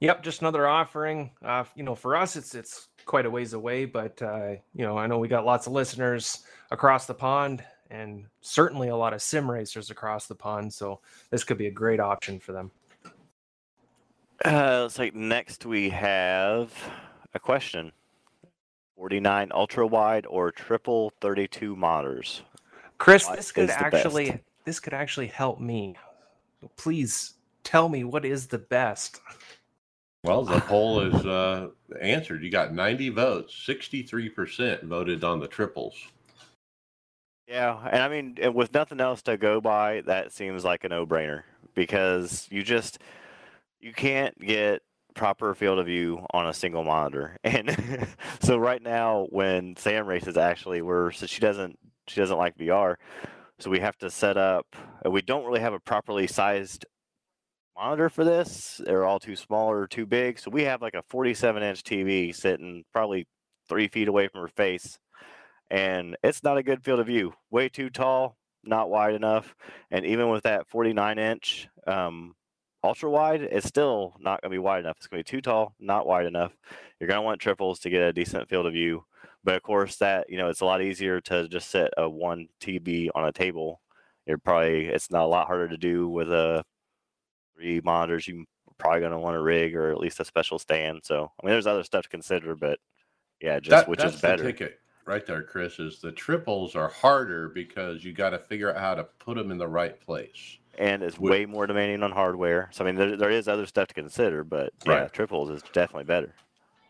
Yep, 0.00 0.22
just 0.22 0.40
another 0.40 0.66
offering. 0.66 1.30
Uh, 1.44 1.64
you 1.76 1.82
know, 1.82 1.94
for 1.94 2.16
us, 2.16 2.36
it's 2.36 2.54
it's 2.54 2.88
quite 3.06 3.26
a 3.26 3.30
ways 3.30 3.52
away, 3.52 3.84
but 3.84 4.20
uh, 4.22 4.52
you 4.74 4.84
know, 4.84 4.96
I 4.96 5.06
know 5.06 5.18
we 5.18 5.28
got 5.28 5.44
lots 5.44 5.66
of 5.66 5.72
listeners 5.72 6.44
across 6.70 7.06
the 7.06 7.14
pond, 7.14 7.62
and 7.92 8.24
certainly 8.40 8.88
a 8.88 8.96
lot 8.96 9.12
of 9.12 9.20
sim 9.22 9.48
racers 9.48 9.90
across 9.90 10.26
the 10.26 10.34
pond. 10.34 10.72
So 10.72 11.00
this 11.30 11.44
could 11.44 11.58
be 11.58 11.66
a 11.66 11.70
great 11.70 12.00
option 12.00 12.40
for 12.40 12.52
them. 12.52 12.70
Uh, 14.44 14.82
looks 14.82 14.98
like 14.98 15.14
next 15.14 15.66
we 15.66 15.90
have 15.90 16.72
a 17.34 17.38
question. 17.38 17.92
49 18.96 19.50
ultra 19.52 19.86
wide 19.86 20.26
or 20.26 20.50
triple 20.50 21.12
32 21.20 21.76
monitors. 21.76 22.42
Chris, 22.98 23.26
What 23.26 23.36
this 23.36 23.52
could 23.52 23.64
is 23.64 23.70
best? 23.70 23.82
actually 23.82 24.40
this 24.64 24.80
could 24.80 24.94
actually 24.94 25.26
help 25.26 25.60
me. 25.60 25.96
Please 26.76 27.34
tell 27.62 27.88
me 27.88 28.04
what 28.04 28.24
is 28.24 28.46
the 28.46 28.58
best. 28.58 29.20
Well, 30.24 30.44
the 30.44 30.60
poll 30.60 31.00
is 31.00 31.26
uh, 31.26 31.70
answered. 32.00 32.44
You 32.44 32.50
got 32.50 32.72
90 32.72 33.08
votes, 33.08 33.52
63% 33.66 34.84
voted 34.84 35.24
on 35.24 35.40
the 35.40 35.48
triples. 35.48 35.96
Yeah, 37.46 37.78
and 37.90 38.02
I 38.02 38.08
mean, 38.08 38.54
with 38.54 38.72
nothing 38.72 39.00
else 39.00 39.22
to 39.22 39.36
go 39.36 39.60
by, 39.60 40.02
that 40.06 40.32
seems 40.32 40.64
like 40.64 40.84
a 40.84 40.88
no-brainer 40.88 41.42
because 41.74 42.46
you 42.50 42.62
just 42.62 42.98
you 43.80 43.92
can't 43.92 44.38
get 44.40 44.82
proper 45.14 45.54
field 45.54 45.78
of 45.78 45.86
view 45.86 46.24
on 46.32 46.46
a 46.48 46.52
single 46.54 46.84
monitor. 46.84 47.36
And 47.44 48.06
so 48.40 48.56
right 48.58 48.82
now, 48.82 49.26
when 49.30 49.76
Sam 49.76 50.06
races, 50.06 50.36
actually, 50.36 50.82
we're 50.82 51.10
so 51.12 51.26
she 51.26 51.40
doesn't 51.40 51.78
she 52.08 52.20
doesn't 52.20 52.38
like 52.38 52.56
VR, 52.58 52.96
so 53.58 53.70
we 53.70 53.80
have 53.80 53.98
to 53.98 54.10
set 54.10 54.36
up. 54.36 54.66
uh, 55.06 55.10
We 55.10 55.22
don't 55.22 55.44
really 55.44 55.60
have 55.60 55.74
a 55.74 55.80
properly 55.80 56.26
sized 56.28 56.86
monitor 57.76 58.08
for 58.08 58.24
this. 58.24 58.80
They're 58.84 59.04
all 59.04 59.20
too 59.20 59.36
small 59.36 59.70
or 59.70 59.86
too 59.86 60.06
big. 60.06 60.38
So 60.38 60.50
we 60.50 60.64
have 60.64 60.82
like 60.82 60.94
a 60.94 61.02
47 61.08 61.62
inch 61.62 61.82
TV 61.82 62.32
sitting 62.34 62.84
probably 62.92 63.26
three 63.68 63.88
feet 63.88 64.08
away 64.08 64.28
from 64.28 64.42
her 64.42 64.48
face 64.48 64.98
and 65.72 66.16
it's 66.22 66.44
not 66.44 66.58
a 66.58 66.62
good 66.62 66.84
field 66.84 67.00
of 67.00 67.06
view. 67.06 67.32
Way 67.50 67.68
too 67.70 67.88
tall, 67.88 68.36
not 68.62 68.90
wide 68.90 69.14
enough, 69.14 69.56
and 69.90 70.04
even 70.04 70.28
with 70.28 70.44
that 70.44 70.68
49 70.68 71.18
inch 71.18 71.66
um, 71.86 72.34
ultra 72.84 73.10
wide, 73.10 73.40
it's 73.40 73.66
still 73.66 74.14
not 74.20 74.42
going 74.42 74.50
to 74.50 74.54
be 74.54 74.58
wide 74.58 74.80
enough. 74.80 74.98
It's 74.98 75.06
going 75.06 75.24
to 75.24 75.32
be 75.32 75.36
too 75.36 75.40
tall, 75.40 75.74
not 75.80 76.06
wide 76.06 76.26
enough. 76.26 76.54
You're 77.00 77.08
going 77.08 77.18
to 77.18 77.22
want 77.22 77.40
triples 77.40 77.80
to 77.80 77.90
get 77.90 78.02
a 78.02 78.12
decent 78.12 78.50
field 78.50 78.66
of 78.66 78.74
view, 78.74 79.04
but 79.42 79.56
of 79.56 79.62
course 79.62 79.96
that 79.96 80.28
you 80.28 80.36
know 80.36 80.48
it's 80.50 80.60
a 80.60 80.66
lot 80.66 80.82
easier 80.82 81.20
to 81.22 81.48
just 81.48 81.70
set 81.70 81.90
a 81.96 82.08
one 82.08 82.48
TB 82.60 83.08
on 83.14 83.24
a 83.24 83.32
table. 83.32 83.80
You're 84.26 84.38
probably 84.38 84.86
it's 84.86 85.10
not 85.10 85.24
a 85.24 85.26
lot 85.26 85.46
harder 85.46 85.68
to 85.68 85.78
do 85.78 86.06
with 86.06 86.30
a 86.30 86.64
three 87.56 87.80
monitors. 87.82 88.28
You 88.28 88.44
probably 88.76 89.00
going 89.00 89.12
to 89.12 89.18
want 89.18 89.36
a 89.36 89.42
rig 89.42 89.74
or 89.74 89.90
at 89.90 89.98
least 89.98 90.20
a 90.20 90.24
special 90.24 90.58
stand. 90.58 91.00
So 91.02 91.32
I 91.42 91.46
mean, 91.46 91.54
there's 91.54 91.66
other 91.66 91.82
stuff 91.82 92.02
to 92.02 92.08
consider, 92.10 92.54
but 92.54 92.78
yeah, 93.40 93.58
just 93.58 93.70
That- 93.70 93.88
which 93.88 94.04
is 94.04 94.20
better. 94.20 94.44
ticket 94.44 94.78
right 95.04 95.24
there, 95.26 95.42
Chris. 95.42 95.78
Is 95.78 96.00
the 96.00 96.12
triples 96.12 96.74
are 96.76 96.88
harder 96.88 97.48
because 97.48 98.04
you 98.04 98.12
got 98.12 98.30
to 98.30 98.38
figure 98.38 98.70
out 98.70 98.80
how 98.80 98.94
to 98.94 99.04
put 99.04 99.36
them 99.36 99.50
in 99.50 99.58
the 99.58 99.68
right 99.68 99.98
place. 100.00 100.58
and 100.78 101.02
it's 101.02 101.18
Would- 101.18 101.30
way 101.30 101.44
more 101.44 101.66
demanding 101.66 102.02
on 102.02 102.12
hardware. 102.12 102.70
So 102.72 102.82
I 102.82 102.86
mean, 102.86 102.94
there, 102.94 103.14
there 103.16 103.30
is 103.30 103.46
other 103.46 103.66
stuff 103.66 103.88
to 103.88 103.94
consider, 103.94 104.42
but 104.42 104.72
yeah, 104.86 104.92
Right. 105.02 105.12
triples 105.12 105.50
is 105.50 105.62
definitely 105.74 106.04
better. 106.04 106.34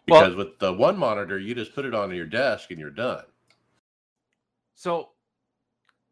Well- 0.09 0.21
Because 0.23 0.37
with 0.37 0.59
the 0.61 0.73
one 0.73 0.97
monitor, 0.97 1.37
you 1.39 1.53
just 1.55 1.75
put 1.75 1.85
it 1.85 1.93
on 1.95 2.15
your 2.15 2.27
desk 2.27 2.71
and 2.71 2.79
you're 2.79 2.91
done. 2.91 3.25
So 4.75 5.11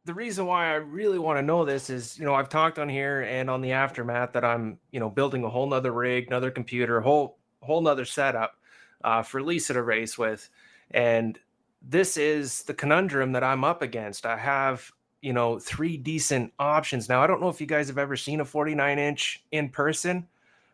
the 0.05 0.15
reason 0.15 0.47
why 0.47 0.67
I 0.73 0.75
really 0.77 1.19
want 1.19 1.39
to 1.39 1.43
know 1.43 1.65
this 1.65 1.91
is, 1.91 2.19
you 2.19 2.25
know, 2.25 2.35
I've 2.35 2.49
talked 2.49 2.79
on 2.79 2.89
here 2.89 3.23
and 3.23 3.49
on 3.51 3.61
the 3.61 3.73
aftermath 3.73 4.33
that 4.33 4.45
I'm, 4.45 4.79
you 4.91 4.99
know, 5.01 5.09
building 5.11 5.45
a 5.45 5.49
whole 5.49 5.69
nother 5.69 5.93
rig, 5.93 6.27
another 6.27 6.51
computer, 6.51 6.99
a 6.99 7.03
whole 7.03 7.39
whole 7.63 7.83
nother 7.83 8.05
setup 8.05 8.57
uh, 9.05 9.23
for 9.23 9.43
Lisa 9.43 9.75
to 9.75 9.83
race 9.83 10.17
with. 10.19 10.49
And 10.91 11.39
this 11.83 12.17
is 12.17 12.63
the 12.65 12.75
conundrum 12.75 13.33
that 13.33 13.43
I'm 13.45 13.65
up 13.65 13.83
against. 13.83 14.27
I 14.27 14.37
have, 14.37 14.91
you 15.23 15.33
know, 15.33 15.59
three 15.59 15.97
decent 15.97 16.53
options. 16.59 17.09
Now, 17.09 17.23
I 17.23 17.27
don't 17.27 17.41
know 17.41 17.49
if 17.49 17.61
you 17.61 17.67
guys 17.67 17.89
have 17.89 17.99
ever 17.99 18.17
seen 18.17 18.41
a 18.41 18.45
49 18.45 18.99
inch 18.99 19.45
in 19.53 19.69
person. 19.69 20.27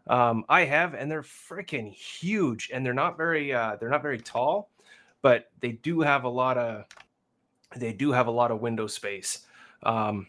Um, 0.09 0.45
I 0.49 0.65
have, 0.65 0.95
and 0.95 1.11
they're 1.11 1.23
freaking 1.23 1.93
huge, 1.93 2.71
and 2.73 2.85
they're 2.87 2.95
not 2.95 3.17
very 3.17 3.53
uh, 3.53 3.77
they're 3.77 3.89
not 3.89 4.03
very 4.03 4.21
tall, 4.21 4.71
but 5.21 5.51
they 5.61 5.73
do 5.73 6.01
have 6.01 6.25
a 6.25 6.29
lot 6.29 6.57
of 6.57 6.85
they 7.75 7.93
do 7.93 8.13
have 8.13 8.29
a 8.29 8.31
lot 8.31 8.53
of 8.53 8.61
window 8.61 8.87
space. 8.87 9.47
Um, 9.83 10.29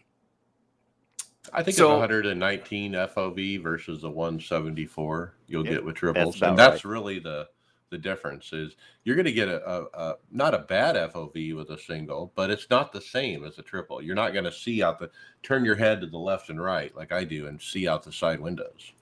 I 1.52 1.62
think 1.62 1.76
So- 1.76 1.96
119 1.96 2.92
FOV 2.94 3.62
versus 3.62 4.02
the 4.02 4.10
174 4.10 5.34
you'll 5.46 5.64
Yeah, 5.64 5.72
get 5.74 5.84
with 5.84 5.94
triples, 5.96 6.36
about 6.36 6.50
and 6.50 6.58
that's 6.58 6.84
really 6.84 7.20
the 7.20 7.48
the 7.90 7.98
difference. 7.98 8.52
Is 8.52 8.76
you're 9.04 9.16
going 9.16 9.26
to 9.26 9.32
get 9.32 9.48
a, 9.48 9.64
a, 9.66 9.84
a 9.94 10.14
not 10.30 10.54
a 10.54 10.58
bad 10.58 10.96
FOV 11.12 11.56
with 11.56 11.70
a 11.70 11.78
single, 11.78 12.32
but 12.34 12.50
it's 12.50 12.68
not 12.70 12.92
the 12.92 13.00
same 13.00 13.44
as 13.44 13.58
a 13.58 13.62
triple. 13.62 14.02
You're 14.02 14.14
not 14.14 14.32
going 14.32 14.44
to 14.44 14.52
see 14.52 14.82
out 14.82 14.98
the 14.98 15.10
turn 15.42 15.64
your 15.64 15.76
head 15.76 16.00
to 16.00 16.06
the 16.06 16.18
left 16.18 16.50
and 16.50 16.60
right 16.60 16.94
like 16.96 17.12
I 17.12 17.24
do 17.24 17.46
and 17.46 17.60
see 17.60 17.88
out 17.88 18.02
the 18.02 18.12
side 18.12 18.40
windows. 18.40 18.92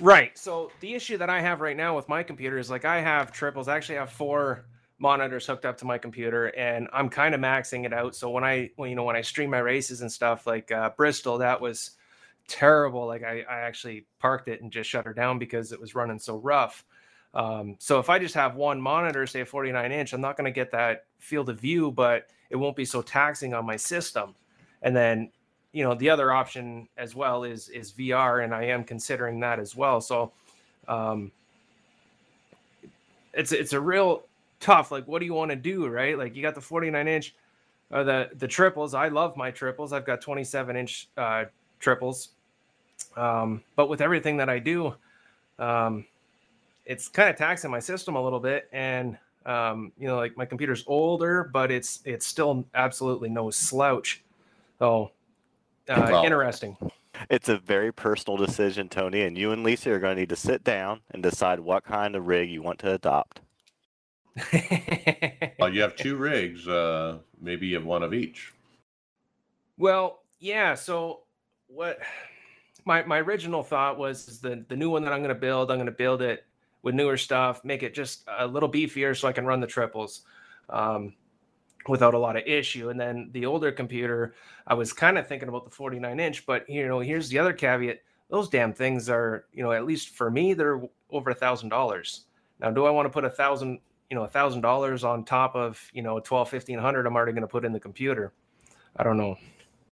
Right. 0.00 0.36
So 0.38 0.70
the 0.80 0.94
issue 0.94 1.18
that 1.18 1.28
I 1.28 1.40
have 1.40 1.60
right 1.60 1.76
now 1.76 1.94
with 1.94 2.08
my 2.08 2.22
computer 2.22 2.58
is 2.58 2.70
like 2.70 2.84
I 2.84 3.00
have 3.00 3.32
triples. 3.32 3.68
I 3.68 3.76
actually 3.76 3.96
have 3.96 4.10
four 4.10 4.64
monitors 4.98 5.46
hooked 5.46 5.66
up 5.66 5.76
to 5.78 5.84
my 5.84 5.98
computer, 5.98 6.46
and 6.46 6.88
I'm 6.92 7.08
kind 7.08 7.34
of 7.34 7.40
maxing 7.40 7.84
it 7.84 7.92
out. 7.92 8.14
So 8.14 8.30
when 8.30 8.44
I, 8.44 8.70
when 8.76 8.88
you 8.88 8.96
know, 8.96 9.04
when 9.04 9.16
I 9.16 9.22
stream 9.22 9.50
my 9.50 9.58
races 9.58 10.00
and 10.00 10.10
stuff, 10.10 10.46
like 10.46 10.70
uh, 10.70 10.90
Bristol, 10.96 11.38
that 11.38 11.60
was 11.60 11.92
terrible. 12.48 13.06
Like 13.06 13.22
I, 13.22 13.44
I 13.48 13.60
actually 13.60 14.06
parked 14.18 14.48
it 14.48 14.62
and 14.62 14.70
just 14.70 14.88
shut 14.88 15.04
her 15.04 15.12
down 15.12 15.38
because 15.38 15.72
it 15.72 15.80
was 15.80 15.94
running 15.94 16.18
so 16.18 16.36
rough. 16.36 16.84
Um, 17.34 17.76
so 17.78 17.98
if 17.98 18.10
I 18.10 18.18
just 18.18 18.34
have 18.34 18.56
one 18.56 18.80
monitor, 18.80 19.26
say 19.26 19.40
a 19.40 19.46
49 19.46 19.90
inch, 19.90 20.12
I'm 20.12 20.20
not 20.20 20.36
going 20.36 20.44
to 20.44 20.50
get 20.50 20.70
that 20.72 21.06
field 21.18 21.48
of 21.48 21.58
view, 21.58 21.90
but 21.90 22.28
it 22.50 22.56
won't 22.56 22.76
be 22.76 22.84
so 22.84 23.00
taxing 23.00 23.54
on 23.54 23.64
my 23.64 23.76
system. 23.76 24.34
And 24.82 24.94
then 24.94 25.30
you 25.72 25.82
know 25.82 25.94
the 25.94 26.10
other 26.10 26.32
option 26.32 26.86
as 26.96 27.14
well 27.14 27.44
is 27.44 27.68
is 27.70 27.92
VR, 27.92 28.44
and 28.44 28.54
I 28.54 28.64
am 28.64 28.84
considering 28.84 29.40
that 29.40 29.58
as 29.58 29.74
well. 29.74 30.00
So 30.00 30.32
um, 30.86 31.32
it's 33.32 33.52
it's 33.52 33.72
a 33.72 33.80
real 33.80 34.24
tough. 34.60 34.90
Like, 34.90 35.08
what 35.08 35.20
do 35.20 35.26
you 35.26 35.34
want 35.34 35.50
to 35.50 35.56
do, 35.56 35.88
right? 35.88 36.16
Like, 36.16 36.36
you 36.36 36.42
got 36.42 36.54
the 36.54 36.60
49 36.60 37.08
inch 37.08 37.34
or 37.90 38.04
the 38.04 38.30
the 38.36 38.46
triples. 38.48 38.94
I 38.94 39.08
love 39.08 39.36
my 39.36 39.50
triples. 39.50 39.92
I've 39.92 40.04
got 40.04 40.20
27 40.20 40.76
inch 40.76 41.08
uh, 41.16 41.44
triples, 41.80 42.28
um, 43.16 43.62
but 43.74 43.88
with 43.88 44.02
everything 44.02 44.36
that 44.36 44.50
I 44.50 44.58
do, 44.58 44.94
um, 45.58 46.04
it's 46.84 47.08
kind 47.08 47.28
of 47.30 47.36
taxing 47.36 47.70
my 47.70 47.78
system 47.80 48.16
a 48.16 48.22
little 48.22 48.40
bit 48.40 48.68
and 48.72 49.16
um, 49.46 49.92
you 49.98 50.06
know 50.06 50.16
like 50.16 50.36
my 50.36 50.44
computer's 50.46 50.84
older 50.86 51.44
but 51.52 51.70
it's 51.70 52.00
it's 52.04 52.26
still 52.26 52.64
absolutely 52.74 53.28
no 53.28 53.50
slouch 53.50 54.22
so 54.78 55.10
uh, 55.88 56.08
Well- 56.10 56.24
interesting 56.24 56.76
It's 57.30 57.48
a 57.48 57.58
very 57.58 57.92
personal 57.92 58.36
decision, 58.36 58.88
Tony, 58.88 59.22
and 59.22 59.36
you 59.38 59.52
and 59.52 59.62
Lisa 59.62 59.92
are 59.92 59.98
going 60.00 60.16
to 60.16 60.20
need 60.22 60.30
to 60.30 60.36
sit 60.36 60.64
down 60.64 61.00
and 61.12 61.22
decide 61.22 61.60
what 61.60 61.84
kind 61.84 62.16
of 62.16 62.26
rig 62.26 62.50
you 62.50 62.62
want 62.62 62.78
to 62.80 62.94
adopt. 62.94 63.40
Well, 65.58 65.72
you 65.72 65.82
have 65.82 65.94
two 65.94 66.16
rigs. 66.16 66.66
Uh, 66.66 67.18
maybe 67.40 67.66
you 67.68 67.76
have 67.76 67.84
one 67.84 68.02
of 68.02 68.12
each. 68.14 68.52
Well, 69.78 70.22
yeah. 70.40 70.74
So 70.74 71.20
what 71.68 71.98
my 72.84 73.04
my 73.04 73.18
original 73.20 73.62
thought 73.62 73.98
was 73.98 74.40
the 74.40 74.64
the 74.68 74.74
new 74.76 74.90
one 74.90 75.04
that 75.04 75.12
I'm 75.12 75.20
going 75.20 75.34
to 75.34 75.40
build. 75.40 75.70
I'm 75.70 75.76
going 75.76 75.86
to 75.86 75.92
build 75.92 76.22
it 76.22 76.44
with 76.82 76.94
newer 76.94 77.16
stuff, 77.16 77.64
make 77.64 77.82
it 77.82 77.94
just 77.94 78.28
a 78.38 78.46
little 78.46 78.70
beefier 78.70 79.16
so 79.16 79.28
I 79.28 79.32
can 79.32 79.46
run 79.46 79.60
the 79.60 79.66
triples 79.66 80.22
um, 80.68 81.14
without 81.88 82.14
a 82.14 82.18
lot 82.18 82.36
of 82.36 82.42
issue. 82.46 82.90
And 82.90 82.98
then 82.98 83.30
the 83.32 83.46
older 83.46 83.72
computer, 83.72 84.34
I 84.66 84.74
was 84.74 84.92
kind 84.92 85.18
of 85.18 85.26
thinking 85.26 85.48
about 85.48 85.64
the 85.64 85.70
49 85.70 86.20
inch, 86.20 86.46
but 86.46 86.68
you 86.68 86.86
know, 86.86 87.00
here's 87.00 87.28
the 87.28 87.38
other 87.38 87.52
caveat: 87.52 88.00
those 88.28 88.48
damn 88.48 88.72
things 88.72 89.08
are, 89.08 89.46
you 89.52 89.62
know, 89.62 89.72
at 89.72 89.84
least 89.84 90.10
for 90.10 90.30
me, 90.30 90.54
they're 90.54 90.82
over 91.10 91.30
a 91.30 91.34
thousand 91.34 91.68
dollars. 91.68 92.26
Now, 92.60 92.70
do 92.70 92.86
I 92.86 92.90
want 92.90 93.06
to 93.06 93.10
put 93.10 93.24
a 93.24 93.30
thousand, 93.30 93.80
you 94.08 94.16
know, 94.16 94.24
a 94.24 94.28
thousand 94.28 94.60
dollars 94.60 95.04
on 95.04 95.24
top 95.24 95.56
of, 95.56 95.90
you 95.92 96.02
know, 96.02 96.20
12, 96.20 96.52
1500 96.52 97.06
I'm 97.06 97.16
already 97.16 97.32
going 97.32 97.42
to 97.42 97.48
put 97.48 97.64
in 97.64 97.72
the 97.72 97.80
computer? 97.80 98.32
I 98.96 99.02
don't 99.02 99.16
know. 99.16 99.36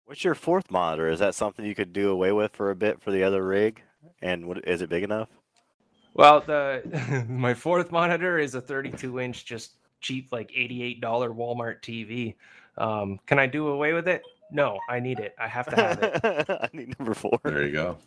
What's 0.05 0.23
your 0.23 0.35
fourth 0.35 0.69
monitor? 0.71 1.09
Is 1.09 1.19
that 1.19 1.35
something 1.35 1.65
you 1.65 1.75
could 1.75 1.93
do 1.93 2.09
away 2.09 2.31
with 2.31 2.55
for 2.55 2.71
a 2.71 2.75
bit 2.75 3.01
for 3.01 3.11
the 3.11 3.23
other 3.23 3.45
rig? 3.45 3.81
And 4.21 4.45
what, 4.47 4.67
is 4.67 4.81
it 4.81 4.89
big 4.89 5.03
enough? 5.03 5.29
Well, 6.15 6.41
the 6.41 7.25
my 7.29 7.53
fourth 7.53 7.91
monitor 7.91 8.39
is 8.39 8.55
a 8.55 8.61
32 8.61 9.19
inch, 9.19 9.45
just 9.45 9.73
cheap, 9.99 10.31
like 10.31 10.49
$88 10.51 11.01
Walmart 11.01 11.81
TV. 11.81 12.35
Um, 12.77 13.19
can 13.25 13.37
I 13.37 13.47
do 13.47 13.67
away 13.67 13.93
with 13.93 14.07
it? 14.07 14.23
No, 14.49 14.79
I 14.89 14.99
need 14.99 15.19
it. 15.19 15.35
I 15.37 15.47
have 15.47 15.67
to 15.67 15.75
have 15.75 15.99
it. 16.01 16.49
I 16.49 16.69
need 16.71 16.97
number 16.97 17.13
four. 17.13 17.39
There 17.43 17.63
you 17.63 17.71
go. 17.71 17.97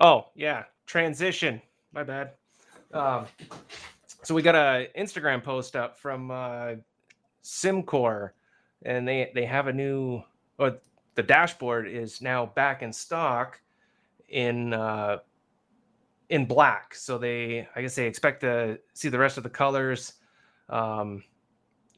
Oh 0.00 0.26
yeah, 0.34 0.64
transition. 0.86 1.60
My 1.92 2.04
bad. 2.04 2.32
Um, 2.92 3.26
so 4.22 4.34
we 4.34 4.42
got 4.42 4.54
a 4.54 4.88
Instagram 4.96 5.42
post 5.42 5.74
up 5.74 5.98
from 5.98 6.30
uh, 6.30 6.74
Simcore, 7.42 8.30
and 8.84 9.06
they 9.08 9.32
they 9.34 9.44
have 9.44 9.66
a 9.66 9.72
new. 9.72 10.22
Or 10.58 10.78
the 11.14 11.22
dashboard 11.22 11.88
is 11.88 12.20
now 12.20 12.46
back 12.46 12.82
in 12.82 12.92
stock 12.92 13.60
in 14.28 14.74
uh, 14.74 15.18
in 16.32 16.46
black. 16.46 16.94
So 16.94 17.18
they, 17.18 17.68
I 17.76 17.82
guess 17.82 17.94
they 17.94 18.06
expect 18.06 18.40
to 18.40 18.78
see 18.94 19.10
the 19.10 19.18
rest 19.18 19.36
of 19.36 19.42
the 19.42 19.50
colors 19.50 20.14
um, 20.70 21.22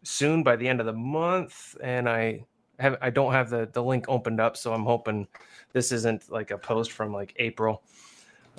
soon 0.03 0.43
by 0.43 0.57
the 0.57 0.69
end 0.69 0.81
of 0.81 0.87
the 0.87 0.93
month. 0.93 1.77
And 1.81 2.09
I 2.09 2.45
have 2.81 2.99
I 3.01 3.11
don't 3.11 3.33
have 3.33 3.49
the 3.49 3.71
the 3.73 3.83
link 3.83 4.07
opened 4.09 4.41
up, 4.41 4.57
so 4.57 4.75
I'm 4.75 4.85
hoping 4.85 5.29
this 5.73 5.93
isn't 5.93 6.33
like 6.33 6.51
a 6.51 6.59
post 6.59 6.91
from 6.91 7.13
like 7.13 7.33
April. 7.37 7.85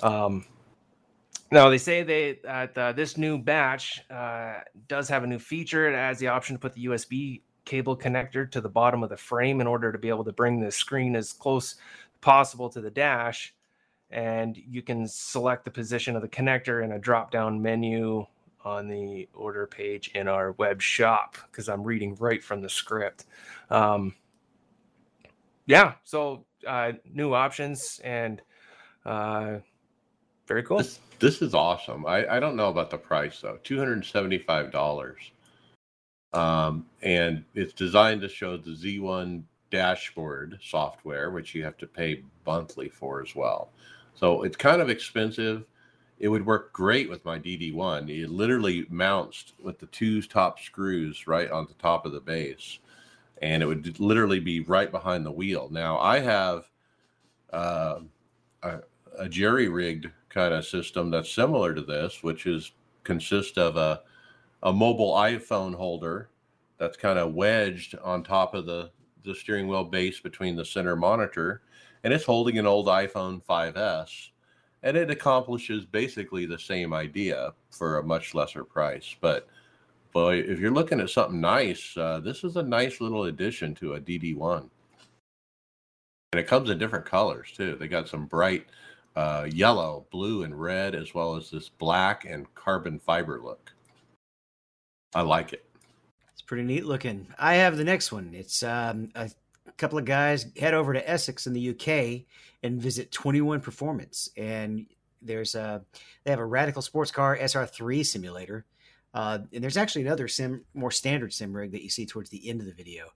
Um, 0.02 0.46
no, 1.52 1.68
they 1.68 1.76
say 1.76 2.02
they 2.02 2.38
that 2.42 2.78
uh, 2.78 2.92
this 2.92 3.18
new 3.18 3.36
batch 3.36 4.02
uh, 4.10 4.60
does 4.88 5.10
have 5.10 5.24
a 5.24 5.26
new 5.26 5.38
feature. 5.38 5.92
It 5.92 5.94
adds 5.94 6.18
the 6.18 6.28
option 6.28 6.56
to 6.56 6.60
put 6.60 6.72
the 6.72 6.86
USB 6.86 7.42
cable 7.66 7.98
connector 7.98 8.50
to 8.50 8.62
the 8.62 8.68
bottom 8.68 9.02
of 9.02 9.10
the 9.10 9.16
frame 9.18 9.60
in 9.60 9.66
order 9.66 9.92
to 9.92 9.98
be 9.98 10.08
able 10.08 10.24
to 10.24 10.32
bring 10.32 10.58
the 10.58 10.72
screen 10.72 11.14
as 11.14 11.34
close 11.34 11.74
possible 12.22 12.70
to 12.70 12.80
the 12.80 12.90
dash. 12.90 13.52
And 14.16 14.56
you 14.56 14.80
can 14.80 15.06
select 15.06 15.64
the 15.66 15.70
position 15.70 16.16
of 16.16 16.22
the 16.22 16.28
connector 16.28 16.82
in 16.82 16.92
a 16.92 16.98
drop 16.98 17.30
down 17.30 17.60
menu 17.60 18.26
on 18.64 18.88
the 18.88 19.28
order 19.34 19.66
page 19.66 20.10
in 20.14 20.26
our 20.26 20.52
web 20.52 20.80
shop 20.80 21.36
because 21.50 21.68
I'm 21.68 21.84
reading 21.84 22.16
right 22.16 22.42
from 22.42 22.62
the 22.62 22.68
script. 22.68 23.26
Um, 23.70 24.14
yeah, 25.66 25.92
so 26.02 26.46
uh, 26.66 26.92
new 27.12 27.34
options 27.34 28.00
and 28.02 28.40
uh, 29.04 29.58
very 30.46 30.62
cool. 30.62 30.78
This, 30.78 30.98
this 31.18 31.42
is 31.42 31.54
awesome. 31.54 32.06
I, 32.06 32.36
I 32.36 32.40
don't 32.40 32.56
know 32.56 32.70
about 32.70 32.90
the 32.90 32.98
price 32.98 33.40
though. 33.40 33.58
Two 33.62 33.78
hundred 33.78 33.94
and 33.94 34.04
seventy 34.04 34.38
five 34.38 34.72
dollars. 34.72 35.30
Um, 36.32 36.86
and 37.02 37.44
it's 37.54 37.72
designed 37.72 38.20
to 38.22 38.28
show 38.28 38.56
the 38.56 38.72
Z1 38.72 39.42
dashboard 39.70 40.58
software, 40.62 41.30
which 41.30 41.54
you 41.54 41.64
have 41.64 41.78
to 41.78 41.86
pay 41.86 42.22
monthly 42.46 42.88
for 42.88 43.22
as 43.22 43.34
well. 43.34 43.70
So 44.16 44.42
it's 44.42 44.56
kind 44.56 44.80
of 44.80 44.88
expensive. 44.88 45.64
It 46.18 46.28
would 46.28 46.46
work 46.46 46.72
great 46.72 47.10
with 47.10 47.24
my 47.24 47.38
DD1. 47.38 48.08
It 48.08 48.30
literally 48.30 48.86
mounts 48.88 49.52
with 49.62 49.78
the 49.78 49.86
two 49.86 50.22
top 50.22 50.58
screws 50.58 51.26
right 51.26 51.50
on 51.50 51.66
the 51.66 51.74
top 51.74 52.06
of 52.06 52.12
the 52.12 52.20
base, 52.20 52.78
and 53.42 53.62
it 53.62 53.66
would 53.66 54.00
literally 54.00 54.40
be 54.40 54.60
right 54.60 54.90
behind 54.90 55.26
the 55.26 55.30
wheel. 55.30 55.68
Now 55.70 55.98
I 55.98 56.20
have 56.20 56.70
uh, 57.52 58.00
a, 58.62 58.78
a 59.18 59.28
jerry 59.28 59.68
rigged 59.68 60.10
kind 60.30 60.54
of 60.54 60.64
system 60.64 61.10
that's 61.10 61.30
similar 61.30 61.74
to 61.74 61.82
this, 61.82 62.22
which 62.22 62.46
is 62.46 62.72
consists 63.04 63.58
of 63.58 63.76
a 63.76 64.00
a 64.62 64.72
mobile 64.72 65.12
iPhone 65.12 65.74
holder 65.74 66.30
that's 66.78 66.96
kind 66.96 67.18
of 67.18 67.34
wedged 67.34 67.94
on 68.02 68.22
top 68.22 68.54
of 68.54 68.64
the 68.64 68.90
the 69.24 69.34
steering 69.34 69.68
wheel 69.68 69.84
base 69.84 70.20
between 70.20 70.56
the 70.56 70.64
center 70.64 70.96
monitor, 70.96 71.60
and 72.06 72.14
it's 72.14 72.24
holding 72.24 72.56
an 72.56 72.68
old 72.68 72.86
iPhone 72.86 73.42
5S, 73.42 74.28
and 74.84 74.96
it 74.96 75.10
accomplishes 75.10 75.84
basically 75.84 76.46
the 76.46 76.56
same 76.56 76.94
idea 76.94 77.52
for 77.72 77.98
a 77.98 78.02
much 78.04 78.32
lesser 78.32 78.62
price. 78.62 79.16
But 79.20 79.48
boy, 80.12 80.36
if 80.36 80.60
you're 80.60 80.70
looking 80.70 81.00
at 81.00 81.10
something 81.10 81.40
nice, 81.40 81.96
uh, 81.96 82.20
this 82.20 82.44
is 82.44 82.54
a 82.54 82.62
nice 82.62 83.00
little 83.00 83.24
addition 83.24 83.74
to 83.74 83.94
a 83.94 84.00
DD1. 84.00 84.70
And 86.30 86.38
it 86.38 86.46
comes 86.46 86.70
in 86.70 86.78
different 86.78 87.06
colors 87.06 87.50
too. 87.52 87.74
They 87.74 87.88
got 87.88 88.08
some 88.08 88.26
bright 88.26 88.66
uh, 89.16 89.48
yellow, 89.50 90.06
blue, 90.12 90.44
and 90.44 90.54
red, 90.54 90.94
as 90.94 91.12
well 91.12 91.34
as 91.34 91.50
this 91.50 91.68
black 91.68 92.24
and 92.24 92.46
carbon 92.54 93.00
fiber 93.00 93.40
look. 93.42 93.72
I 95.12 95.22
like 95.22 95.52
it. 95.52 95.64
It's 96.32 96.42
pretty 96.42 96.62
neat 96.62 96.86
looking. 96.86 97.26
I 97.36 97.54
have 97.54 97.76
the 97.76 97.82
next 97.82 98.12
one. 98.12 98.30
It's 98.32 98.62
um, 98.62 99.10
a 99.16 99.28
couple 99.76 99.98
of 99.98 100.04
guys 100.04 100.46
head 100.58 100.74
over 100.74 100.92
to 100.92 101.08
Essex 101.08 101.46
in 101.46 101.52
the 101.52 101.70
UK 101.70 102.26
and 102.62 102.80
visit 102.80 103.12
21 103.12 103.60
Performance, 103.60 104.30
and 104.36 104.86
there's 105.22 105.54
a 105.54 105.84
they 106.24 106.30
have 106.30 106.40
a 106.40 106.46
radical 106.46 106.82
sports 106.82 107.10
car 107.10 107.36
SR3 107.36 108.04
simulator. 108.04 108.64
Uh, 109.14 109.38
and 109.54 109.64
there's 109.64 109.78
actually 109.78 110.02
another 110.02 110.28
sim, 110.28 110.62
more 110.74 110.90
standard 110.90 111.32
sim 111.32 111.54
rig 111.54 111.72
that 111.72 111.82
you 111.82 111.88
see 111.88 112.04
towards 112.04 112.28
the 112.28 112.50
end 112.50 112.60
of 112.60 112.66
the 112.66 112.72
video. 112.72 113.06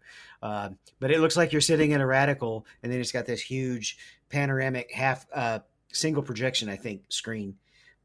Uh, 0.42 0.70
but 0.98 1.10
it 1.10 1.20
looks 1.20 1.36
like 1.36 1.52
you're 1.52 1.60
sitting 1.60 1.90
in 1.90 2.00
a 2.00 2.06
radical, 2.06 2.64
and 2.82 2.90
then 2.90 3.00
it's 3.00 3.12
got 3.12 3.26
this 3.26 3.42
huge 3.42 3.98
panoramic 4.30 4.90
half 4.92 5.26
uh, 5.34 5.58
single 5.92 6.22
projection, 6.22 6.70
I 6.70 6.76
think, 6.76 7.02
screen 7.10 7.56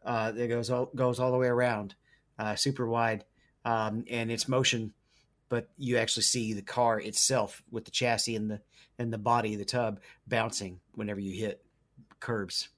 uh, 0.05 0.31
that 0.33 0.47
goes 0.47 0.69
all, 0.69 0.91
goes 0.93 1.21
all 1.21 1.31
the 1.31 1.37
way 1.37 1.47
around, 1.47 1.95
uh, 2.37 2.55
super 2.55 2.85
wide, 2.85 3.23
um, 3.63 4.03
and 4.09 4.29
it's 4.29 4.49
motion. 4.49 4.93
But 5.49 5.69
you 5.77 5.97
actually 5.97 6.23
see 6.23 6.53
the 6.53 6.61
car 6.61 6.99
itself 6.99 7.61
with 7.69 7.85
the 7.85 7.91
chassis 7.91 8.35
and 8.35 8.49
the 8.49 8.61
and 8.97 9.11
the 9.11 9.17
body 9.17 9.53
of 9.53 9.59
the 9.59 9.65
tub 9.65 9.99
bouncing 10.27 10.79
whenever 10.93 11.19
you 11.19 11.39
hit 11.39 11.63
curbs. 12.19 12.69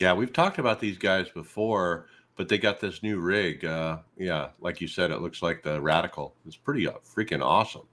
Yeah, 0.00 0.12
we've 0.14 0.32
talked 0.32 0.58
about 0.58 0.80
these 0.80 0.98
guys 0.98 1.28
before, 1.30 2.06
but 2.36 2.48
they 2.48 2.58
got 2.58 2.80
this 2.80 3.02
new 3.02 3.18
rig. 3.18 3.64
Uh, 3.64 3.98
yeah, 4.16 4.48
like 4.60 4.80
you 4.80 4.88
said, 4.88 5.10
it 5.10 5.20
looks 5.20 5.42
like 5.42 5.62
the 5.62 5.80
Radical. 5.80 6.34
It's 6.46 6.56
pretty 6.56 6.86
uh, 6.86 6.92
freaking 7.04 7.42
awesome. 7.42 7.86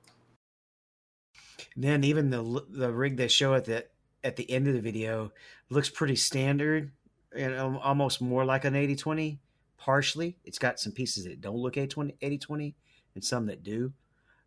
And 1.75 1.83
then 1.83 2.03
even 2.03 2.29
the 2.29 2.65
the 2.69 2.91
rig 2.91 3.17
they 3.17 3.27
show 3.27 3.53
at 3.53 3.65
the 3.65 3.85
at 4.23 4.35
the 4.35 4.49
end 4.51 4.67
of 4.67 4.73
the 4.73 4.81
video 4.81 5.31
looks 5.69 5.89
pretty 5.89 6.15
standard 6.15 6.91
and 7.35 7.55
almost 7.55 8.21
more 8.21 8.43
like 8.43 8.65
an 8.65 8.73
80-20 8.73 9.39
partially 9.77 10.37
it's 10.43 10.59
got 10.59 10.79
some 10.79 10.91
pieces 10.91 11.23
that 11.23 11.41
don't 11.41 11.55
look 11.55 11.75
80-20 11.75 12.73
and 13.15 13.23
some 13.23 13.45
that 13.45 13.63
do 13.63 13.91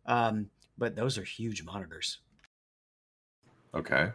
um, 0.05 0.49
but 0.77 0.95
those 0.95 1.17
are 1.17 1.23
huge 1.23 1.63
monitors 1.63 2.19
Okay. 3.73 4.11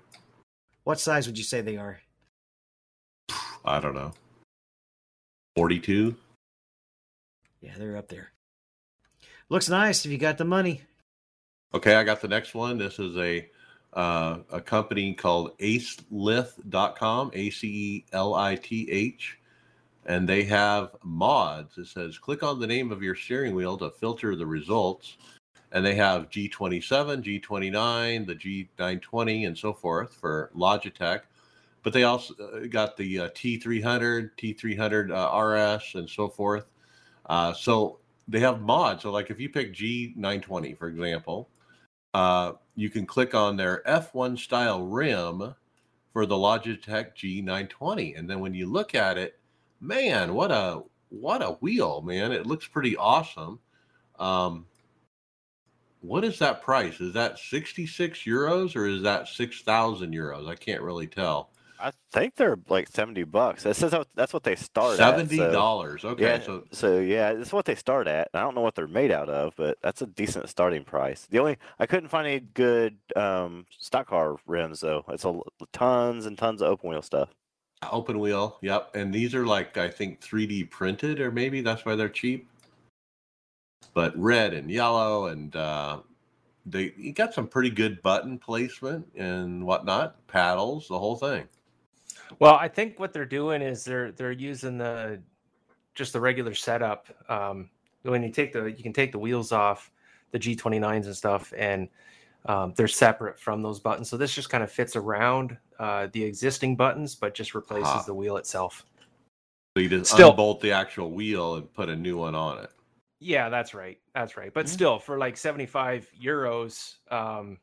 what 0.85 0.99
size 1.01 1.27
would 1.27 1.37
you 1.39 1.45
say 1.45 1.61
they 1.61 1.77
are 1.77 2.01
I 3.65 3.79
don't 3.79 3.95
know. 3.95 4.13
42? 5.57 6.15
yeah 7.61 7.73
they're 7.79 7.97
up 7.97 8.09
there 8.09 8.33
looks 9.49 9.69
nice 9.69 10.05
if 10.07 10.11
you 10.13 10.19
got 10.19 10.39
the 10.39 10.45
money 10.45 10.83
Okay, 11.73 11.95
I 11.95 12.03
got 12.03 12.21
the 12.21 12.27
next 12.27 12.53
one. 12.57 12.79
This 12.79 12.99
is 12.99 13.17
a 13.17 13.49
uh, 13.93 14.39
a 14.51 14.61
company 14.61 15.15
called 15.15 15.57
acelith.com, 15.59 17.31
A 17.33 17.51
C 17.51 17.69
E 17.69 18.05
L 18.13 18.35
I 18.35 18.57
T 18.57 18.91
H, 18.91 19.39
and 20.07 20.29
they 20.29 20.45
have 20.45 20.97
mods. 21.05 21.79
It 21.79 21.87
says 21.87 22.19
click 22.19 22.43
on 22.43 22.59
the 22.59 22.67
name 22.67 22.91
of 22.91 23.03
your 23.03 23.15
steering 23.15 23.55
wheel 23.55 23.77
to 23.79 23.91
filter 23.91 24.35
the 24.35 24.47
results. 24.47 25.17
And 25.73 25.87
they 25.87 25.95
have 25.95 26.31
G27, 26.31 27.43
G29, 27.43 28.27
the 28.27 28.35
G920, 28.35 29.47
and 29.47 29.57
so 29.57 29.73
forth 29.73 30.15
for 30.15 30.51
Logitech. 30.57 31.21
But 31.83 31.93
they 31.93 32.03
also 32.03 32.35
uh, 32.35 32.67
got 32.67 32.97
the 32.97 33.21
uh, 33.21 33.29
T300, 33.29 34.31
T300 34.37 35.11
uh, 35.13 35.77
RS, 35.79 35.95
and 35.95 36.11
so 36.11 36.29
forth. 36.29 36.65
Uh, 37.27 37.53
so 37.53 38.01
they 38.27 38.41
have 38.41 38.61
mods. 38.61 39.03
So, 39.03 39.13
like 39.13 39.31
if 39.31 39.41
you 39.41 39.49
pick 39.49 39.73
G920, 39.73 40.77
for 40.77 40.89
example, 40.89 41.49
uh, 42.15 42.53
you 42.75 42.91
can 42.91 43.07
click 43.07 43.35
on 43.35 43.57
their 43.57 43.83
F1 43.87 44.39
style 44.39 44.83
rim 44.83 45.55
for 46.13 46.27
the 46.27 46.35
Logitech 46.35 47.15
G920, 47.17 48.19
and 48.19 48.29
then 48.29 48.41
when 48.41 48.55
you 48.55 48.67
look 48.67 48.95
at 48.95 49.17
it, 49.17 49.40
man, 49.81 50.35
what 50.35 50.51
a 50.51 50.83
what 51.09 51.43
a 51.43 51.53
wheel, 51.61 52.03
man! 52.03 52.33
It 52.33 52.47
looks 52.47 52.67
pretty 52.69 52.97
awesome. 52.97 53.59
Um, 54.19 54.67
what 56.01 56.25
is 56.25 56.39
that 56.39 56.63
price? 56.63 57.01
Is 57.01 57.13
that 57.15 57.39
66 57.39 58.21
euros 58.21 58.75
or 58.75 58.87
is 58.87 59.03
that 59.03 59.29
6,000 59.29 60.15
euros? 60.15 60.49
I 60.49 60.55
can't 60.55 60.81
really 60.83 61.07
tell. 61.07 61.51
I 61.83 61.93
think 62.13 62.37
they're 62.37 62.59
like 62.69 62.89
seventy 62.89 63.25
bucks. 63.25 63.63
That 63.63 63.75
says 63.75 63.95
that's 64.15 64.35
what 64.35 64.43
they 64.43 64.55
start 64.55 64.99
Seventy 64.99 65.41
at. 65.41 65.47
so- 65.47 65.53
dollars. 65.53 66.05
Okay, 66.05 66.23
yeah, 66.25 66.41
so 66.41 66.65
so 66.71 66.99
yeah, 66.99 67.33
that's 67.33 67.55
what 67.55 67.65
they 67.65 67.75
start 67.75 68.07
at. 68.07 68.29
I 68.35 68.41
don't 68.41 68.55
know 68.55 68.61
what 68.61 68.75
they're 68.75 68.87
made 68.87 69.11
out 69.11 69.31
of, 69.31 69.55
but 69.57 69.79
that's 69.83 70.03
a 70.03 70.07
decent 70.07 70.51
starting 70.51 70.85
price. 70.85 71.27
The 71.31 71.39
only 71.39 71.57
I 71.79 71.87
couldn't 71.87 72.11
find 72.11 72.27
any 72.27 72.41
good 72.41 72.99
um, 73.17 73.65
stock 73.79 74.09
car 74.09 74.37
rims 74.47 74.81
though. 74.81 75.07
It's 75.09 75.25
a 75.25 75.41
tons 75.73 76.27
and 76.27 76.37
tons 76.37 76.61
of 76.61 76.69
open 76.69 76.91
wheel 76.91 77.01
stuff. 77.01 77.31
Open 77.89 78.19
wheel. 78.19 78.59
Yep, 78.61 78.95
and 78.95 79.13
these 79.13 79.35
are 79.35 79.47
like 79.47 79.77
I 79.77 79.89
think 79.89 80.21
3D 80.21 80.71
printed, 80.71 81.21
or 81.21 81.31
maybe 81.31 81.61
that's 81.61 81.85
why 81.85 81.95
they're 81.97 82.09
cheap. 82.09 82.49
But 83.95 84.17
red 84.19 84.53
and 84.55 84.71
yellow, 84.71 85.27
and 85.27 85.55
uh, 85.57 86.01
they 86.67 86.93
you 86.97 87.13
got 87.13 87.35
some 87.35 87.47
pretty 87.47 87.71
good 87.71 88.03
button 88.03 88.39
placement 88.39 89.07
and 89.17 89.65
whatnot, 89.65 90.27
paddles, 90.27 90.89
the 90.89 90.99
whole 90.99 91.17
thing. 91.17 91.49
Well, 92.39 92.55
I 92.55 92.69
think 92.69 93.01
what 93.01 93.13
they're 93.13 93.25
doing 93.25 93.63
is 93.63 93.85
they're 93.85 94.13
they're 94.13 94.33
using 94.33 94.79
the 94.79 95.21
just 95.95 96.13
the 96.13 96.21
regular 96.21 96.55
setup. 96.55 97.09
Um, 97.29 97.71
when 98.03 98.23
you 98.23 98.31
take 98.31 98.53
the 98.53 98.65
you 98.65 98.83
can 98.83 98.93
take 98.93 99.13
the 99.13 99.19
wheels 99.19 99.53
off 99.53 99.91
the 100.31 100.39
G29s 100.39 101.07
and 101.07 101.17
stuff, 101.17 101.53
and 101.57 101.89
um, 102.47 102.73
they're 102.77 102.89
separate 102.89 103.39
from 103.39 103.63
those 103.63 103.81
buttons. 103.81 104.09
So 104.09 104.17
this 104.17 104.35
just 104.35 104.51
kind 104.51 104.63
of 104.65 104.71
fits 104.71 104.97
around 104.97 105.57
uh, 105.79 106.09
the 106.13 106.23
existing 106.25 106.77
buttons, 106.77 107.15
but 107.15 107.35
just 107.35 107.55
replaces 107.55 107.89
Ah. 107.89 108.03
the 108.07 108.15
wheel 108.15 108.37
itself. 108.37 108.85
So 109.77 109.83
you 109.83 109.89
just 109.89 110.11
Still- 110.13 110.31
unbolt 110.31 110.61
the 110.61 110.73
actual 110.73 111.11
wheel 111.13 111.57
and 111.57 111.73
put 111.73 111.89
a 111.89 111.97
new 111.97 112.17
one 112.19 112.35
on 112.35 112.59
it. 112.65 112.71
Yeah, 113.21 113.49
that's 113.51 113.75
right. 113.75 113.99
That's 114.15 114.37
right. 114.37 114.53
But 114.53 114.67
Mhm. 114.67 114.71
still, 114.71 114.99
for 114.99 115.19
like 115.19 115.37
75 115.37 116.11
euros, 116.21 116.97
um, 117.13 117.59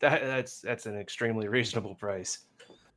that, 0.00 0.20
that's 0.22 0.60
that's 0.60 0.86
an 0.86 0.96
extremely 0.98 1.48
reasonable 1.56 1.94
price. 1.94 2.40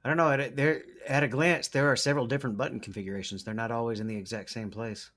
I 0.04 0.08
don't 0.08 0.18
know. 0.18 0.32
At, 0.32 0.56
there, 0.56 0.84
at 1.08 1.24
a 1.24 1.28
glance, 1.28 1.68
there 1.68 1.88
are 1.92 1.96
several 1.96 2.26
different 2.26 2.58
button 2.58 2.80
configurations. 2.80 3.44
They're 3.44 3.54
not 3.54 3.70
always 3.72 4.00
in 4.00 4.08
the 4.08 4.16
exact 4.16 4.50
same 4.50 4.72
place. 4.72 5.12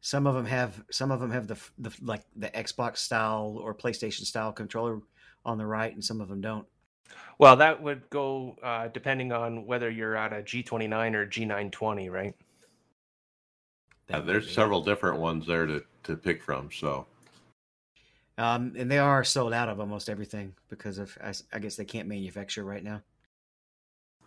Some 0.00 0.26
of 0.26 0.34
them 0.34 0.46
have 0.46 0.84
some 0.90 1.10
of 1.10 1.20
them 1.20 1.30
have 1.30 1.46
the 1.48 1.56
the 1.78 1.94
like 2.02 2.24
the 2.36 2.48
Xbox 2.50 2.98
style 2.98 3.58
or 3.60 3.74
PlayStation 3.74 4.24
style 4.24 4.52
controller 4.52 5.00
on 5.44 5.58
the 5.58 5.66
right, 5.66 5.92
and 5.92 6.04
some 6.04 6.20
of 6.20 6.28
them 6.28 6.40
don't. 6.40 6.66
Well, 7.38 7.56
that 7.56 7.82
would 7.82 8.08
go 8.10 8.56
uh, 8.62 8.88
depending 8.88 9.32
on 9.32 9.66
whether 9.66 9.90
you're 9.90 10.16
at 10.16 10.32
a 10.32 10.42
G29 10.42 11.14
or 11.14 11.26
G920, 11.26 12.10
right? 12.10 12.34
Yeah, 14.10 14.20
there's 14.20 14.44
might 14.44 14.46
be 14.46 14.54
it. 14.54 14.54
several 14.54 14.82
different 14.82 15.18
ones 15.18 15.46
there 15.46 15.66
to 15.66 15.84
to 16.04 16.16
pick 16.16 16.42
from. 16.42 16.70
So 16.72 17.06
Um, 18.38 18.74
and 18.76 18.90
they 18.90 18.98
are 18.98 19.22
sold 19.24 19.52
out 19.52 19.68
of 19.68 19.80
almost 19.80 20.08
everything 20.08 20.54
because 20.68 20.98
of 20.98 21.16
I, 21.20 21.28
s- 21.30 21.44
I 21.52 21.58
guess 21.58 21.76
they 21.76 21.84
can't 21.84 22.08
manufacture 22.08 22.64
right 22.64 22.82
now. 22.84 23.02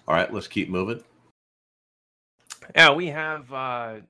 all 0.07 0.13
right, 0.15 0.31
let's 0.31 0.47
keep 0.47 0.69
moving. 0.69 1.03
Yeah, 2.75 2.91
we 2.93 3.07
have 3.07 3.51
uh, 3.51 3.55
a 3.55 4.01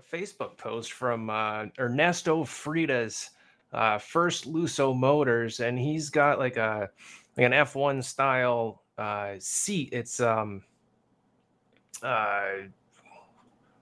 Facebook 0.00 0.56
post 0.56 0.92
from 0.92 1.30
uh, 1.30 1.66
Ernesto 1.78 2.44
Frida's 2.44 3.30
uh, 3.72 3.98
first 3.98 4.50
Luso 4.50 4.96
Motors, 4.96 5.60
and 5.60 5.78
he's 5.78 6.10
got 6.10 6.38
like 6.38 6.56
a 6.56 6.90
like 7.36 7.46
an 7.46 7.52
F1 7.52 8.02
style 8.02 8.82
uh, 8.98 9.34
seat. 9.38 9.90
It's 9.92 10.20
um, 10.20 10.62
uh, 12.02 12.48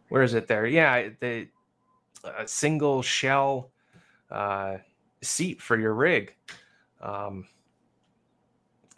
where 0.09 0.23
is 0.23 0.35
it 0.35 0.47
there? 0.47 0.67
Yeah, 0.67 1.11
the 1.21 1.49
a 2.25 2.47
single 2.49 3.03
shell 3.03 3.71
uh, 4.31 4.79
seat 5.23 5.61
for 5.61 5.79
your 5.79 5.95
rig. 5.95 6.35
Um, 7.01 7.47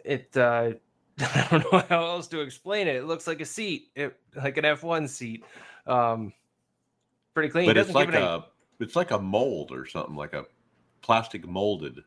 it 0.03 0.35
uh, 0.37 0.71
I 1.19 1.47
don't 1.49 1.71
know 1.71 1.83
how 1.89 2.05
else 2.05 2.27
to 2.27 2.41
explain 2.41 2.87
it. 2.87 2.95
It 2.95 3.05
looks 3.05 3.27
like 3.27 3.41
a 3.41 3.45
seat, 3.45 3.89
it, 3.95 4.17
like 4.35 4.57
an 4.57 4.63
F1 4.63 5.09
seat. 5.09 5.43
Um, 5.85 6.33
pretty 7.37 7.49
clean. 7.49 7.65
It 7.65 7.67
But 7.67 7.77
it's 7.77 7.93
like 7.93 8.09
it 8.09 8.15
any- 8.15 8.25
a 8.25 8.43
it's 8.79 8.95
like 8.95 9.11
a 9.11 9.19
mold 9.19 9.71
or 9.71 9.85
something, 9.85 10.15
like 10.15 10.33
a 10.33 10.45
plastic 11.03 11.47
molded. 11.47 11.99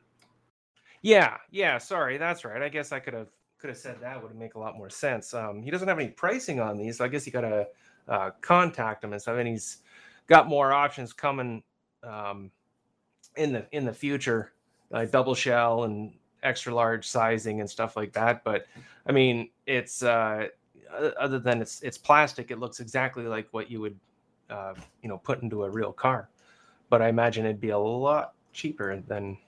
Yeah, 1.02 1.36
yeah. 1.52 1.78
Sorry, 1.78 2.19
that's 2.19 2.44
right. 2.44 2.61
I 2.61 2.69
guess 2.69 2.90
I 2.90 2.98
could 2.98 3.15
have 3.15 3.28
could 3.59 3.70
have 3.70 3.78
said 3.78 4.01
that 4.01 4.20
would 4.20 4.35
make 4.35 4.57
a 4.57 4.59
lot 4.59 4.77
more 4.77 4.90
sense. 4.90 5.32
Um, 5.32 5.62
he 5.62 5.70
doesn't 5.70 5.86
have 5.86 6.01
any 6.01 6.09
pricing 6.09 6.59
on 6.59 6.77
these, 6.77 6.98
so 6.98 7.05
I 7.05 7.09
guess 7.09 7.27
you 7.27 7.32
gotta 7.32 7.69
uh, 8.09 8.31
contact 8.40 9.05
him 9.05 9.12
and 9.12 9.23
stuff. 9.23 9.39
And 9.39 9.47
he's 9.47 9.78
got 10.27 10.48
more 10.48 10.73
options 10.73 11.12
coming 11.12 11.62
um, 12.02 12.51
in 13.36 13.52
the 13.52 13.66
in 13.70 13.85
the 13.85 13.93
future, 13.94 14.52
like 14.90 15.12
double 15.12 15.36
shell 15.36 15.85
and 15.85 16.12
extra 16.43 16.74
large 16.74 17.07
sizing 17.07 17.61
and 17.61 17.70
stuff 17.70 17.97
like 17.97 18.12
that. 18.15 18.43
But 18.43 18.66
I 19.07 19.12
mean, 19.12 19.51
it's 19.65 20.02
uh, 20.02 20.48
other 21.20 21.39
than 21.39 21.62
it's 21.62 21.82
it's 21.82 21.98
plastic, 21.98 22.51
it 22.51 22.59
looks 22.59 22.81
exactly 22.81 23.24
like 23.24 23.47
what 23.52 23.70
you 23.70 23.81
would 23.81 23.97
uh, 24.51 24.74
you 25.02 25.09
know 25.09 25.18
put 25.18 25.43
into 25.43 25.64
a 25.64 25.70
real 25.70 25.93
car. 25.93 26.28
But 26.89 27.02
I 27.02 27.09
imagine 27.09 27.44
it'd 27.44 27.60
be 27.60 27.70
a 27.70 27.78
lot 27.78 28.35
cheaper 28.52 29.01
than 29.06 29.39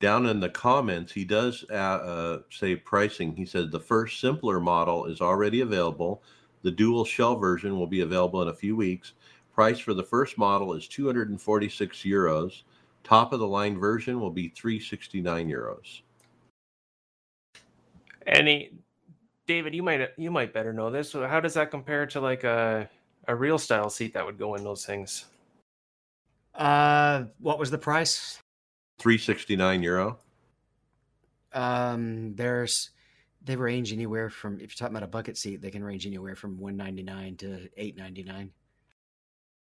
Down 0.00 0.26
in 0.26 0.40
the 0.40 0.48
comments, 0.48 1.12
he 1.12 1.24
does 1.24 1.64
uh, 1.70 1.74
uh, 1.74 2.38
say 2.50 2.76
pricing. 2.76 3.34
He 3.36 3.44
said 3.46 3.70
the 3.70 3.80
first 3.80 4.20
simpler 4.20 4.60
model 4.60 5.06
is 5.06 5.20
already 5.20 5.60
available. 5.60 6.22
The 6.62 6.70
dual 6.70 7.04
shell 7.04 7.36
version 7.36 7.78
will 7.78 7.86
be 7.86 8.00
available 8.00 8.42
in 8.42 8.48
a 8.48 8.54
few 8.54 8.76
weeks. 8.76 9.14
Price 9.54 9.78
for 9.78 9.94
the 9.94 10.04
first 10.04 10.38
model 10.38 10.74
is 10.74 10.88
246 10.88 11.98
euros. 11.98 12.62
Top 13.04 13.32
of 13.32 13.40
the 13.40 13.46
line 13.46 13.78
version 13.78 14.20
will 14.20 14.30
be 14.30 14.48
369 14.48 15.48
euros. 15.48 16.02
Any, 18.26 18.72
David, 19.46 19.74
you 19.74 19.82
might 19.82 20.10
you 20.16 20.30
might 20.30 20.52
better 20.52 20.72
know 20.72 20.90
this. 20.90 21.10
So 21.10 21.26
How 21.26 21.40
does 21.40 21.54
that 21.54 21.70
compare 21.70 22.06
to 22.06 22.20
like 22.20 22.44
a 22.44 22.88
a 23.28 23.36
real 23.36 23.58
style 23.58 23.90
seat 23.90 24.14
that 24.14 24.26
would 24.26 24.38
go 24.38 24.54
in 24.54 24.64
those 24.64 24.84
things? 24.84 25.26
Uh, 26.54 27.24
what 27.38 27.58
was 27.58 27.70
the 27.70 27.78
price? 27.78 28.38
369 28.98 29.82
euro. 29.82 30.18
Um, 31.52 32.34
there's 32.34 32.90
they 33.44 33.56
range 33.56 33.92
anywhere 33.92 34.28
from 34.28 34.54
if 34.54 34.60
you're 34.60 34.68
talking 34.70 34.94
about 34.94 35.04
a 35.04 35.10
bucket 35.10 35.38
seat, 35.38 35.62
they 35.62 35.70
can 35.70 35.82
range 35.82 36.06
anywhere 36.06 36.34
from 36.34 36.58
one 36.58 36.76
ninety 36.76 37.02
nine 37.02 37.36
to 37.36 37.68
eight 37.76 37.96
ninety 37.96 38.22
nine. 38.22 38.50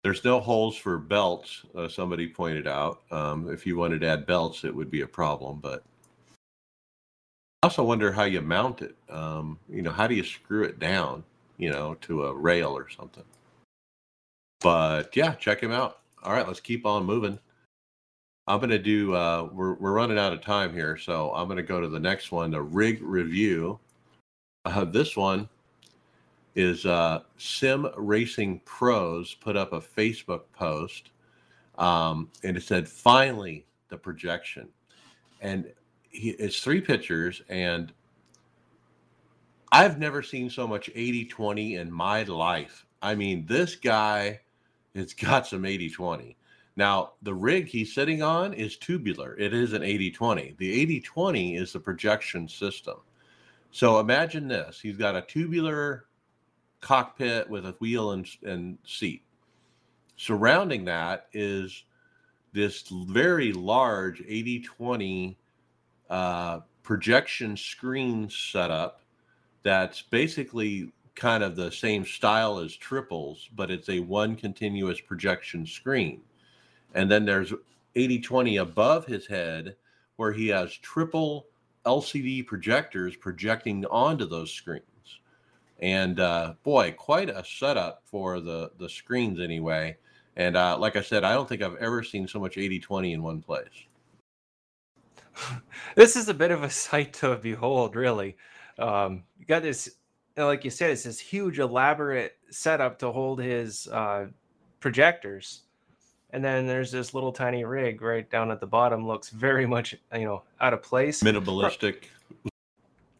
There's 0.02 0.24
no 0.24 0.40
holes 0.40 0.76
for 0.76 0.98
belts. 0.98 1.62
Uh, 1.74 1.88
somebody 1.88 2.28
pointed 2.28 2.66
out. 2.66 3.00
Um, 3.10 3.50
if 3.50 3.66
you 3.66 3.76
wanted 3.76 4.02
to 4.02 4.06
add 4.06 4.26
belts, 4.26 4.64
it 4.64 4.74
would 4.74 4.90
be 4.90 5.02
a 5.02 5.06
problem. 5.06 5.58
But 5.60 5.82
I 7.62 7.66
also 7.66 7.82
wonder 7.82 8.12
how 8.12 8.24
you 8.24 8.40
mount 8.40 8.82
it. 8.82 8.96
Um, 9.10 9.58
you 9.68 9.82
know, 9.82 9.90
how 9.90 10.06
do 10.06 10.14
you 10.14 10.24
screw 10.24 10.62
it 10.62 10.78
down? 10.78 11.24
You 11.58 11.70
know, 11.70 11.94
to 12.02 12.26
a 12.26 12.34
rail 12.34 12.76
or 12.76 12.88
something. 12.88 13.24
But 14.66 15.14
yeah, 15.14 15.36
check 15.36 15.62
him 15.62 15.70
out. 15.70 16.00
All 16.24 16.32
right, 16.32 16.44
let's 16.44 16.58
keep 16.58 16.86
on 16.86 17.04
moving. 17.04 17.38
I'm 18.48 18.58
gonna 18.58 18.80
do. 18.80 19.14
Uh, 19.14 19.48
we're 19.52 19.74
we're 19.74 19.92
running 19.92 20.18
out 20.18 20.32
of 20.32 20.40
time 20.40 20.74
here, 20.74 20.96
so 20.96 21.32
I'm 21.34 21.46
gonna 21.46 21.62
go 21.62 21.80
to 21.80 21.86
the 21.86 22.00
next 22.00 22.32
one, 22.32 22.50
the 22.50 22.62
rig 22.62 23.00
review. 23.00 23.78
Uh, 24.64 24.84
this 24.84 25.16
one 25.16 25.48
is 26.56 26.84
uh, 26.84 27.20
Sim 27.38 27.86
Racing 27.96 28.60
Pros 28.64 29.34
put 29.34 29.56
up 29.56 29.72
a 29.72 29.80
Facebook 29.80 30.42
post, 30.52 31.10
um, 31.78 32.28
and 32.42 32.56
it 32.56 32.64
said, 32.64 32.88
"Finally, 32.88 33.66
the 33.88 33.96
projection," 33.96 34.68
and 35.40 35.72
he, 36.08 36.30
it's 36.30 36.58
three 36.58 36.80
pictures, 36.80 37.40
and 37.48 37.92
I've 39.70 40.00
never 40.00 40.24
seen 40.24 40.50
so 40.50 40.66
much 40.66 40.90
80-20 40.92 41.78
in 41.78 41.92
my 41.92 42.24
life. 42.24 42.84
I 43.00 43.14
mean, 43.14 43.46
this 43.46 43.76
guy 43.76 44.40
has 44.96 45.14
got 45.14 45.46
some 45.46 45.62
80-20. 45.62 46.36
Now, 46.76 47.12
the 47.22 47.34
rig 47.34 47.68
he's 47.68 47.94
sitting 47.94 48.22
on 48.22 48.52
is 48.52 48.76
tubular. 48.76 49.36
It 49.38 49.54
is 49.54 49.72
an 49.72 49.82
80-20. 49.82 50.58
The 50.58 51.00
80-20 51.02 51.58
is 51.60 51.72
the 51.72 51.80
projection 51.80 52.48
system. 52.48 52.96
So 53.70 53.98
imagine 53.98 54.48
this. 54.48 54.80
He's 54.80 54.96
got 54.96 55.16
a 55.16 55.22
tubular 55.22 56.06
cockpit 56.80 57.48
with 57.48 57.66
a 57.66 57.74
wheel 57.78 58.12
and, 58.12 58.28
and 58.42 58.78
seat. 58.84 59.22
Surrounding 60.16 60.84
that 60.84 61.26
is 61.32 61.84
this 62.52 62.84
very 62.88 63.52
large 63.52 64.22
80 64.26 64.60
20 64.60 65.38
uh, 66.08 66.60
projection 66.82 67.56
screen 67.56 68.30
setup 68.30 69.02
that's 69.62 70.00
basically 70.02 70.92
kind 71.16 71.42
of 71.42 71.56
the 71.56 71.72
same 71.72 72.04
style 72.04 72.58
as 72.58 72.76
triples, 72.76 73.48
but 73.54 73.70
it's 73.70 73.88
a 73.88 74.00
one 74.00 74.36
continuous 74.36 75.00
projection 75.00 75.66
screen. 75.66 76.20
And 76.94 77.10
then 77.10 77.24
there's 77.24 77.52
80 77.94 78.20
20 78.20 78.56
above 78.58 79.06
his 79.06 79.26
head 79.26 79.76
where 80.16 80.32
he 80.32 80.48
has 80.48 80.76
triple 80.76 81.46
LCD 81.84 82.46
projectors 82.46 83.16
projecting 83.16 83.84
onto 83.86 84.26
those 84.26 84.52
screens 84.52 84.84
and 85.80 86.20
uh, 86.20 86.54
boy, 86.62 86.94
quite 86.96 87.28
a 87.28 87.44
setup 87.44 88.02
for 88.04 88.40
the 88.40 88.70
the 88.78 88.88
screens 88.88 89.40
anyway. 89.40 89.96
And 90.36 90.56
uh, 90.56 90.78
like 90.78 90.96
I 90.96 91.02
said, 91.02 91.24
I 91.24 91.32
don't 91.32 91.48
think 91.48 91.62
I've 91.62 91.76
ever 91.76 92.02
seen 92.02 92.28
so 92.28 92.38
much 92.38 92.56
80-20 92.56 93.14
in 93.14 93.22
one 93.22 93.40
place. 93.40 93.86
this 95.94 96.14
is 96.14 96.28
a 96.28 96.34
bit 96.34 96.50
of 96.50 96.62
a 96.62 96.68
sight 96.68 97.14
to 97.14 97.36
behold, 97.36 97.96
really. 97.96 98.36
Um, 98.78 99.24
you 99.38 99.46
got 99.46 99.62
this, 99.62 99.96
like 100.36 100.64
you 100.64 100.70
said, 100.70 100.90
it's 100.90 101.04
this 101.04 101.18
huge, 101.18 101.58
elaborate 101.58 102.36
setup 102.50 102.98
to 102.98 103.10
hold 103.10 103.40
his 103.40 103.86
uh, 103.88 104.26
projectors, 104.80 105.62
and 106.30 106.44
then 106.44 106.66
there's 106.66 106.90
this 106.92 107.14
little 107.14 107.32
tiny 107.32 107.64
rig 107.64 108.02
right 108.02 108.28
down 108.30 108.50
at 108.50 108.60
the 108.60 108.66
bottom. 108.66 109.06
Looks 109.06 109.30
very 109.30 109.66
much, 109.66 109.94
you 110.12 110.24
know, 110.24 110.42
out 110.60 110.72
of 110.74 110.82
place. 110.82 111.22
Minimalistic. 111.22 112.04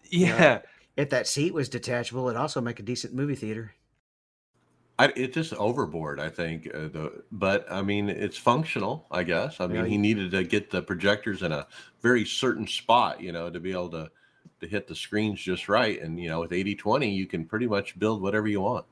Yeah. 0.08 0.60
If 0.96 1.10
that 1.10 1.26
seat 1.26 1.52
was 1.52 1.68
detachable, 1.68 2.28
it'd 2.28 2.40
also 2.40 2.60
make 2.60 2.78
a 2.78 2.82
decent 2.84 3.12
movie 3.12 3.34
theater. 3.34 3.74
I, 5.00 5.12
it's 5.16 5.34
just 5.34 5.52
overboard, 5.54 6.20
I 6.20 6.28
think. 6.28 6.68
Uh, 6.72 6.78
the, 6.88 7.24
but 7.32 7.66
I 7.70 7.82
mean, 7.82 8.08
it's 8.08 8.36
functional, 8.38 9.04
I 9.10 9.24
guess. 9.24 9.60
I 9.60 9.66
mean, 9.66 9.76
Yeah, 9.78 9.84
he 9.86 9.92
you- 9.94 9.98
needed 9.98 10.30
to 10.30 10.44
get 10.44 10.70
the 10.70 10.80
projectors 10.80 11.42
in 11.42 11.50
a 11.50 11.66
very 12.02 12.24
certain 12.24 12.68
spot, 12.68 13.20
you 13.20 13.32
know, 13.32 13.50
to 13.50 13.58
be 13.58 13.72
able 13.72 13.90
to 13.90 14.10
to 14.60 14.66
hit 14.66 14.86
the 14.86 14.94
screens 14.94 15.40
just 15.40 15.68
right. 15.68 16.00
And 16.00 16.18
you 16.18 16.28
know, 16.28 16.40
with 16.40 16.50
80-20, 16.50 17.14
you 17.14 17.26
can 17.26 17.44
pretty 17.44 17.66
much 17.66 17.98
build 17.98 18.22
whatever 18.22 18.48
you 18.48 18.60
want. 18.60 18.86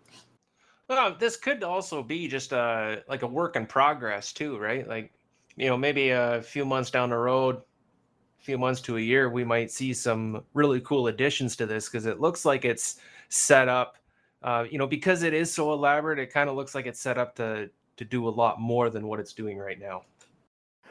Well, 0.89 1.17
this 1.19 1.37
could 1.37 1.63
also 1.63 2.03
be 2.03 2.29
just 2.29 2.53
a 2.53 3.03
like 3.09 3.23
a 3.23 3.27
work 3.27 3.57
in 3.57 3.67
progress 3.67 4.33
too, 4.33 4.59
right? 4.59 4.87
Like, 4.87 5.13
you 5.57 5.67
know, 5.67 5.77
maybe 5.77 6.11
a 6.11 6.43
few 6.43 6.65
months 6.65 6.91
down 6.91 7.11
the 7.11 7.17
road, 7.17 7.57
a 7.57 8.45
few 8.45 8.59
months 8.59 8.81
to 8.83 8.99
a 8.99 9.01
year, 9.01 9.31
we 9.31 9.45
might 9.45 9.71
see 9.71 9.95
some 9.95 10.45
really 10.53 10.81
cool 10.83 11.07
additions 11.07 11.57
to 11.57 11.67
this 11.67 11.89
because 11.89 12.07
it 12.07 12.21
looks 12.21 12.45
like 12.45 12.65
it's 12.65 13.01
set 13.29 13.69
up. 13.69 13.97
Uh, 14.43 14.67
you 14.71 14.77
know, 14.77 14.87
because 14.87 15.23
it 15.23 15.33
is 15.33 15.51
so 15.51 15.73
elaborate, 15.73 16.19
it 16.19 16.31
kind 16.31 16.51
of 16.51 16.57
looks 16.57 16.75
like 16.75 16.85
it's 16.85 17.01
set 17.01 17.17
up 17.17 17.35
to 17.37 17.71
to 17.97 18.05
do 18.05 18.29
a 18.29 18.31
lot 18.31 18.61
more 18.61 18.91
than 18.91 19.07
what 19.07 19.21
it's 19.21 19.33
doing 19.33 19.57
right 19.57 19.81
now. 19.81 20.03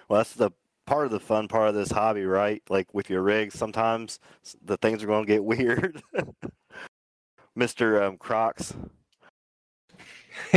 Well, 0.07 0.19
that's 0.19 0.33
the 0.33 0.51
part 0.85 1.05
of 1.05 1.11
the 1.11 1.19
fun 1.19 1.47
part 1.47 1.69
of 1.69 1.75
this 1.75 1.91
hobby, 1.91 2.25
right? 2.25 2.61
Like 2.69 2.93
with 2.93 3.09
your 3.09 3.21
rigs, 3.21 3.57
sometimes 3.57 4.19
the 4.63 4.77
things 4.77 5.03
are 5.03 5.07
going 5.07 5.25
to 5.25 5.31
get 5.31 5.43
weird. 5.45 6.01
Mr. 7.57 8.01
Um, 8.01 8.17
Crocs. 8.17 8.73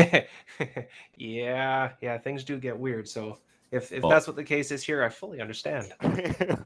yeah, 1.17 1.91
yeah, 2.01 2.19
things 2.19 2.45
do 2.45 2.59
get 2.59 2.79
weird. 2.79 3.07
So 3.09 3.39
if 3.71 3.93
if 3.93 4.03
Well- 4.03 4.11
that's 4.11 4.27
what 4.27 4.37
the 4.37 4.45
case 4.45 4.71
is 4.71 4.83
here, 4.83 5.03
I 5.03 5.09
fully 5.09 5.41
understand. 5.41 5.93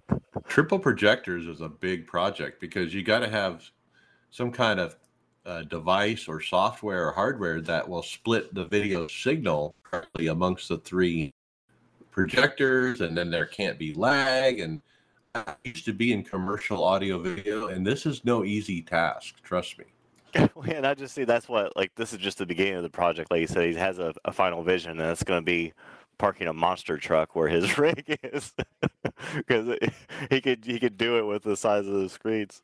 Triple 0.49 0.79
projectors 0.79 1.47
is 1.47 1.61
a 1.61 1.69
big 1.69 2.07
project 2.07 2.61
because 2.61 2.93
you 2.95 3.03
got 3.03 3.21
to 3.21 3.29
have 3.29 3.69
some 4.31 4.51
kind 4.51 4.81
of 4.81 4.97
uh, 5.47 5.63
device 5.63 6.29
or 6.29 6.41
software 6.41 7.09
or 7.09 7.13
hardware 7.13 7.61
that 7.61 7.89
will 7.89 8.03
split 8.03 8.53
the 8.55 8.65
video 8.65 9.07
signal 9.09 9.75
correctly 9.83 10.27
amongst 10.29 10.69
the 10.69 10.79
three 10.79 11.33
projectors, 12.11 13.01
and 13.01 13.17
then 13.17 13.31
there 13.31 13.47
can't 13.47 13.79
be 13.79 13.95
lag. 13.95 14.61
And 14.61 14.81
I 15.35 15.55
used 15.65 15.85
to 15.85 15.93
be 15.93 16.13
in 16.13 16.25
commercial 16.25 16.85
audio 16.85 17.19
video, 17.19 17.69
and 17.69 17.87
this 17.87 18.07
is 18.07 18.25
no 18.25 18.45
easy 18.45 18.83
task. 18.83 19.43
Trust 19.43 19.79
me. 19.79 19.85
and 20.69 20.87
I 20.87 20.95
just 20.95 21.15
see 21.15 21.25
that's 21.25 21.49
what 21.49 21.77
like 21.77 21.93
this 21.97 22.13
is 22.13 22.19
just 22.19 22.39
the 22.39 22.47
beginning 22.47 22.75
of 22.75 22.83
the 22.83 22.91
project. 22.91 23.31
Like 23.31 23.41
you 23.41 23.47
said, 23.47 23.69
he 23.69 23.75
has 23.75 23.99
a, 23.99 24.15
a 24.25 24.33
final 24.33 24.63
vision, 24.63 25.01
and 25.01 25.11
it's 25.11 25.25
going 25.25 25.41
to 25.41 25.45
be 25.45 25.73
parking 26.19 26.49
a 26.49 26.53
monster 26.53 26.99
truck 26.99 27.35
where 27.35 27.49
his 27.49 27.79
rig 27.79 28.19
is, 28.23 28.53
because 29.37 29.77
he 30.31 30.41
could 30.41 30.65
he 30.65 30.79
could 30.79 30.97
do 30.97 31.19
it 31.19 31.27
with 31.27 31.43
the 31.43 31.57
size 31.57 31.87
of 31.87 31.95
the 31.95 32.09
screens. 32.09 32.63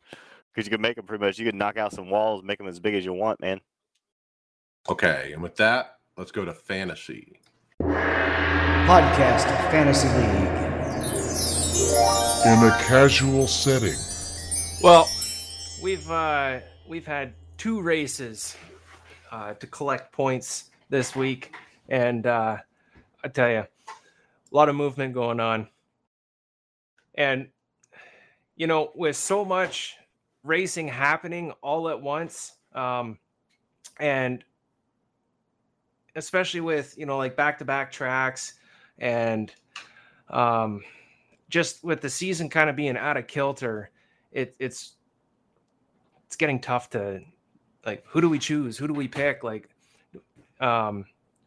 Because 0.55 0.66
you 0.66 0.70
could 0.70 0.81
make 0.81 0.97
them 0.97 1.05
pretty 1.05 1.23
much. 1.24 1.39
You 1.39 1.44
could 1.44 1.55
knock 1.55 1.77
out 1.77 1.93
some 1.93 2.09
walls, 2.09 2.43
make 2.43 2.59
them 2.59 2.66
as 2.66 2.81
big 2.81 2.94
as 2.94 3.05
you 3.05 3.12
want, 3.12 3.40
man. 3.40 3.60
Okay, 4.89 5.32
and 5.32 5.43
with 5.43 5.56
that, 5.56 5.98
let's 6.16 6.31
go 6.31 6.44
to 6.44 6.55
fantasy. 6.55 7.40
Podcast 8.86 9.50
of 9.52 9.70
Fantasy 9.72 10.06
League. 10.06 10.46
In 12.46 12.62
a 12.62 12.70
casual 12.84 13.48
setting. 13.48 13.98
Well, 14.80 15.10
we've 15.82 16.08
uh, 16.08 16.60
we've 16.86 17.04
had 17.04 17.34
two 17.58 17.80
races 17.80 18.56
uh, 19.32 19.54
to 19.54 19.66
collect 19.66 20.12
points 20.12 20.70
this 20.88 21.16
week, 21.16 21.56
and 21.88 22.28
uh, 22.28 22.58
I 23.24 23.28
tell 23.28 23.50
you, 23.50 23.56
a 23.56 23.66
lot 24.52 24.68
of 24.68 24.76
movement 24.76 25.14
going 25.14 25.40
on. 25.40 25.66
And 27.16 27.48
you 28.54 28.68
know, 28.68 28.92
with 28.94 29.16
so 29.16 29.44
much 29.44 29.96
racing 30.44 30.86
happening 30.86 31.50
all 31.60 31.88
at 31.88 32.00
once, 32.00 32.52
um, 32.72 33.18
and 33.98 34.44
especially 36.14 36.60
with 36.60 36.96
you 36.96 37.04
know 37.06 37.18
like 37.18 37.34
back-to-back 37.34 37.90
tracks 37.90 38.54
and 38.98 39.52
um, 40.31 40.82
just 41.48 41.85
with 41.85 42.01
the 42.01 42.10
season 42.10 42.48
kind 42.48 42.68
of 42.68 42.77
being 42.77 42.97
out 42.97 43.16
of 43.16 43.27
kilter 43.27 43.90
it, 44.32 44.55
it's 44.59 44.97
it's 46.27 46.36
getting 46.36 46.60
tough 46.60 46.90
to 46.90 47.20
like 47.85 48.05
who 48.06 48.20
do 48.20 48.28
we 48.28 48.39
choose? 48.39 48.77
Who 48.77 48.86
do 48.86 48.93
we 48.93 49.09
pick? 49.09 49.43
Like 49.44 49.68
um 50.60 51.05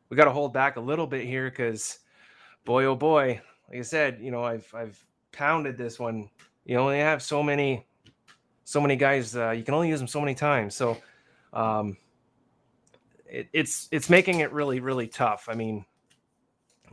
we 0.10 0.18
got 0.18 0.26
to 0.26 0.32
hold 0.32 0.54
back 0.54 0.78
a 0.78 0.82
little 0.82 1.06
bit 1.06 1.26
here 1.26 1.50
because 1.50 2.00
boy 2.66 2.86
oh 2.86 2.96
boy 2.96 3.42
like 3.70 3.80
i 3.80 3.82
said 3.82 4.20
you 4.22 4.30
know 4.30 4.44
i've 4.44 4.72
i've 4.74 5.04
pounded 5.32 5.78
this 5.78 6.00
one. 6.00 6.30
You 6.66 6.78
only 6.78 7.00
have 7.00 7.22
so 7.22 7.42
many 7.44 7.86
so 8.64 8.80
many 8.80 8.96
guys 8.96 9.36
uh, 9.36 9.52
you 9.52 9.64
can 9.64 9.74
only 9.74 9.90
use 9.90 10.00
them 10.00 10.08
so 10.08 10.20
many 10.20 10.36
times. 10.36 10.76
So 10.76 10.98
um 11.54 11.98
it, 13.26 13.48
it's 13.54 13.88
it's 13.92 14.10
making 14.10 14.40
it 14.40 14.52
really 14.52 14.80
really 14.80 15.08
tough. 15.08 15.48
I 15.50 15.56
mean 15.56 15.86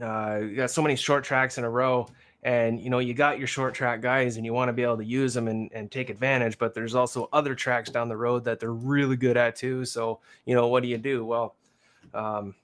uh 0.03 0.39
you 0.43 0.57
got 0.57 0.71
so 0.71 0.83
many 0.83 0.97
short 0.97 1.25
tracks 1.25 1.59
in 1.59 1.65
a 1.65 1.71
row 1.71 2.07
and 2.43 2.81
you 2.81 2.91
know 2.91 2.99
you 2.99 3.15
got 3.15 3.39
your 3.39 3.47
short 3.49 3.75
track 3.75 4.01
guys 4.01 4.37
and 4.37 4.45
you 4.45 4.53
want 4.53 4.69
to 4.69 4.73
be 4.73 4.83
able 4.83 4.97
to 4.97 5.05
use 5.05 5.33
them 5.35 5.49
and, 5.49 5.71
and 5.73 5.91
take 5.91 6.11
advantage 6.11 6.59
but 6.59 6.75
there's 6.75 6.95
also 6.95 7.29
other 7.33 7.55
tracks 7.55 7.91
down 7.91 8.09
the 8.09 8.17
road 8.17 8.45
that 8.45 8.61
they're 8.61 8.73
really 8.73 9.17
good 9.17 9.37
at 9.37 9.57
too 9.57 9.85
so 9.85 10.21
you 10.45 10.55
know 10.55 10.69
what 10.69 10.83
do 10.83 10.89
you 10.89 10.99
do? 10.99 11.25
Well 11.25 11.57
um, 12.15 12.55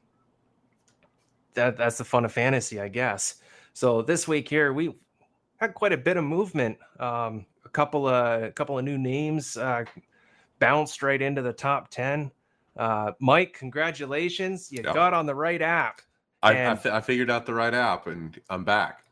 that 1.55 1.77
that's 1.77 1.99
the 1.99 2.05
fun 2.05 2.25
of 2.25 2.33
fantasy 2.33 2.81
i 2.81 2.89
guess. 2.89 3.37
So 3.75 4.03
this 4.03 4.29
week 4.29 4.49
here 4.49 4.73
we 4.73 4.95
had 5.57 5.75
quite 5.75 5.93
a 5.93 5.97
bit 5.99 6.17
of 6.17 6.25
movement 6.25 6.79
um, 7.01 7.47
a 7.65 7.69
couple 7.69 8.07
of 8.09 8.43
a 8.43 8.51
couple 8.53 8.79
of 8.79 8.85
new 8.85 8.99
names 8.99 9.57
uh, 9.57 9.85
bounced 10.59 11.03
right 11.03 11.21
into 11.21 11.43
the 11.43 11.53
top 11.53 11.89
10 11.89 12.31
uh, 12.77 13.13
mike 13.21 13.53
congratulations 13.55 14.71
you 14.71 14.83
Yeah. 14.83 14.93
got 14.93 15.13
on 15.15 15.27
the 15.27 15.35
right 15.35 15.61
app 15.63 16.01
I, 16.43 16.51
I, 16.51 16.55
And- 16.55 16.81
fi- 16.81 16.97
I 16.97 17.01
figured 17.01 17.31
out 17.31 17.47
the 17.47 17.55
right 17.55 17.75
app, 17.75 18.07
and 18.07 18.39
I'm 18.51 18.65
back. 18.65 19.05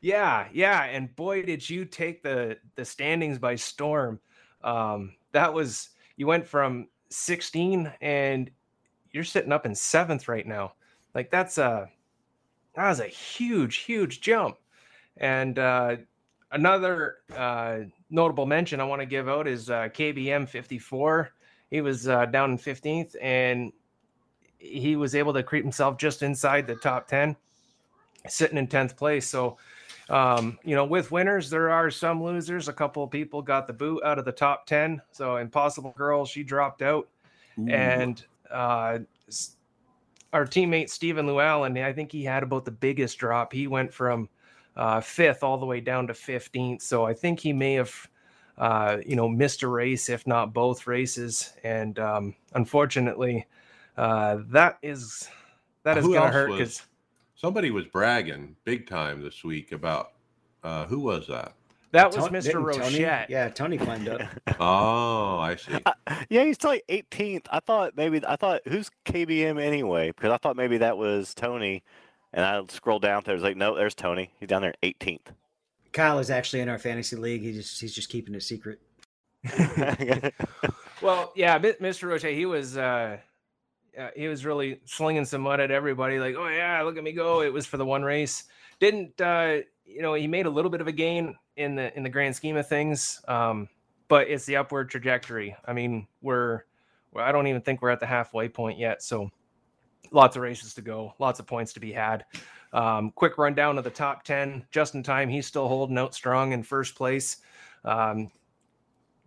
Yeah, 0.00 0.46
yeah, 0.52 0.84
and 0.84 1.14
boy, 1.16 1.42
did 1.42 1.68
you 1.68 1.84
take 1.84 2.22
the 2.22 2.56
the 2.76 2.84
standings 2.84 3.38
by 3.38 3.56
storm. 3.56 4.20
Um, 4.62 5.14
that 5.32 5.52
was 5.52 5.90
you 6.16 6.26
went 6.26 6.46
from 6.46 6.88
16 7.10 7.92
and 8.00 8.50
you're 9.10 9.24
sitting 9.24 9.50
up 9.52 9.66
in 9.66 9.74
seventh 9.74 10.28
right 10.28 10.46
now. 10.46 10.74
Like 11.14 11.30
that's 11.30 11.58
a 11.58 11.88
that 12.74 12.88
was 12.88 13.00
a 13.00 13.06
huge, 13.06 13.78
huge 13.78 14.20
jump. 14.20 14.56
And 15.16 15.58
uh, 15.58 15.96
another 16.52 17.16
uh, 17.36 17.78
notable 18.08 18.46
mention 18.46 18.80
I 18.80 18.84
want 18.84 19.00
to 19.02 19.06
give 19.06 19.28
out 19.28 19.48
is 19.48 19.68
uh, 19.68 19.88
KBM 19.88 20.48
54. 20.48 21.30
He 21.70 21.80
was 21.80 22.06
uh, 22.08 22.26
down 22.26 22.52
in 22.52 22.58
15th 22.58 23.16
and 23.20 23.72
he 24.58 24.96
was 24.96 25.14
able 25.14 25.32
to 25.34 25.42
creep 25.42 25.64
himself 25.64 25.98
just 25.98 26.22
inside 26.22 26.66
the 26.66 26.76
top 26.76 27.08
10, 27.08 27.36
sitting 28.28 28.58
in 28.58 28.66
10th 28.66 28.96
place. 28.96 29.26
So 29.26 29.56
um, 30.10 30.58
you 30.64 30.74
know, 30.74 30.84
with 30.84 31.10
winners, 31.10 31.50
there 31.50 31.70
are 31.70 31.90
some 31.90 32.22
losers. 32.22 32.68
A 32.68 32.72
couple 32.72 33.04
of 33.04 33.10
people 33.10 33.42
got 33.42 33.66
the 33.66 33.72
boot 33.72 34.02
out 34.04 34.18
of 34.18 34.24
the 34.24 34.32
top 34.32 34.66
10. 34.66 35.02
So 35.12 35.36
Impossible 35.36 35.94
Girl, 35.96 36.24
she 36.24 36.42
dropped 36.42 36.82
out. 36.82 37.08
And 37.68 38.24
uh, 38.50 39.00
our 40.32 40.46
teammate 40.46 40.88
Stephen 40.88 41.26
Llewellyn, 41.26 41.76
I 41.78 41.92
think 41.92 42.12
he 42.12 42.24
had 42.24 42.42
about 42.42 42.64
the 42.64 42.70
biggest 42.70 43.18
drop. 43.18 43.52
He 43.52 43.66
went 43.66 43.92
from 43.92 44.28
uh, 44.76 45.00
fifth 45.00 45.42
all 45.42 45.58
the 45.58 45.66
way 45.66 45.80
down 45.80 46.06
to 46.06 46.12
15th. 46.12 46.82
So 46.82 47.04
I 47.04 47.12
think 47.12 47.40
he 47.40 47.52
may 47.52 47.74
have, 47.74 48.08
uh, 48.56 48.98
you 49.04 49.16
know, 49.16 49.28
missed 49.28 49.62
a 49.62 49.68
race, 49.68 50.08
if 50.08 50.26
not 50.26 50.54
both 50.54 50.86
races. 50.86 51.52
And 51.64 51.98
um, 51.98 52.34
unfortunately, 52.54 53.46
uh, 53.98 54.38
that 54.50 54.78
is 54.82 55.28
that 55.82 55.98
is 55.98 56.04
Who 56.04 56.12
going 56.14 56.24
to 56.26 56.32
hurt 56.32 56.50
because 56.52 56.82
Somebody 57.34 57.70
was 57.70 57.84
bragging 57.86 58.56
big 58.64 58.88
time 58.88 59.22
this 59.22 59.44
week 59.44 59.70
about 59.72 60.12
uh, 60.64 60.86
who 60.86 60.98
was 61.00 61.26
that? 61.28 61.54
that 61.92 62.08
was 62.08 62.16
Ton- 62.16 62.32
Mr. 62.32 62.72
didn't 62.72 62.82
Tony- 62.82 63.00
yeah, 63.00 63.48
Tony 63.48 63.78
climbed 63.78 64.08
up. 64.08 64.22
Oh, 64.60 65.38
I 65.38 65.54
see. 65.56 65.78
yeah, 66.28 66.44
he's 66.44 66.62
like 66.64 66.84
18th. 66.88 67.46
I 67.50 67.60
thought 67.60 67.96
maybe 67.96 68.20
I 68.26 68.36
thought 68.36 68.62
who's 68.66 68.90
KBM 69.04 69.60
anyway? 69.62 70.08
Because 70.08 70.30
I 70.32 70.36
thought 70.38 70.56
maybe 70.56 70.78
that 70.78 70.98
was 70.98 71.32
Tony, 71.34 71.82
and 72.32 72.44
I 72.44 72.60
scrolled 72.68 73.02
down 73.02 73.22
there. 73.24 73.34
It 73.34 73.36
was 73.36 73.44
like, 73.44 73.56
no, 73.56 73.76
there's 73.76 73.94
Tony. 73.94 74.32
He's 74.40 74.48
down 74.48 74.62
there 74.62 74.74
18th. 74.82 75.28
Kyle 75.92 76.18
is 76.18 76.30
actually 76.30 76.60
in 76.60 76.68
our 76.68 76.78
fantasy 76.78 77.16
league. 77.16 77.42
He 77.42 77.52
just 77.52 77.80
he's 77.80 77.94
just 77.94 78.08
keeping 78.10 78.34
it 78.34 78.42
secret. 78.42 78.80
Well, 81.00 81.32
yeah, 81.36 81.58
Mr. 81.60 82.08
Roche, 82.08 82.22
he 82.34 82.44
was 82.44 82.76
uh, 82.76 83.18
uh, 83.98 84.10
he 84.14 84.28
was 84.28 84.44
really 84.44 84.80
slinging 84.84 85.24
some 85.24 85.42
mud 85.42 85.60
at 85.60 85.70
everybody. 85.70 86.18
Like, 86.18 86.36
oh 86.36 86.48
yeah, 86.48 86.80
look 86.82 86.96
at 86.96 87.04
me 87.04 87.12
go! 87.12 87.42
It 87.42 87.52
was 87.52 87.66
for 87.66 87.76
the 87.76 87.86
one 87.86 88.02
race. 88.02 88.44
Didn't 88.80 89.20
uh, 89.20 89.58
you 89.88 90.02
know, 90.02 90.14
he 90.14 90.26
made 90.26 90.46
a 90.46 90.50
little 90.50 90.70
bit 90.70 90.80
of 90.80 90.86
a 90.86 90.92
gain 90.92 91.34
in 91.56 91.74
the 91.74 91.96
in 91.96 92.02
the 92.02 92.08
grand 92.08 92.36
scheme 92.36 92.56
of 92.56 92.68
things, 92.68 93.20
um, 93.26 93.68
but 94.08 94.28
it's 94.28 94.44
the 94.44 94.56
upward 94.56 94.90
trajectory. 94.90 95.56
I 95.64 95.72
mean, 95.72 96.06
we're, 96.20 96.62
I 97.16 97.32
don't 97.32 97.46
even 97.46 97.62
think 97.62 97.80
we're 97.80 97.90
at 97.90 98.00
the 98.00 98.06
halfway 98.06 98.48
point 98.48 98.78
yet. 98.78 99.02
So, 99.02 99.30
lots 100.12 100.36
of 100.36 100.42
races 100.42 100.74
to 100.74 100.82
go, 100.82 101.14
lots 101.18 101.40
of 101.40 101.46
points 101.46 101.72
to 101.72 101.80
be 101.80 101.92
had. 101.92 102.24
Um, 102.72 103.12
quick 103.12 103.38
rundown 103.38 103.78
of 103.78 103.84
the 103.84 103.90
top 103.90 104.24
ten. 104.24 104.64
Just 104.70 104.94
in 104.94 105.02
time, 105.02 105.28
he's 105.28 105.46
still 105.46 105.68
holding 105.68 105.96
out 105.98 106.14
strong 106.14 106.52
in 106.52 106.62
first 106.62 106.94
place. 106.94 107.38
Um, 107.84 108.30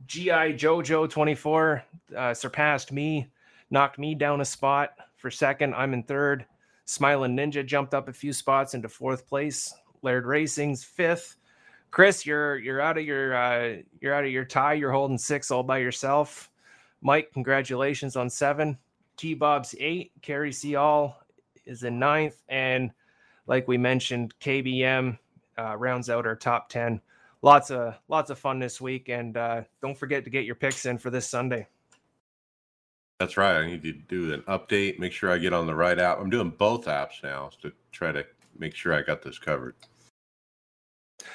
GI 0.05 0.53
Jojo 0.55 1.09
24 1.09 1.83
uh, 2.17 2.33
surpassed 2.33 2.91
me, 2.91 3.31
knocked 3.71 3.97
me 3.97 4.13
down 4.13 4.41
a 4.41 4.45
spot 4.45 4.91
for 5.17 5.31
second. 5.31 5.73
I'm 5.73 5.93
in 5.93 6.03
third. 6.03 6.45
Smiling 6.85 7.35
Ninja 7.35 7.65
jumped 7.65 7.93
up 7.93 8.07
a 8.07 8.13
few 8.13 8.33
spots 8.33 8.73
into 8.73 8.89
fourth 8.89 9.27
place. 9.27 9.73
Laird 10.01 10.25
Racing's 10.25 10.83
fifth. 10.83 11.37
Chris, 11.89 12.25
you're 12.25 12.57
you're 12.57 12.81
out 12.81 12.97
of 12.97 13.05
your 13.05 13.35
uh, 13.35 13.77
you're 13.99 14.13
out 14.13 14.25
of 14.25 14.31
your 14.31 14.45
tie. 14.45 14.73
You're 14.73 14.91
holding 14.91 15.17
six 15.17 15.49
all 15.49 15.63
by 15.63 15.79
yourself. 15.79 16.49
Mike, 17.01 17.31
congratulations 17.33 18.15
on 18.15 18.29
seven. 18.29 18.77
T 19.17 19.33
Bob's 19.33 19.73
eight. 19.79 20.11
Carrie 20.21 20.53
All 20.75 21.17
is 21.65 21.83
in 21.83 21.99
ninth, 21.99 22.41
and 22.49 22.91
like 23.47 23.67
we 23.67 23.77
mentioned, 23.77 24.33
KBM 24.39 25.17
uh, 25.57 25.75
rounds 25.77 26.09
out 26.09 26.25
our 26.25 26.35
top 26.35 26.69
ten 26.69 27.01
lots 27.41 27.71
of 27.71 27.95
lots 28.07 28.29
of 28.29 28.39
fun 28.39 28.59
this 28.59 28.79
week, 28.79 29.09
and 29.09 29.37
uh, 29.37 29.61
don't 29.81 29.97
forget 29.97 30.23
to 30.23 30.29
get 30.29 30.45
your 30.45 30.55
picks 30.55 30.85
in 30.85 30.97
for 30.97 31.09
this 31.09 31.27
Sunday. 31.27 31.67
That's 33.21 33.37
right. 33.37 33.55
I 33.55 33.67
need 33.67 33.83
to 33.83 33.93
do 33.93 34.33
an 34.33 34.41
update. 34.47 34.97
Make 34.97 35.11
sure 35.11 35.29
I 35.29 35.37
get 35.37 35.53
on 35.53 35.67
the 35.67 35.75
right 35.75 35.99
app. 35.99 36.19
I'm 36.19 36.31
doing 36.31 36.49
both 36.49 36.85
apps 36.85 37.21
now 37.21 37.51
to 37.61 37.71
try 37.91 38.11
to 38.11 38.25
make 38.57 38.73
sure 38.73 38.95
I 38.95 39.03
got 39.03 39.21
this 39.21 39.37
covered. 39.37 39.75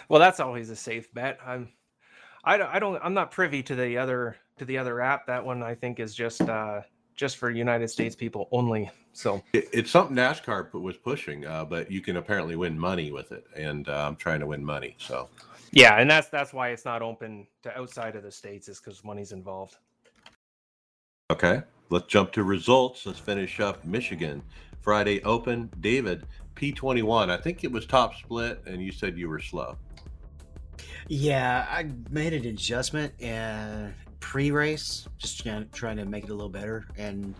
Well, 0.08 0.18
that's 0.18 0.40
always 0.40 0.68
a 0.70 0.74
safe 0.74 1.14
bet. 1.14 1.38
I'm, 1.46 1.68
I 2.42 2.56
don't, 2.56 2.74
I 2.74 2.80
don't, 2.80 3.00
I'm 3.04 3.14
not 3.14 3.30
privy 3.30 3.62
to 3.62 3.76
the 3.76 3.98
other 3.98 4.36
to 4.56 4.64
the 4.64 4.76
other 4.76 5.00
app. 5.00 5.28
That 5.28 5.46
one 5.46 5.62
I 5.62 5.76
think 5.76 6.00
is 6.00 6.12
just 6.12 6.40
uh, 6.40 6.80
just 7.14 7.36
for 7.36 7.52
United 7.52 7.86
States 7.86 8.16
people 8.16 8.48
only. 8.50 8.90
So 9.12 9.44
it, 9.52 9.68
it's 9.72 9.92
something 9.92 10.16
NASCAR 10.16 10.72
was 10.72 10.96
pushing, 10.96 11.46
uh, 11.46 11.66
but 11.66 11.88
you 11.88 12.00
can 12.00 12.16
apparently 12.16 12.56
win 12.56 12.76
money 12.76 13.12
with 13.12 13.30
it, 13.30 13.46
and 13.54 13.88
uh, 13.88 14.08
I'm 14.08 14.16
trying 14.16 14.40
to 14.40 14.46
win 14.48 14.64
money. 14.64 14.96
So 14.98 15.28
yeah, 15.70 16.00
and 16.00 16.10
that's 16.10 16.30
that's 16.30 16.52
why 16.52 16.70
it's 16.70 16.84
not 16.84 17.00
open 17.00 17.46
to 17.62 17.78
outside 17.78 18.16
of 18.16 18.24
the 18.24 18.32
states 18.32 18.68
is 18.68 18.80
because 18.80 19.04
money's 19.04 19.30
involved. 19.30 19.76
Okay, 21.28 21.62
let's 21.90 22.06
jump 22.06 22.32
to 22.32 22.44
results. 22.44 23.06
Let's 23.06 23.18
finish 23.18 23.60
up 23.60 23.84
Michigan 23.84 24.42
Friday 24.80 25.22
Open. 25.22 25.70
David 25.80 26.26
P21. 26.54 27.30
I 27.30 27.36
think 27.36 27.64
it 27.64 27.70
was 27.70 27.86
top 27.86 28.14
split, 28.14 28.62
and 28.66 28.82
you 28.82 28.92
said 28.92 29.18
you 29.18 29.28
were 29.28 29.40
slow. 29.40 29.76
Yeah, 31.08 31.66
I 31.70 31.88
made 32.10 32.32
an 32.32 32.46
adjustment 32.46 33.12
and 33.20 33.94
pre-race, 34.20 35.06
just 35.18 35.46
trying 35.72 35.96
to 35.96 36.04
make 36.04 36.24
it 36.24 36.30
a 36.30 36.34
little 36.34 36.48
better, 36.48 36.86
and 36.96 37.34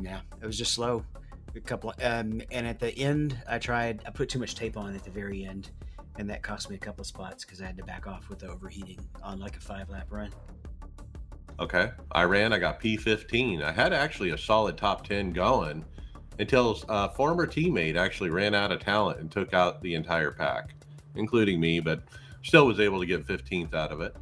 yeah, 0.00 0.20
it 0.40 0.46
was 0.46 0.58
just 0.58 0.72
slow. 0.72 1.04
A 1.56 1.60
couple, 1.60 1.94
um, 2.02 2.42
and 2.50 2.66
at 2.66 2.78
the 2.78 2.96
end, 2.98 3.40
I 3.48 3.58
tried. 3.58 4.02
I 4.06 4.10
put 4.10 4.28
too 4.28 4.38
much 4.38 4.54
tape 4.54 4.76
on 4.76 4.94
at 4.94 5.02
the 5.02 5.10
very 5.10 5.44
end 5.44 5.70
and 6.18 6.28
that 6.28 6.42
cost 6.42 6.68
me 6.68 6.76
a 6.76 6.78
couple 6.78 7.00
of 7.00 7.06
spots 7.06 7.44
because 7.44 7.62
I 7.62 7.66
had 7.66 7.76
to 7.76 7.84
back 7.84 8.06
off 8.06 8.28
with 8.28 8.40
the 8.40 8.48
overheating 8.48 8.98
on 9.22 9.38
like 9.38 9.56
a 9.56 9.60
five 9.60 9.88
lap 9.88 10.08
run. 10.10 10.30
Okay, 11.60 11.90
I 12.12 12.22
ran. 12.22 12.52
I 12.52 12.58
got 12.58 12.80
P15. 12.80 13.62
I 13.62 13.72
had 13.72 13.92
actually 13.92 14.30
a 14.30 14.38
solid 14.38 14.76
top 14.76 15.06
10 15.06 15.32
going 15.32 15.84
until 16.38 16.80
a 16.88 17.08
former 17.10 17.46
teammate 17.46 17.96
actually 17.96 18.30
ran 18.30 18.54
out 18.54 18.70
of 18.70 18.80
talent 18.80 19.18
and 19.18 19.30
took 19.30 19.52
out 19.52 19.82
the 19.82 19.94
entire 19.94 20.30
pack, 20.30 20.70
including 21.16 21.58
me, 21.58 21.80
but 21.80 22.02
still 22.42 22.66
was 22.66 22.78
able 22.78 23.00
to 23.00 23.06
get 23.06 23.26
15th 23.26 23.74
out 23.74 23.90
of 23.90 24.00
it. 24.00 24.14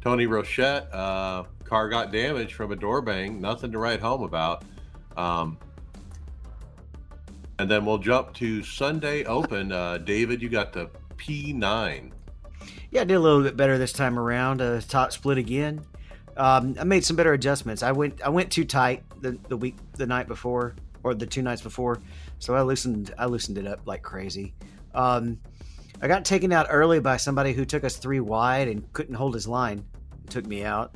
Tony 0.00 0.26
Rochette, 0.26 0.86
uh, 0.92 1.44
car 1.64 1.88
got 1.88 2.12
damaged 2.12 2.54
from 2.54 2.70
a 2.70 2.76
door 2.76 3.02
bang. 3.02 3.40
Nothing 3.40 3.72
to 3.72 3.78
write 3.78 4.00
home 4.00 4.22
about. 4.22 4.64
Um, 5.16 5.58
and 7.58 7.70
then 7.70 7.84
we'll 7.84 7.98
jump 7.98 8.32
to 8.34 8.62
Sunday 8.62 9.24
Open. 9.24 9.72
Uh, 9.72 9.98
David, 9.98 10.42
you 10.42 10.48
got 10.48 10.72
the 10.72 10.90
P9. 11.16 12.12
Yeah, 12.90 13.00
I 13.00 13.04
did 13.04 13.14
a 13.14 13.20
little 13.20 13.42
bit 13.42 13.56
better 13.56 13.76
this 13.76 13.92
time 13.92 14.18
around. 14.18 14.60
Uh, 14.60 14.80
top 14.80 15.10
split 15.10 15.38
again. 15.38 15.84
Um, 16.36 16.76
I 16.78 16.84
made 16.84 17.04
some 17.04 17.16
better 17.16 17.32
adjustments. 17.32 17.82
I 17.82 17.92
went 17.92 18.22
I 18.22 18.28
went 18.28 18.50
too 18.50 18.64
tight 18.64 19.04
the, 19.20 19.38
the 19.48 19.56
week 19.56 19.76
the 19.92 20.06
night 20.06 20.26
before 20.26 20.74
or 21.02 21.14
the 21.14 21.26
two 21.26 21.42
nights 21.42 21.62
before, 21.62 22.00
so 22.38 22.54
I 22.54 22.62
loosened 22.62 23.14
I 23.18 23.26
loosened 23.26 23.58
it 23.58 23.66
up 23.66 23.80
like 23.86 24.02
crazy. 24.02 24.54
Um, 24.94 25.38
I 26.02 26.08
got 26.08 26.24
taken 26.24 26.52
out 26.52 26.66
early 26.70 27.00
by 27.00 27.16
somebody 27.16 27.52
who 27.52 27.64
took 27.64 27.84
us 27.84 27.96
three 27.96 28.20
wide 28.20 28.68
and 28.68 28.92
couldn't 28.92 29.14
hold 29.14 29.34
his 29.34 29.46
line. 29.46 29.84
Took 30.28 30.46
me 30.46 30.64
out. 30.64 30.94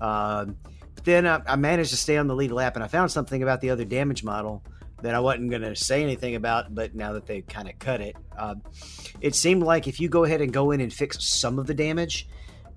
Um, 0.00 0.56
but 0.94 1.04
then 1.04 1.26
I, 1.26 1.42
I 1.46 1.56
managed 1.56 1.90
to 1.90 1.96
stay 1.96 2.16
on 2.16 2.26
the 2.26 2.34
lead 2.34 2.52
lap, 2.52 2.74
and 2.74 2.84
I 2.84 2.88
found 2.88 3.10
something 3.10 3.42
about 3.42 3.60
the 3.60 3.70
other 3.70 3.84
damage 3.84 4.24
model 4.24 4.62
that 5.02 5.14
I 5.14 5.20
wasn't 5.20 5.50
going 5.50 5.62
to 5.62 5.76
say 5.76 6.02
anything 6.02 6.34
about, 6.34 6.74
but 6.74 6.94
now 6.94 7.12
that 7.12 7.26
they 7.26 7.42
kind 7.42 7.68
of 7.68 7.78
cut 7.78 8.00
it, 8.00 8.16
uh, 8.36 8.56
it 9.20 9.34
seemed 9.34 9.62
like 9.62 9.86
if 9.86 10.00
you 10.00 10.08
go 10.08 10.24
ahead 10.24 10.40
and 10.40 10.52
go 10.52 10.72
in 10.72 10.80
and 10.80 10.92
fix 10.92 11.18
some 11.20 11.58
of 11.58 11.66
the 11.66 11.74
damage, 11.74 12.28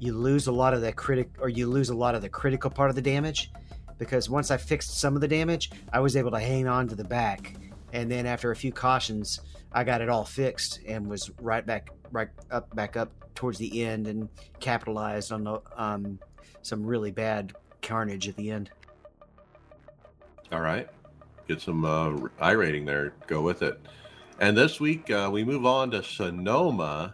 you 0.01 0.13
lose 0.13 0.47
a 0.47 0.51
lot 0.51 0.73
of 0.73 0.81
the 0.81 0.91
critic 0.91 1.29
or 1.39 1.47
you 1.47 1.67
lose 1.67 1.89
a 1.89 1.95
lot 1.95 2.15
of 2.15 2.21
the 2.21 2.27
critical 2.29 2.69
part 2.69 2.89
of 2.89 2.95
the 2.95 3.01
damage. 3.01 3.51
Because 3.97 4.29
once 4.29 4.51
I 4.51 4.57
fixed 4.57 4.99
some 4.99 5.15
of 5.15 5.21
the 5.21 5.27
damage, 5.27 5.71
I 5.93 5.99
was 5.99 6.15
able 6.17 6.31
to 6.31 6.39
hang 6.39 6.67
on 6.67 6.87
to 6.87 6.95
the 6.95 7.03
back, 7.03 7.53
and 7.93 8.11
then 8.11 8.25
after 8.25 8.49
a 8.51 8.55
few 8.55 8.71
cautions, 8.71 9.41
I 9.71 9.83
got 9.83 10.01
it 10.01 10.09
all 10.09 10.25
fixed 10.25 10.79
and 10.87 11.07
was 11.07 11.29
right 11.39 11.63
back, 11.65 11.91
right 12.11 12.29
up, 12.49 12.75
back 12.75 12.97
up 12.97 13.11
towards 13.35 13.59
the 13.59 13.83
end, 13.83 14.07
and 14.07 14.27
capitalized 14.59 15.31
on 15.31 15.43
the, 15.43 15.61
um, 15.77 16.19
some 16.63 16.83
really 16.83 17.11
bad 17.11 17.53
carnage 17.83 18.27
at 18.27 18.35
the 18.35 18.49
end. 18.49 18.71
All 20.51 20.61
right 20.61 20.89
get 21.51 21.61
some 21.61 21.83
uh, 21.83 22.11
iRating 22.41 22.85
there. 22.85 23.13
Go 23.27 23.41
with 23.41 23.61
it. 23.61 23.79
And 24.39 24.57
this 24.57 24.79
week 24.79 25.11
uh, 25.11 25.29
we 25.31 25.43
move 25.43 25.65
on 25.65 25.91
to 25.91 26.03
Sonoma. 26.03 27.13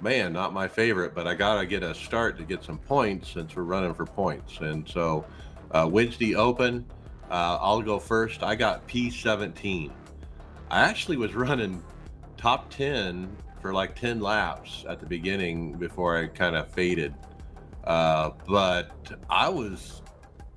Man, 0.00 0.32
not 0.32 0.52
my 0.52 0.68
favorite, 0.68 1.14
but 1.14 1.26
I 1.26 1.34
gotta 1.34 1.66
get 1.66 1.82
a 1.82 1.94
start 1.94 2.36
to 2.38 2.44
get 2.44 2.62
some 2.62 2.78
points 2.78 3.30
since 3.30 3.56
we're 3.56 3.62
running 3.62 3.94
for 3.94 4.04
points. 4.04 4.58
And 4.60 4.86
so 4.88 5.24
uh, 5.70 5.88
Wednesday 5.90 6.34
Open, 6.34 6.84
uh, 7.30 7.58
I'll 7.60 7.82
go 7.82 7.98
first. 7.98 8.42
I 8.42 8.54
got 8.54 8.86
P17. 8.86 9.90
I 10.70 10.80
actually 10.80 11.16
was 11.16 11.34
running 11.34 11.82
top 12.36 12.70
10 12.70 13.34
for 13.62 13.72
like 13.72 13.96
10 13.96 14.20
laps 14.20 14.84
at 14.88 15.00
the 15.00 15.06
beginning 15.06 15.72
before 15.72 16.16
I 16.16 16.26
kind 16.26 16.56
of 16.56 16.70
faded. 16.70 17.14
Uh, 17.84 18.30
but 18.46 18.90
I 19.30 19.48
was 19.48 20.02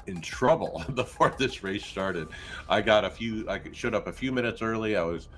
in 0.08 0.20
trouble 0.20 0.84
before 0.96 1.34
this 1.38 1.64
race 1.64 1.86
started. 1.86 2.28
I 2.68 2.82
got 2.82 3.06
a 3.06 3.10
few. 3.10 3.50
I 3.50 3.62
showed 3.72 3.96
up 3.96 4.08
a 4.08 4.14
few 4.14 4.32
minutes 4.32 4.62
early. 4.62 4.98
I 4.98 5.04
was 5.04 5.30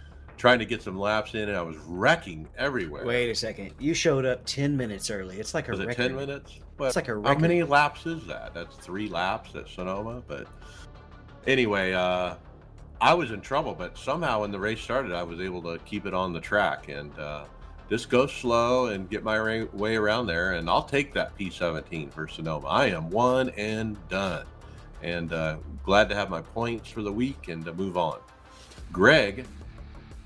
trying 0.41 0.57
to 0.57 0.65
get 0.65 0.81
some 0.81 0.97
laps 0.97 1.35
in, 1.35 1.49
and 1.49 1.55
I 1.55 1.61
was 1.61 1.77
wrecking 1.85 2.47
everywhere. 2.57 3.05
Wait 3.05 3.29
a 3.29 3.35
second. 3.35 3.75
You 3.77 3.93
showed 3.93 4.25
up 4.25 4.43
ten 4.43 4.75
minutes 4.75 5.11
early. 5.11 5.39
It's 5.39 5.53
like 5.53 5.67
a 5.67 5.71
was 5.71 5.81
record. 5.81 5.91
it 5.91 6.07
ten 6.07 6.15
minutes? 6.15 6.59
But 6.77 6.85
it's 6.85 6.95
like 6.95 7.09
a 7.09 7.15
record. 7.15 7.35
How 7.35 7.39
many 7.39 7.61
laps 7.61 8.07
is 8.07 8.25
that? 8.25 8.55
That's 8.55 8.75
three 8.75 9.07
laps 9.07 9.55
at 9.55 9.69
Sonoma. 9.69 10.23
But 10.27 10.47
anyway, 11.45 11.93
uh, 11.93 12.35
I 12.99 13.13
was 13.13 13.29
in 13.29 13.41
trouble. 13.41 13.75
But 13.75 13.95
somehow, 13.99 14.41
when 14.41 14.49
the 14.51 14.57
race 14.57 14.81
started, 14.81 15.11
I 15.11 15.21
was 15.21 15.39
able 15.39 15.61
to 15.61 15.77
keep 15.85 16.07
it 16.07 16.13
on 16.13 16.33
the 16.33 16.41
track 16.41 16.89
and. 16.89 17.17
Uh, 17.17 17.45
just 17.89 18.09
go 18.09 18.25
slow 18.25 18.85
and 18.85 19.09
get 19.09 19.21
my 19.21 19.65
way 19.73 19.97
around 19.97 20.25
there, 20.25 20.53
and 20.53 20.69
I'll 20.69 20.81
take 20.81 21.13
that 21.15 21.37
P17 21.37 22.09
for 22.09 22.25
Sonoma. 22.25 22.65
I 22.65 22.85
am 22.85 23.09
one 23.09 23.49
and 23.57 23.97
done 24.07 24.45
and 25.03 25.33
uh, 25.33 25.57
glad 25.83 26.07
to 26.07 26.15
have 26.15 26.29
my 26.29 26.39
points 26.39 26.89
for 26.89 27.01
the 27.01 27.11
week 27.11 27.49
and 27.49 27.65
to 27.65 27.73
move 27.73 27.97
on. 27.97 28.19
Greg 28.93 29.45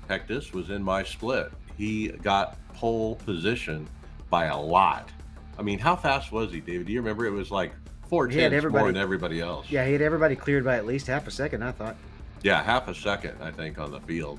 Hecktus 0.08 0.52
was 0.52 0.70
in 0.70 0.82
my 0.82 1.02
split. 1.02 1.52
He 1.76 2.08
got 2.08 2.58
pole 2.74 3.16
position 3.16 3.86
by 4.30 4.46
a 4.46 4.58
lot. 4.58 5.10
I 5.58 5.62
mean, 5.62 5.78
how 5.78 5.96
fast 5.96 6.32
was 6.32 6.52
he, 6.52 6.60
David? 6.60 6.86
Do 6.86 6.92
you 6.92 7.00
remember? 7.00 7.26
It 7.26 7.30
was 7.30 7.50
like 7.50 7.72
four 8.08 8.28
tenths 8.28 8.64
more 8.66 8.86
than 8.86 8.96
everybody 8.96 9.40
else. 9.40 9.70
Yeah, 9.70 9.84
he 9.86 9.92
had 9.92 10.02
everybody 10.02 10.36
cleared 10.36 10.64
by 10.64 10.76
at 10.76 10.86
least 10.86 11.06
half 11.06 11.26
a 11.26 11.30
second. 11.30 11.62
I 11.62 11.72
thought. 11.72 11.96
Yeah, 12.42 12.62
half 12.62 12.88
a 12.88 12.94
second, 12.94 13.36
I 13.42 13.50
think, 13.50 13.78
on 13.78 13.90
the 13.90 14.00
field. 14.00 14.38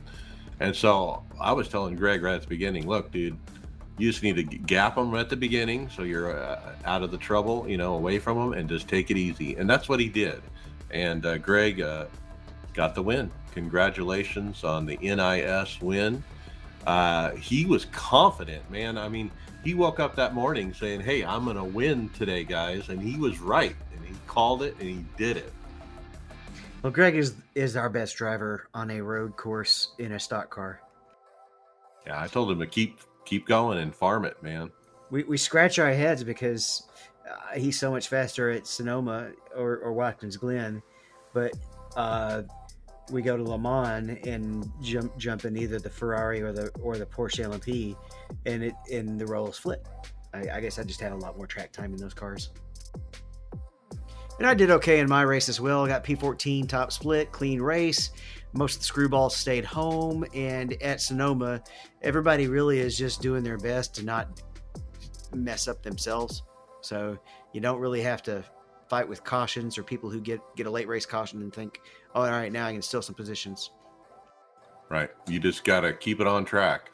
And 0.60 0.76
so 0.76 1.24
I 1.40 1.52
was 1.52 1.68
telling 1.68 1.96
Greg 1.96 2.24
right 2.24 2.36
at 2.36 2.42
the 2.42 2.48
beginning, 2.48 2.88
look, 2.88 3.12
dude, 3.12 3.38
you 3.98 4.10
just 4.10 4.24
need 4.24 4.36
to 4.36 4.44
gap 4.44 4.96
them 4.96 5.14
at 5.16 5.30
the 5.30 5.36
beginning 5.36 5.90
so 5.90 6.04
you're 6.04 6.40
uh, 6.40 6.60
out 6.86 7.04
of 7.04 7.12
the 7.12 7.18
trouble, 7.18 7.68
you 7.68 7.78
know, 7.78 7.96
away 7.96 8.20
from 8.20 8.38
them, 8.38 8.54
and 8.54 8.70
just 8.70 8.88
take 8.88 9.12
it 9.12 9.18
easy. 9.18 9.56
And 9.56 9.70
that's 9.70 9.90
what 9.90 10.00
he 10.00 10.10
did. 10.10 10.42
And 10.92 11.26
uh, 11.26 11.38
Greg 11.38 11.82
uh, 11.82 12.06
got 12.78 12.94
the 12.96 13.02
win. 13.02 13.30
Congratulations 13.54 14.64
on 14.64 14.86
the 14.86 14.98
NIS 14.98 15.82
win. 15.82 16.24
Uh, 16.86 17.32
he 17.32 17.66
was 17.66 17.86
confident, 17.86 18.70
man. 18.72 18.98
I 18.98 19.10
mean, 19.10 19.32
he 19.64 19.74
woke 19.74 20.00
up 20.00 20.16
that 20.16 20.34
morning 20.34 20.74
saying, 20.74 21.02
"Hey, 21.02 21.26
I'm 21.26 21.44
going 21.44 21.58
to 21.58 21.64
win 21.64 22.08
today, 22.10 22.46
guys," 22.46 22.88
and 22.88 23.02
he 23.02 23.18
was 23.18 23.40
right. 23.40 23.76
And 23.94 24.06
he 24.06 24.14
called 24.28 24.62
it, 24.62 24.76
and 24.80 24.88
he 24.88 25.04
did 25.18 25.36
it. 25.38 25.52
Well, 26.84 26.92
Greg 26.92 27.16
is 27.16 27.34
is 27.56 27.76
our 27.76 27.90
best 27.90 28.16
driver 28.16 28.70
on 28.74 28.92
a 28.92 29.02
road 29.02 29.36
course 29.36 29.90
in 29.98 30.14
a 30.14 30.20
stock 30.20 30.52
car. 30.52 30.80
Yeah, 32.06 32.22
I 32.22 32.28
told 32.28 32.52
him 32.52 32.60
to 32.60 32.68
keep 32.68 33.00
keep 33.26 33.48
going 33.48 33.80
and 33.80 33.94
farm 33.94 34.24
it, 34.24 34.42
man. 34.42 34.72
We 35.10 35.24
we 35.24 35.38
scratch 35.38 35.80
our 35.80 35.92
heads 35.92 36.24
because 36.24 36.84
uh, 37.28 37.58
he's 37.58 37.78
so 37.78 37.90
much 37.90 38.08
faster 38.08 38.52
at 38.52 38.68
Sonoma 38.68 39.32
or, 39.56 39.78
or 39.80 39.92
Watkins 39.94 40.38
Glen, 40.38 40.82
but 41.34 41.54
uh, 41.98 42.44
we 43.12 43.22
go 43.22 43.38
to 43.38 43.44
Le 43.44 43.58
Mans 43.58 44.18
and 44.26 44.70
jump 44.82 45.18
jump 45.18 45.46
in 45.46 45.58
either 45.58 45.80
the 45.80 45.90
Ferrari 45.90 46.42
or 46.42 46.52
the 46.52 46.70
or 46.82 46.98
the 46.98 47.06
Porsche 47.06 47.46
LMP, 47.46 47.96
and 48.46 48.64
it 48.64 48.74
and 48.92 49.20
the 49.20 49.26
roles 49.26 49.58
flip. 49.58 49.88
I, 50.34 50.46
I 50.56 50.62
guess 50.62 50.78
I 50.78 50.84
just 50.84 51.00
had 51.00 51.12
a 51.12 51.16
lot 51.16 51.38
more 51.38 51.48
track 51.48 51.72
time 51.72 51.94
in 51.94 52.00
those 52.00 52.14
cars. 52.14 52.50
And 54.38 54.46
I 54.46 54.54
did 54.54 54.70
okay 54.70 55.00
in 55.00 55.10
my 55.10 55.24
race 55.24 55.50
as 55.50 55.60
well. 55.60 55.84
I 55.84 55.88
got 55.88 56.04
P14 56.04 56.70
top 56.70 56.92
split, 56.92 57.32
clean 57.32 57.60
race. 57.60 58.12
Most 58.54 58.76
of 58.76 58.82
the 58.82 58.88
screwballs 58.88 59.32
stayed 59.32 59.66
home, 59.66 60.26
and 60.34 60.74
at 60.82 61.02
Sonoma, 61.02 61.64
everybody 62.02 62.48
really 62.48 62.80
is 62.80 62.98
just 62.98 63.22
doing 63.22 63.44
their 63.44 63.58
best 63.58 63.96
to 63.96 64.06
not 64.06 64.42
mess 65.34 65.68
up 65.68 65.82
themselves. 65.82 66.44
So 66.82 67.18
you 67.52 67.62
don't 67.62 67.80
really 67.80 68.02
have 68.02 68.22
to 68.24 68.44
fight 68.90 69.08
with 69.08 69.24
cautions 69.24 69.78
or 69.78 69.84
people 69.84 70.10
who 70.10 70.20
get 70.20 70.40
get 70.56 70.68
a 70.68 70.72
late 70.72 70.88
race 70.88 71.06
caution 71.06 71.42
and 71.42 71.54
think, 71.54 71.82
"Oh, 72.16 72.22
all 72.22 72.32
right, 72.32 72.52
now 72.52 72.68
I 72.68 72.74
can 72.74 72.82
steal 72.82 73.02
some 73.02 73.16
positions." 73.16 73.72
Right. 74.90 75.10
You 75.28 75.40
just 75.40 75.64
got 75.64 75.82
to 75.82 75.94
keep 75.94 76.22
it 76.22 76.28
on 76.28 76.46
track. 76.46 76.92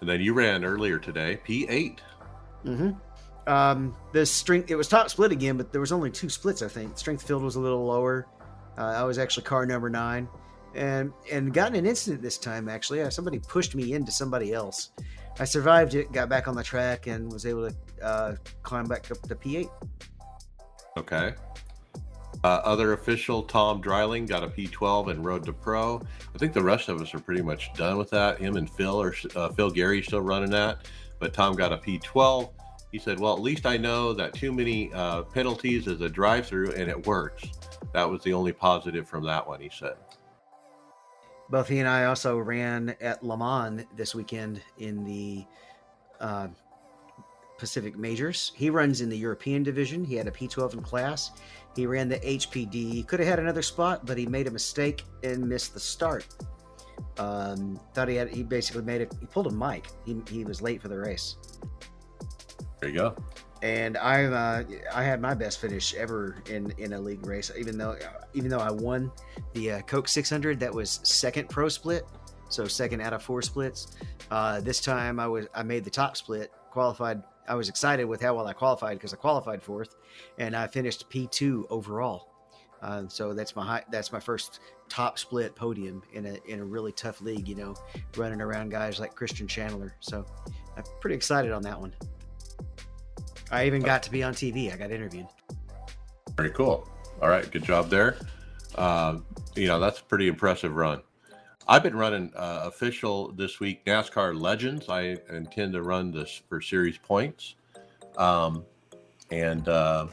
And 0.00 0.08
then 0.08 0.20
you 0.20 0.34
ran 0.34 0.64
earlier 0.64 0.98
today, 0.98 1.40
P8. 1.46 1.98
Mm-hmm. 2.64 2.90
Um, 3.46 3.96
the 4.12 4.24
strength 4.24 4.70
it 4.70 4.76
was 4.76 4.88
top 4.88 5.10
split 5.10 5.32
again, 5.32 5.56
but 5.56 5.72
there 5.72 5.80
was 5.80 5.92
only 5.92 6.10
two 6.10 6.28
splits. 6.28 6.62
I 6.62 6.68
think 6.68 6.96
strength 6.98 7.26
field 7.26 7.42
was 7.42 7.56
a 7.56 7.60
little 7.60 7.84
lower. 7.84 8.26
Uh, 8.76 8.82
I 8.82 9.04
was 9.04 9.18
actually 9.18 9.44
car 9.44 9.66
number 9.66 9.90
nine, 9.90 10.28
and 10.74 11.12
and 11.30 11.52
got 11.52 11.68
in 11.68 11.76
an 11.76 11.86
incident 11.86 12.22
this 12.22 12.38
time. 12.38 12.68
Actually, 12.68 13.02
uh, 13.02 13.10
somebody 13.10 13.38
pushed 13.38 13.74
me 13.74 13.92
into 13.92 14.10
somebody 14.10 14.52
else. 14.52 14.90
I 15.38 15.44
survived 15.44 15.94
it, 15.94 16.12
got 16.12 16.28
back 16.28 16.48
on 16.48 16.54
the 16.54 16.62
track, 16.62 17.06
and 17.06 17.30
was 17.30 17.44
able 17.44 17.68
to 17.68 17.76
uh, 18.02 18.36
climb 18.62 18.86
back 18.86 19.10
up 19.10 19.20
to 19.22 19.34
P8. 19.34 19.68
Okay. 20.96 21.34
Uh, 22.42 22.60
other 22.62 22.92
official 22.92 23.42
Tom 23.42 23.80
Dryling, 23.80 24.26
got 24.26 24.44
a 24.44 24.48
P12 24.48 25.10
and 25.10 25.24
Road 25.24 25.44
to 25.46 25.52
Pro. 25.52 26.00
I 26.34 26.38
think 26.38 26.52
the 26.52 26.62
rest 26.62 26.88
of 26.88 27.00
us 27.00 27.14
are 27.14 27.18
pretty 27.18 27.42
much 27.42 27.72
done 27.72 27.96
with 27.96 28.10
that. 28.10 28.38
Him 28.38 28.56
and 28.56 28.68
Phil 28.68 29.00
or 29.00 29.14
uh, 29.34 29.48
Phil 29.50 29.70
Gary 29.70 30.02
still 30.02 30.20
running 30.20 30.50
that, 30.50 30.86
but 31.18 31.32
Tom 31.32 31.54
got 31.54 31.72
a 31.72 31.78
P12. 31.78 32.50
He 32.92 32.98
said, 32.98 33.18
"Well, 33.18 33.34
at 33.34 33.40
least 33.40 33.64
I 33.64 33.76
know 33.76 34.12
that 34.12 34.34
too 34.34 34.52
many 34.52 34.92
uh, 34.92 35.22
penalties 35.22 35.86
is 35.86 36.00
a 36.02 36.08
drive-through 36.08 36.72
and 36.72 36.90
it 36.90 37.06
works." 37.06 37.44
That 37.92 38.08
was 38.08 38.22
the 38.22 38.34
only 38.34 38.52
positive 38.52 39.08
from 39.08 39.24
that 39.24 39.46
one. 39.46 39.60
He 39.60 39.70
said. 39.72 39.94
Both 41.48 41.68
he 41.68 41.78
and 41.78 41.88
I 41.88 42.04
also 42.04 42.38
ran 42.38 42.94
at 43.00 43.22
Le 43.22 43.36
Mans 43.36 43.84
this 43.96 44.14
weekend 44.14 44.60
in 44.78 45.04
the 45.04 45.46
uh, 46.20 46.48
Pacific 47.58 47.96
Majors. 47.96 48.52
He 48.54 48.70
runs 48.70 49.00
in 49.00 49.08
the 49.08 49.16
European 49.16 49.62
division. 49.62 50.04
He 50.04 50.14
had 50.14 50.26
a 50.26 50.30
P12 50.30 50.74
in 50.74 50.82
class. 50.82 51.30
He 51.76 51.86
ran 51.86 52.08
the 52.08 52.18
HPD. 52.18 52.72
He 52.72 53.02
could 53.02 53.20
have 53.20 53.28
had 53.28 53.38
another 53.38 53.62
spot, 53.62 54.06
but 54.06 54.16
he 54.16 54.26
made 54.26 54.46
a 54.46 54.50
mistake 54.50 55.04
and 55.22 55.48
missed 55.48 55.74
the 55.74 55.80
start. 55.80 56.26
Um, 57.18 57.80
thought 57.92 58.08
he 58.08 58.16
had. 58.16 58.28
He 58.28 58.42
basically 58.42 58.82
made 58.82 59.00
it. 59.00 59.12
He 59.20 59.26
pulled 59.26 59.46
a 59.46 59.50
Mike. 59.50 59.88
He, 60.04 60.20
he 60.28 60.44
was 60.44 60.62
late 60.62 60.80
for 60.80 60.88
the 60.88 60.98
race. 60.98 61.36
There 62.80 62.90
you 62.90 62.96
go. 62.96 63.16
And 63.62 63.96
I 63.96 64.24
uh, 64.24 64.64
I 64.92 65.02
had 65.02 65.20
my 65.20 65.34
best 65.34 65.60
finish 65.60 65.94
ever 65.94 66.36
in 66.50 66.72
in 66.78 66.92
a 66.92 67.00
league 67.00 67.26
race. 67.26 67.50
Even 67.56 67.78
though 67.78 67.96
even 68.34 68.50
though 68.50 68.58
I 68.58 68.70
won 68.70 69.10
the 69.54 69.72
uh, 69.72 69.80
Coke 69.82 70.08
600, 70.08 70.60
that 70.60 70.72
was 70.72 71.00
second 71.02 71.48
pro 71.48 71.68
split, 71.68 72.04
so 72.48 72.66
second 72.66 73.00
out 73.00 73.12
of 73.12 73.22
four 73.22 73.42
splits. 73.42 73.96
Uh, 74.30 74.60
this 74.60 74.80
time 74.80 75.18
I 75.18 75.26
was 75.26 75.46
I 75.54 75.62
made 75.62 75.84
the 75.84 75.90
top 75.90 76.16
split, 76.16 76.52
qualified 76.70 77.22
I 77.48 77.54
was 77.54 77.68
excited 77.68 78.04
with 78.04 78.20
how 78.20 78.34
well 78.34 78.46
I 78.46 78.52
qualified 78.52 78.98
because 78.98 79.12
I 79.12 79.16
qualified 79.16 79.62
fourth, 79.62 79.96
and 80.38 80.56
I 80.56 80.66
finished 80.66 81.08
P 81.08 81.26
two 81.26 81.66
overall. 81.70 82.30
Uh, 82.82 83.04
so 83.08 83.32
that's 83.32 83.56
my 83.56 83.64
high, 83.64 83.84
that's 83.90 84.12
my 84.12 84.20
first 84.20 84.60
top 84.88 85.18
split 85.18 85.54
podium 85.54 86.02
in 86.12 86.26
a 86.26 86.38
in 86.46 86.60
a 86.60 86.64
really 86.64 86.92
tough 86.92 87.20
league. 87.20 87.48
You 87.48 87.54
know, 87.54 87.74
running 88.16 88.40
around 88.40 88.70
guys 88.70 89.00
like 89.00 89.14
Christian 89.14 89.46
Chandler. 89.46 89.94
So 90.00 90.26
I'm 90.76 90.84
pretty 91.00 91.16
excited 91.16 91.52
on 91.52 91.62
that 91.62 91.80
one. 91.80 91.94
I 93.50 93.66
even 93.66 93.82
got 93.82 94.02
to 94.04 94.10
be 94.10 94.22
on 94.22 94.34
TV. 94.34 94.72
I 94.72 94.76
got 94.76 94.90
interviewed. 94.90 95.28
Very 96.36 96.50
cool. 96.50 96.88
All 97.22 97.28
right, 97.28 97.48
good 97.50 97.62
job 97.62 97.88
there. 97.88 98.16
Uh, 98.74 99.18
you 99.54 99.68
know 99.68 99.78
that's 99.78 100.00
a 100.00 100.04
pretty 100.04 100.28
impressive 100.28 100.74
run. 100.74 101.02
I've 101.66 101.82
been 101.82 101.96
running 101.96 102.30
uh, 102.36 102.62
official 102.64 103.32
this 103.32 103.58
week 103.58 103.86
NASCAR 103.86 104.38
Legends. 104.38 104.90
I 104.90 105.16
intend 105.30 105.72
to 105.72 105.82
run 105.82 106.10
this 106.10 106.42
for 106.46 106.60
series 106.60 106.98
points, 106.98 107.54
um, 108.18 108.66
and 109.30 109.66
uh, 109.66 110.08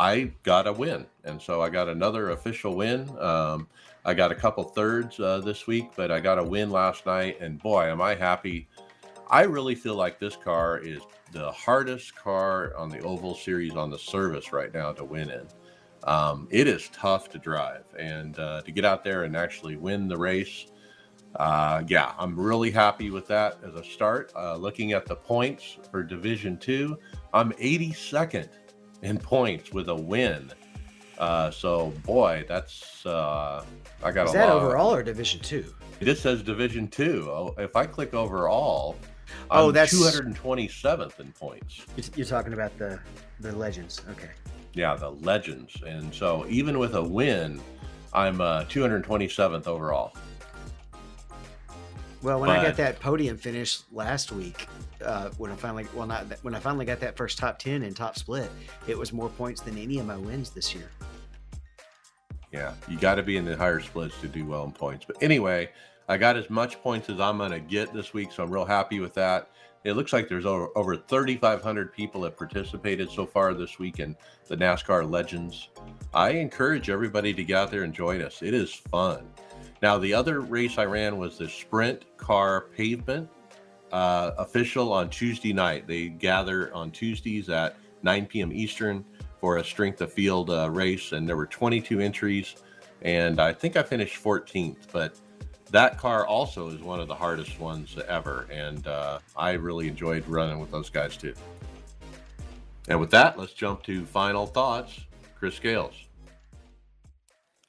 I 0.00 0.32
got 0.42 0.66
a 0.66 0.72
win, 0.72 1.04
and 1.24 1.40
so 1.40 1.60
I 1.60 1.68
got 1.68 1.90
another 1.90 2.30
official 2.30 2.74
win. 2.74 3.10
Um, 3.18 3.68
I 4.06 4.14
got 4.14 4.32
a 4.32 4.34
couple 4.34 4.64
thirds 4.64 5.20
uh, 5.20 5.40
this 5.40 5.66
week, 5.66 5.90
but 5.94 6.10
I 6.10 6.20
got 6.20 6.38
a 6.38 6.44
win 6.44 6.70
last 6.70 7.04
night, 7.04 7.38
and 7.40 7.58
boy, 7.58 7.84
am 7.84 8.00
I 8.00 8.14
happy! 8.14 8.66
I 9.28 9.42
really 9.42 9.74
feel 9.74 9.94
like 9.94 10.18
this 10.18 10.36
car 10.36 10.78
is 10.78 11.02
the 11.32 11.52
hardest 11.52 12.16
car 12.16 12.74
on 12.78 12.88
the 12.88 13.00
Oval 13.00 13.34
Series 13.34 13.74
on 13.76 13.90
the 13.90 13.98
service 13.98 14.54
right 14.54 14.72
now 14.72 14.92
to 14.92 15.04
win 15.04 15.28
in 15.28 15.46
um, 16.04 16.46
it 16.50 16.66
is 16.66 16.88
tough 16.92 17.30
to 17.30 17.38
drive 17.38 17.84
and 17.98 18.38
uh, 18.38 18.62
to 18.62 18.70
get 18.70 18.84
out 18.84 19.02
there 19.04 19.24
and 19.24 19.36
actually 19.36 19.76
win 19.76 20.06
the 20.08 20.16
race. 20.16 20.66
Uh, 21.36 21.82
yeah, 21.88 22.12
I'm 22.18 22.38
really 22.38 22.70
happy 22.70 23.10
with 23.10 23.26
that 23.28 23.58
as 23.66 23.74
a 23.74 23.82
start. 23.82 24.32
Uh, 24.36 24.56
looking 24.56 24.92
at 24.92 25.06
the 25.06 25.16
points 25.16 25.78
for 25.90 26.02
Division 26.02 26.56
Two, 26.58 26.96
I'm 27.32 27.50
82nd 27.52 28.48
in 29.02 29.18
points 29.18 29.72
with 29.72 29.88
a 29.88 29.94
win. 29.94 30.52
Uh, 31.18 31.50
so, 31.50 31.92
boy, 32.04 32.44
that's 32.48 33.04
uh, 33.06 33.64
I 34.02 34.10
got 34.12 34.26
Is 34.26 34.32
that 34.32 34.48
lot. 34.48 34.62
overall 34.62 34.94
or 34.94 35.02
Division 35.02 35.40
Two? 35.40 35.64
This 36.00 36.20
says 36.20 36.42
Division 36.42 36.86
Two. 36.88 37.26
Oh, 37.30 37.54
if 37.58 37.74
I 37.76 37.86
click 37.86 38.14
overall, 38.14 38.96
Oh, 39.50 39.68
I'm 39.68 39.74
that's- 39.74 39.92
227th 39.94 41.18
in 41.18 41.32
points. 41.32 41.84
You're, 41.96 42.06
you're 42.16 42.26
talking 42.26 42.52
about 42.52 42.76
the 42.78 43.00
the 43.40 43.52
legends. 43.56 44.02
Okay. 44.10 44.30
Yeah, 44.74 44.94
the 44.96 45.10
legends. 45.10 45.76
And 45.86 46.12
so 46.12 46.46
even 46.48 46.78
with 46.78 46.94
a 46.94 47.02
win, 47.02 47.60
I'm 48.12 48.40
uh, 48.40 48.64
227th 48.64 49.66
overall. 49.66 50.14
Well, 52.22 52.40
when 52.40 52.48
I 52.48 52.62
got 52.62 52.76
that 52.76 53.00
podium 53.00 53.36
finish 53.36 53.80
last 53.92 54.32
week, 54.32 54.66
uh, 55.04 55.28
when 55.36 55.50
I 55.50 55.56
finally 55.56 55.86
well 55.92 56.06
not 56.06 56.24
when 56.40 56.54
I 56.54 56.58
finally 56.58 56.86
got 56.86 56.98
that 57.00 57.18
first 57.18 57.36
top 57.36 57.58
ten 57.58 57.82
and 57.82 57.94
top 57.94 58.16
split, 58.16 58.50
it 58.86 58.96
was 58.96 59.12
more 59.12 59.28
points 59.28 59.60
than 59.60 59.76
any 59.76 59.98
of 59.98 60.06
my 60.06 60.16
wins 60.16 60.48
this 60.48 60.74
year. 60.74 60.90
Yeah, 62.50 62.72
you 62.88 62.96
got 62.96 63.16
to 63.16 63.22
be 63.22 63.36
in 63.36 63.44
the 63.44 63.56
higher 63.56 63.80
splits 63.80 64.18
to 64.22 64.28
do 64.28 64.46
well 64.46 64.64
in 64.64 64.72
points. 64.72 65.04
But 65.04 65.22
anyway, 65.22 65.70
I 66.08 66.16
got 66.16 66.36
as 66.36 66.48
much 66.48 66.80
points 66.80 67.10
as 67.10 67.20
I'm 67.20 67.36
going 67.36 67.50
to 67.50 67.60
get 67.60 67.92
this 67.92 68.14
week, 68.14 68.32
so 68.32 68.42
I'm 68.42 68.50
real 68.50 68.64
happy 68.64 69.00
with 69.00 69.12
that. 69.14 69.50
It 69.84 69.92
looks 69.92 70.14
like 70.14 70.28
there's 70.28 70.46
over, 70.46 70.68
over 70.76 70.96
3,500 70.96 71.92
people 71.92 72.22
that 72.22 72.36
participated 72.38 73.10
so 73.10 73.26
far 73.26 73.52
this 73.52 73.78
week 73.78 74.00
in 74.00 74.16
the 74.48 74.56
NASCAR 74.56 75.08
Legends. 75.08 75.68
I 76.14 76.30
encourage 76.30 76.88
everybody 76.88 77.34
to 77.34 77.44
get 77.44 77.56
out 77.56 77.70
there 77.70 77.82
and 77.82 77.92
join 77.92 78.22
us. 78.22 78.40
It 78.42 78.54
is 78.54 78.72
fun. 78.72 79.28
Now, 79.82 79.98
the 79.98 80.14
other 80.14 80.40
race 80.40 80.78
I 80.78 80.86
ran 80.86 81.18
was 81.18 81.36
the 81.36 81.48
Sprint 81.48 82.16
Car 82.16 82.62
Pavement 82.74 83.28
uh, 83.92 84.32
official 84.38 84.90
on 84.90 85.10
Tuesday 85.10 85.52
night. 85.52 85.86
They 85.86 86.08
gather 86.08 86.74
on 86.74 86.90
Tuesdays 86.90 87.50
at 87.50 87.76
9 88.02 88.24
p.m. 88.26 88.52
Eastern 88.52 89.04
for 89.38 89.58
a 89.58 89.64
strength 89.64 90.00
of 90.00 90.10
field 90.10 90.48
uh, 90.48 90.70
race, 90.70 91.12
and 91.12 91.28
there 91.28 91.36
were 91.36 91.46
22 91.46 92.00
entries, 92.00 92.56
and 93.02 93.38
I 93.38 93.52
think 93.52 93.76
I 93.76 93.82
finished 93.82 94.22
14th. 94.22 94.86
But 94.90 95.20
that 95.74 95.98
car 95.98 96.24
also 96.24 96.68
is 96.68 96.80
one 96.80 97.00
of 97.00 97.08
the 97.08 97.14
hardest 97.16 97.58
ones 97.58 97.96
ever, 98.06 98.46
and 98.48 98.86
uh, 98.86 99.18
I 99.36 99.52
really 99.54 99.88
enjoyed 99.88 100.24
running 100.28 100.60
with 100.60 100.70
those 100.70 100.88
guys 100.88 101.16
too. 101.16 101.34
And 102.86 103.00
with 103.00 103.10
that, 103.10 103.36
let's 103.36 103.52
jump 103.52 103.82
to 103.84 104.04
final 104.06 104.46
thoughts. 104.46 105.00
Chris 105.34 105.56
Scales. 105.56 105.94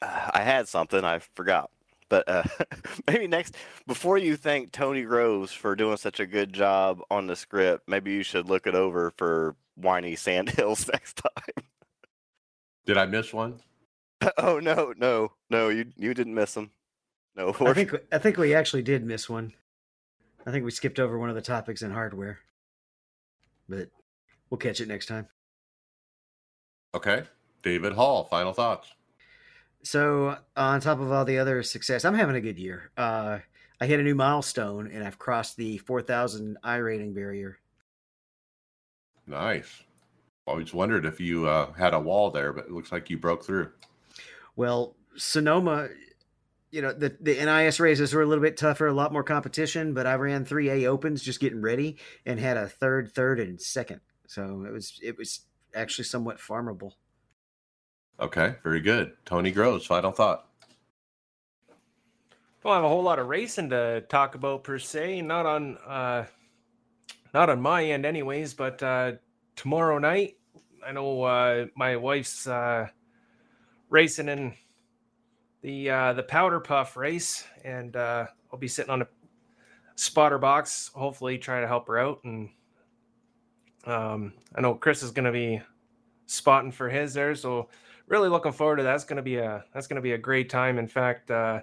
I 0.04 0.42
had 0.44 0.68
something 0.68 1.04
I 1.04 1.18
forgot, 1.34 1.72
but 2.08 2.30
uh, 2.30 2.44
maybe 3.08 3.28
next 3.28 3.56
before 3.88 4.20
you 4.20 4.36
thank 4.36 4.72
Tony 4.72 5.02
Groves 5.02 5.52
for 5.52 5.76
doing 5.76 5.98
such 5.98 6.20
a 6.20 6.28
good 6.28 6.54
job 6.54 7.02
on 7.10 7.26
the 7.26 7.36
script, 7.36 7.88
maybe 7.88 8.12
you 8.12 8.22
should 8.22 8.48
look 8.48 8.68
it 8.68 8.76
over 8.76 9.14
for 9.18 9.56
whiny 9.74 10.16
Sandhills 10.16 10.88
next 10.94 11.24
time. 11.24 11.66
Did 12.86 12.98
I 12.98 13.08
miss 13.08 13.34
one? 13.34 13.62
oh 14.38 14.60
no, 14.60 14.94
no, 14.96 15.32
no! 15.50 15.70
You 15.70 15.88
you 15.98 16.14
didn't 16.14 16.36
miss 16.36 16.54
them. 16.54 16.70
No, 17.36 17.56
I 17.62 17.74
think 17.74 17.94
I 18.12 18.18
think 18.18 18.38
we 18.38 18.54
actually 18.54 18.84
did 18.84 19.06
miss 19.06 19.30
one. 19.30 19.54
I 20.46 20.52
think 20.52 20.64
we 20.64 20.72
skipped 20.72 21.00
over 21.00 21.18
one 21.18 21.30
of 21.30 21.36
the 21.36 21.42
topics 21.42 21.82
in 21.82 21.92
hardware, 21.92 22.40
but 23.68 23.90
we'll 24.50 24.60
catch 24.60 24.80
it 24.80 24.88
next 24.88 25.08
time. 25.08 25.28
Okay. 26.94 27.24
David 27.64 27.94
Hall, 27.94 28.26
final 28.26 28.54
thoughts. 28.54 28.94
So, 29.82 30.38
on 30.56 30.82
top 30.82 31.00
of 31.00 31.12
all 31.12 31.26
the 31.26 31.40
other 31.40 31.64
success, 31.64 32.06
I'm 32.06 32.14
having 32.14 32.36
a 32.36 32.42
good 32.42 32.60
year. 32.60 32.92
Uh, 32.96 33.40
I 33.82 33.86
I 33.86 33.88
hit 33.88 34.00
a 34.00 34.04
new 34.04 34.16
milestone 34.16 34.90
and 34.92 35.04
I've 35.04 35.20
crossed 35.20 35.58
the 35.58 35.78
4,000 35.80 36.58
iRating 36.64 37.14
barrier. 37.14 37.60
Nice. 39.28 39.84
Always 40.48 40.74
wondered 40.74 41.06
if 41.06 41.20
you 41.20 41.48
uh, 41.48 41.74
had 41.74 41.94
a 41.94 42.00
wall 42.00 42.32
there, 42.32 42.54
but 42.54 42.66
it 42.66 42.72
looks 42.72 42.92
like 42.92 43.10
you 43.10 43.18
broke 43.18 43.44
through. 43.44 43.72
Well, 44.56 44.96
Sonoma, 45.18 45.90
you 46.72 46.82
know, 46.82 46.92
the, 46.92 47.16
the 47.22 47.34
NIS 47.34 47.80
races 47.80 48.14
were 48.14 48.22
a 48.22 48.26
little 48.26 48.44
bit 48.44 48.58
tougher, 48.58 48.88
a 48.88 48.94
lot 48.94 49.14
more 49.14 49.24
competition, 49.24 49.94
but 49.94 50.06
I 50.06 50.16
ran 50.16 50.46
three 50.46 50.70
A 50.70 50.88
opens 50.88 51.24
just 51.24 51.40
getting 51.40 51.62
ready 51.62 51.98
and 52.26 52.40
had 52.40 52.58
a 52.58 52.68
third, 52.68 53.12
third, 53.14 53.40
and 53.40 53.62
second. 53.62 54.02
So 54.28 54.66
it 54.68 54.72
was 54.72 55.00
it 55.02 55.18
was 55.18 55.42
actually 55.74 56.06
somewhat 56.06 56.38
farmable. 56.38 56.94
Okay, 58.20 58.56
very 58.64 58.82
good. 58.82 59.14
Tony 59.26 59.52
Groves, 59.52 59.86
final 59.86 60.12
thought. 60.12 60.48
Don't 62.64 62.74
have 62.74 62.84
a 62.84 62.90
whole 62.90 63.04
lot 63.04 63.20
of 63.20 63.28
racing 63.28 63.70
to 63.70 64.02
talk 64.10 64.36
about 64.36 64.64
per 64.64 64.80
se. 64.80 65.22
Not 65.22 65.46
on 65.46 65.78
uh, 65.78 66.26
not 67.34 67.50
on 67.50 67.62
my 67.62 67.84
end, 67.84 68.06
anyways. 68.06 68.54
But 68.54 68.82
uh, 68.82 69.14
tomorrow 69.56 70.00
night, 70.00 70.38
I 70.86 70.92
know 70.92 71.24
uh, 71.24 71.66
my 71.76 71.98
wife's 71.98 72.48
uh, 72.48 72.88
racing 73.90 74.30
in 74.30 74.56
the 75.66 75.90
uh, 75.90 76.14
the 76.14 76.22
powder 76.22 76.60
puff 76.60 76.96
race, 76.96 77.44
and 77.64 77.96
uh, 77.96 78.28
I'll 78.54 78.60
be 78.60 78.68
sitting 78.68 78.92
on 78.92 79.02
a 79.02 79.08
spotter 79.96 80.38
box, 80.38 80.92
hopefully 80.94 81.40
trying 81.40 81.64
to 81.64 81.68
help 81.68 81.88
her 81.88 81.98
out. 81.98 82.24
And 82.24 82.50
um, 83.88 84.34
I 84.54 84.62
know 84.62 84.76
Chris 84.76 85.02
is 85.02 85.10
going 85.10 85.26
to 85.26 85.32
be 85.32 85.60
spotting 86.28 86.72
for 86.72 86.88
his 86.88 87.16
there, 87.16 87.34
so 87.34 87.68
really 88.06 88.30
looking 88.30 88.52
forward 88.52 88.76
to 88.76 88.84
that. 88.84 88.92
That's 88.92 89.06
going 89.06 89.18
to 89.18 89.24
be 89.24 89.38
a 89.38 89.66
that's 89.74 89.88
going 89.88 89.96
to 89.96 90.04
be 90.04 90.12
a 90.12 90.20
great 90.20 90.52
time. 90.52 90.78
In 90.78 90.88
fact, 90.88 91.32
uh, 91.32 91.62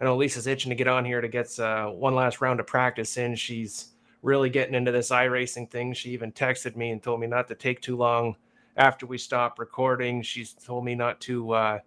I 0.00 0.04
know 0.04 0.16
Lisa's 0.16 0.46
itching 0.46 0.70
to 0.70 0.76
get 0.76 0.88
on 0.88 1.04
here 1.04 1.20
to 1.20 1.28
get 1.28 1.58
uh, 1.60 1.88
one 1.88 2.14
last 2.14 2.40
round 2.40 2.60
of 2.60 2.66
practice 2.66 3.18
in. 3.18 3.34
She's 3.34 3.88
really 4.22 4.48
getting 4.48 4.74
into 4.74 4.90
this 4.90 5.10
iRacing 5.10 5.70
thing. 5.70 5.92
She 5.92 6.12
even 6.12 6.32
texted 6.32 6.76
me 6.76 6.92
and 6.92 7.02
told 7.02 7.20
me 7.20 7.26
not 7.26 7.48
to 7.48 7.54
take 7.54 7.82
too 7.82 7.98
long 7.98 8.36
after 8.78 9.04
we 9.04 9.18
stop 9.18 9.58
recording. 9.58 10.22
She's 10.22 10.54
told 10.54 10.82
me 10.86 10.94
not 10.94 11.20
to 11.22 11.52
uh, 11.52 11.78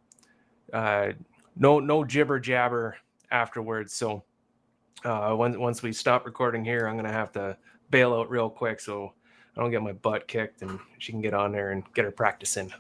uh, 0.72 1.14
no 1.60 1.80
no 1.80 2.04
jibber 2.04 2.40
jabber 2.40 2.98
afterwards. 3.32 3.94
So 3.94 4.24
uh, 5.04 5.36
once 5.38 5.58
once 5.58 5.82
we 5.82 5.94
stop 5.94 6.26
recording 6.26 6.64
here, 6.64 6.88
I'm 6.88 6.96
gonna 6.96 7.12
have 7.12 7.32
to 7.34 7.58
bail 7.90 8.14
out 8.14 8.30
real 8.30 8.50
quick 8.50 8.80
so 8.80 9.14
I 9.56 9.62
don't 9.62 9.72
get 9.72 9.82
my 9.82 9.94
butt 9.94 10.28
kicked 10.28 10.62
and 10.62 10.80
she 10.98 11.12
can 11.12 11.22
get 11.22 11.34
on 11.34 11.52
there 11.52 11.72
and 11.72 11.84
get 11.94 12.06
her 12.06 12.12
practice 12.12 12.58
in. 12.58 12.74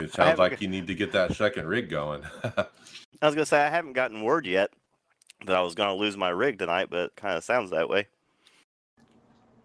It 0.00 0.12
sounds 0.12 0.38
like 0.38 0.60
you 0.60 0.68
need 0.68 0.86
to 0.88 0.94
get 0.94 1.12
that 1.12 1.34
second 1.34 1.66
rig 1.66 1.88
going. 1.88 2.22
I 2.44 3.26
was 3.26 3.34
gonna 3.34 3.46
say 3.46 3.60
I 3.60 3.70
haven't 3.70 3.92
gotten 3.92 4.22
word 4.22 4.46
yet 4.46 4.70
that 5.46 5.56
I 5.56 5.62
was 5.62 5.74
gonna 5.74 5.94
lose 5.94 6.16
my 6.16 6.30
rig 6.30 6.58
tonight, 6.58 6.88
but 6.90 7.00
it 7.00 7.16
kind 7.16 7.36
of 7.36 7.44
sounds 7.44 7.70
that 7.70 7.88
way. 7.88 8.08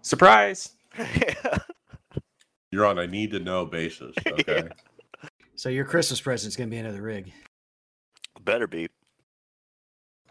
Surprise! 0.01 0.75
You're 2.71 2.85
on 2.85 2.99
a 2.99 3.07
need 3.07 3.31
to 3.31 3.39
know 3.39 3.65
basis. 3.65 4.13
Okay. 4.27 4.67
So 5.55 5.69
your 5.69 5.85
Christmas 5.85 6.19
present's 6.19 6.57
going 6.57 6.69
to 6.69 6.75
be 6.75 6.77
another 6.77 7.01
rig. 7.01 7.31
Better 8.45 8.67
be. 8.67 8.87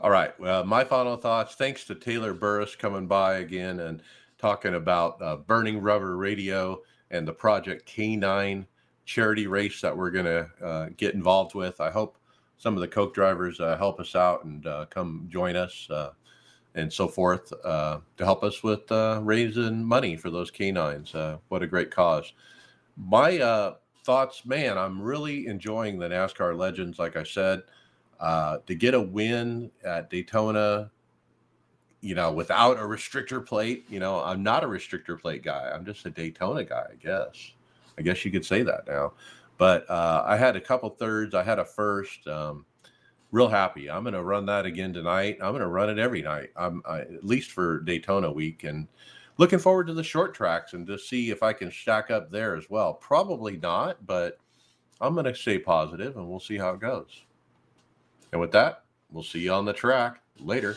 All 0.01 0.11
right. 0.11 0.39
Well, 0.39 0.65
my 0.65 0.85
final 0.85 1.17
thoughts. 1.17 1.57
Thanks 1.57 1.85
to 1.85 1.95
Taylor 1.95 2.33
Buriss 2.33 2.79
coming 2.79 3.07
by 3.07 3.37
again 3.39 3.81
and 3.81 4.03
talking 4.39 4.75
about 4.75 5.21
uh, 5.21 5.37
Burning 5.37 5.81
Rubber 5.81 6.17
Radio 6.17 6.81
and 7.11 7.27
the 7.27 7.33
Project 7.33 7.89
K9 7.89 8.67
charity 9.05 9.47
race 9.47 9.81
that 9.81 9.97
we're 9.97 10.11
going 10.11 10.25
to 10.27 10.49
uh, 10.65 10.89
get 10.97 11.15
involved 11.15 11.55
with. 11.55 11.81
I 11.81 11.91
hope 11.91 12.19
some 12.57 12.75
of 12.75 12.81
the 12.81 12.89
Coke 12.89 13.15
drivers 13.15 13.61
uh, 13.61 13.77
help 13.77 13.99
us 13.99 14.15
out 14.15 14.45
and 14.45 14.67
uh, 14.67 14.87
come 14.91 15.27
join 15.29 15.57
us 15.57 15.89
uh, 15.91 16.11
and 16.75 16.93
so 16.93 17.09
forth 17.09 17.53
uh, 17.65 17.99
to 18.17 18.25
help 18.25 18.45
us 18.45 18.63
with 18.63 18.91
raising 19.23 19.85
money 19.85 20.17
for 20.17 20.31
those 20.31 20.51
canines. 20.51 21.15
what 21.49 21.63
a 21.63 21.67
great 21.67 21.91
cause. 21.91 22.33
My 22.97 23.75
thoughts, 24.05 24.45
man, 24.45 24.79
I'm 24.79 25.01
really 25.03 25.47
enjoying 25.47 25.99
the 25.99 26.09
NASCAR 26.09 26.57
Legends, 26.57 26.99
like 26.99 27.17
I 27.17 27.25
said. 27.25 27.63
Uh, 28.21 28.59
to 28.67 28.75
get 28.75 28.95
a 28.95 29.01
win 29.01 29.71
at 29.85 30.11
Daytona, 30.11 30.91
you 32.01 32.15
know, 32.15 32.33
without 32.33 32.79
a 32.79 32.83
restrictor 32.83 33.45
plate, 33.45 33.85
you 33.89 33.99
know, 33.99 34.23
I'm 34.23 34.43
not 34.43 34.65
a 34.65 34.67
restrictor 34.67 35.21
plate 35.21 35.43
guy. 35.43 35.71
I'm 35.75 35.85
just 35.85 36.05
a 36.07 36.11
Daytona 36.11 36.65
guy, 36.65 36.87
I 36.93 36.95
guess. 36.97 37.53
I 37.99 38.03
guess 38.03 38.25
you 38.25 38.31
could 38.31 38.45
say 38.45 38.63
that 38.63 38.87
now. 38.87 39.13
But 39.57 39.89
uh, 39.89 40.25
I 40.27 40.37
had 40.37 40.57
a 40.57 40.61
couple 40.61 40.91
thirds. 40.91 41.35
I 41.35 41.43
had 41.43 41.59
a 41.59 41.65
first. 41.65 42.27
Um, 42.27 42.67
real 43.35 43.49
happy. 43.49 43.91
I'm 43.91 44.05
going 44.05 44.15
to 44.15 44.23
run 44.23 44.47
that 44.47 44.65
again 44.65 44.93
tonight. 44.93 45.39
I'm 45.43 45.51
going 45.51 45.61
to 45.61 45.67
run 45.67 45.91
it 45.91 45.99
every 45.99 46.23
night. 46.23 46.51
I'm 46.57 46.83
I, 46.87 47.01
at 47.01 47.25
least 47.25 47.51
for 47.51 47.81
Daytona 47.81 48.31
week 48.31 48.63
and 48.63 48.87
looking 49.39 49.59
forward 49.59 49.89
to 49.89 49.93
the 49.93 50.05
short 50.05 50.35
tracks 50.35 50.73
and 50.73 50.87
to 50.87 50.97
see 50.97 51.31
if 51.31 51.43
I 51.43 51.53
can 51.53 51.73
stack 51.73 52.13
up 52.13 52.31
there 52.31 52.55
as 52.55 52.71
well. 52.71 52.95
Probably 52.95 53.57
not, 53.57 54.07
but 54.07 54.39
I'm 55.01 55.15
going 55.15 55.27
to 55.27 55.35
stay 55.35 55.59
positive 55.59 56.17
and 56.17 56.29
we'll 56.29 56.39
see 56.39 56.57
how 56.57 56.71
it 56.71 56.81
goes. 56.81 57.23
And 58.35 58.41
with 58.41 58.51
that, 58.51 58.83
we'll 59.13 59.23
see 59.23 59.39
you 59.39 59.53
on 59.53 59.65
the 59.65 59.73
track 59.73 60.21
later. 60.41 60.77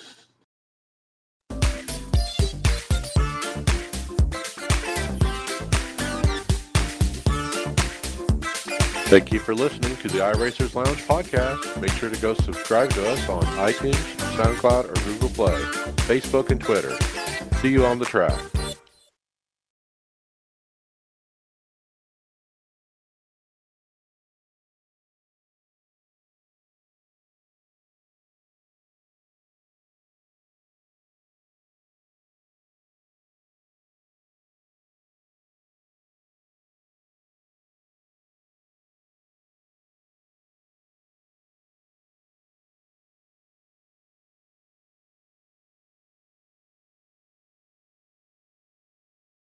Thank 9.09 9.31
you 9.31 9.39
for 9.39 9.55
listening 9.55 9.97
to 9.97 10.07
the 10.07 10.19
iRacers 10.19 10.75
Lounge 10.75 11.01
podcast. 11.07 11.81
Make 11.81 11.93
sure 11.93 12.11
to 12.11 12.21
go 12.21 12.35
subscribe 12.35 12.91
to 12.91 13.09
us 13.09 13.27
on 13.27 13.41
iTunes, 13.41 13.95
SoundCloud, 14.35 14.91
or 14.91 15.11
Google 15.11 15.29
Play, 15.29 15.59
Facebook, 16.05 16.51
and 16.51 16.61
Twitter. 16.61 16.95
See 17.55 17.69
you 17.69 17.87
on 17.87 17.97
the 17.97 18.05
track. 18.05 18.39